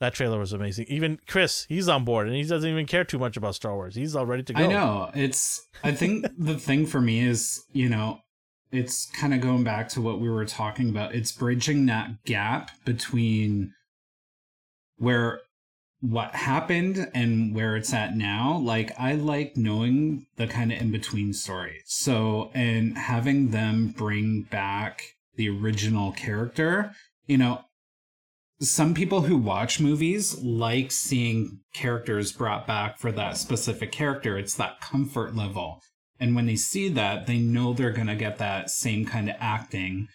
that 0.00 0.14
trailer 0.14 0.38
was 0.38 0.52
amazing. 0.52 0.86
Even 0.88 1.18
Chris, 1.26 1.66
he's 1.68 1.88
on 1.88 2.04
board 2.04 2.26
and 2.26 2.36
he 2.36 2.44
doesn't 2.44 2.68
even 2.68 2.86
care 2.86 3.04
too 3.04 3.18
much 3.18 3.36
about 3.36 3.54
Star 3.54 3.74
Wars. 3.74 3.94
He's 3.94 4.14
all 4.14 4.26
ready 4.26 4.42
to 4.44 4.52
go. 4.52 4.62
I 4.62 4.66
know. 4.66 5.10
It's 5.14 5.66
I 5.82 5.92
think 5.92 6.26
the 6.38 6.58
thing 6.58 6.86
for 6.86 7.00
me 7.00 7.20
is, 7.20 7.64
you 7.72 7.88
know, 7.88 8.20
it's 8.70 9.06
kind 9.06 9.34
of 9.34 9.40
going 9.40 9.64
back 9.64 9.88
to 9.90 10.00
what 10.00 10.20
we 10.20 10.28
were 10.28 10.44
talking 10.44 10.88
about. 10.88 11.14
It's 11.14 11.32
bridging 11.32 11.86
that 11.86 12.24
gap 12.24 12.70
between 12.84 13.72
where 14.96 15.40
what 16.00 16.34
happened 16.34 17.10
and 17.12 17.54
where 17.54 17.76
it's 17.76 17.92
at 17.92 18.16
now. 18.16 18.58
Like 18.58 18.92
I 18.98 19.14
like 19.14 19.56
knowing 19.56 20.26
the 20.36 20.46
kind 20.46 20.72
of 20.72 20.80
in 20.80 20.90
between 20.90 21.32
stories. 21.32 21.82
So 21.86 22.50
and 22.54 22.96
having 22.96 23.50
them 23.50 23.88
bring 23.96 24.42
back 24.42 25.02
the 25.36 25.48
original 25.48 26.12
character, 26.12 26.92
you 27.26 27.38
know, 27.38 27.64
some 28.60 28.92
people 28.92 29.22
who 29.22 29.36
watch 29.36 29.80
movies 29.80 30.36
like 30.42 30.90
seeing 30.90 31.60
characters 31.72 32.32
brought 32.32 32.66
back 32.66 32.98
for 32.98 33.12
that 33.12 33.36
specific 33.36 33.92
character. 33.92 34.36
It's 34.36 34.54
that 34.54 34.80
comfort 34.80 35.36
level. 35.36 35.80
And 36.18 36.34
when 36.34 36.46
they 36.46 36.56
see 36.56 36.88
that, 36.88 37.26
they 37.26 37.38
know 37.38 37.72
they're 37.72 37.92
going 37.92 38.08
to 38.08 38.16
get 38.16 38.38
that 38.38 38.70
same 38.70 39.04
kind 39.04 39.30
of 39.30 39.36
acting, 39.38 40.08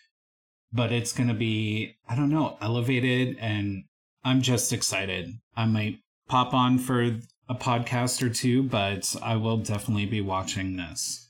but 0.73 0.91
it's 0.91 1.13
going 1.13 1.29
to 1.29 1.33
be, 1.33 1.95
I 2.09 2.15
don't 2.15 2.29
know, 2.29 2.57
elevated. 2.61 3.37
And 3.39 3.85
I'm 4.23 4.41
just 4.41 4.71
excited. 4.73 5.33
I 5.55 5.65
might 5.65 5.99
pop 6.27 6.53
on 6.53 6.77
for 6.77 7.01
a 7.01 7.55
podcast 7.55 8.21
or 8.21 8.29
two, 8.29 8.63
but 8.63 9.15
I 9.21 9.35
will 9.35 9.57
definitely 9.57 10.05
be 10.05 10.21
watching 10.21 10.77
this. 10.77 11.29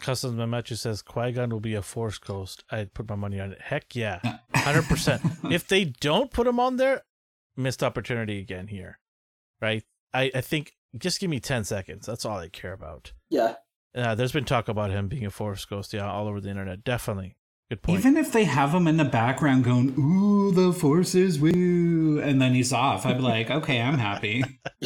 Customs 0.00 0.34
Mamachu 0.34 0.76
says 0.76 1.02
Qui 1.02 1.32
Gon 1.32 1.50
will 1.50 1.60
be 1.60 1.74
a 1.74 1.82
Force 1.82 2.18
Ghost. 2.18 2.62
I'd 2.70 2.94
put 2.94 3.08
my 3.08 3.14
money 3.14 3.40
on 3.40 3.52
it. 3.52 3.60
Heck 3.60 3.96
yeah, 3.96 4.20
hundred 4.54 4.84
percent. 4.84 5.22
If 5.50 5.66
they 5.66 5.86
don't 5.86 6.30
put 6.30 6.46
him 6.46 6.60
on 6.60 6.76
there, 6.76 7.02
missed 7.56 7.82
opportunity 7.82 8.38
again 8.38 8.68
here, 8.68 8.98
right? 9.60 9.82
I 10.12 10.30
I 10.34 10.40
think 10.42 10.74
just 10.96 11.20
give 11.20 11.30
me 11.30 11.40
ten 11.40 11.64
seconds. 11.64 12.06
That's 12.06 12.24
all 12.24 12.38
I 12.38 12.48
care 12.48 12.72
about. 12.74 13.12
Yeah. 13.30 13.54
Uh, 13.94 14.14
there's 14.14 14.32
been 14.32 14.44
talk 14.44 14.68
about 14.68 14.90
him 14.90 15.08
being 15.08 15.24
a 15.24 15.30
Force 15.30 15.64
Ghost, 15.64 15.92
yeah, 15.94 16.08
all 16.08 16.28
over 16.28 16.40
the 16.40 16.50
internet. 16.50 16.84
Definitely, 16.84 17.34
good 17.68 17.82
point. 17.82 17.98
Even 18.00 18.16
if 18.16 18.32
they 18.32 18.44
have 18.44 18.72
him 18.74 18.86
in 18.88 18.96
the 18.96 19.04
background 19.04 19.64
going, 19.64 19.94
"Ooh, 19.98 20.52
the 20.52 20.72
forces, 20.72 21.38
woo," 21.38 22.20
and 22.20 22.40
then 22.40 22.54
he's 22.54 22.72
off, 22.72 23.04
I'd 23.06 23.16
be 23.18 23.22
like, 23.22 23.50
"Okay, 23.50 23.80
I'm 23.80 23.98
happy." 23.98 24.44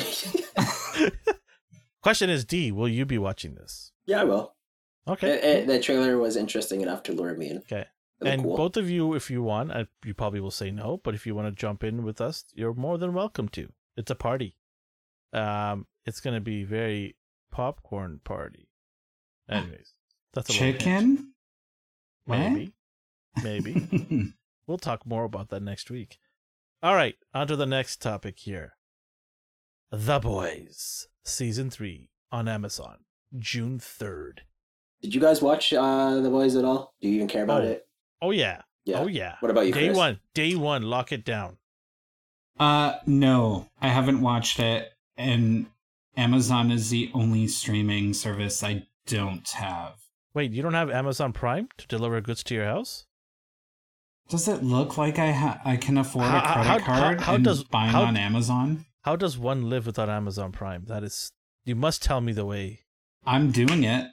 Question 2.02 2.30
is, 2.30 2.44
D, 2.44 2.72
will 2.72 2.88
you 2.88 3.04
be 3.06 3.18
watching 3.18 3.54
this? 3.54 3.92
Yeah, 4.06 4.22
I 4.22 4.24
will. 4.24 4.54
Okay. 5.06 5.30
It- 5.34 5.44
it- 5.44 5.66
the 5.68 5.80
trailer 5.80 6.18
was 6.18 6.36
interesting 6.36 6.80
enough 6.80 7.02
to 7.04 7.12
lure 7.12 7.34
me 7.34 7.50
in. 7.50 7.58
Okay. 7.58 7.86
And 8.24 8.42
cool. 8.42 8.56
both 8.56 8.76
of 8.76 8.88
you, 8.88 9.14
if 9.14 9.30
you 9.30 9.42
want, 9.42 9.72
I, 9.72 9.86
you 10.04 10.14
probably 10.14 10.38
will 10.40 10.52
say 10.52 10.70
no, 10.70 11.00
but 11.02 11.14
if 11.14 11.26
you 11.26 11.34
want 11.34 11.48
to 11.48 11.52
jump 11.60 11.82
in 11.82 12.04
with 12.04 12.20
us, 12.20 12.44
you're 12.54 12.74
more 12.74 12.98
than 12.98 13.14
welcome 13.14 13.48
to. 13.50 13.72
It's 13.96 14.10
a 14.12 14.14
party. 14.14 14.56
Um, 15.32 15.86
it's 16.06 16.20
gonna 16.20 16.40
be 16.40 16.62
very 16.62 17.16
popcorn 17.50 18.20
party. 18.22 18.68
Anyways, 19.48 19.92
that's 20.34 20.48
a 20.50 20.52
little 20.52 20.66
hint. 20.66 20.78
Chicken? 20.78 21.31
Maybe, 22.26 22.72
maybe 23.42 24.32
we'll 24.66 24.78
talk 24.78 25.04
more 25.06 25.24
about 25.24 25.48
that 25.50 25.62
next 25.62 25.90
week. 25.90 26.18
All 26.82 26.94
right, 26.94 27.16
on 27.34 27.46
to 27.48 27.56
the 27.56 27.66
next 27.66 28.00
topic 28.02 28.38
here. 28.40 28.74
The 29.90 30.18
Boys, 30.18 31.08
season 31.24 31.70
three 31.70 32.08
on 32.30 32.48
Amazon, 32.48 32.98
June 33.38 33.78
third. 33.78 34.42
Did 35.02 35.14
you 35.14 35.20
guys 35.20 35.42
watch 35.42 35.72
uh, 35.72 36.20
The 36.20 36.30
Boys 36.30 36.56
at 36.56 36.64
all? 36.64 36.94
Do 37.00 37.08
you 37.08 37.16
even 37.16 37.28
care 37.28 37.42
about 37.44 37.62
Oh, 37.62 37.66
it? 37.68 37.86
Oh 38.22 38.30
yeah, 38.30 38.62
Yeah. 38.84 39.00
oh 39.00 39.06
yeah. 39.08 39.34
What 39.40 39.50
about 39.50 39.66
you, 39.66 39.72
Day 39.72 39.86
Chris? 39.88 39.96
one, 39.98 40.20
day 40.34 40.54
one, 40.54 40.82
lock 40.82 41.12
it 41.12 41.24
down. 41.24 41.58
Uh, 42.58 42.98
no, 43.06 43.68
I 43.80 43.88
haven't 43.88 44.20
watched 44.20 44.60
it, 44.60 44.92
and 45.16 45.66
Amazon 46.16 46.70
is 46.70 46.90
the 46.90 47.10
only 47.14 47.48
streaming 47.48 48.14
service 48.14 48.62
I 48.62 48.86
don't 49.06 49.48
have. 49.50 49.94
Wait, 50.34 50.52
you 50.52 50.62
don't 50.62 50.74
have 50.74 50.90
Amazon 50.90 51.32
Prime 51.32 51.68
to 51.78 51.86
deliver 51.86 52.20
goods 52.20 52.42
to 52.44 52.54
your 52.54 52.64
house? 52.64 53.06
Does 54.28 54.48
it 54.48 54.62
look 54.62 54.96
like 54.96 55.18
I 55.18 55.32
ha- 55.32 55.60
I 55.64 55.76
can 55.76 55.98
afford 55.98 56.26
How- 56.26 56.38
a 56.38 56.42
credit 56.64 56.66
how- 56.66 56.78
card 56.78 57.20
how- 57.20 57.26
how 57.26 57.34
and 57.34 57.44
does- 57.44 57.64
buying 57.64 57.90
how- 57.90 58.04
on 58.04 58.16
Amazon? 58.16 58.86
How 59.02 59.16
does 59.16 59.36
one 59.36 59.68
live 59.68 59.84
without 59.86 60.08
Amazon 60.08 60.52
Prime? 60.52 60.84
That 60.86 61.02
is, 61.02 61.32
you 61.64 61.74
must 61.74 62.02
tell 62.02 62.20
me 62.20 62.32
the 62.32 62.46
way. 62.46 62.82
I'm 63.26 63.50
doing 63.50 63.84
it. 63.84 64.10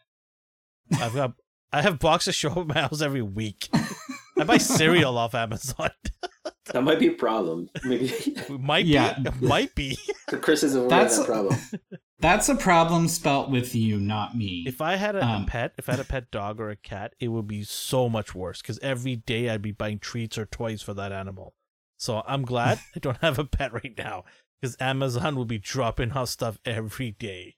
I've 1.00 1.14
got, 1.14 1.34
I 1.72 1.84
have 1.84 2.00
boxes 2.00 2.36
show 2.36 2.52
up 2.52 2.58
at 2.58 2.68
my 2.68 2.82
house 2.82 3.02
every 3.02 3.22
week. 3.22 3.70
I 4.38 4.44
buy 4.44 4.58
cereal 4.58 5.18
off 5.18 5.36
Amazon. 5.36 5.92
That 6.74 6.84
might 6.84 7.00
be 7.00 7.08
a 7.08 7.12
problem. 7.14 7.70
Maybe 7.84 8.08
It 8.08 8.50
might 8.50 8.86
Yeah. 8.86 9.18
be, 9.20 9.46
might 9.46 9.76
be. 9.76 9.98
Chris 10.42 10.64
is 10.64 10.76
aware 10.76 10.90
That's- 10.90 11.18
of 11.18 11.26
that 11.28 11.32
problem. 11.34 11.60
That's 12.22 12.50
a 12.50 12.56
problem 12.56 13.08
spelt 13.08 13.50
with 13.50 13.74
you, 13.74 13.98
not 13.98 14.36
me. 14.36 14.66
If 14.68 14.82
I 14.82 14.98
had 14.98 15.16
a, 15.16 15.20
a 15.22 15.26
Um, 15.26 15.46
pet, 15.46 15.72
if 15.78 15.88
I 15.88 15.94
had 15.94 16.02
a 16.02 16.04
pet 16.04 16.30
dog 16.32 16.60
or 16.60 16.70
a 16.70 16.76
cat, 16.76 17.14
it 17.22 17.30
would 17.30 17.48
be 17.48 17.64
so 17.64 18.10
much 18.10 18.36
worse 18.36 18.62
because 18.62 18.78
every 18.80 19.16
day 19.16 19.50
I'd 19.50 19.62
be 19.62 19.72
buying 19.72 20.00
treats 20.00 20.38
or 20.38 20.46
toys 20.46 20.82
for 20.82 20.94
that 20.96 21.14
animal. 21.14 21.56
So 21.96 22.22
I'm 22.28 22.44
glad 22.44 22.80
I 22.96 23.00
don't 23.00 23.22
have 23.22 23.40
a 23.40 23.46
pet 23.46 23.72
right 23.72 23.94
now 23.98 24.26
because 24.60 24.76
Amazon 24.82 25.38
will 25.38 25.46
be 25.46 25.60
dropping 25.60 26.12
off 26.12 26.28
stuff 26.28 26.60
every 26.66 27.12
day. 27.12 27.56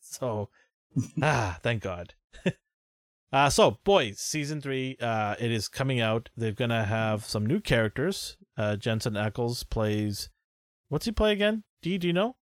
so, 0.00 0.48
ah, 1.20 1.58
thank 1.62 1.82
God. 1.82 2.14
Uh, 3.32 3.48
so, 3.50 3.78
boys, 3.84 4.18
season 4.20 4.60
three, 4.60 4.96
uh, 5.00 5.34
it 5.38 5.50
is 5.50 5.68
coming 5.68 6.00
out. 6.00 6.28
They're 6.36 6.52
gonna 6.52 6.84
have 6.84 7.24
some 7.24 7.46
new 7.46 7.60
characters. 7.60 8.36
Uh, 8.56 8.76
Jensen 8.76 9.14
Ackles 9.14 9.68
plays. 9.68 10.28
What's 10.88 11.06
he 11.06 11.12
play 11.12 11.32
again? 11.32 11.64
D, 11.80 11.98
do 11.98 12.06
you 12.06 12.12
know? 12.12 12.36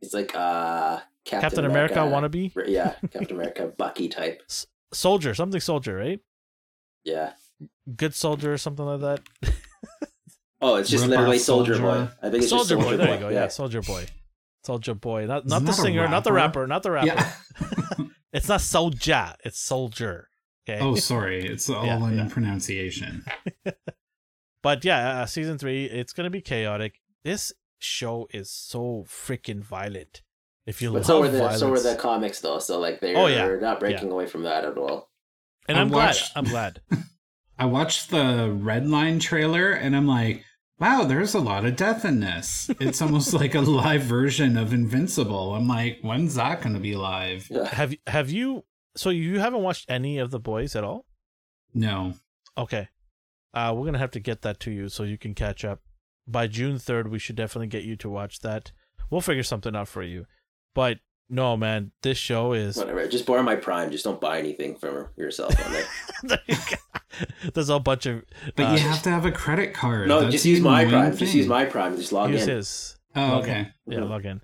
He's 0.00 0.14
like 0.14 0.34
uh, 0.34 1.00
Captain, 1.24 1.40
Captain 1.40 1.64
America, 1.64 1.98
wannabe 1.98 2.52
Yeah, 2.66 2.94
Captain 3.12 3.36
America, 3.36 3.66
Bucky 3.78 4.08
type. 4.08 4.42
soldier, 4.92 5.34
something 5.34 5.60
soldier, 5.60 5.96
right? 5.96 6.20
Yeah. 7.04 7.32
Good 7.94 8.14
soldier 8.14 8.52
or 8.52 8.58
something 8.58 8.84
like 8.84 9.00
that. 9.00 9.20
Oh, 10.64 10.76
it's 10.76 10.88
just 10.88 11.08
literally 11.08 11.38
off 11.38 11.42
Soldier 11.42 11.76
Boy. 11.80 12.06
I 12.22 12.30
think 12.30 12.44
it's 12.44 12.50
Soldier 12.50 12.76
just 12.76 12.86
boy, 12.86 12.90
Soldier 12.90 12.96
there 12.98 13.14
you 13.14 13.20
go. 13.20 13.28
Yeah. 13.30 13.48
Soldier 13.48 13.82
boy, 13.82 14.06
Soldier 14.64 14.94
boy. 14.94 15.26
Not 15.26 15.44
not 15.44 15.56
Isn't 15.56 15.66
the 15.66 15.72
singer, 15.72 16.06
not 16.08 16.22
the 16.22 16.32
rapper? 16.32 16.60
rapper, 16.60 16.66
not 16.68 16.84
the 16.84 16.92
rapper. 16.92 17.06
yeah. 17.08 17.32
It's 18.32 18.48
not 18.48 18.60
soldier, 18.60 19.34
it's 19.44 19.58
soldier. 19.60 20.28
Okay. 20.68 20.80
oh, 20.80 20.94
sorry. 20.94 21.44
It's 21.44 21.68
all 21.70 21.84
Yeah, 21.84 22.06
in 22.08 22.16
yeah. 22.18 22.28
pronunciation. 22.28 23.24
But 24.62 24.84
yeah, 24.84 25.22
uh, 25.22 25.26
season 25.26 25.58
three, 25.58 25.86
it's 25.86 26.12
gonna 26.12 26.30
be 26.30 26.40
chaotic. 26.40 27.00
This 27.24 27.52
show 27.80 28.28
is 28.32 28.48
so 28.50 29.04
freaking 29.08 29.60
violent. 29.62 30.22
If 30.66 30.80
you 30.80 30.90
But 30.90 30.98
love 30.98 31.06
so 31.06 31.20
were 31.20 31.28
the 31.28 31.38
violence, 31.38 31.58
so 31.58 31.68
were 31.70 31.80
the 31.80 31.96
comics 31.96 32.38
though. 32.40 32.60
So 32.60 32.78
like 32.78 33.00
they're 33.00 33.16
Oh, 33.16 33.26
yeah. 33.26 33.56
not 33.60 33.80
breaking 33.80 34.12
away 34.12 34.26
from 34.26 34.44
that 34.44 34.64
at 34.64 34.78
all. 34.78 35.10
and 35.68 35.76
I 35.76 35.80
I'm 35.80 35.90
watched- 35.90 36.32
glad. 36.34 36.44
I'm 36.44 36.50
glad. 36.50 36.80
I 37.58 37.64
watched 37.66 38.10
the 38.10 38.50
Red 38.56 38.88
Line 38.88 39.18
trailer 39.18 39.72
and 39.72 39.96
I'm 39.96 40.06
like, 40.06 40.44
wow, 40.78 41.04
there's 41.04 41.34
a 41.34 41.40
lot 41.40 41.64
of 41.64 41.76
death 41.76 42.04
in 42.04 42.20
this. 42.20 42.70
It's 42.80 43.00
almost 43.00 43.32
like 43.40 43.54
a 43.54 43.60
live 43.60 44.02
version 44.02 44.56
of 44.56 44.72
Invincible. 44.72 45.54
I'm 45.54 45.68
like, 45.68 45.98
when's 46.02 46.34
that 46.34 46.60
going 46.62 46.74
to 46.74 46.80
be 46.80 46.96
live? 46.96 47.48
Yeah. 47.50 47.68
have 47.74 47.94
have 48.06 48.30
you? 48.30 48.64
So 48.96 49.10
you 49.10 49.38
haven't 49.40 49.62
watched 49.62 49.90
any 49.90 50.18
of 50.18 50.30
the 50.30 50.40
boys 50.40 50.76
at 50.76 50.84
all? 50.84 51.06
No. 51.72 52.14
Okay. 52.58 52.88
Uh, 53.54 53.72
we're 53.76 53.84
gonna 53.84 53.98
have 53.98 54.10
to 54.12 54.20
get 54.20 54.42
that 54.42 54.60
to 54.60 54.70
you 54.70 54.88
so 54.88 55.02
you 55.02 55.18
can 55.18 55.34
catch 55.34 55.64
up. 55.64 55.80
By 56.26 56.46
June 56.46 56.78
third, 56.78 57.10
we 57.10 57.18
should 57.18 57.36
definitely 57.36 57.66
get 57.66 57.84
you 57.84 57.96
to 57.96 58.08
watch 58.08 58.40
that. 58.40 58.72
We'll 59.10 59.20
figure 59.20 59.42
something 59.42 59.74
out 59.76 59.88
for 59.88 60.02
you. 60.02 60.26
But 60.74 60.98
no, 61.28 61.56
man, 61.56 61.92
this 62.02 62.18
show 62.18 62.52
is. 62.52 62.76
Whatever. 62.76 63.06
Just 63.08 63.26
borrow 63.26 63.42
my 63.42 63.56
Prime. 63.56 63.90
Just 63.90 64.04
don't 64.04 64.20
buy 64.20 64.38
anything 64.38 64.76
from 64.76 65.08
yourself 65.16 65.54
on 65.66 65.72
there. 66.28 66.38
There's 67.54 67.68
a 67.68 67.78
bunch 67.78 68.06
of. 68.06 68.24
But 68.56 68.66
uh, 68.66 68.72
you 68.72 68.78
have 68.78 69.02
to 69.02 69.10
have 69.10 69.24
a 69.26 69.32
credit 69.32 69.74
card. 69.74 70.08
no, 70.08 70.20
That's 70.20 70.32
just 70.32 70.44
use 70.44 70.60
my 70.60 70.82
annoying 70.82 71.02
Prime. 71.10 71.16
Just 71.16 71.34
use 71.34 71.46
my 71.46 71.64
Prime. 71.64 71.96
Just 71.96 72.12
log 72.12 72.30
use 72.30 72.42
in. 72.46 72.56
his. 72.56 72.96
Oh, 73.14 73.20
log 73.20 73.44
in. 73.44 73.50
okay. 73.50 73.68
Yeah, 73.86 73.98
Mhm. 73.98 74.08
log 74.10 74.24
in. 74.24 74.40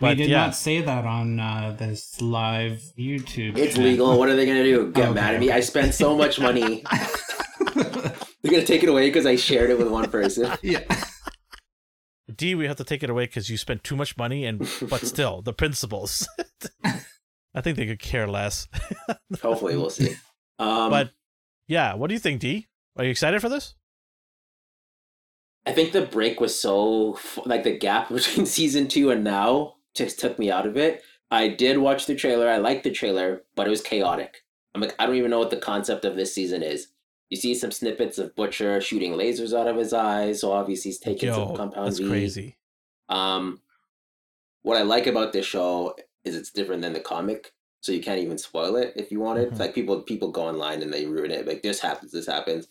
We 0.00 0.14
did 0.16 0.28
yeah, 0.28 0.46
not 0.46 0.54
say 0.56 0.80
that 0.82 1.04
on 1.04 1.38
uh, 1.40 1.74
this 1.78 2.20
live 2.20 2.82
YouTube. 2.98 3.56
It's 3.56 3.74
channel. 3.76 3.90
legal. 3.90 4.18
What 4.18 4.28
are 4.28 4.36
they 4.36 4.44
gonna 4.46 4.64
do? 4.64 4.90
Get 4.92 5.04
Okay, 5.06 5.14
mad 5.14 5.34
at 5.34 5.40
me? 5.40 5.50
I 5.52 5.60
spent 5.60 5.94
so 5.94 6.16
much 6.16 6.40
money. 6.40 6.82
They're 7.74 8.52
gonna 8.52 8.64
take 8.64 8.82
it 8.82 8.88
away 8.88 9.08
because 9.08 9.26
I 9.26 9.36
shared 9.36 9.70
it 9.70 9.78
with 9.78 9.88
one 9.88 10.10
person. 10.10 10.50
yeah. 10.62 10.80
D, 12.34 12.54
we 12.54 12.66
have 12.66 12.76
to 12.76 12.84
take 12.84 13.02
it 13.02 13.10
away 13.10 13.26
because 13.26 13.48
you 13.48 13.56
spent 13.56 13.84
too 13.84 13.94
much 13.96 14.16
money, 14.16 14.44
and 14.44 14.58
but 14.90 15.00
still, 15.06 15.42
the 15.42 15.52
principles. 15.52 16.28
I 17.54 17.60
think 17.62 17.76
they 17.76 17.86
could 17.86 18.00
care 18.00 18.26
less. 18.26 18.68
Hopefully, 19.40 19.76
we'll 19.76 19.90
see. 19.90 20.14
Um, 20.58 20.90
but 20.90 21.10
yeah, 21.66 21.94
what 21.94 22.08
do 22.08 22.14
you 22.14 22.20
think, 22.20 22.40
D? 22.40 22.68
Are 22.96 23.04
you 23.04 23.10
excited 23.10 23.40
for 23.40 23.48
this? 23.48 23.74
I 25.66 25.72
think 25.72 25.92
the 25.92 26.02
break 26.02 26.40
was 26.40 26.58
so 26.58 27.18
like 27.44 27.64
the 27.64 27.76
gap 27.76 28.08
between 28.12 28.46
season 28.46 28.88
two 28.88 29.10
and 29.10 29.24
now 29.24 29.74
just 29.94 30.18
took 30.18 30.38
me 30.38 30.50
out 30.50 30.66
of 30.66 30.76
it. 30.76 31.02
I 31.30 31.48
did 31.48 31.78
watch 31.78 32.06
the 32.06 32.14
trailer. 32.14 32.48
I 32.48 32.58
liked 32.58 32.84
the 32.84 32.92
trailer, 32.92 33.42
but 33.56 33.66
it 33.66 33.70
was 33.70 33.80
chaotic. 33.80 34.44
I'm 34.74 34.80
like, 34.80 34.94
I 34.98 35.06
don't 35.06 35.16
even 35.16 35.30
know 35.30 35.38
what 35.38 35.50
the 35.50 35.56
concept 35.56 36.04
of 36.04 36.16
this 36.16 36.32
season 36.32 36.62
is. 36.62 36.88
You 37.30 37.36
see 37.36 37.54
some 37.54 37.72
snippets 37.72 38.18
of 38.18 38.36
Butcher 38.36 38.80
shooting 38.80 39.14
lasers 39.14 39.58
out 39.58 39.66
of 39.66 39.76
his 39.76 39.92
eyes, 39.92 40.42
so 40.42 40.52
obviously 40.52 40.90
he's 40.90 41.00
taking 41.00 41.30
Yo, 41.30 41.34
some 41.34 41.56
compound 41.56 41.88
that's 41.88 41.98
V. 41.98 42.08
crazy. 42.08 42.56
Um, 43.08 43.60
what 44.62 44.76
I 44.76 44.82
like 44.82 45.08
about 45.08 45.32
this 45.32 45.46
show 45.46 45.96
is 46.24 46.36
it's 46.36 46.52
different 46.52 46.82
than 46.82 46.92
the 46.92 47.00
comic, 47.00 47.52
so 47.80 47.92
you 47.92 48.02
can't 48.02 48.20
even 48.20 48.38
spoil 48.38 48.76
it 48.76 48.92
if 48.96 49.10
you 49.12 49.20
want 49.20 49.38
it. 49.38 49.52
Mhm. 49.52 49.58
Like 49.58 49.74
people, 49.74 50.00
people 50.02 50.30
go 50.30 50.42
online 50.46 50.82
and 50.82 50.92
they 50.92 51.06
ruin 51.06 51.30
it. 51.30 51.46
Like 51.46 51.62
this 51.62 51.80
happens, 51.80 52.12
this 52.12 52.26
happens. 52.26 52.68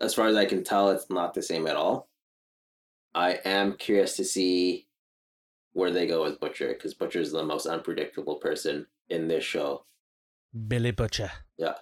As 0.00 0.14
far 0.14 0.26
as 0.26 0.36
I 0.36 0.44
can 0.44 0.64
tell, 0.64 0.90
it's 0.90 1.08
not 1.10 1.34
the 1.34 1.42
same 1.42 1.66
at 1.66 1.76
all. 1.76 2.08
I 3.14 3.40
am 3.44 3.76
curious 3.76 4.16
to 4.16 4.24
see 4.24 4.88
where 5.72 5.90
they 5.90 6.06
go 6.06 6.22
with 6.22 6.40
Butcher 6.40 6.68
because 6.68 6.94
Butcher 6.94 7.20
is 7.20 7.32
the 7.32 7.44
most 7.44 7.66
unpredictable 7.66 8.36
person 8.36 8.86
in 9.08 9.28
this 9.28 9.44
show. 9.44 9.84
Billy 10.68 10.90
Butcher. 10.90 11.30
Yeah. 11.56 11.74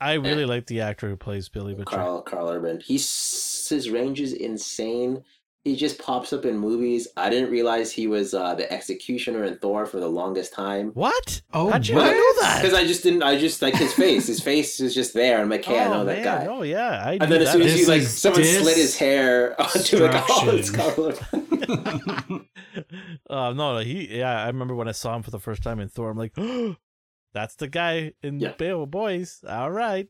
I 0.00 0.14
really 0.14 0.44
like 0.44 0.66
the 0.66 0.80
actor 0.80 1.08
who 1.08 1.16
plays 1.16 1.48
Billy 1.48 1.74
Butcher. 1.74 1.96
Carl 1.96 2.22
Karl 2.22 2.48
Urban. 2.50 2.80
He's 2.80 3.68
his 3.68 3.90
range 3.90 4.20
is 4.20 4.32
insane. 4.32 5.24
He 5.64 5.74
just 5.76 5.98
pops 5.98 6.34
up 6.34 6.44
in 6.44 6.58
movies. 6.58 7.08
I 7.16 7.30
didn't 7.30 7.50
realize 7.50 7.90
he 7.90 8.06
was 8.06 8.34
uh, 8.34 8.54
the 8.54 8.70
executioner 8.70 9.44
in 9.44 9.56
Thor 9.56 9.86
for 9.86 9.98
the 9.98 10.06
longest 10.08 10.52
time. 10.52 10.90
What? 10.90 11.40
Oh, 11.54 11.70
How'd 11.70 11.88
you 11.88 11.94
what? 11.94 12.04
not 12.04 12.10
know 12.12 12.42
that? 12.42 12.60
Because 12.62 12.76
I 12.78 12.86
just 12.86 13.02
didn't. 13.02 13.22
I 13.22 13.38
just 13.38 13.62
like 13.62 13.74
his 13.74 13.94
face. 13.94 14.26
His 14.26 14.40
face 14.42 14.78
is 14.78 14.92
just 14.94 15.14
there. 15.14 15.40
I'm 15.40 15.48
like, 15.48 15.64
hey, 15.64 15.80
I 15.80 15.86
Oh, 15.86 15.92
know 15.94 16.04
that 16.04 16.22
guy. 16.22 16.46
Oh 16.50 16.62
yeah, 16.64 17.02
I 17.02 17.12
And 17.12 17.22
knew 17.22 17.26
then 17.28 17.40
as 17.40 17.46
that. 17.46 17.52
soon 17.54 17.62
as 17.62 17.72
This 17.72 17.80
you 17.80 17.86
like, 17.88 18.02
is 18.02 18.18
someone 18.18 18.44
slit 18.44 18.76
his 18.76 18.98
hair 18.98 19.58
onto 19.58 19.98
like, 20.06 20.24
oh, 20.28 20.50
it's 20.50 20.70
destruction. 20.70 22.46
Uh, 23.30 23.52
no, 23.54 23.78
he. 23.78 24.18
Yeah, 24.18 24.42
I 24.42 24.48
remember 24.48 24.74
when 24.74 24.88
I 24.88 24.92
saw 24.92 25.16
him 25.16 25.22
for 25.22 25.30
the 25.30 25.38
first 25.40 25.62
time 25.62 25.80
in 25.80 25.88
Thor. 25.88 26.10
I'm 26.10 26.18
like, 26.18 26.34
that's 27.32 27.54
the 27.56 27.68
guy 27.68 28.12
in 28.22 28.38
Yeah. 28.38 28.52
Bale 28.58 28.84
Boys. 28.84 29.42
All 29.48 29.70
right. 29.70 30.08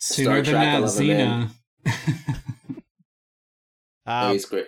Sooner 0.00 0.36
than 0.42 0.44
Trek, 0.46 0.62
that, 0.64 0.80
love 0.80 0.98
him, 0.98 1.50
Xena. 1.86 2.80
Oh, 4.06 4.12
Um, 4.26 4.32
he's 4.32 4.46
great. 4.46 4.66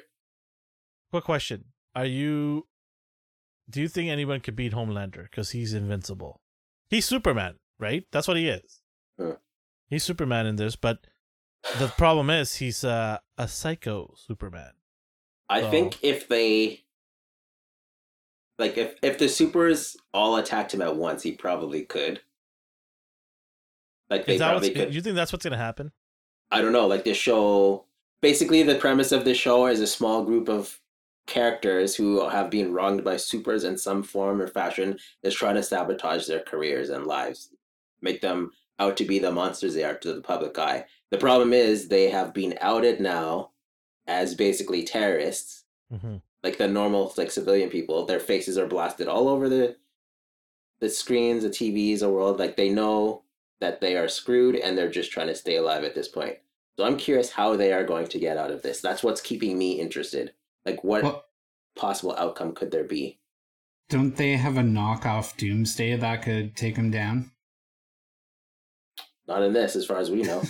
Quick 1.13 1.25
question: 1.25 1.67
Are 1.95 2.07
you? 2.07 2.67
Do 3.71 3.81
you 3.81 3.89
think 3.89 4.11
anyone 4.11 4.41
could 4.41 4.57
beat 4.57 4.73
Homelander 4.73 5.25
because 5.31 5.51
he's 5.51 5.73
invincible? 5.73 6.41
He's 6.91 7.05
Superman, 7.05 7.55
right? 7.79 8.05
That's 8.11 8.27
what 8.27 8.37
he 8.37 8.49
is. 8.49 8.81
Huh. 9.21 9.37
He's 9.89 10.03
Superman 10.03 10.47
in 10.47 10.57
this, 10.57 10.75
but 10.75 11.07
the 11.79 11.87
problem 11.87 12.29
is 12.31 12.57
he's 12.57 12.83
uh, 12.83 13.19
a 13.39 13.47
psycho 13.47 14.15
Superman. 14.17 14.73
I 15.49 15.61
so- 15.61 15.71
think 15.71 15.99
if 16.03 16.27
they 16.29 16.83
like 18.59 18.77
if 18.77 18.97
if 19.03 19.19
the 19.19 19.29
supers 19.29 19.97
all 20.13 20.37
attacked 20.37 20.75
him 20.75 20.83
at 20.83 20.97
once, 20.97 21.23
he 21.23 21.33
probably 21.33 21.83
could. 21.83 22.21
Like 24.11 24.27
they 24.27 24.39
probably 24.39 24.71
could. 24.71 24.95
you 24.95 25.01
think 25.01 25.17
that's 25.17 25.33
what's 25.33 25.45
gonna 25.45 25.57
happen? 25.57 25.93
I 26.51 26.61
don't 26.61 26.73
know, 26.73 26.87
like 26.87 27.05
this 27.05 27.17
show 27.17 27.87
basically 28.21 28.63
the 28.63 28.77
premise 28.77 29.13
of 29.13 29.25
this 29.25 29.37
show 29.37 29.67
is 29.67 29.81
a 29.81 29.87
small 29.87 30.25
group 30.25 30.49
of 30.49 30.79
characters 31.27 31.95
who 31.95 32.29
have 32.29 32.51
been 32.51 32.73
wronged 32.73 33.05
by 33.05 33.17
supers 33.17 33.65
in 33.65 33.79
some 33.79 34.03
form 34.03 34.41
or 34.41 34.49
fashion 34.49 34.99
is 35.23 35.35
trying 35.35 35.55
to 35.55 35.63
sabotage 35.63 36.27
their 36.27 36.41
careers 36.41 36.91
and 36.91 37.07
lives. 37.07 37.51
Make 38.01 38.21
them 38.21 38.53
out 38.79 38.97
to 38.97 39.05
be 39.05 39.19
the 39.19 39.31
monsters 39.33 39.75
they 39.75 39.85
are 39.85 39.95
to 39.99 40.13
the 40.15 40.21
public 40.21 40.59
eye. 40.59 40.87
The 41.11 41.19
problem 41.19 41.53
is 41.53 41.89
they 41.89 42.11
have 42.11 42.35
been 42.35 42.59
outed 42.61 43.01
now 43.01 43.53
as 44.07 44.35
basically 44.35 44.85
terrorists. 44.85 45.65
hmm 45.91 46.17
Like 46.43 46.59
the 46.59 46.69
normal 46.69 47.13
like 47.17 47.31
civilian 47.31 47.71
people, 47.71 48.07
their 48.07 48.21
faces 48.21 48.59
are 48.59 48.67
blasted 48.67 49.09
all 49.09 49.29
over 49.29 49.49
the 49.49 49.77
the 50.81 50.89
screens, 50.91 51.45
the 51.45 51.51
TVs, 51.51 52.01
the 52.01 52.11
world. 52.11 52.39
Like 52.39 52.57
they 52.57 52.69
know 52.71 53.25
that 53.61 53.81
they 53.81 53.97
are 53.97 54.09
screwed 54.09 54.57
and 54.57 54.77
they're 54.77 54.91
just 54.91 55.13
trying 55.13 55.29
to 55.29 55.35
stay 55.35 55.57
alive 55.57 55.85
at 55.85 55.95
this 55.95 56.09
point. 56.09 56.39
So 56.79 56.85
I'm 56.85 56.97
curious 56.97 57.31
how 57.31 57.57
they 57.57 57.73
are 57.73 57.85
going 57.85 58.09
to 58.09 58.19
get 58.19 58.37
out 58.37 58.51
of 58.51 58.63
this. 58.63 58.81
That's 58.81 59.03
what's 59.03 59.21
keeping 59.21 59.57
me 59.59 59.73
interested. 59.81 60.33
Like 60.65 60.83
what 60.85 61.03
Well, 61.03 61.25
possible 61.77 62.15
outcome 62.19 62.55
could 62.55 62.71
there 62.71 62.85
be? 62.85 63.19
don't 63.89 64.17
they 64.17 64.37
have 64.37 64.57
a 64.57 64.63
knockoff 64.63 65.37
Doomsday 65.37 65.97
that 65.97 66.23
could 66.23 66.57
take 66.57 66.77
him 66.77 66.91
down? 66.91 67.31
Not 69.29 69.43
in 69.43 69.53
this, 69.53 69.77
as 69.77 69.87
far 69.87 69.99
as 69.99 70.11
we 70.11 70.23
know. 70.23 70.43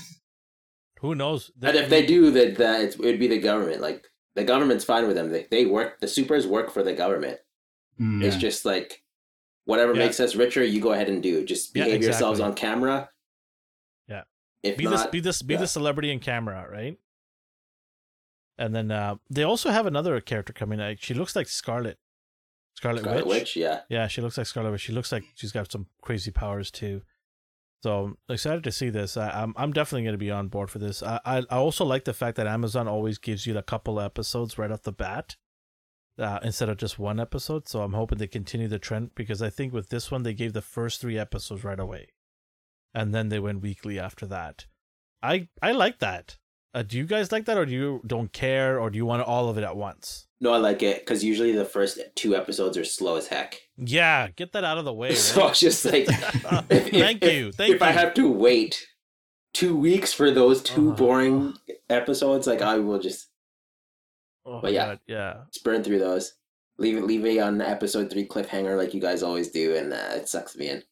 Who 1.00 1.14
knows? 1.16 1.50
and 1.60 1.76
if 1.76 1.88
they 1.90 2.06
do, 2.06 2.30
that 2.30 2.56
that 2.58 2.80
it 2.82 2.98
would 2.98 3.18
be 3.18 3.26
the 3.26 3.38
government. 3.40 3.80
Like 3.80 4.06
the 4.36 4.44
government's 4.44 4.84
fine 4.84 5.06
with 5.08 5.16
them. 5.16 5.30
They 5.32 5.46
they 5.50 5.66
work. 5.66 5.98
The 6.00 6.06
supers 6.08 6.46
work 6.46 6.70
for 6.70 6.82
the 6.84 6.92
government. 6.94 7.38
Mm. 8.00 8.22
It's 8.22 8.36
just 8.36 8.64
like 8.64 9.02
whatever 9.64 9.92
Yeah. 9.92 9.98
makes 10.06 10.20
us 10.20 10.36
richer, 10.36 10.62
you 10.64 10.80
go 10.80 10.92
ahead 10.92 11.08
and 11.08 11.20
do. 11.22 11.44
Just 11.44 11.74
Yeah, 11.74 11.84
behave 11.84 12.02
yourselves 12.02 12.38
on 12.38 12.54
camera. 12.54 13.10
Yeah. 14.08 14.22
If 14.62 14.76
be 14.76 14.84
not, 14.84 14.92
this 14.92 15.06
be 15.06 15.20
this 15.20 15.42
be 15.42 15.54
yeah. 15.54 15.60
the 15.60 15.66
celebrity 15.66 16.12
in 16.12 16.20
camera, 16.20 16.68
right? 16.70 16.96
And 18.62 18.72
then 18.76 18.92
uh, 18.92 19.16
they 19.28 19.42
also 19.42 19.70
have 19.70 19.86
another 19.86 20.20
character 20.20 20.52
coming. 20.52 20.78
Like 20.78 21.02
she 21.02 21.14
looks 21.14 21.34
like 21.34 21.48
Scarlet, 21.48 21.98
Scarlet, 22.76 23.00
Scarlet 23.00 23.26
Witch. 23.26 23.40
Witch, 23.40 23.56
yeah. 23.56 23.80
Yeah, 23.88 24.06
she 24.06 24.20
looks 24.22 24.38
like 24.38 24.46
Scarlet 24.46 24.70
Witch. 24.70 24.82
She 24.82 24.92
looks 24.92 25.10
like 25.10 25.24
she's 25.34 25.50
got 25.50 25.72
some 25.72 25.86
crazy 26.00 26.30
powers 26.30 26.70
too. 26.70 27.02
So 27.82 28.04
I'm 28.04 28.16
excited 28.34 28.62
to 28.62 28.70
see 28.70 28.90
this. 28.90 29.16
I, 29.16 29.30
I'm 29.30 29.52
I'm 29.56 29.72
definitely 29.72 30.04
going 30.04 30.14
to 30.14 30.26
be 30.26 30.30
on 30.30 30.46
board 30.46 30.70
for 30.70 30.78
this. 30.78 31.02
I, 31.02 31.18
I 31.24 31.38
I 31.50 31.56
also 31.56 31.84
like 31.84 32.04
the 32.04 32.14
fact 32.14 32.36
that 32.36 32.46
Amazon 32.46 32.86
always 32.86 33.18
gives 33.18 33.46
you 33.48 33.58
a 33.58 33.62
couple 33.62 33.98
episodes 34.00 34.58
right 34.58 34.70
off 34.70 34.82
the 34.82 34.92
bat, 34.92 35.34
uh, 36.16 36.38
instead 36.44 36.68
of 36.68 36.76
just 36.76 37.00
one 37.00 37.18
episode. 37.18 37.66
So 37.66 37.82
I'm 37.82 37.94
hoping 37.94 38.18
they 38.18 38.28
continue 38.28 38.68
the 38.68 38.78
trend 38.78 39.16
because 39.16 39.42
I 39.42 39.50
think 39.50 39.72
with 39.72 39.88
this 39.88 40.12
one 40.12 40.22
they 40.22 40.34
gave 40.34 40.52
the 40.52 40.62
first 40.62 41.00
three 41.00 41.18
episodes 41.18 41.64
right 41.64 41.80
away, 41.80 42.10
and 42.94 43.12
then 43.12 43.28
they 43.28 43.40
went 43.40 43.62
weekly 43.62 43.98
after 43.98 44.26
that. 44.26 44.66
I 45.20 45.48
I 45.60 45.72
like 45.72 45.98
that. 45.98 46.36
Uh, 46.74 46.82
do 46.82 46.96
you 46.96 47.04
guys 47.04 47.30
like 47.32 47.44
that, 47.44 47.58
or 47.58 47.66
do 47.66 47.72
you 47.72 48.00
don't 48.06 48.32
care, 48.32 48.80
or 48.80 48.88
do 48.88 48.96
you 48.96 49.04
want 49.04 49.22
all 49.22 49.48
of 49.50 49.58
it 49.58 49.64
at 49.64 49.76
once? 49.76 50.26
No, 50.40 50.52
I 50.52 50.56
like 50.56 50.82
it 50.82 51.00
because 51.00 51.22
usually 51.22 51.52
the 51.52 51.64
first 51.66 52.00
two 52.14 52.34
episodes 52.34 52.76
are 52.78 52.84
slow 52.84 53.16
as 53.16 53.28
heck. 53.28 53.60
Yeah, 53.76 54.28
get 54.34 54.52
that 54.52 54.64
out 54.64 54.78
of 54.78 54.84
the 54.84 54.92
way. 54.92 55.14
So 55.14 55.42
Right? 55.42 55.50
it's 55.50 55.60
just 55.60 55.84
like, 55.84 56.04
if- 56.70 56.90
thank 56.90 57.22
if- 57.22 57.32
you, 57.32 57.52
thank 57.52 57.74
if 57.74 57.80
you. 57.80 57.86
I 57.86 57.90
have 57.92 58.14
to 58.14 58.30
wait 58.30 58.86
two 59.52 59.76
weeks 59.76 60.12
for 60.14 60.30
those 60.30 60.62
two 60.62 60.92
Oh. 60.92 60.94
boring 60.94 61.54
episodes, 61.90 62.46
like 62.46 62.62
I 62.62 62.78
will 62.78 62.98
just 62.98 63.28
Oh, 64.44 64.60
But 64.60 64.72
yeah. 64.72 64.86
God, 64.86 65.00
yeah. 65.06 65.36
just 65.52 65.64
burn 65.64 65.84
through 65.84 66.00
those. 66.00 66.32
Leave 66.78 66.96
it, 66.96 67.04
leave 67.04 67.24
it 67.24 67.38
on 67.38 67.60
episode 67.60 68.10
three 68.10 68.26
cliffhanger 68.26 68.76
like 68.76 68.92
you 68.94 69.00
guys 69.00 69.22
always 69.22 69.50
do, 69.50 69.76
and 69.76 69.92
uh, 69.92 70.14
it 70.16 70.28
sucks 70.28 70.56
me 70.56 70.68
in. 70.68 70.82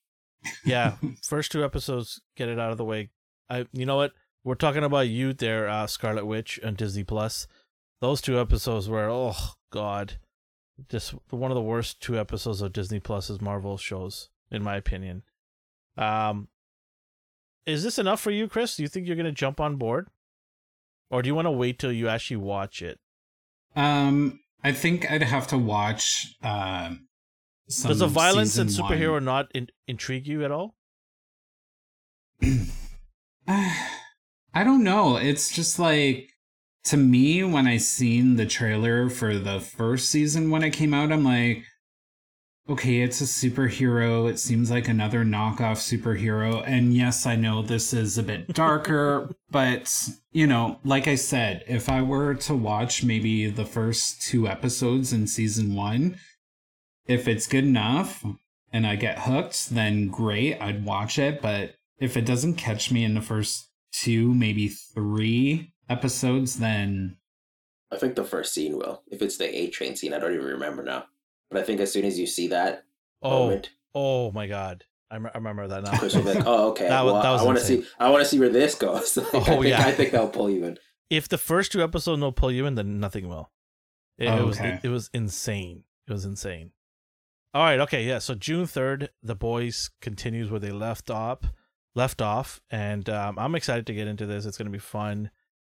yeah 0.65 0.95
first 1.23 1.51
two 1.53 1.63
episodes 1.65 2.21
get 2.37 2.49
it 2.49 2.59
out 2.59 2.71
of 2.73 2.79
the 2.79 2.85
way 2.85 3.11
i 3.51 3.67
you 3.75 3.85
know 3.85 3.97
what 3.97 4.13
we're 4.45 4.55
talking 4.55 4.85
about 4.85 5.09
you 5.09 5.33
there 5.33 5.69
uh 5.69 5.87
scarlet 5.87 6.27
witch 6.27 6.59
and 6.63 6.77
disney 6.77 7.05
plus. 7.05 7.47
Those 8.01 8.21
two 8.21 8.41
episodes 8.41 8.89
were 8.89 9.09
oh 9.09 9.37
god. 9.71 10.19
Just 10.89 11.15
one 11.31 11.51
of 11.51 11.55
the 11.55 11.63
worst 11.63 12.01
two 12.01 12.19
episodes 12.19 12.63
of 12.63 12.73
disney 12.73 13.01
plus's 13.01 13.41
marvel 13.41 13.77
shows 13.77 14.31
in 14.51 14.63
my 14.63 14.77
opinion. 14.77 15.23
Um 15.97 16.49
is 17.67 17.83
this 17.83 17.99
enough 17.99 18.21
for 18.21 18.31
you 18.31 18.49
chris? 18.49 18.77
Do 18.77 18.83
you 18.83 18.89
think 18.89 19.07
you're 19.07 19.17
gonna 19.17 19.33
jump 19.33 19.61
on 19.61 19.77
board? 19.77 20.09
Or 21.11 21.23
do 21.23 21.27
you 21.27 21.35
want 21.35 21.47
to 21.47 21.51
wait 21.51 21.79
till 21.79 21.93
you 21.93 22.09
actually 22.09 22.37
watch 22.37 22.83
it? 22.83 23.01
Um, 23.75 24.39
I 24.63 24.73
think 24.73 25.11
I'd 25.11 25.23
have 25.25 25.49
to 25.49 25.59
watch. 25.59 26.37
Um, 26.41 27.09
some 27.69 27.89
does 27.89 27.99
the 27.99 28.07
violence 28.07 28.59
and 28.59 28.71
superhero 28.71 29.15
one. 29.15 29.25
not 29.25 29.51
in- 29.53 29.71
intrigue 29.89 30.27
you 30.27 30.45
at 30.45 30.53
all 30.53 30.77
I 34.55 34.65
don't 34.65 34.85
know. 34.85 35.17
It's 35.17 35.55
just 35.55 35.79
like 35.79 36.31
to 36.85 36.97
me 36.97 37.45
when 37.45 37.67
I 37.67 37.77
seen 37.77 38.37
the 38.37 38.47
trailer 38.47 39.09
for 39.09 39.39
the 39.39 39.61
first 39.61 40.09
season 40.09 40.51
when 40.51 40.63
it 40.63 40.71
came 40.71 40.95
out, 40.95 41.13
I'm 41.13 41.25
like, 41.25 41.65
okay, 42.69 43.01
it's 43.01 43.21
a 43.21 43.25
superhero. 43.25 44.31
It 44.31 44.39
seems 44.39 44.71
like 44.71 44.89
another 44.89 45.25
knockoff 45.25 45.79
superhero. 45.79 46.63
And 46.67 46.95
yes, 46.95 47.27
I 47.27 47.37
know 47.37 47.63
this 47.63 47.93
is 47.93 48.17
a 48.17 48.23
bit 48.23 48.53
darker, 48.55 49.35
but 49.51 50.09
you 50.33 50.47
know, 50.47 50.79
like 50.85 51.09
I 51.09 51.17
said, 51.17 51.65
if 51.67 51.89
I 51.89 52.03
were 52.03 52.35
to 52.35 52.55
watch 52.55 53.03
maybe 53.03 53.51
the 53.51 53.65
first 53.65 54.23
two 54.23 54.47
episodes 54.47 55.13
in 55.13 55.27
season 55.27 55.75
one, 55.75 56.19
if 57.07 57.27
it's 57.27 57.49
good 57.49 57.65
enough 57.65 58.25
and 58.73 58.87
I 58.87 58.95
get 58.97 59.21
hooked, 59.21 59.71
then 59.71 60.09
great, 60.09 60.61
I'd 60.61 60.85
watch 60.85 61.19
it. 61.19 61.43
But 61.43 61.75
if 61.99 62.17
it 62.17 62.25
doesn't 62.25 62.55
catch 62.55 62.93
me 62.93 63.05
in 63.05 63.15
the 63.15 63.21
first 63.21 63.70
two, 63.93 64.35
maybe 64.35 64.69
three 64.69 65.73
episodes, 65.89 66.59
then 66.59 67.17
I 67.93 67.97
think 67.97 68.15
the 68.15 68.25
first 68.25 68.55
scene 68.55 68.77
will. 68.77 69.03
If 69.11 69.23
it's 69.23 69.37
the 69.37 69.55
A 69.55 69.69
train 69.71 69.97
scene, 69.97 70.13
I 70.15 70.19
don't 70.19 70.35
even 70.35 70.47
remember 70.47 70.83
now. 70.83 71.07
But 71.51 71.61
I 71.61 71.65
think 71.65 71.81
as 71.81 71.93
soon 71.93 72.05
as 72.05 72.19
you 72.19 72.27
see 72.27 72.49
that 72.49 72.85
oh 73.23 73.31
moment, 73.47 73.71
oh 73.95 74.31
my 74.31 74.47
god 74.47 74.85
i, 75.11 75.17
remember 75.17 75.67
that 75.67 75.83
now 75.83 75.99
Chris 75.99 76.15
will 76.15 76.23
be 76.23 76.35
like, 76.35 76.45
"Oh, 76.47 76.69
okay. 76.71 76.87
That 76.89 77.05
well, 77.05 77.21
that 77.21 77.31
was 77.31 77.43
I 77.43 77.45
want 77.45 77.59
to 77.59 77.65
see. 77.65 77.85
I 77.99 78.09
want 78.11 78.23
to 78.23 78.29
see 78.29 78.39
where 78.39 78.49
this 78.49 78.77
goes." 78.77 79.17
Like, 79.33 79.35
I 79.35 79.39
Oh, 79.39 79.43
think, 79.45 79.65
yeah. 79.67 79.81
I 79.85 79.91
think 79.93 80.13
that'll 80.13 80.29
pull 80.29 80.49
you 80.49 80.65
in. 80.65 80.79
if 81.11 81.29
the 81.29 81.39
first 81.39 81.73
two 81.73 81.83
episodes 81.83 82.21
don't 82.21 82.37
pull 82.37 82.53
you 82.53 82.67
in, 82.67 82.77
then 82.77 83.01
nothing 83.01 83.29
will. 83.29 83.51
It, 84.19 84.29
it 84.29 84.45
was 84.45 84.61
Okay. 84.61 84.75
it, 84.75 84.81
it 84.85 84.89
was 84.89 85.11
insane. 85.13 85.83
It 86.07 86.13
was 86.13 86.25
insane. 86.25 86.71
All 87.53 87.65
right, 87.65 87.81
okay, 87.81 88.05
yeah. 88.05 88.21
So 88.21 88.37
June 88.37 88.67
third, 88.67 89.11
the 89.21 89.35
boys 89.35 89.91
continues 90.01 90.49
where 90.53 90.61
they 90.61 90.71
left 90.71 91.11
off, 91.11 91.41
left 91.95 92.23
off, 92.23 92.61
and 92.71 93.09
um, 93.09 93.39
I'm 93.39 93.55
excited 93.55 93.87
to 93.87 93.95
get 93.95 94.09
into 94.09 94.27
this. 94.27 94.47
It's 94.47 94.59
gonna 94.59 94.71
be 94.71 94.79
fun. 94.79 95.31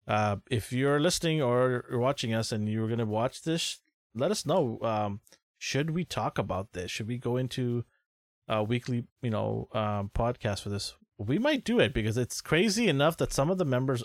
Uh, 0.07 0.36
if 0.51 0.73
you're 0.73 1.01
listening 1.01 1.41
or 1.43 1.85
you're 1.91 1.99
watching 1.99 2.35
us 2.35 2.53
and 2.53 2.69
you're 2.69 2.89
gonna 2.89 3.07
watch 3.07 3.43
this, 3.43 3.81
let 4.15 4.31
us 4.31 4.47
know. 4.47 4.78
Um, 4.82 5.20
should 5.59 5.91
we 5.91 6.05
talk 6.05 6.39
about 6.39 6.73
this? 6.73 6.91
Should 6.91 7.09
we 7.09 7.19
go 7.19 7.36
into 7.36 7.85
a 8.49 8.62
weekly, 8.62 9.05
you 9.23 9.31
know, 9.31 9.69
um, 9.73 10.11
podcast 10.15 10.62
for 10.62 10.69
this? 10.69 10.95
We 11.19 11.39
might 11.39 11.65
do 11.65 11.81
it 11.81 11.95
because 11.95 12.19
it's 12.19 12.41
crazy 12.41 12.89
enough 12.89 13.16
that 13.19 13.32
some 13.32 13.51
of 13.51 13.59
the 13.59 13.65
members, 13.65 14.03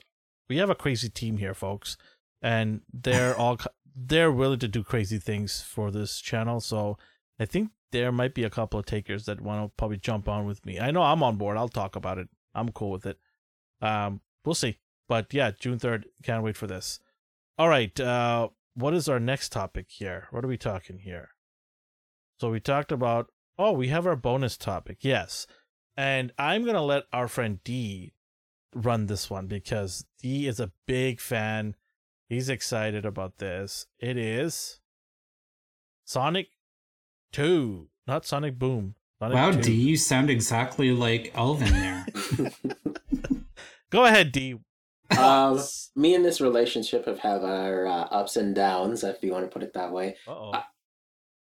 we 0.48 0.58
have 0.58 0.70
a 0.70 0.76
crazy 0.76 1.10
team 1.10 1.38
here, 1.38 1.54
folks, 1.54 1.98
and 2.42 2.82
they're 2.94 3.36
all 3.38 3.58
they're 3.96 4.32
willing 4.32 4.60
to 4.60 4.68
do 4.68 4.84
crazy 4.84 5.18
things 5.18 5.62
for 5.62 5.92
this 5.92 6.20
channel. 6.20 6.60
So 6.60 6.98
I 7.40 7.46
think 7.46 7.72
there 7.92 8.12
might 8.12 8.34
be 8.34 8.44
a 8.44 8.50
couple 8.50 8.80
of 8.80 8.86
takers 8.86 9.26
that 9.26 9.42
want 9.42 9.64
to 9.64 9.72
probably 9.78 9.98
jump 9.98 10.28
on 10.28 10.46
with 10.46 10.66
me. 10.66 10.80
I 10.80 10.92
know 10.92 11.02
I'm 11.02 11.24
on 11.24 11.38
board. 11.38 11.58
I'll 11.58 11.70
talk 11.70 11.96
about 11.96 12.18
it. 12.18 12.28
I'm 12.54 12.70
cool 12.70 12.92
with 12.92 13.06
it. 13.06 13.18
Um, 13.82 14.22
we'll 14.46 14.56
see. 14.56 14.78
But 15.08 15.34
yeah, 15.34 15.52
June 15.58 15.80
third. 15.80 16.06
Can't 16.24 16.44
wait 16.44 16.58
for 16.58 16.68
this. 16.68 17.00
All 17.58 17.70
right. 17.70 17.98
Uh, 18.00 18.50
what 18.76 18.94
is 18.94 19.10
our 19.10 19.20
next 19.20 19.52
topic 19.52 19.88
here? 19.90 20.28
What 20.32 20.44
are 20.44 20.48
we 20.48 20.58
talking 20.58 21.00
here? 21.00 21.30
So 22.40 22.52
we 22.52 22.60
talked 22.60 22.92
about. 22.92 23.32
Oh, 23.58 23.74
we 23.74 23.90
have 23.90 24.08
our 24.08 24.16
bonus 24.16 24.56
topic. 24.56 25.00
Yes, 25.02 25.46
and 25.98 26.32
I'm 26.38 26.64
gonna 26.64 26.84
let 26.84 27.04
our 27.12 27.28
friend 27.28 27.60
D 27.64 28.14
run 28.74 29.08
this 29.08 29.30
one 29.30 29.48
because 29.48 30.06
D 30.22 30.48
is 30.48 30.60
a 30.60 30.72
big 30.88 31.20
fan. 31.20 31.76
He's 32.30 32.48
excited 32.48 33.06
about 33.06 33.40
this. 33.40 33.88
It 33.98 34.16
is 34.16 34.80
Sonic 36.06 36.50
2, 37.32 37.88
not 38.08 38.26
Sonic 38.26 38.58
Boom. 38.58 38.96
Sonic 39.20 39.36
Wow, 39.36 39.52
2. 39.52 39.62
D, 39.62 39.74
you 39.74 39.98
sound 39.98 40.30
exactly 40.30 40.92
like 40.92 41.32
Elvin 41.36 41.72
there. 41.72 42.06
Go 43.90 44.06
ahead, 44.06 44.32
D. 44.32 44.56
um, 45.18 45.60
me 45.96 46.14
and 46.16 46.24
this 46.24 46.40
relationship 46.40 47.06
have 47.06 47.20
had 47.20 47.44
our 47.44 47.88
uh, 47.88 48.04
ups 48.12 48.36
and 48.36 48.54
downs, 48.56 49.04
if 49.04 49.22
you 49.24 49.32
want 49.32 49.46
to 49.46 49.52
put 49.52 49.64
it 49.64 49.74
that 49.74 49.92
way. 49.92 50.16
Uh-oh. 50.28 50.52
Uh, 50.52 50.64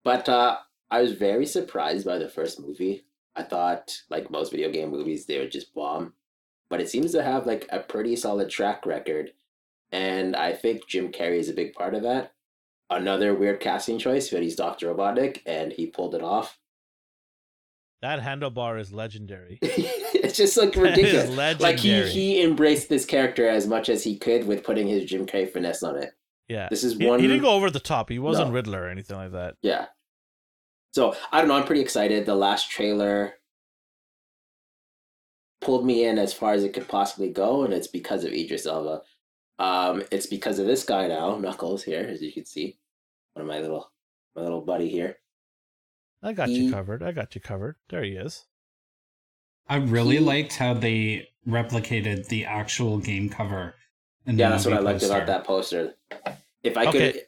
But 0.03 0.29
uh, 0.29 0.57
I 0.91 1.01
was 1.01 1.13
very 1.13 1.45
surprised 1.47 2.05
by 2.05 2.17
the 2.19 2.29
first 2.29 2.59
movie. 2.59 3.05
I 3.35 3.43
thought, 3.43 3.97
like 4.09 4.29
most 4.31 4.51
video 4.51 4.71
game 4.71 4.91
movies, 4.91 5.25
they 5.25 5.39
would 5.39 5.51
just 5.51 5.73
bomb. 5.73 6.13
But 6.69 6.79
it 6.81 6.89
seems 6.89 7.11
to 7.13 7.23
have 7.23 7.45
like 7.47 7.67
a 7.71 7.79
pretty 7.79 8.15
solid 8.15 8.49
track 8.49 8.85
record. 8.85 9.31
And 9.91 10.35
I 10.35 10.53
think 10.53 10.87
Jim 10.87 11.11
Carrey 11.11 11.39
is 11.39 11.49
a 11.49 11.53
big 11.53 11.73
part 11.73 11.95
of 11.95 12.03
that. 12.03 12.33
Another 12.89 13.33
weird 13.33 13.59
casting 13.59 13.97
choice, 13.97 14.29
but 14.29 14.43
he's 14.43 14.55
Dr. 14.55 14.93
Robotnik, 14.93 15.41
and 15.45 15.71
he 15.71 15.87
pulled 15.87 16.13
it 16.13 16.21
off. 16.21 16.59
that 18.01 18.21
handlebar 18.21 18.79
is 18.79 18.93
legendary. 18.93 19.57
it's 19.61 20.37
just 20.37 20.55
like 20.55 20.75
ridiculous. 20.75 21.29
Like 21.59 21.79
he, 21.79 22.03
he 22.03 22.43
embraced 22.43 22.87
this 22.89 23.05
character 23.05 23.47
as 23.49 23.65
much 23.67 23.89
as 23.89 24.03
he 24.03 24.17
could 24.17 24.45
with 24.45 24.63
putting 24.63 24.87
his 24.87 25.05
Jim 25.05 25.25
Carrey 25.25 25.51
finesse 25.51 25.81
on 25.81 25.97
it. 25.97 26.11
Yeah. 26.47 26.67
This 26.69 26.83
is 26.83 26.93
He, 26.97 27.07
one 27.07 27.19
he 27.19 27.25
didn't 27.27 27.41
go 27.41 27.49
over 27.49 27.71
the 27.71 27.79
top. 27.79 28.09
He 28.09 28.19
wasn't 28.19 28.49
No. 28.49 28.53
Riddler 28.53 28.83
or 28.83 28.89
anything 28.89 29.17
like 29.17 29.31
that. 29.31 29.55
Yeah. 29.63 29.87
So 30.93 31.15
I 31.31 31.39
don't 31.39 31.47
know. 31.47 31.55
I'm 31.55 31.65
pretty 31.65 31.81
excited. 31.81 32.27
The 32.27 32.35
last 32.35 32.69
trailer 32.69 33.33
pulled 35.61 35.85
me 35.85 36.05
in 36.05 36.19
as 36.19 36.33
far 36.33 36.53
as 36.53 36.63
it 36.63 36.73
could 36.73 36.87
possibly 36.87 37.29
go, 37.29 37.63
and 37.63 37.73
it's 37.73 37.87
because 37.87 38.23
of 38.23 38.31
Idris 38.31 38.67
Elba. 38.67 39.01
Um, 39.59 40.03
it's 40.11 40.25
because 40.25 40.59
of 40.59 40.67
this 40.67 40.83
guy 40.83 41.07
now, 41.07 41.37
Knuckles 41.37 41.83
here, 41.83 42.01
as 42.09 42.21
you 42.21 42.31
can 42.31 42.45
see, 42.45 42.77
one 43.33 43.41
of 43.41 43.47
my 43.47 43.59
little 43.59 43.91
my 44.35 44.41
little 44.41 44.61
buddy 44.61 44.89
here. 44.89 45.17
I 46.21 46.33
got 46.33 46.49
He- 46.49 46.65
you 46.65 46.71
covered. 46.71 47.01
I 47.03 47.11
got 47.13 47.35
you 47.35 47.41
covered. 47.41 47.77
There 47.89 48.03
he 48.03 48.11
is. 48.17 48.45
I 49.67 49.77
really 49.77 50.17
He- 50.17 50.21
liked 50.23 50.53
how 50.57 50.73
they 50.73 51.29
replicated 51.47 52.27
the 52.27 52.45
actual 52.45 52.97
game 52.99 53.29
cover. 53.29 53.75
in 54.27 54.35
the 54.37 54.41
Yeah, 54.41 54.49
that's 54.49 54.65
what 54.65 54.73
I 54.73 54.77
movie 54.77 54.85
liked 54.93 55.03
about 55.03 55.45
poster. 55.45 55.93
that 56.23 56.23
poster. 56.25 56.39
If 56.63 56.77
I 56.77 56.87
Okay. 56.87 57.11
could, 57.11 57.27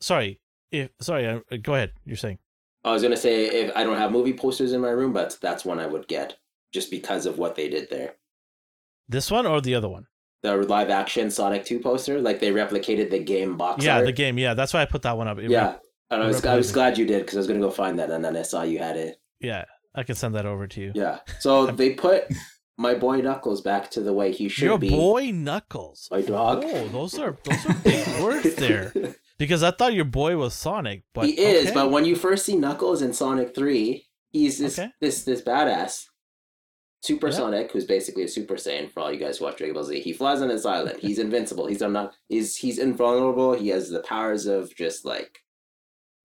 Sorry. 0.00 0.40
If 0.70 0.90
sorry, 1.00 1.26
uh, 1.26 1.40
go 1.62 1.74
ahead. 1.74 1.92
You're 2.04 2.16
saying. 2.16 2.38
I 2.84 2.92
was 2.92 3.02
gonna 3.02 3.16
say 3.16 3.46
if 3.46 3.76
I 3.76 3.82
don't 3.82 3.96
have 3.96 4.12
movie 4.12 4.32
posters 4.32 4.72
in 4.72 4.80
my 4.80 4.90
room, 4.90 5.12
but 5.12 5.36
that's 5.40 5.64
one 5.64 5.80
I 5.80 5.86
would 5.86 6.06
get 6.06 6.38
just 6.72 6.88
because 6.90 7.26
of 7.26 7.38
what 7.38 7.56
they 7.56 7.68
did 7.68 7.90
there. 7.90 8.16
This 9.08 9.28
one 9.30 9.44
or 9.46 9.60
the 9.60 9.74
other 9.74 9.88
one? 9.88 10.06
The 10.42 10.54
live 10.56 10.90
action 10.90 11.30
Sonic 11.30 11.64
Two 11.64 11.80
poster, 11.80 12.20
like 12.20 12.40
they 12.40 12.50
replicated 12.52 13.10
the 13.10 13.18
game 13.18 13.56
box 13.56 13.84
yeah, 13.84 13.96
art. 13.96 14.06
the 14.06 14.12
game. 14.12 14.38
Yeah, 14.38 14.54
that's 14.54 14.72
why 14.74 14.82
I 14.82 14.84
put 14.84 15.02
that 15.02 15.16
one 15.16 15.26
up. 15.28 15.38
It- 15.38 15.50
yeah, 15.50 15.76
and 16.10 16.22
I 16.22 16.26
was 16.26 16.44
I 16.44 16.56
was 16.56 16.70
glad 16.72 16.98
you 16.98 17.06
did 17.06 17.20
because 17.22 17.36
I 17.36 17.38
was 17.38 17.46
gonna 17.46 17.58
go 17.60 17.70
find 17.70 17.98
that, 17.98 18.10
and 18.10 18.24
then 18.24 18.36
I 18.36 18.42
saw 18.42 18.62
you 18.62 18.78
had 18.78 18.96
it. 18.96 19.16
Yeah, 19.40 19.64
I 19.94 20.02
can 20.02 20.14
send 20.14 20.34
that 20.34 20.46
over 20.46 20.66
to 20.68 20.80
you. 20.80 20.92
Yeah, 20.94 21.18
so 21.40 21.66
they 21.80 21.94
put 21.94 22.24
my 22.78 22.94
boy 22.94 23.22
Knuckles 23.22 23.60
back 23.62 23.90
to 23.92 24.00
the 24.00 24.12
way 24.12 24.30
he 24.32 24.48
should 24.48 24.64
Your 24.64 24.78
be. 24.78 24.90
boy 24.90 25.30
Knuckles. 25.32 26.08
My 26.10 26.20
dog. 26.20 26.62
Oh, 26.64 26.88
those 26.88 27.18
are 27.18 27.36
those 27.42 27.66
are 27.66 27.74
big 27.82 28.06
words 28.22 28.54
there. 28.56 28.92
Because 29.38 29.62
I 29.62 29.70
thought 29.70 29.94
your 29.94 30.04
boy 30.04 30.36
was 30.36 30.54
Sonic, 30.54 31.02
but 31.12 31.26
he 31.26 31.32
is, 31.40 31.66
okay. 31.66 31.74
but 31.74 31.90
when 31.90 32.04
you 32.04 32.14
first 32.14 32.46
see 32.46 32.56
Knuckles 32.56 33.02
in 33.02 33.12
Sonic 33.12 33.54
Three, 33.54 34.06
he's 34.32 34.58
this 34.58 34.78
Okay. 34.78 34.90
this 35.00 35.24
this 35.24 35.42
badass. 35.42 36.04
Super 37.06 37.28
Yeah. 37.28 37.34
Sonic, 37.34 37.72
who's 37.72 37.84
basically 37.84 38.24
a 38.24 38.28
Super 38.28 38.54
Saiyan 38.54 38.90
for 38.90 39.00
all 39.00 39.12
you 39.12 39.18
guys 39.18 39.38
who 39.38 39.44
watch 39.44 39.56
Dragon 39.56 39.74
Ball 39.74 39.84
Z. 39.84 40.00
He 40.00 40.12
flies 40.12 40.42
on 40.42 40.48
his 40.48 40.66
island. 40.66 40.98
He's 41.00 41.18
invincible. 41.18 41.66
He's 41.66 41.80
not. 41.80 42.14
He's 42.28 42.56
he's 42.56 42.78
invulnerable. 42.78 43.52
He 43.54 43.68
has 43.68 43.88
the 43.90 44.00
powers 44.00 44.46
of 44.46 44.74
just 44.74 45.04
like. 45.04 45.38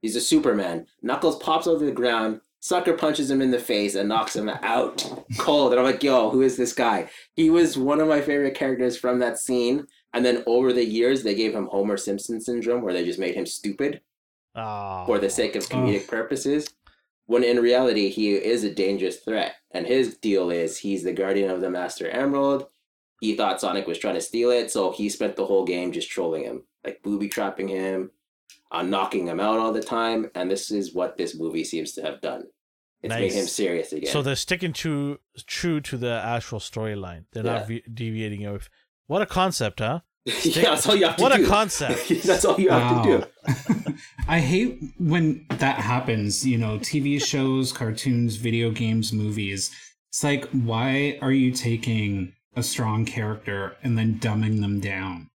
He's 0.01 0.15
a 0.15 0.21
Superman. 0.21 0.87
Knuckles 1.03 1.37
pops 1.37 1.67
over 1.67 1.85
the 1.85 1.91
ground. 1.91 2.41
Sucker 2.59 2.93
punches 2.93 3.29
him 3.29 3.41
in 3.41 3.51
the 3.51 3.59
face 3.59 3.95
and 3.95 4.09
knocks 4.09 4.35
him 4.35 4.49
out 4.49 5.03
cold. 5.37 5.71
And 5.71 5.79
I'm 5.79 5.85
like, 5.85 6.03
yo, 6.03 6.29
who 6.29 6.41
is 6.41 6.57
this 6.57 6.73
guy? 6.73 7.09
He 7.35 7.49
was 7.49 7.77
one 7.77 7.99
of 7.99 8.07
my 8.07 8.21
favorite 8.21 8.55
characters 8.55 8.97
from 8.97 9.19
that 9.19 9.37
scene. 9.39 9.85
And 10.13 10.23
then 10.25 10.43
over 10.45 10.73
the 10.73 10.85
years, 10.85 11.23
they 11.23 11.33
gave 11.35 11.53
him 11.55 11.67
Homer 11.67 11.97
Simpson 11.97 12.39
syndrome, 12.41 12.81
where 12.81 12.93
they 12.93 13.05
just 13.05 13.19
made 13.19 13.33
him 13.35 13.45
stupid 13.45 14.01
Ah, 14.55 15.05
for 15.05 15.17
the 15.19 15.29
sake 15.29 15.55
of 15.55 15.63
comedic 15.69 16.07
purposes. 16.07 16.67
When 17.31 17.45
in 17.45 17.61
reality, 17.61 18.09
he 18.09 18.33
is 18.33 18.65
a 18.65 18.73
dangerous 18.73 19.19
threat. 19.19 19.53
And 19.71 19.87
his 19.87 20.17
deal 20.17 20.51
is 20.51 20.77
he's 20.77 21.03
the 21.03 21.13
guardian 21.13 21.49
of 21.49 21.61
the 21.61 21.69
Master 21.69 22.09
Emerald. 22.09 22.65
He 23.21 23.37
thought 23.37 23.61
Sonic 23.61 23.87
was 23.87 23.97
trying 23.97 24.15
to 24.15 24.21
steal 24.21 24.51
it, 24.51 24.69
so 24.69 24.91
he 24.91 25.07
spent 25.07 25.37
the 25.37 25.45
whole 25.45 25.63
game 25.63 25.93
just 25.93 26.09
trolling 26.09 26.43
him, 26.43 26.63
like 26.83 27.01
booby 27.03 27.29
trapping 27.29 27.69
him, 27.69 28.11
uh, 28.69 28.81
knocking 28.81 29.27
him 29.27 29.39
out 29.39 29.59
all 29.59 29.71
the 29.71 29.81
time. 29.81 30.29
And 30.35 30.51
this 30.51 30.71
is 30.71 30.93
what 30.93 31.15
this 31.15 31.33
movie 31.33 31.63
seems 31.63 31.93
to 31.93 32.01
have 32.01 32.19
done. 32.19 32.47
It's 33.01 33.15
made 33.15 33.31
him 33.31 33.45
serious 33.45 33.93
again. 33.93 34.11
So 34.11 34.21
they're 34.21 34.35
sticking 34.35 34.73
to 34.73 35.17
true 35.47 35.79
to 35.79 35.95
the 35.95 36.11
actual 36.11 36.59
storyline. 36.59 37.27
They're 37.31 37.43
not 37.43 37.61
Yeah. 37.61 37.65
ve- 37.67 37.83
deviating. 37.93 38.59
What 39.07 39.21
a 39.21 39.25
concept, 39.25 39.79
huh? 39.79 40.01
yeah, 40.43 40.61
that's 40.71 40.87
all 40.87 40.95
you 40.95 41.05
have 41.07 41.17
to 41.17 41.23
What 41.23 41.35
do. 41.35 41.43
a 41.43 41.47
concept. 41.47 42.09
that's 42.23 42.45
all 42.45 42.59
you 42.59 42.69
have 42.69 43.03
to 43.03 43.25
do. 43.85 43.93
I 44.27 44.39
hate 44.39 44.79
when 44.99 45.45
that 45.49 45.77
happens, 45.77 46.45
you 46.45 46.57
know, 46.57 46.77
TV 46.77 47.23
shows, 47.23 47.73
cartoons, 47.73 48.35
video 48.35 48.71
games, 48.71 49.11
movies. 49.11 49.71
It's 50.09 50.23
like, 50.23 50.45
why 50.51 51.17
are 51.21 51.31
you 51.31 51.51
taking 51.51 52.33
a 52.55 52.61
strong 52.61 53.05
character 53.05 53.75
and 53.83 53.97
then 53.97 54.19
dumbing 54.19 54.61
them 54.61 54.79
down? 54.79 55.29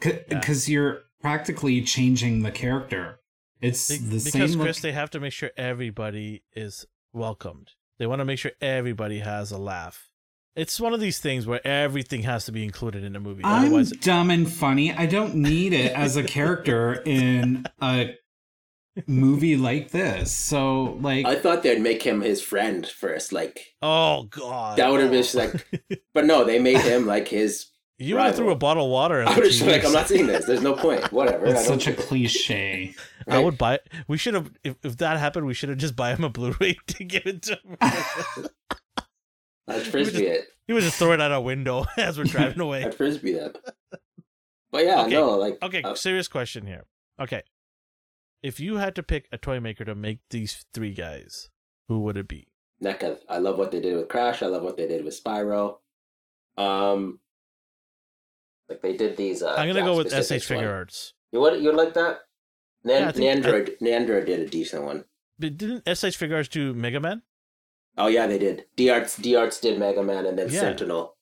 Because 0.00 0.68
you're 0.68 1.02
practically 1.22 1.80
changing 1.82 2.42
the 2.42 2.50
character. 2.50 3.20
It's 3.60 3.88
Be- 3.88 3.96
the 3.96 4.22
because 4.22 4.50
same. 4.52 4.60
Chris, 4.60 4.76
look- 4.78 4.82
they 4.82 4.92
have 4.92 5.10
to 5.10 5.20
make 5.20 5.32
sure 5.32 5.50
everybody 5.56 6.42
is 6.54 6.84
welcomed. 7.12 7.70
They 7.98 8.06
want 8.06 8.18
to 8.20 8.26
make 8.26 8.38
sure 8.38 8.52
everybody 8.60 9.20
has 9.20 9.50
a 9.50 9.58
laugh. 9.58 10.10
It's 10.56 10.80
one 10.80 10.94
of 10.94 11.00
these 11.00 11.18
things 11.18 11.46
where 11.46 11.64
everything 11.66 12.22
has 12.22 12.46
to 12.46 12.52
be 12.52 12.64
included 12.64 13.04
in 13.04 13.14
a 13.14 13.20
movie. 13.20 13.42
I'm 13.44 13.66
Otherwise, 13.66 13.90
dumb 13.92 14.30
and 14.30 14.50
funny. 14.50 14.92
I 14.92 15.04
don't 15.06 15.34
need 15.36 15.72
it 15.74 15.92
as 15.92 16.16
a 16.16 16.22
character 16.24 16.94
in 17.04 17.66
a 17.82 18.14
movie 19.06 19.56
like 19.56 19.90
this. 19.90 20.32
So, 20.32 20.96
like, 21.02 21.26
I 21.26 21.36
thought 21.36 21.62
they'd 21.62 21.82
make 21.82 22.02
him 22.02 22.22
his 22.22 22.40
friend 22.40 22.86
first, 22.86 23.32
like, 23.32 23.60
oh 23.82 24.24
god, 24.30 24.78
That 24.78 24.90
would've 24.90 25.10
been 25.10 25.18
Oh. 25.18 25.22
just 25.22 25.34
like- 25.34 26.00
but 26.14 26.24
no, 26.24 26.44
they 26.44 26.58
made 26.58 26.78
him 26.80 27.04
like 27.06 27.28
his. 27.28 27.66
you 27.98 28.14
would 28.14 28.24
have 28.24 28.36
threw 28.36 28.50
a 28.50 28.54
bottle 28.56 28.86
of 28.86 28.90
water. 28.90 29.20
At 29.20 29.28
I 29.28 29.36
would 29.38 29.52
have 29.52 29.68
like, 29.68 29.84
I'm 29.84 29.92
not 29.92 30.08
seeing 30.08 30.26
this. 30.26 30.46
There's 30.46 30.62
no 30.62 30.72
point. 30.72 31.12
Whatever. 31.12 31.46
It's 31.46 31.66
such 31.66 31.86
a 31.86 31.92
cliche. 31.92 32.94
I 33.28 33.38
would 33.40 33.58
buy. 33.58 33.80
We 34.08 34.16
should 34.16 34.32
have. 34.34 34.50
If, 34.64 34.76
if 34.82 34.96
that 34.98 35.18
happened, 35.18 35.44
we 35.46 35.52
should 35.54 35.68
have 35.68 35.76
just 35.78 35.96
buy 35.96 36.14
him 36.14 36.24
a 36.24 36.30
Blu-ray 36.30 36.78
to 36.86 37.04
give 37.04 37.26
it 37.26 37.42
to 37.42 37.58
him. 37.62 38.46
I'd 39.68 39.82
frisbee 39.82 40.26
it. 40.26 40.46
he 40.66 40.72
would 40.72 40.82
just 40.82 40.98
throw 40.98 41.12
it 41.12 41.20
out 41.20 41.32
a 41.32 41.40
window 41.40 41.86
as 41.96 42.18
we're 42.18 42.24
driving 42.24 42.60
away. 42.60 42.84
I'd 42.84 42.94
frisbee 42.94 43.32
them. 43.34 43.52
But 44.70 44.84
yeah, 44.84 45.02
Okay. 45.02 45.10
no, 45.10 45.30
like 45.36 45.58
Okay, 45.62 45.82
uh, 45.82 45.94
serious 45.94 46.28
question 46.28 46.66
here. 46.66 46.84
Okay, 47.20 47.42
if 48.42 48.60
you 48.60 48.76
had 48.76 48.94
to 48.96 49.02
pick 49.02 49.26
a 49.32 49.38
toy 49.38 49.58
maker 49.60 49.84
to 49.84 49.94
make 49.94 50.18
these 50.30 50.64
three 50.74 50.92
guys, 50.92 51.48
who 51.88 52.00
would 52.00 52.16
it 52.16 52.28
be? 52.28 52.48
NECA. 52.82 53.18
I 53.28 53.38
love 53.38 53.56
what 53.58 53.70
they 53.70 53.80
did 53.80 53.96
with 53.96 54.08
Crash. 54.08 54.42
I 54.42 54.46
love 54.46 54.62
what 54.62 54.76
they 54.76 54.86
did 54.86 55.04
with 55.04 55.18
Spyro. 55.22 55.78
Um, 56.58 57.20
Like 58.68 58.82
they 58.82 58.96
did 58.96 59.16
these. 59.16 59.42
Uh, 59.42 59.54
I'm 59.56 59.66
gonna 59.68 59.82
go 59.84 59.96
with 59.96 60.12
SH 60.12 60.44
Figure 60.44 60.66
one. 60.66 60.74
Arts. 60.74 61.14
You 61.32 61.40
would 61.40 61.60
you 61.62 61.68
would 61.68 61.76
like 61.76 61.94
that? 61.94 62.20
Nan- 62.84 63.02
Yeah, 63.02 63.08
I 63.08 63.12
think- 63.12 63.44
Nendoroid 63.44 63.78
Nendoroid 63.80 64.26
did 64.26 64.40
a 64.40 64.46
decent 64.46 64.84
one. 64.84 65.04
But 65.38 65.56
didn't 65.58 65.82
S.H.Figuarts 65.86 66.48
do 66.48 66.72
Mega 66.72 66.98
Man? 66.98 67.22
Oh 67.96 68.08
yeah, 68.08 68.26
they 68.26 68.38
did. 68.38 68.66
D 68.76 68.90
Arts 68.90 69.16
D 69.16 69.34
Arts 69.36 69.58
did 69.60 69.78
Mega 69.78 70.02
Man 70.02 70.26
and 70.26 70.38
then 70.38 70.48
Yeah. 70.50 70.60
Sentinel. 70.60 71.16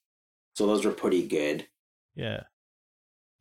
So 0.55 0.67
those 0.67 0.85
were 0.85 0.93
pretty 0.93 1.27
good. 1.27 1.67
Yeah. 2.15 2.45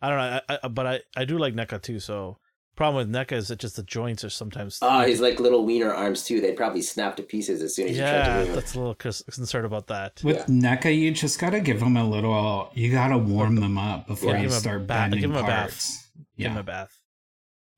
I 0.01 0.09
don't 0.09 0.17
know, 0.17 0.39
I, 0.49 0.59
I, 0.63 0.67
but 0.67 0.85
I, 0.87 0.99
I 1.15 1.25
do 1.25 1.37
like 1.37 1.53
NECA 1.53 1.81
too. 1.81 1.99
So 1.99 2.37
problem 2.75 3.07
with 3.07 3.15
NECA 3.15 3.33
is 3.37 3.47
that 3.47 3.59
just 3.59 3.75
the 3.75 3.83
joints 3.83 4.23
are 4.23 4.29
sometimes. 4.29 4.79
Ah, 4.81 5.05
he's 5.05 5.21
like 5.21 5.39
little 5.39 5.63
wiener 5.65 5.93
arms 5.93 6.23
too. 6.23 6.41
They'd 6.41 6.57
probably 6.57 6.81
snap 6.81 7.15
to 7.17 7.23
pieces 7.23 7.61
as 7.61 7.75
soon 7.75 7.87
as 7.87 7.91
you 7.95 8.01
tried 8.01 8.11
yeah, 8.11 8.39
to 8.39 8.45
move. 8.47 8.55
that's 8.55 8.73
a 8.75 8.79
little 8.79 8.95
cons- 8.95 9.23
concerned 9.31 9.65
about 9.65 9.87
that. 9.87 10.21
With 10.23 10.37
Yeah. 10.37 10.45
NECA, 10.75 10.95
you 10.97 11.11
just 11.11 11.39
gotta 11.39 11.59
give 11.61 11.79
them 11.79 11.95
a 11.97 12.07
little. 12.07 12.69
You 12.73 12.91
gotta 12.91 13.17
warm 13.17 13.55
them 13.55 13.77
up 13.77 14.07
before 14.07 14.31
Yeah, 14.31 14.37
you 14.37 14.43
give 14.43 14.51
'em 14.51 14.57
a 14.57 14.59
start 14.59 14.87
bath- 14.87 15.11
bending 15.11 15.21
give 15.21 15.31
'em 15.31 15.37
a 15.43 15.47
bath. 15.47 15.69
parts. 15.69 16.09
Give 16.37 16.47
him 16.47 16.53
Yeah. 16.55 16.59
a 16.59 16.63
bath. 16.63 16.99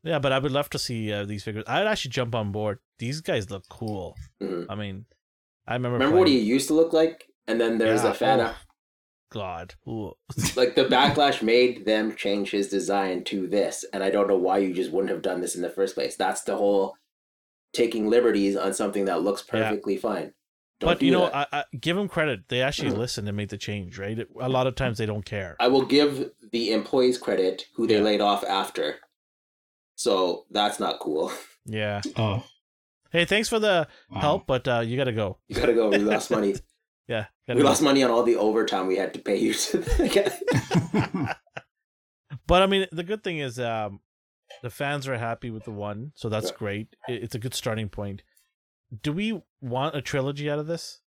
Yeah, 0.03 0.19
but 0.19 0.31
I 0.31 0.39
would 0.39 0.51
love 0.51 0.69
to 0.71 0.79
see 0.79 1.11
uh, 1.11 1.25
these 1.25 1.43
figures. 1.43 1.63
I'd 1.67 1.87
actually 1.87 2.11
jump 2.11 2.33
on 2.35 2.51
board. 2.51 2.79
These 2.99 3.21
guys 3.21 3.49
look 3.51 3.63
cool. 3.69 4.15
Mhm. 4.41 4.65
I 4.69 4.75
mean, 4.75 5.05
I 5.67 5.73
remember. 5.73 5.97
Remember 5.97 6.17
what 6.19 6.27
he 6.27 6.39
used 6.39 6.67
to 6.67 6.73
look 6.73 6.93
like? 6.93 7.25
And 7.47 7.59
then 7.61 7.77
there's 7.77 8.03
Yeah, 8.03 8.11
a 8.11 8.13
fan 8.13 8.41
oh. 8.41 8.55
God. 9.31 9.73
Like 10.55 10.75
the 10.75 10.85
backlash 10.85 11.41
made 11.41 11.85
them 11.85 12.15
change 12.15 12.51
his 12.51 12.69
design 12.69 13.23
to 13.25 13.47
this, 13.47 13.83
and 13.93 14.03
I 14.03 14.09
don't 14.09 14.27
know 14.27 14.37
why 14.37 14.59
you 14.59 14.73
just 14.73 14.91
wouldn't 14.91 15.11
have 15.11 15.21
done 15.21 15.41
this 15.41 15.55
in 15.55 15.61
the 15.61 15.69
first 15.69 15.95
place. 15.95 16.15
That's 16.15 16.41
the 16.43 16.55
whole 16.55 16.95
taking 17.73 18.09
liberties 18.09 18.55
on 18.55 18.73
something 18.73 19.05
that 19.05 19.21
looks 19.21 19.43
Yeah. 19.47 19.63
perfectly 19.69 19.97
fine. 19.97 20.33
Don't 20.79 20.89
But 20.89 21.01
you 21.01 21.11
know. 21.11 21.25
I, 21.25 21.45
I 21.51 21.63
give 21.79 21.95
them 21.97 22.07
credit. 22.07 22.47
They 22.49 22.61
actually 22.61 22.91
Mhm. 22.91 22.97
listened 22.97 23.27
and 23.27 23.35
made 23.37 23.49
the 23.49 23.57
change, 23.57 23.97
right? 23.99 24.17
A 24.39 24.49
lot 24.49 24.67
of 24.67 24.75
times 24.75 24.97
they 24.97 25.05
don't 25.05 25.25
care. 25.25 25.55
I 25.59 25.67
will 25.67 25.85
give 25.85 26.31
the 26.51 26.71
employees 26.73 27.17
credit 27.17 27.65
who 27.75 27.87
they 27.87 27.95
Yeah. 27.97 28.01
laid 28.01 28.21
off 28.21 28.43
after. 28.43 28.99
So 29.95 30.45
that's 30.51 30.79
not 30.79 30.99
cool. 30.99 31.31
Yeah. 31.65 32.01
Oh, 32.17 32.43
Hey, 33.11 33.25
thanks 33.25 33.47
for 33.49 33.59
the 33.59 33.87
wow. 34.09 34.19
help, 34.19 34.47
but 34.47 34.67
uh, 34.67 34.79
you 34.79 34.97
got 34.97 35.05
to 35.05 35.13
go. 35.13 35.37
You 35.47 35.55
gotta 35.55 35.73
go. 35.73 35.89
We 35.89 35.97
lost 35.99 36.31
money. 36.31 36.55
Yeah. 37.07 37.27
we 37.47 37.53
go. 37.55 37.61
lost 37.61 37.83
money 37.83 38.01
on 38.03 38.09
all 38.09 38.23
the 38.23 38.35
overtime 38.35 38.87
we 38.87 38.97
had 38.97 39.13
to 39.13 39.19
pay 39.19 39.37
you. 39.37 39.53
To 39.53 39.83
But 42.47 42.61
I 42.63 42.65
mean, 42.65 42.87
the 42.91 43.03
good 43.03 43.23
thing 43.23 43.37
is, 43.37 43.59
um, 43.59 43.99
the 44.63 44.71
fans 44.71 45.07
are 45.07 45.15
happy 45.17 45.51
with 45.51 45.65
the 45.65 45.71
one, 45.71 46.13
so 46.15 46.29
that's 46.29 46.49
Yeah. 46.49 46.57
great. 46.57 46.87
It's 47.07 47.35
a 47.35 47.39
good 47.39 47.53
starting 47.53 47.89
point. 47.89 48.23
Do 49.03 49.13
we 49.13 49.39
want 49.61 49.95
a 49.95 50.01
trilogy 50.01 50.49
out 50.49 50.57
of 50.59 50.65
this? 50.67 51.01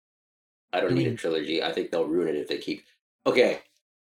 I 0.72 0.82
don't 0.82 0.92
I 0.92 0.96
need 0.96 1.08
a 1.08 1.16
trilogy. 1.16 1.64
I 1.64 1.72
think 1.74 1.90
they'll 1.92 2.06
ruin 2.06 2.28
it 2.28 2.36
if 2.36 2.48
they 2.48 2.58
keep. 2.60 2.84
Okay, 3.26 3.62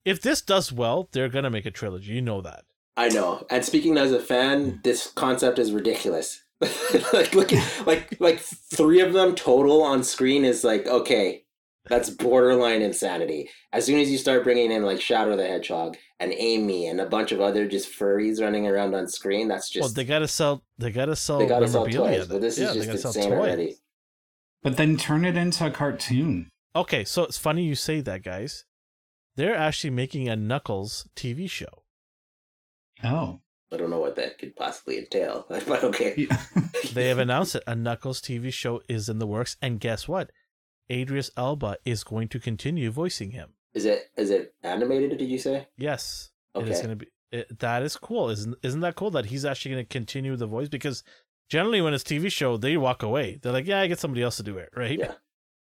If 0.04 0.20
this 0.22 0.40
does 0.42 0.70
well, 0.72 1.08
they're 1.12 1.28
gonna 1.30 1.50
make 1.50 1.66
a 1.66 1.70
trilogy. 1.70 2.12
You 2.12 2.22
know 2.22 2.40
that. 2.42 2.64
I 2.96 3.08
know. 3.08 3.46
And 3.50 3.64
speaking 3.64 3.96
as 3.96 4.12
a 4.12 4.20
fan, 4.20 4.80
this 4.84 5.10
concept 5.10 5.58
is 5.58 5.72
ridiculous. 5.72 6.42
like 7.12 7.34
look 7.34 7.52
at 7.52 7.86
like 7.86 8.16
like 8.20 8.38
three 8.38 9.00
of 9.00 9.12
them 9.12 9.34
total 9.34 9.82
on 9.82 10.04
screen 10.04 10.44
is 10.44 10.62
like 10.62 10.86
okay, 10.86 11.44
that's 11.86 12.10
borderline 12.10 12.82
insanity. 12.82 13.48
As 13.72 13.86
soon 13.86 13.98
as 13.98 14.10
you 14.10 14.18
start 14.18 14.44
bringing 14.44 14.70
in 14.70 14.82
like 14.82 15.00
Shadow 15.00 15.36
the 15.36 15.46
Hedgehog 15.46 15.96
and 16.18 16.32
Amy 16.36 16.86
and 16.86 17.00
a 17.00 17.06
bunch 17.06 17.32
of 17.32 17.40
other 17.40 17.66
just 17.66 17.90
furries 17.90 18.42
running 18.42 18.66
around 18.66 18.94
on 18.94 19.08
screen, 19.08 19.48
that's 19.48 19.70
just 19.70 19.82
well, 19.82 19.92
they 19.92 20.04
gotta 20.04 20.28
sell. 20.28 20.62
They 20.78 20.90
gotta 20.90 21.16
sell. 21.16 21.38
they 21.38 21.46
gotta 21.46 21.68
sell 21.68 21.86
toys. 21.86 22.26
But 22.26 22.42
this 22.42 22.58
yeah, 22.58 22.72
is 22.72 22.86
just 22.86 23.06
insane 23.06 23.30
toys. 23.30 23.32
already. 23.32 23.76
but 24.62 24.76
then 24.76 24.96
turn 24.96 25.24
it 25.24 25.36
into 25.36 25.66
a 25.66 25.70
cartoon. 25.70 26.50
Okay, 26.76 27.04
so 27.04 27.24
it's 27.24 27.38
funny 27.38 27.64
you 27.64 27.74
say 27.74 28.00
that, 28.02 28.22
guys. 28.22 28.64
They're 29.36 29.56
actually 29.56 29.90
making 29.90 30.28
a 30.28 30.36
Knuckles 30.36 31.08
TV 31.16 31.48
show. 31.48 31.84
Oh, 33.02 33.40
I 33.72 33.76
don't 33.76 33.90
know 33.90 34.00
what 34.00 34.16
that 34.16 34.38
could 34.38 34.56
possibly 34.56 34.98
entail, 34.98 35.46
but 35.66 35.84
okay. 35.84 36.26
They 36.92 37.08
have 37.08 37.18
announced 37.18 37.54
it. 37.54 37.62
A 37.66 37.74
Knuckles 37.76 38.20
TV 38.20 38.52
show 38.52 38.82
is 38.88 39.08
in 39.08 39.18
the 39.20 39.26
works, 39.26 39.56
and 39.62 39.78
guess 39.78 40.08
what? 40.08 40.32
Idris 40.90 41.30
Elba 41.36 41.76
is 41.84 42.02
going 42.02 42.26
to 42.28 42.40
continue 42.40 42.90
voicing 42.90 43.30
him. 43.30 43.50
Is 43.74 43.84
it 43.84 44.10
is 44.16 44.30
it 44.30 44.54
animated? 44.64 45.16
Did 45.18 45.28
you 45.28 45.38
say? 45.38 45.68
Yes, 45.78 46.30
it 46.56 46.64
is 46.68 46.78
Okay. 46.78 46.86
going 46.86 46.98
to 46.98 47.04
be. 47.04 47.06
It, 47.30 47.58
that 47.60 47.84
is 47.84 47.96
cool. 47.96 48.28
Isn't 48.30 48.56
isn't 48.64 48.80
that 48.80 48.96
cool 48.96 49.12
that 49.12 49.26
he's 49.26 49.44
actually 49.44 49.72
going 49.72 49.84
to 49.84 49.88
continue 49.88 50.34
the 50.34 50.46
voice? 50.48 50.68
Because 50.68 51.04
generally, 51.48 51.80
when 51.80 51.94
it's 51.94 52.02
TV 52.02 52.32
show, 52.32 52.56
they 52.56 52.76
walk 52.76 53.04
away. 53.04 53.38
They're 53.40 53.52
like, 53.52 53.66
"Yeah, 53.68 53.80
I 53.82 53.86
get 53.86 54.00
somebody 54.00 54.22
else 54.24 54.38
to 54.38 54.42
do 54.42 54.58
it." 54.58 54.70
Right? 54.74 54.98
Yeah. 54.98 55.12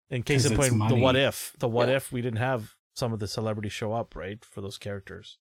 In 0.09 0.23
case 0.23 0.45
of 0.45 0.53
it's 0.53 0.69
point, 0.69 0.89
the 0.89 0.95
what 0.95 1.15
if, 1.15 1.53
the 1.59 1.67
what 1.67 1.89
Yeah. 1.89 1.97
if 1.97 2.11
we 2.11 2.23
didn't 2.23 2.39
have 2.39 2.73
some 2.95 3.13
of 3.13 3.19
the 3.19 3.27
celebrities 3.27 3.71
show 3.73 3.93
up, 3.93 4.15
right, 4.15 4.43
for 4.43 4.61
those 4.61 4.79
characters. 4.79 5.37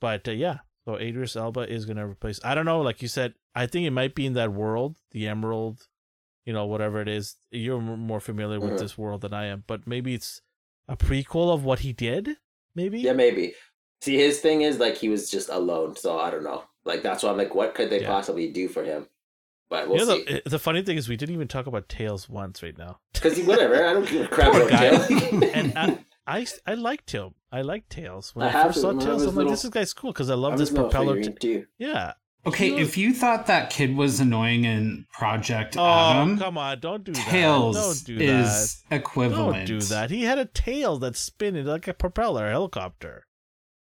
But 0.00 0.28
uh, 0.28 0.30
yeah, 0.30 0.58
so 0.88 0.96
Idris 0.96 1.36
Elba 1.36 1.70
is 1.70 1.84
going 1.84 1.98
to 1.98 2.06
replace. 2.06 2.40
I 2.42 2.54
don't 2.54 2.64
know, 2.64 2.80
like 2.80 3.02
you 3.02 3.08
said, 3.08 3.34
I 3.54 3.66
think 3.66 3.86
it 3.86 3.90
might 3.90 4.14
be 4.14 4.24
in 4.24 4.32
that 4.34 4.52
world, 4.54 4.96
the 5.10 5.28
Emerald, 5.28 5.86
you 6.46 6.52
know, 6.54 6.64
whatever 6.64 7.02
it 7.02 7.08
is. 7.08 7.36
You're 7.50 7.78
more 7.80 8.20
familiar 8.20 8.58
with 8.58 8.72
Mhm. 8.72 8.78
this 8.78 8.96
world 8.96 9.20
than 9.20 9.34
I 9.34 9.46
am, 9.48 9.64
but 9.66 9.86
maybe 9.86 10.14
it's 10.14 10.40
a 10.88 10.96
prequel 10.96 11.52
of 11.52 11.62
what 11.62 11.80
he 11.80 11.92
did. 11.92 12.36
Maybe. 12.74 13.00
Yeah, 13.00 13.12
maybe. 13.12 13.52
See, 14.00 14.16
his 14.16 14.40
thing 14.40 14.62
is 14.62 14.78
like 14.78 14.96
he 14.96 15.10
was 15.10 15.30
just 15.30 15.50
alone, 15.50 15.94
so 15.96 16.18
I 16.18 16.30
don't 16.30 16.44
know. 16.44 16.64
Like 16.86 17.02
that's 17.02 17.22
why 17.22 17.30
I'm 17.30 17.36
like, 17.36 17.54
what 17.54 17.74
could 17.74 17.90
they 17.90 18.00
Yeah. 18.00 18.08
possibly 18.08 18.50
do 18.50 18.66
for 18.68 18.82
him? 18.82 19.08
But 19.68 19.88
we'll 19.90 19.98
you 19.98 20.06
know, 20.06 20.16
see. 20.16 20.40
the, 20.44 20.50
the 20.50 20.58
funny 20.58 20.80
thing 20.80 20.96
is, 20.96 21.06
we 21.10 21.16
didn't 21.18 21.34
even 21.34 21.48
talk 21.48 21.66
about 21.66 21.90
Tails 21.90 22.30
once 22.30 22.62
right 22.62 22.78
now. 22.78 23.00
Because 23.12 23.38
whatever, 23.40 23.74
I 23.86 23.92
don't 23.92 24.08
give 24.08 24.24
a 24.24 24.28
crap 24.28 24.54
about 24.54 24.70
guy. 24.70 25.06
Tail. 25.06 25.44
And 25.54 25.76
I, 25.76 25.98
I, 26.28 26.46
I 26.66 26.74
liked 26.74 27.10
him. 27.12 27.34
I 27.50 27.62
liked 27.62 27.90
Tails. 27.90 28.34
When 28.34 28.46
I 28.46 28.50
I, 28.50 28.52
have 28.52 28.66
first 28.68 28.82
saw 28.82 28.90
I 28.94 29.02
Tails, 29.02 29.24
I'm 29.24 29.34
like, 29.34 29.48
this 29.48 29.64
guy's 29.68 29.92
cool 29.94 30.12
because 30.12 30.28
I 30.30 30.34
I 30.34 30.36
love 30.36 30.52
was 30.52 30.60
this 30.60 30.70
propeller. 30.70 31.14
figurine, 31.16 31.36
T- 31.38 31.48
too. 31.60 31.66
yeah. 31.78 32.12
okay. 32.46 32.70
He 32.70 32.76
If 32.80 32.98
you 32.98 33.14
thought 33.14 33.46
that 33.46 33.70
kid 33.70 33.96
was 33.96 34.20
annoying 34.20 34.64
in 34.64 35.06
Project 35.12 35.76
Oh, 35.78 35.82
Adam, 35.84 36.38
come 36.38 36.58
on. 36.58 36.78
Don't 36.80 37.04
do 37.04 37.12
that. 37.12 37.26
Tails 37.28 37.76
Don't 38.04 38.18
do 38.18 38.22
is 38.24 38.82
that. 38.90 38.96
equivalent. 38.96 39.66
Don't 39.66 39.80
do 39.80 39.80
that. 39.86 40.10
He 40.10 40.24
had 40.24 40.38
a 40.38 40.44
tail 40.44 40.98
that's 40.98 41.18
spinning 41.18 41.64
like 41.64 41.88
a 41.88 41.94
propeller, 41.94 42.46
a 42.46 42.50
helicopter. 42.50 43.26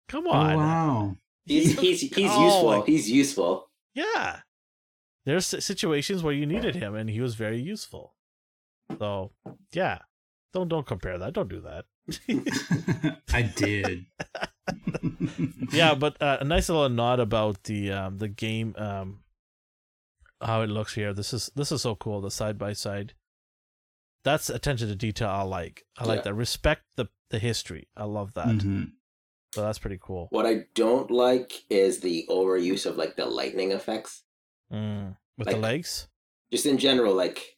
Come 0.08 0.26
Oh 0.26 0.30
on. 0.32 0.56
wow! 0.56 1.16
He's 1.46 1.78
he's 1.80 2.00
he's 2.00 2.30
Oh, 2.30 2.44
useful. 2.44 2.82
He's 2.82 3.10
useful. 3.10 3.70
Yeah. 3.94 4.40
There's 5.24 5.46
situations 5.46 6.22
where 6.22 6.32
you 6.32 6.46
needed 6.46 6.74
him 6.74 6.94
and 6.94 7.10
he 7.10 7.20
was 7.20 7.34
very 7.34 7.60
useful. 7.60 8.14
So, 8.98 9.32
yeah. 9.72 9.98
Don't 10.54 10.68
don't 10.68 10.86
compare 10.86 11.18
that. 11.18 11.34
Don't 11.34 11.48
do 11.50 11.60
that. 11.60 11.84
I 13.32 13.42
did. 13.42 14.06
yeah, 15.72 15.94
but 15.94 16.20
uh, 16.22 16.38
a 16.40 16.44
nice 16.44 16.68
little 16.68 16.88
nod 16.88 17.20
about 17.20 17.64
the 17.64 17.92
um 17.92 18.18
the 18.18 18.28
game 18.28 18.74
um 18.78 19.20
how 20.40 20.62
it 20.62 20.68
looks 20.70 20.94
here. 20.94 21.12
This 21.12 21.32
is 21.32 21.50
this 21.54 21.72
is 21.72 21.82
so 21.82 21.94
cool. 21.94 22.20
The 22.20 22.30
side 22.30 22.58
by 22.58 22.72
side. 22.72 23.14
That's 24.24 24.50
attention 24.50 24.88
to 24.88 24.96
detail. 24.96 25.28
I 25.28 25.42
like. 25.42 25.84
I 25.98 26.04
like 26.04 26.18
Yeah. 26.18 26.22
that. 26.24 26.34
Respect 26.34 26.82
the 26.96 27.08
the 27.30 27.38
history. 27.38 27.88
I 27.96 28.04
love 28.04 28.34
that. 28.34 28.46
Mhm. 28.48 28.92
So 29.54 29.62
that's 29.62 29.78
pretty 29.78 29.98
cool. 30.00 30.28
What 30.30 30.44
I 30.46 30.66
don't 30.74 31.10
like 31.10 31.52
is 31.70 32.00
the 32.00 32.26
overuse 32.28 32.84
of 32.86 32.96
like 32.96 33.16
the 33.16 33.26
lightning 33.26 33.72
effects. 33.72 34.22
Mm. 34.72 35.16
With 35.38 35.48
the 35.48 35.56
legs. 35.56 36.08
Just 36.52 36.66
in 36.66 36.78
general, 36.78 37.14
like 37.14 37.57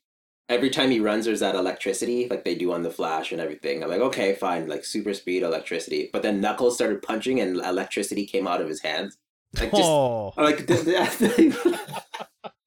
every 0.51 0.69
time 0.69 0.91
he 0.91 1.01
runs, 1.01 1.25
there's 1.25 1.41
that 1.41 1.55
electricity, 1.55 2.29
like 2.29 2.45
they 2.45 2.55
do 2.57 2.73
on 2.73 2.83
the 2.83 2.91
Flash 2.91 3.33
and 3.33 3.41
everything. 3.41 3.83
I'm 3.83 3.89
like, 3.89 4.01
okay, 4.01 4.35
fine, 4.35 4.69
like 4.69 4.85
super 4.85 5.15
speed 5.15 5.43
electricity. 5.43 6.11
But 6.13 6.23
then 6.23 6.41
Knuckles 6.41 6.75
started 6.75 7.01
punching, 7.01 7.41
and 7.41 7.57
electricity 7.57 8.27
came 8.27 8.47
out 8.47 8.61
of 8.61 8.69
his 8.69 8.83
hands. 8.83 9.17
Like 9.59 9.71
just 9.71 9.83
oh. 9.85 10.35
Like, 10.37 10.67
th- 10.67 10.85
th- 10.85 11.55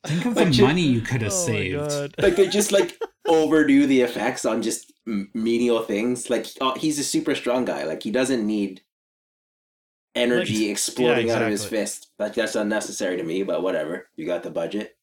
Think 0.05 0.25
of 0.25 0.35
Like, 0.35 0.47
the 0.47 0.51
ju- 0.51 0.63
money 0.65 0.81
you 0.81 1.01
could 1.01 1.21
have 1.21 1.31
Oh 1.31 1.45
saved. 1.45 2.15
Like 2.21 2.35
they 2.35 2.47
just 2.47 2.71
like 2.71 2.97
overdo 3.27 3.85
the 3.87 4.01
effects 4.01 4.43
on 4.45 4.61
just 4.61 4.91
menial 5.05 5.81
things. 5.83 6.29
Like 6.29 6.47
oh, 6.61 6.73
he's 6.75 6.99
a 6.99 7.03
super 7.03 7.35
strong 7.35 7.65
guy. 7.65 7.83
Like 7.83 8.03
he 8.03 8.11
doesn't 8.11 8.45
need 8.45 8.81
energy 10.15 10.63
Like, 10.63 10.71
exploding 10.71 11.27
yeah, 11.27 11.35
out 11.35 11.41
of 11.43 11.49
his 11.49 11.63
fist. 11.65 12.09
Like 12.19 12.33
that's 12.33 12.55
unnecessary 12.55 13.15
to 13.17 13.23
me. 13.23 13.43
But 13.43 13.63
whatever. 13.63 14.07
You 14.17 14.25
got 14.25 14.43
the 14.43 14.51
budget. 14.51 14.97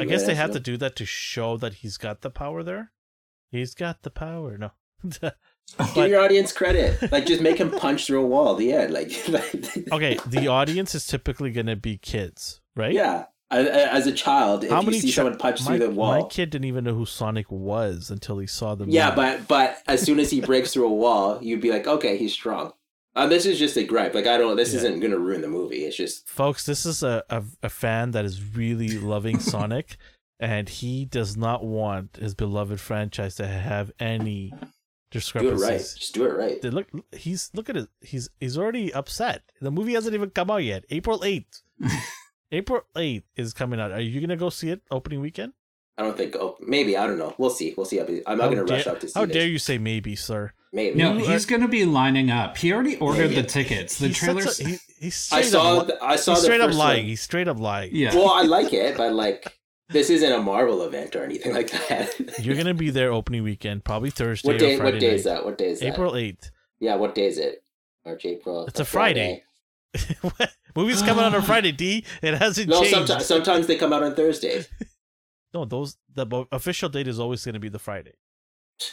I 0.00 0.04
guess 0.04 0.24
they 0.26 0.34
have 0.34 0.52
to 0.52 0.60
do. 0.60 0.76
that 0.78 0.96
to 0.96 1.06
show 1.06 1.56
that 1.58 1.74
he's 1.74 1.96
got 1.96 2.20
the 2.22 2.30
power 2.30 2.62
there. 2.62 2.92
He's 3.50 3.74
got 3.74 4.02
the 4.02 4.10
power. 4.10 4.58
No. 4.58 4.70
Give 5.94 6.08
your 6.08 6.20
audience 6.20 6.52
credit. 6.52 7.10
Like 7.12 7.26
just 7.26 7.42
make 7.42 7.58
him 7.58 7.70
punch 7.70 8.06
through 8.06 8.22
a 8.22 8.26
wall. 8.26 8.54
The 8.54 8.72
end. 8.72 8.92
Like, 8.92 9.10
okay, 9.92 10.18
the 10.26 10.48
audience 10.48 10.94
is 10.94 11.06
typically 11.06 11.50
going 11.50 11.66
to 11.66 11.76
be 11.76 11.98
kids, 11.98 12.60
right? 12.76 12.92
yeah. 12.92 13.26
As, 13.50 13.66
as 13.66 14.06
a 14.06 14.12
child, 14.12 14.64
if 14.64 14.70
How 14.70 14.80
you 14.80 14.86
many 14.86 15.00
see 15.00 15.08
chi- 15.08 15.14
someone 15.14 15.38
punch 15.38 15.62
my, 15.64 15.78
through 15.78 15.86
the 15.86 15.90
wall, 15.90 16.20
my 16.20 16.28
kid 16.28 16.50
didn't 16.50 16.66
even 16.66 16.84
know 16.84 16.92
who 16.94 17.06
Sonic 17.06 17.50
was 17.50 18.10
until 18.10 18.36
he 18.38 18.46
saw 18.46 18.74
the 18.74 18.84
Yeah, 18.86 19.06
movie. 19.08 19.16
but 19.16 19.48
but 19.48 19.78
as 19.86 20.02
soon 20.02 20.20
as 20.20 20.30
he 20.30 20.42
breaks 20.42 20.74
through 20.74 20.86
a 20.86 20.92
wall, 20.92 21.38
you'd 21.42 21.62
be 21.62 21.70
like, 21.70 21.86
okay, 21.86 22.18
he's 22.18 22.34
strong. 22.34 22.74
Uh, 23.18 23.26
this 23.26 23.44
is 23.46 23.58
just 23.58 23.76
a 23.76 23.84
gripe. 23.84 24.14
Like 24.14 24.26
I 24.26 24.38
don't. 24.38 24.56
This 24.56 24.72
Yeah. 24.72 24.78
isn't 24.78 25.00
gonna 25.00 25.18
ruin 25.18 25.40
the 25.40 25.48
movie. 25.48 25.84
It's 25.84 25.96
just 25.96 26.28
folks, 26.28 26.64
this 26.64 26.86
is 26.86 27.02
a, 27.02 27.24
a 27.28 27.42
a 27.64 27.68
fan 27.68 28.12
that 28.12 28.24
is 28.24 28.42
really 28.54 28.98
loving 28.98 29.38
Sonic, 29.52 29.96
and 30.38 30.68
he 30.68 31.04
does 31.04 31.36
not 31.36 31.64
want 31.64 32.16
his 32.16 32.34
beloved 32.34 32.80
franchise 32.80 33.34
to 33.36 33.46
have 33.46 33.90
any 33.98 34.52
discrepancies. 35.10 35.58
Do 35.60 35.64
it 35.64 35.68
right. 35.68 35.78
Just 35.80 36.14
do 36.14 36.24
it 36.26 36.36
right. 36.36 36.62
They 36.62 36.70
look 36.70 36.86
he's 37.12 37.50
look 37.54 37.68
at 37.68 37.76
it 37.76 37.88
he's 38.02 38.28
he's 38.40 38.56
already 38.58 38.92
upset 38.92 39.42
the 39.60 39.70
movie 39.70 39.94
hasn't 39.94 40.14
even 40.14 40.30
come 40.30 40.50
out 40.50 40.62
yet 40.62 40.84
april 40.90 41.20
8th 41.20 41.62
april 42.52 42.82
8th 42.94 43.22
is 43.36 43.52
coming 43.54 43.80
out 43.80 43.90
are 43.90 44.00
you 44.00 44.20
gonna 44.20 44.36
go 44.36 44.50
see 44.50 44.68
it 44.70 44.82
opening 44.90 45.20
weekend 45.20 45.54
I 45.98 46.02
don't 46.02 46.16
think. 46.16 46.36
Oh, 46.36 46.56
maybe 46.60 46.96
I 46.96 47.06
don't 47.06 47.18
know. 47.18 47.34
We'll 47.38 47.50
see. 47.50 47.74
We'll 47.76 47.84
see. 47.86 47.98
I'm 48.00 48.38
not 48.38 48.50
going 48.52 48.64
to 48.64 48.72
rush 48.72 48.84
dare- 48.84 48.94
out 48.94 49.00
to 49.02 49.08
see 49.08 49.18
how 49.18 49.26
this. 49.26 49.34
dare 49.34 49.46
you 49.48 49.58
say 49.58 49.78
maybe 49.78 50.14
sir 50.16 50.52
Maybe. 50.72 50.98
No, 50.98 51.14
You 51.16 51.24
he's 51.26 51.44
going 51.46 51.62
to 51.62 51.68
be 51.68 51.84
lining 51.86 52.30
up. 52.30 52.56
He 52.58 52.72
already 52.72 52.96
ordered 52.98 53.30
Yeah, 53.32 53.40
the 53.42 53.48
tickets. 53.48 53.98
The 53.98 54.08
He 54.08 54.12
sets 54.14 54.24
trailers. 54.24 54.60
a- 54.60 54.64
he, 54.68 54.78
he's 55.00 55.28
I 55.32 55.40
straight 55.40 55.44
saw. 55.52 55.78
up, 55.80 55.88
li- 55.88 55.94
the- 55.94 56.04
I 56.04 56.16
saw 56.16 56.32
he's 56.32 56.40
the 56.42 56.44
straight 56.44 56.60
up 56.60 56.68
first 56.68 56.78
lying 56.78 56.98
one. 57.02 57.06
he's 57.08 57.20
straight 57.22 57.48
up 57.48 57.58
lying 57.58 57.90
yeah. 57.94 58.14
Well, 58.14 58.30
I 58.30 58.42
like 58.42 58.72
it, 58.84 58.96
but 58.96 59.12
like 59.12 59.58
this 59.90 60.10
isn't 60.10 60.30
a 60.30 60.40
Marvel 60.42 60.82
event 60.82 61.16
or 61.16 61.24
anything 61.24 61.52
like 61.58 61.70
that. 61.88 62.38
you're 62.38 62.54
gonna 62.56 62.74
be 62.74 62.90
there 62.90 63.10
opening 63.12 63.42
weekend 63.42 63.82
probably 63.84 64.10
thursday 64.10 64.46
what 64.48 64.58
day? 64.58 64.74
or 64.74 64.78
friday 64.78 64.92
What 64.96 65.00
day 65.00 65.14
is 65.14 65.24
that? 65.24 65.44
What 65.44 65.58
day 65.58 65.68
is 65.70 65.80
that? 65.80 65.86
april 65.86 66.12
8th 66.12 66.50
Yeah. 66.80 66.96
What 66.96 67.14
day 67.14 67.26
is 67.26 67.38
it? 67.38 67.62
March, 68.04 68.24
April. 68.26 68.66
It's 68.66 68.78
a 68.80 68.84
Friday. 68.84 69.42
What? 70.20 70.52
Movies 70.76 71.00
coming 71.02 71.24
out 71.24 71.34
on 71.34 71.40
a 71.42 71.42
Friday, 71.46 71.72
D. 71.72 72.04
It 72.22 72.34
hasn't 72.34 72.68
No, 72.68 72.80
changed. 72.82 72.94
sometimes 72.94 73.24
sometimes 73.26 73.66
they 73.66 73.76
come 73.76 73.92
out 73.94 74.02
on 74.02 74.14
Thursdays. 74.14 74.68
No, 75.54 75.64
those 75.64 75.96
the 76.14 76.46
official 76.52 76.88
date 76.88 77.08
is 77.08 77.18
always 77.18 77.44
going 77.44 77.54
to 77.54 77.60
be 77.60 77.68
the 77.68 77.78
Friday. 77.78 78.14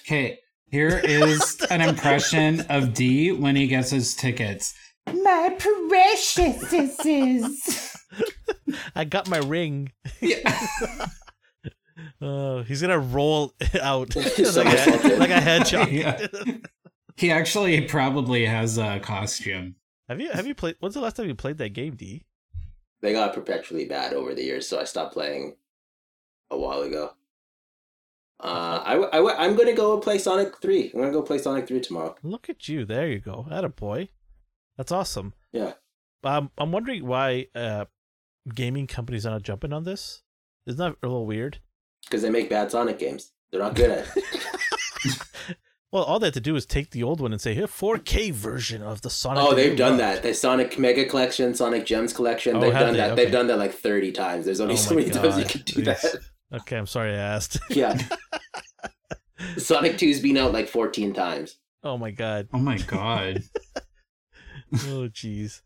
Okay, 0.02 0.40
here 0.68 0.98
is 1.04 1.60
an 1.70 1.82
impression 1.82 2.62
of 2.70 2.94
D 2.94 3.32
when 3.32 3.56
he 3.56 3.68
gets 3.68 3.90
his 3.90 4.16
tickets. 4.16 4.74
My 5.08 5.56
precious 5.60 6.74
I 8.96 9.04
got 9.04 9.30
my 9.30 9.38
ring. 9.38 9.92
Yeah. 10.20 10.68
Uh, 12.22 12.64
he's 12.68 12.82
gonna 12.82 13.00
roll 13.00 13.54
out 13.82 14.16
like, 14.16 14.40
a, 14.40 14.42
it. 14.42 15.20
like 15.20 15.30
a 15.30 15.42
hedgehog. 15.42 15.92
Yeah. 15.92 16.28
He 17.18 17.32
actually 17.32 17.82
probably 17.82 18.46
has 18.46 18.78
a 18.78 19.00
costume. 19.00 19.76
have 20.10 20.20
you 20.20 20.32
have 20.32 20.48
you 20.48 20.56
played? 20.56 20.76
When's 20.80 20.96
the 20.96 21.02
last 21.02 21.18
time 21.18 21.28
you 21.28 21.36
played 21.36 21.58
that 21.60 21.74
game, 21.74 21.96
D? 21.96 22.26
They 23.02 23.14
got 23.14 23.34
perpetually 23.34 23.86
bad 23.86 24.14
over 24.14 24.34
the 24.34 24.44
years, 24.44 24.68
so 24.68 24.80
I 24.80 24.86
stopped 24.86 25.14
playing 25.14 25.56
a 26.52 26.58
while 26.58 26.82
ago. 26.82 27.12
Uh, 28.40 28.82
I, 28.84 28.92
w- 28.94 29.10
I, 29.14 29.18
w- 29.18 29.36
I'm 29.38 29.56
gonna 29.56 29.74
go 29.74 29.98
play 30.00 30.18
Sonic 30.18 30.58
Three. 30.62 30.92
I'm 30.94 31.00
gonna 31.00 31.12
go 31.14 31.22
play 31.22 31.38
Sonic 31.38 31.68
Three 31.68 31.80
tomorrow. 31.80 32.16
Look 32.22 32.50
at 32.50 32.68
you. 32.68 32.86
There 32.86 33.08
you 33.08 33.20
go. 33.20 33.48
Atta 33.50 33.70
boy. 33.70 34.10
That's 34.78 34.92
awesome. 34.92 35.34
Yeah. 35.54 35.74
Um, 36.24 36.52
I'm 36.58 36.72
wondering 36.72 37.06
why 37.08 37.48
uh, 37.56 37.86
gaming 38.54 38.88
companies 38.88 39.26
are 39.26 39.32
not 39.32 39.44
jumping 39.44 39.72
on 39.72 39.84
this. 39.86 40.24
Isn't 40.68 40.80
that 40.80 40.96
a 41.02 41.08
little 41.08 41.26
weird? 41.26 41.60
Because 42.06 42.24
they 42.24 42.30
make 42.30 42.50
bad 42.50 42.72
Sonic 42.72 43.00
games. 43.00 43.32
They're 43.52 43.62
not 43.62 43.76
good 43.76 43.92
at 43.92 44.08
it. 44.18 44.24
Well, 45.92 46.04
all 46.04 46.20
they 46.20 46.28
have 46.28 46.34
to 46.34 46.42
do 46.42 46.58
is 46.58 46.66
take 46.66 46.90
the 46.90 47.04
old 47.04 47.22
one 47.22 47.32
and 47.32 47.40
say, 47.40 47.54
"Here, 47.54 47.68
4K 47.68 48.34
version 48.34 48.82
of 48.82 49.02
the 49.02 49.10
Sonic." 49.10 49.42
oh, 49.42 49.56
they've 49.56 49.78
done 49.78 49.92
loved." 49.92 50.02
that. 50.02 50.24
The 50.24 50.34
Sonic 50.34 50.78
Mega 50.78 51.06
Collection, 51.06 51.54
Sonic 51.56 51.86
Gems 51.86 52.12
Collection. 52.12 52.58
Oh, 52.58 52.60
they've 52.60 52.74
done 52.74 52.92
they? 52.92 52.98
that. 53.00 53.12
Okay. 53.12 53.24
They've 53.24 53.32
done 53.32 53.48
that 53.48 53.58
like 53.58 53.72
30 53.74 54.12
times. 54.12 54.44
There's 54.46 54.60
only 54.60 54.74
Oh 54.74 54.78
so 54.78 54.94
many 54.96 55.10
times 55.10 55.38
you 55.38 55.46
can 55.46 55.62
do 55.62 55.84
that. 55.84 56.04
Okay, 56.54 56.78
I'm 56.78 56.88
sorry 56.88 57.12
I 57.14 57.18
asked. 57.18 57.58
Yeah. 57.70 57.98
Sonic 59.58 59.94
2's 59.94 60.22
been 60.22 60.38
out 60.38 60.54
like 60.54 60.68
14 60.68 61.14
times. 61.14 61.58
oh 61.84 61.98
my 61.98 62.12
god. 62.12 62.48
Oh 62.54 62.58
my 62.60 62.78
god. 62.78 63.44
Oh 64.74 65.08
jeez. 65.10 65.62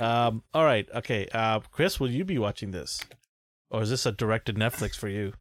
Um. 0.00 0.42
All 0.54 0.64
right. 0.64 0.88
Okay. 0.94 1.28
Uh, 1.32 1.60
Chris, 1.60 2.00
will 2.00 2.10
you 2.10 2.24
be 2.24 2.38
watching 2.38 2.70
this, 2.70 3.00
or 3.70 3.82
is 3.82 3.90
this 3.90 4.06
a 4.06 4.12
directed 4.12 4.56
Netflix 4.56 4.94
for 4.96 5.08
you? 5.08 5.34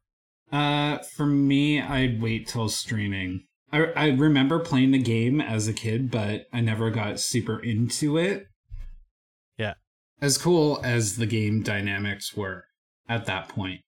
Uh, 0.52 0.98
for 1.16 1.26
me, 1.26 1.80
I'd 1.82 2.22
wait 2.22 2.48
till 2.48 2.68
streaming. 2.70 3.46
I, 3.72 3.86
I 3.96 4.08
remember 4.10 4.60
playing 4.60 4.92
the 4.92 5.02
game 5.02 5.40
as 5.42 5.68
a 5.68 5.74
kid, 5.74 6.12
but 6.12 6.48
I 6.54 6.62
never 6.62 6.90
got 6.90 7.20
super 7.20 7.60
into 7.60 8.18
it. 8.18 8.48
Yeah. 9.58 9.76
As 10.22 10.38
cool 10.38 10.80
as 10.84 11.16
the 11.18 11.26
game 11.28 11.62
dynamics 11.64 12.36
were 12.36 12.66
at 13.10 13.26
that 13.26 13.48
point. 13.50 13.82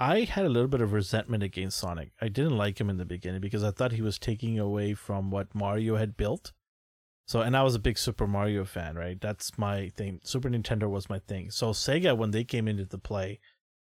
I 0.00 0.20
had 0.20 0.44
a 0.44 0.48
little 0.48 0.68
bit 0.68 0.80
of 0.80 0.92
resentment 0.92 1.42
against 1.42 1.78
Sonic. 1.78 2.12
I 2.20 2.28
didn't 2.28 2.56
like 2.56 2.80
him 2.80 2.88
in 2.88 2.98
the 2.98 3.04
beginning 3.04 3.40
because 3.40 3.64
I 3.64 3.72
thought 3.72 3.92
he 3.92 4.02
was 4.02 4.18
taking 4.18 4.58
away 4.58 4.94
from 4.94 5.30
what 5.30 5.54
Mario 5.54 5.96
had 5.96 6.16
built. 6.16 6.52
So, 7.26 7.40
and 7.40 7.56
I 7.56 7.62
was 7.62 7.74
a 7.74 7.80
big 7.80 7.98
Super 7.98 8.26
Mario 8.26 8.64
fan, 8.64 8.96
right? 8.96 9.20
That's 9.20 9.58
my 9.58 9.90
thing. 9.90 10.20
Super 10.22 10.48
Nintendo 10.48 10.88
was 10.88 11.10
my 11.10 11.18
thing. 11.18 11.50
So, 11.50 11.72
Sega, 11.72 12.16
when 12.16 12.30
they 12.30 12.44
came 12.44 12.68
into 12.68 12.84
the 12.84 12.96
play, 12.96 13.40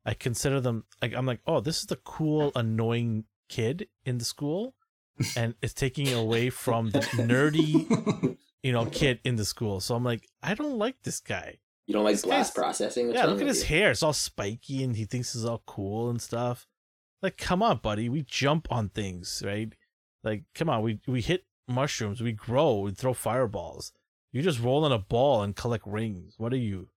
I 0.05 0.13
consider 0.13 0.59
them 0.59 0.85
like 1.01 1.13
I'm 1.13 1.25
like, 1.25 1.41
oh, 1.45 1.59
this 1.61 1.79
is 1.79 1.85
the 1.85 1.95
cool, 1.97 2.51
annoying 2.55 3.25
kid 3.47 3.87
in 4.03 4.17
the 4.17 4.25
school, 4.25 4.75
and 5.37 5.53
it's 5.61 5.73
taking 5.73 6.11
away 6.11 6.49
from 6.49 6.89
the 6.89 6.99
nerdy, 6.99 8.37
you 8.63 8.71
know, 8.71 8.87
kid 8.87 9.19
in 9.23 9.35
the 9.35 9.45
school. 9.45 9.79
So 9.79 9.95
I'm 9.95 10.03
like, 10.03 10.27
I 10.41 10.55
don't 10.55 10.77
like 10.77 11.03
this 11.03 11.19
guy. 11.19 11.59
You 11.89 11.93
don't 11.93 12.03
like 12.03 12.17
This 12.17 12.23
blast 12.23 12.53
processing? 12.53 13.07
What's 13.07 13.17
Yeah, 13.17 13.25
look 13.25 13.41
at 13.41 13.47
his 13.47 13.67
you? 13.67 13.75
hair. 13.75 13.89
It's 13.89 14.03
all 14.03 14.13
spiky 14.13 14.83
and 14.83 14.95
he 14.95 15.05
thinks 15.05 15.33
it's 15.33 15.43
all 15.43 15.63
cool 15.65 16.11
and 16.11 16.21
stuff. 16.21 16.67
Like, 17.23 17.35
come 17.35 17.63
on, 17.63 17.77
buddy. 17.77 18.09
We 18.09 18.21
jump 18.21 18.67
on 18.69 18.89
things, 18.89 19.41
right? 19.43 19.73
Like, 20.23 20.43
come 20.53 20.69
on. 20.69 20.83
We 20.83 20.99
we 21.07 21.21
hit 21.21 21.45
mushrooms. 21.67 22.21
We 22.21 22.31
grow. 22.31 22.81
We 22.81 22.91
throw 22.91 23.15
fireballs. 23.15 23.91
You 24.31 24.43
just 24.43 24.59
roll 24.59 24.85
in 24.85 24.91
a 24.91 24.99
ball 24.99 25.41
and 25.41 25.55
collect 25.55 25.87
rings. 25.87 26.35
What 26.37 26.53
are 26.53 26.57
you? 26.57 26.89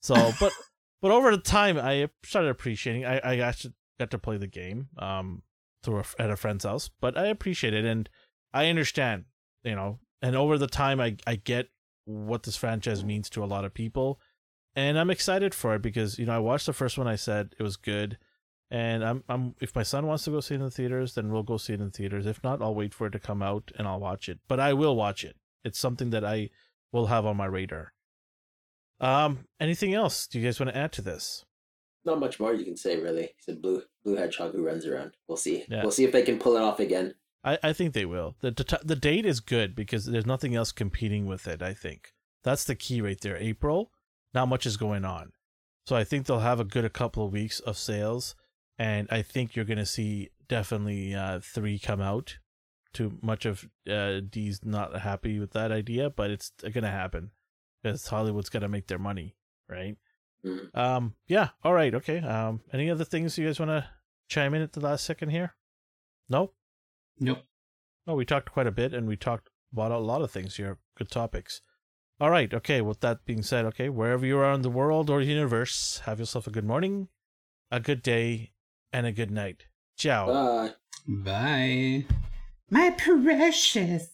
So, 0.00 0.14
but 0.40 0.54
but 1.02 1.10
over 1.10 1.30
the 1.30 1.42
time, 1.42 1.76
I 1.76 2.08
started 2.24 2.48
appreciating. 2.48 3.04
I 3.04 3.18
I 3.18 3.38
actually 3.40 3.74
got 4.00 4.10
to 4.12 4.18
play 4.18 4.38
the 4.38 4.46
game 4.46 4.88
um 4.96 5.42
through 5.82 5.98
a, 5.98 6.04
at 6.18 6.30
a 6.30 6.36
friend's 6.38 6.64
house, 6.64 6.88
but 7.02 7.18
I 7.18 7.26
appreciate 7.26 7.74
it 7.74 7.84
and 7.84 8.08
I 8.54 8.68
understand, 8.68 9.26
you 9.62 9.74
know. 9.74 9.98
And 10.22 10.34
over 10.36 10.56
the 10.56 10.68
time, 10.68 11.02
I 11.02 11.18
I 11.26 11.34
get 11.36 11.68
what 12.04 12.42
this 12.42 12.56
franchise 12.56 13.04
means 13.04 13.30
to 13.30 13.44
a 13.44 13.46
lot 13.46 13.64
of 13.64 13.72
people 13.72 14.20
and 14.74 14.98
I'm 14.98 15.10
excited 15.10 15.54
for 15.54 15.74
it 15.74 15.82
because 15.82 16.18
you 16.18 16.26
know 16.26 16.34
I 16.34 16.38
watched 16.38 16.66
the 16.66 16.72
first 16.72 16.96
one. 16.96 17.06
I 17.06 17.16
said 17.16 17.54
it 17.58 17.62
was 17.62 17.76
good, 17.76 18.18
and 18.70 19.04
I'm 19.04 19.24
I'm 19.28 19.54
if 19.60 19.74
my 19.74 19.82
son 19.82 20.06
wants 20.06 20.24
to 20.24 20.30
go 20.30 20.40
see 20.40 20.54
it 20.54 20.58
in 20.58 20.64
the 20.64 20.70
theaters, 20.70 21.14
then 21.14 21.30
we'll 21.30 21.42
go 21.42 21.56
see 21.56 21.74
it 21.74 21.80
in 21.80 21.86
the 21.86 21.92
theaters. 21.92 22.26
If 22.26 22.42
not, 22.42 22.62
I'll 22.62 22.74
wait 22.74 22.94
for 22.94 23.06
it 23.06 23.10
to 23.10 23.18
come 23.18 23.42
out 23.42 23.70
and 23.78 23.86
I'll 23.86 24.00
watch 24.00 24.28
it. 24.28 24.40
But 24.48 24.60
I 24.60 24.72
will 24.72 24.96
watch 24.96 25.24
it. 25.24 25.36
It's 25.64 25.78
something 25.78 26.10
that 26.10 26.24
I 26.24 26.50
will 26.90 27.06
have 27.06 27.26
on 27.26 27.36
my 27.36 27.46
radar. 27.46 27.92
Um, 29.00 29.46
anything 29.60 29.94
else? 29.94 30.26
Do 30.26 30.38
you 30.38 30.44
guys 30.44 30.60
want 30.60 30.70
to 30.70 30.76
add 30.76 30.92
to 30.92 31.02
this? 31.02 31.44
Not 32.04 32.20
much 32.20 32.40
more 32.40 32.54
you 32.54 32.64
can 32.64 32.76
say, 32.76 33.00
really. 33.00 33.30
He's 33.36 33.54
a 33.54 33.58
blue 33.58 33.82
blue 34.04 34.16
hedgehog 34.16 34.54
who 34.54 34.64
runs 34.64 34.86
around. 34.86 35.12
We'll 35.28 35.36
see. 35.36 35.64
Yeah. 35.68 35.82
We'll 35.82 35.92
see 35.92 36.04
if 36.04 36.12
they 36.12 36.22
can 36.22 36.38
pull 36.38 36.56
it 36.56 36.62
off 36.62 36.80
again. 36.80 37.14
I, 37.44 37.58
I 37.62 37.72
think 37.72 37.92
they 37.92 38.04
will. 38.04 38.36
The, 38.40 38.50
the 38.50 38.80
the 38.84 38.96
date 38.96 39.26
is 39.26 39.40
good 39.40 39.74
because 39.74 40.06
there's 40.06 40.26
nothing 40.26 40.54
else 40.54 40.72
competing 40.72 41.26
with 41.26 41.46
it. 41.48 41.62
I 41.62 41.74
think 41.74 42.12
that's 42.44 42.64
the 42.64 42.74
key 42.74 43.00
right 43.00 43.20
there. 43.20 43.36
April, 43.36 43.90
not 44.32 44.48
much 44.48 44.66
is 44.66 44.76
going 44.76 45.04
on, 45.04 45.32
so 45.86 45.96
I 45.96 46.04
think 46.04 46.26
they'll 46.26 46.38
have 46.40 46.60
a 46.60 46.64
good 46.64 46.84
a 46.84 46.90
couple 46.90 47.26
of 47.26 47.32
weeks 47.32 47.60
of 47.60 47.76
sales, 47.76 48.34
and 48.78 49.08
I 49.10 49.22
think 49.22 49.56
you're 49.56 49.64
gonna 49.64 49.86
see 49.86 50.30
definitely 50.48 51.14
uh, 51.14 51.40
three 51.42 51.78
come 51.78 52.00
out. 52.00 52.38
Too 52.92 53.18
much 53.22 53.46
of 53.46 53.68
uh, 53.90 54.20
D's 54.20 54.60
not 54.64 55.00
happy 55.00 55.38
with 55.38 55.52
that 55.52 55.72
idea, 55.72 56.10
but 56.10 56.30
it's 56.30 56.52
gonna 56.72 56.90
happen 56.90 57.30
because 57.82 58.06
Hollywood's 58.06 58.50
gotta 58.50 58.68
make 58.68 58.86
their 58.86 58.98
money, 58.98 59.34
right? 59.68 59.96
Mhm. 60.44 60.76
Um, 60.76 61.14
yeah. 61.26 61.50
All 61.64 61.72
right. 61.72 61.94
Okay. 61.94 62.18
Um, 62.18 62.60
any 62.72 62.90
other 62.90 63.04
things 63.04 63.38
you 63.38 63.46
guys 63.46 63.58
want 63.60 63.70
to 63.70 63.86
chime 64.28 64.54
in 64.54 64.62
at 64.62 64.72
the 64.72 64.80
last 64.80 65.04
second 65.04 65.30
here? 65.30 65.54
No. 66.28 66.52
Nope. 67.18 67.44
Oh, 68.06 68.14
we 68.14 68.24
talked 68.24 68.50
quite 68.50 68.66
a 68.66 68.72
bit, 68.72 68.92
and 68.92 69.06
we 69.06 69.16
talked 69.16 69.48
about 69.72 69.92
a 69.92 69.98
lot 69.98 70.22
of 70.22 70.30
things 70.30 70.56
here. 70.56 70.78
Good 70.96 71.10
topics. 71.10 71.60
All 72.20 72.30
right. 72.30 72.52
Okay. 72.52 72.80
With 72.80 73.00
that 73.00 73.24
being 73.24 73.42
said, 73.42 73.64
okay, 73.66 73.88
wherever 73.88 74.26
you 74.26 74.38
are 74.38 74.52
in 74.52 74.62
the 74.62 74.70
world 74.70 75.10
or 75.10 75.20
universe, 75.20 76.02
have 76.04 76.18
yourself 76.18 76.46
a 76.46 76.50
good 76.50 76.64
morning, 76.64 77.08
a 77.70 77.80
good 77.80 78.02
day, 78.02 78.52
and 78.92 79.06
a 79.06 79.12
good 79.12 79.30
night. 79.30 79.66
Ciao. 79.96 80.26
Bye. 80.26 80.70
Bye. 81.08 82.06
My 82.70 82.90
precious. 82.90 84.08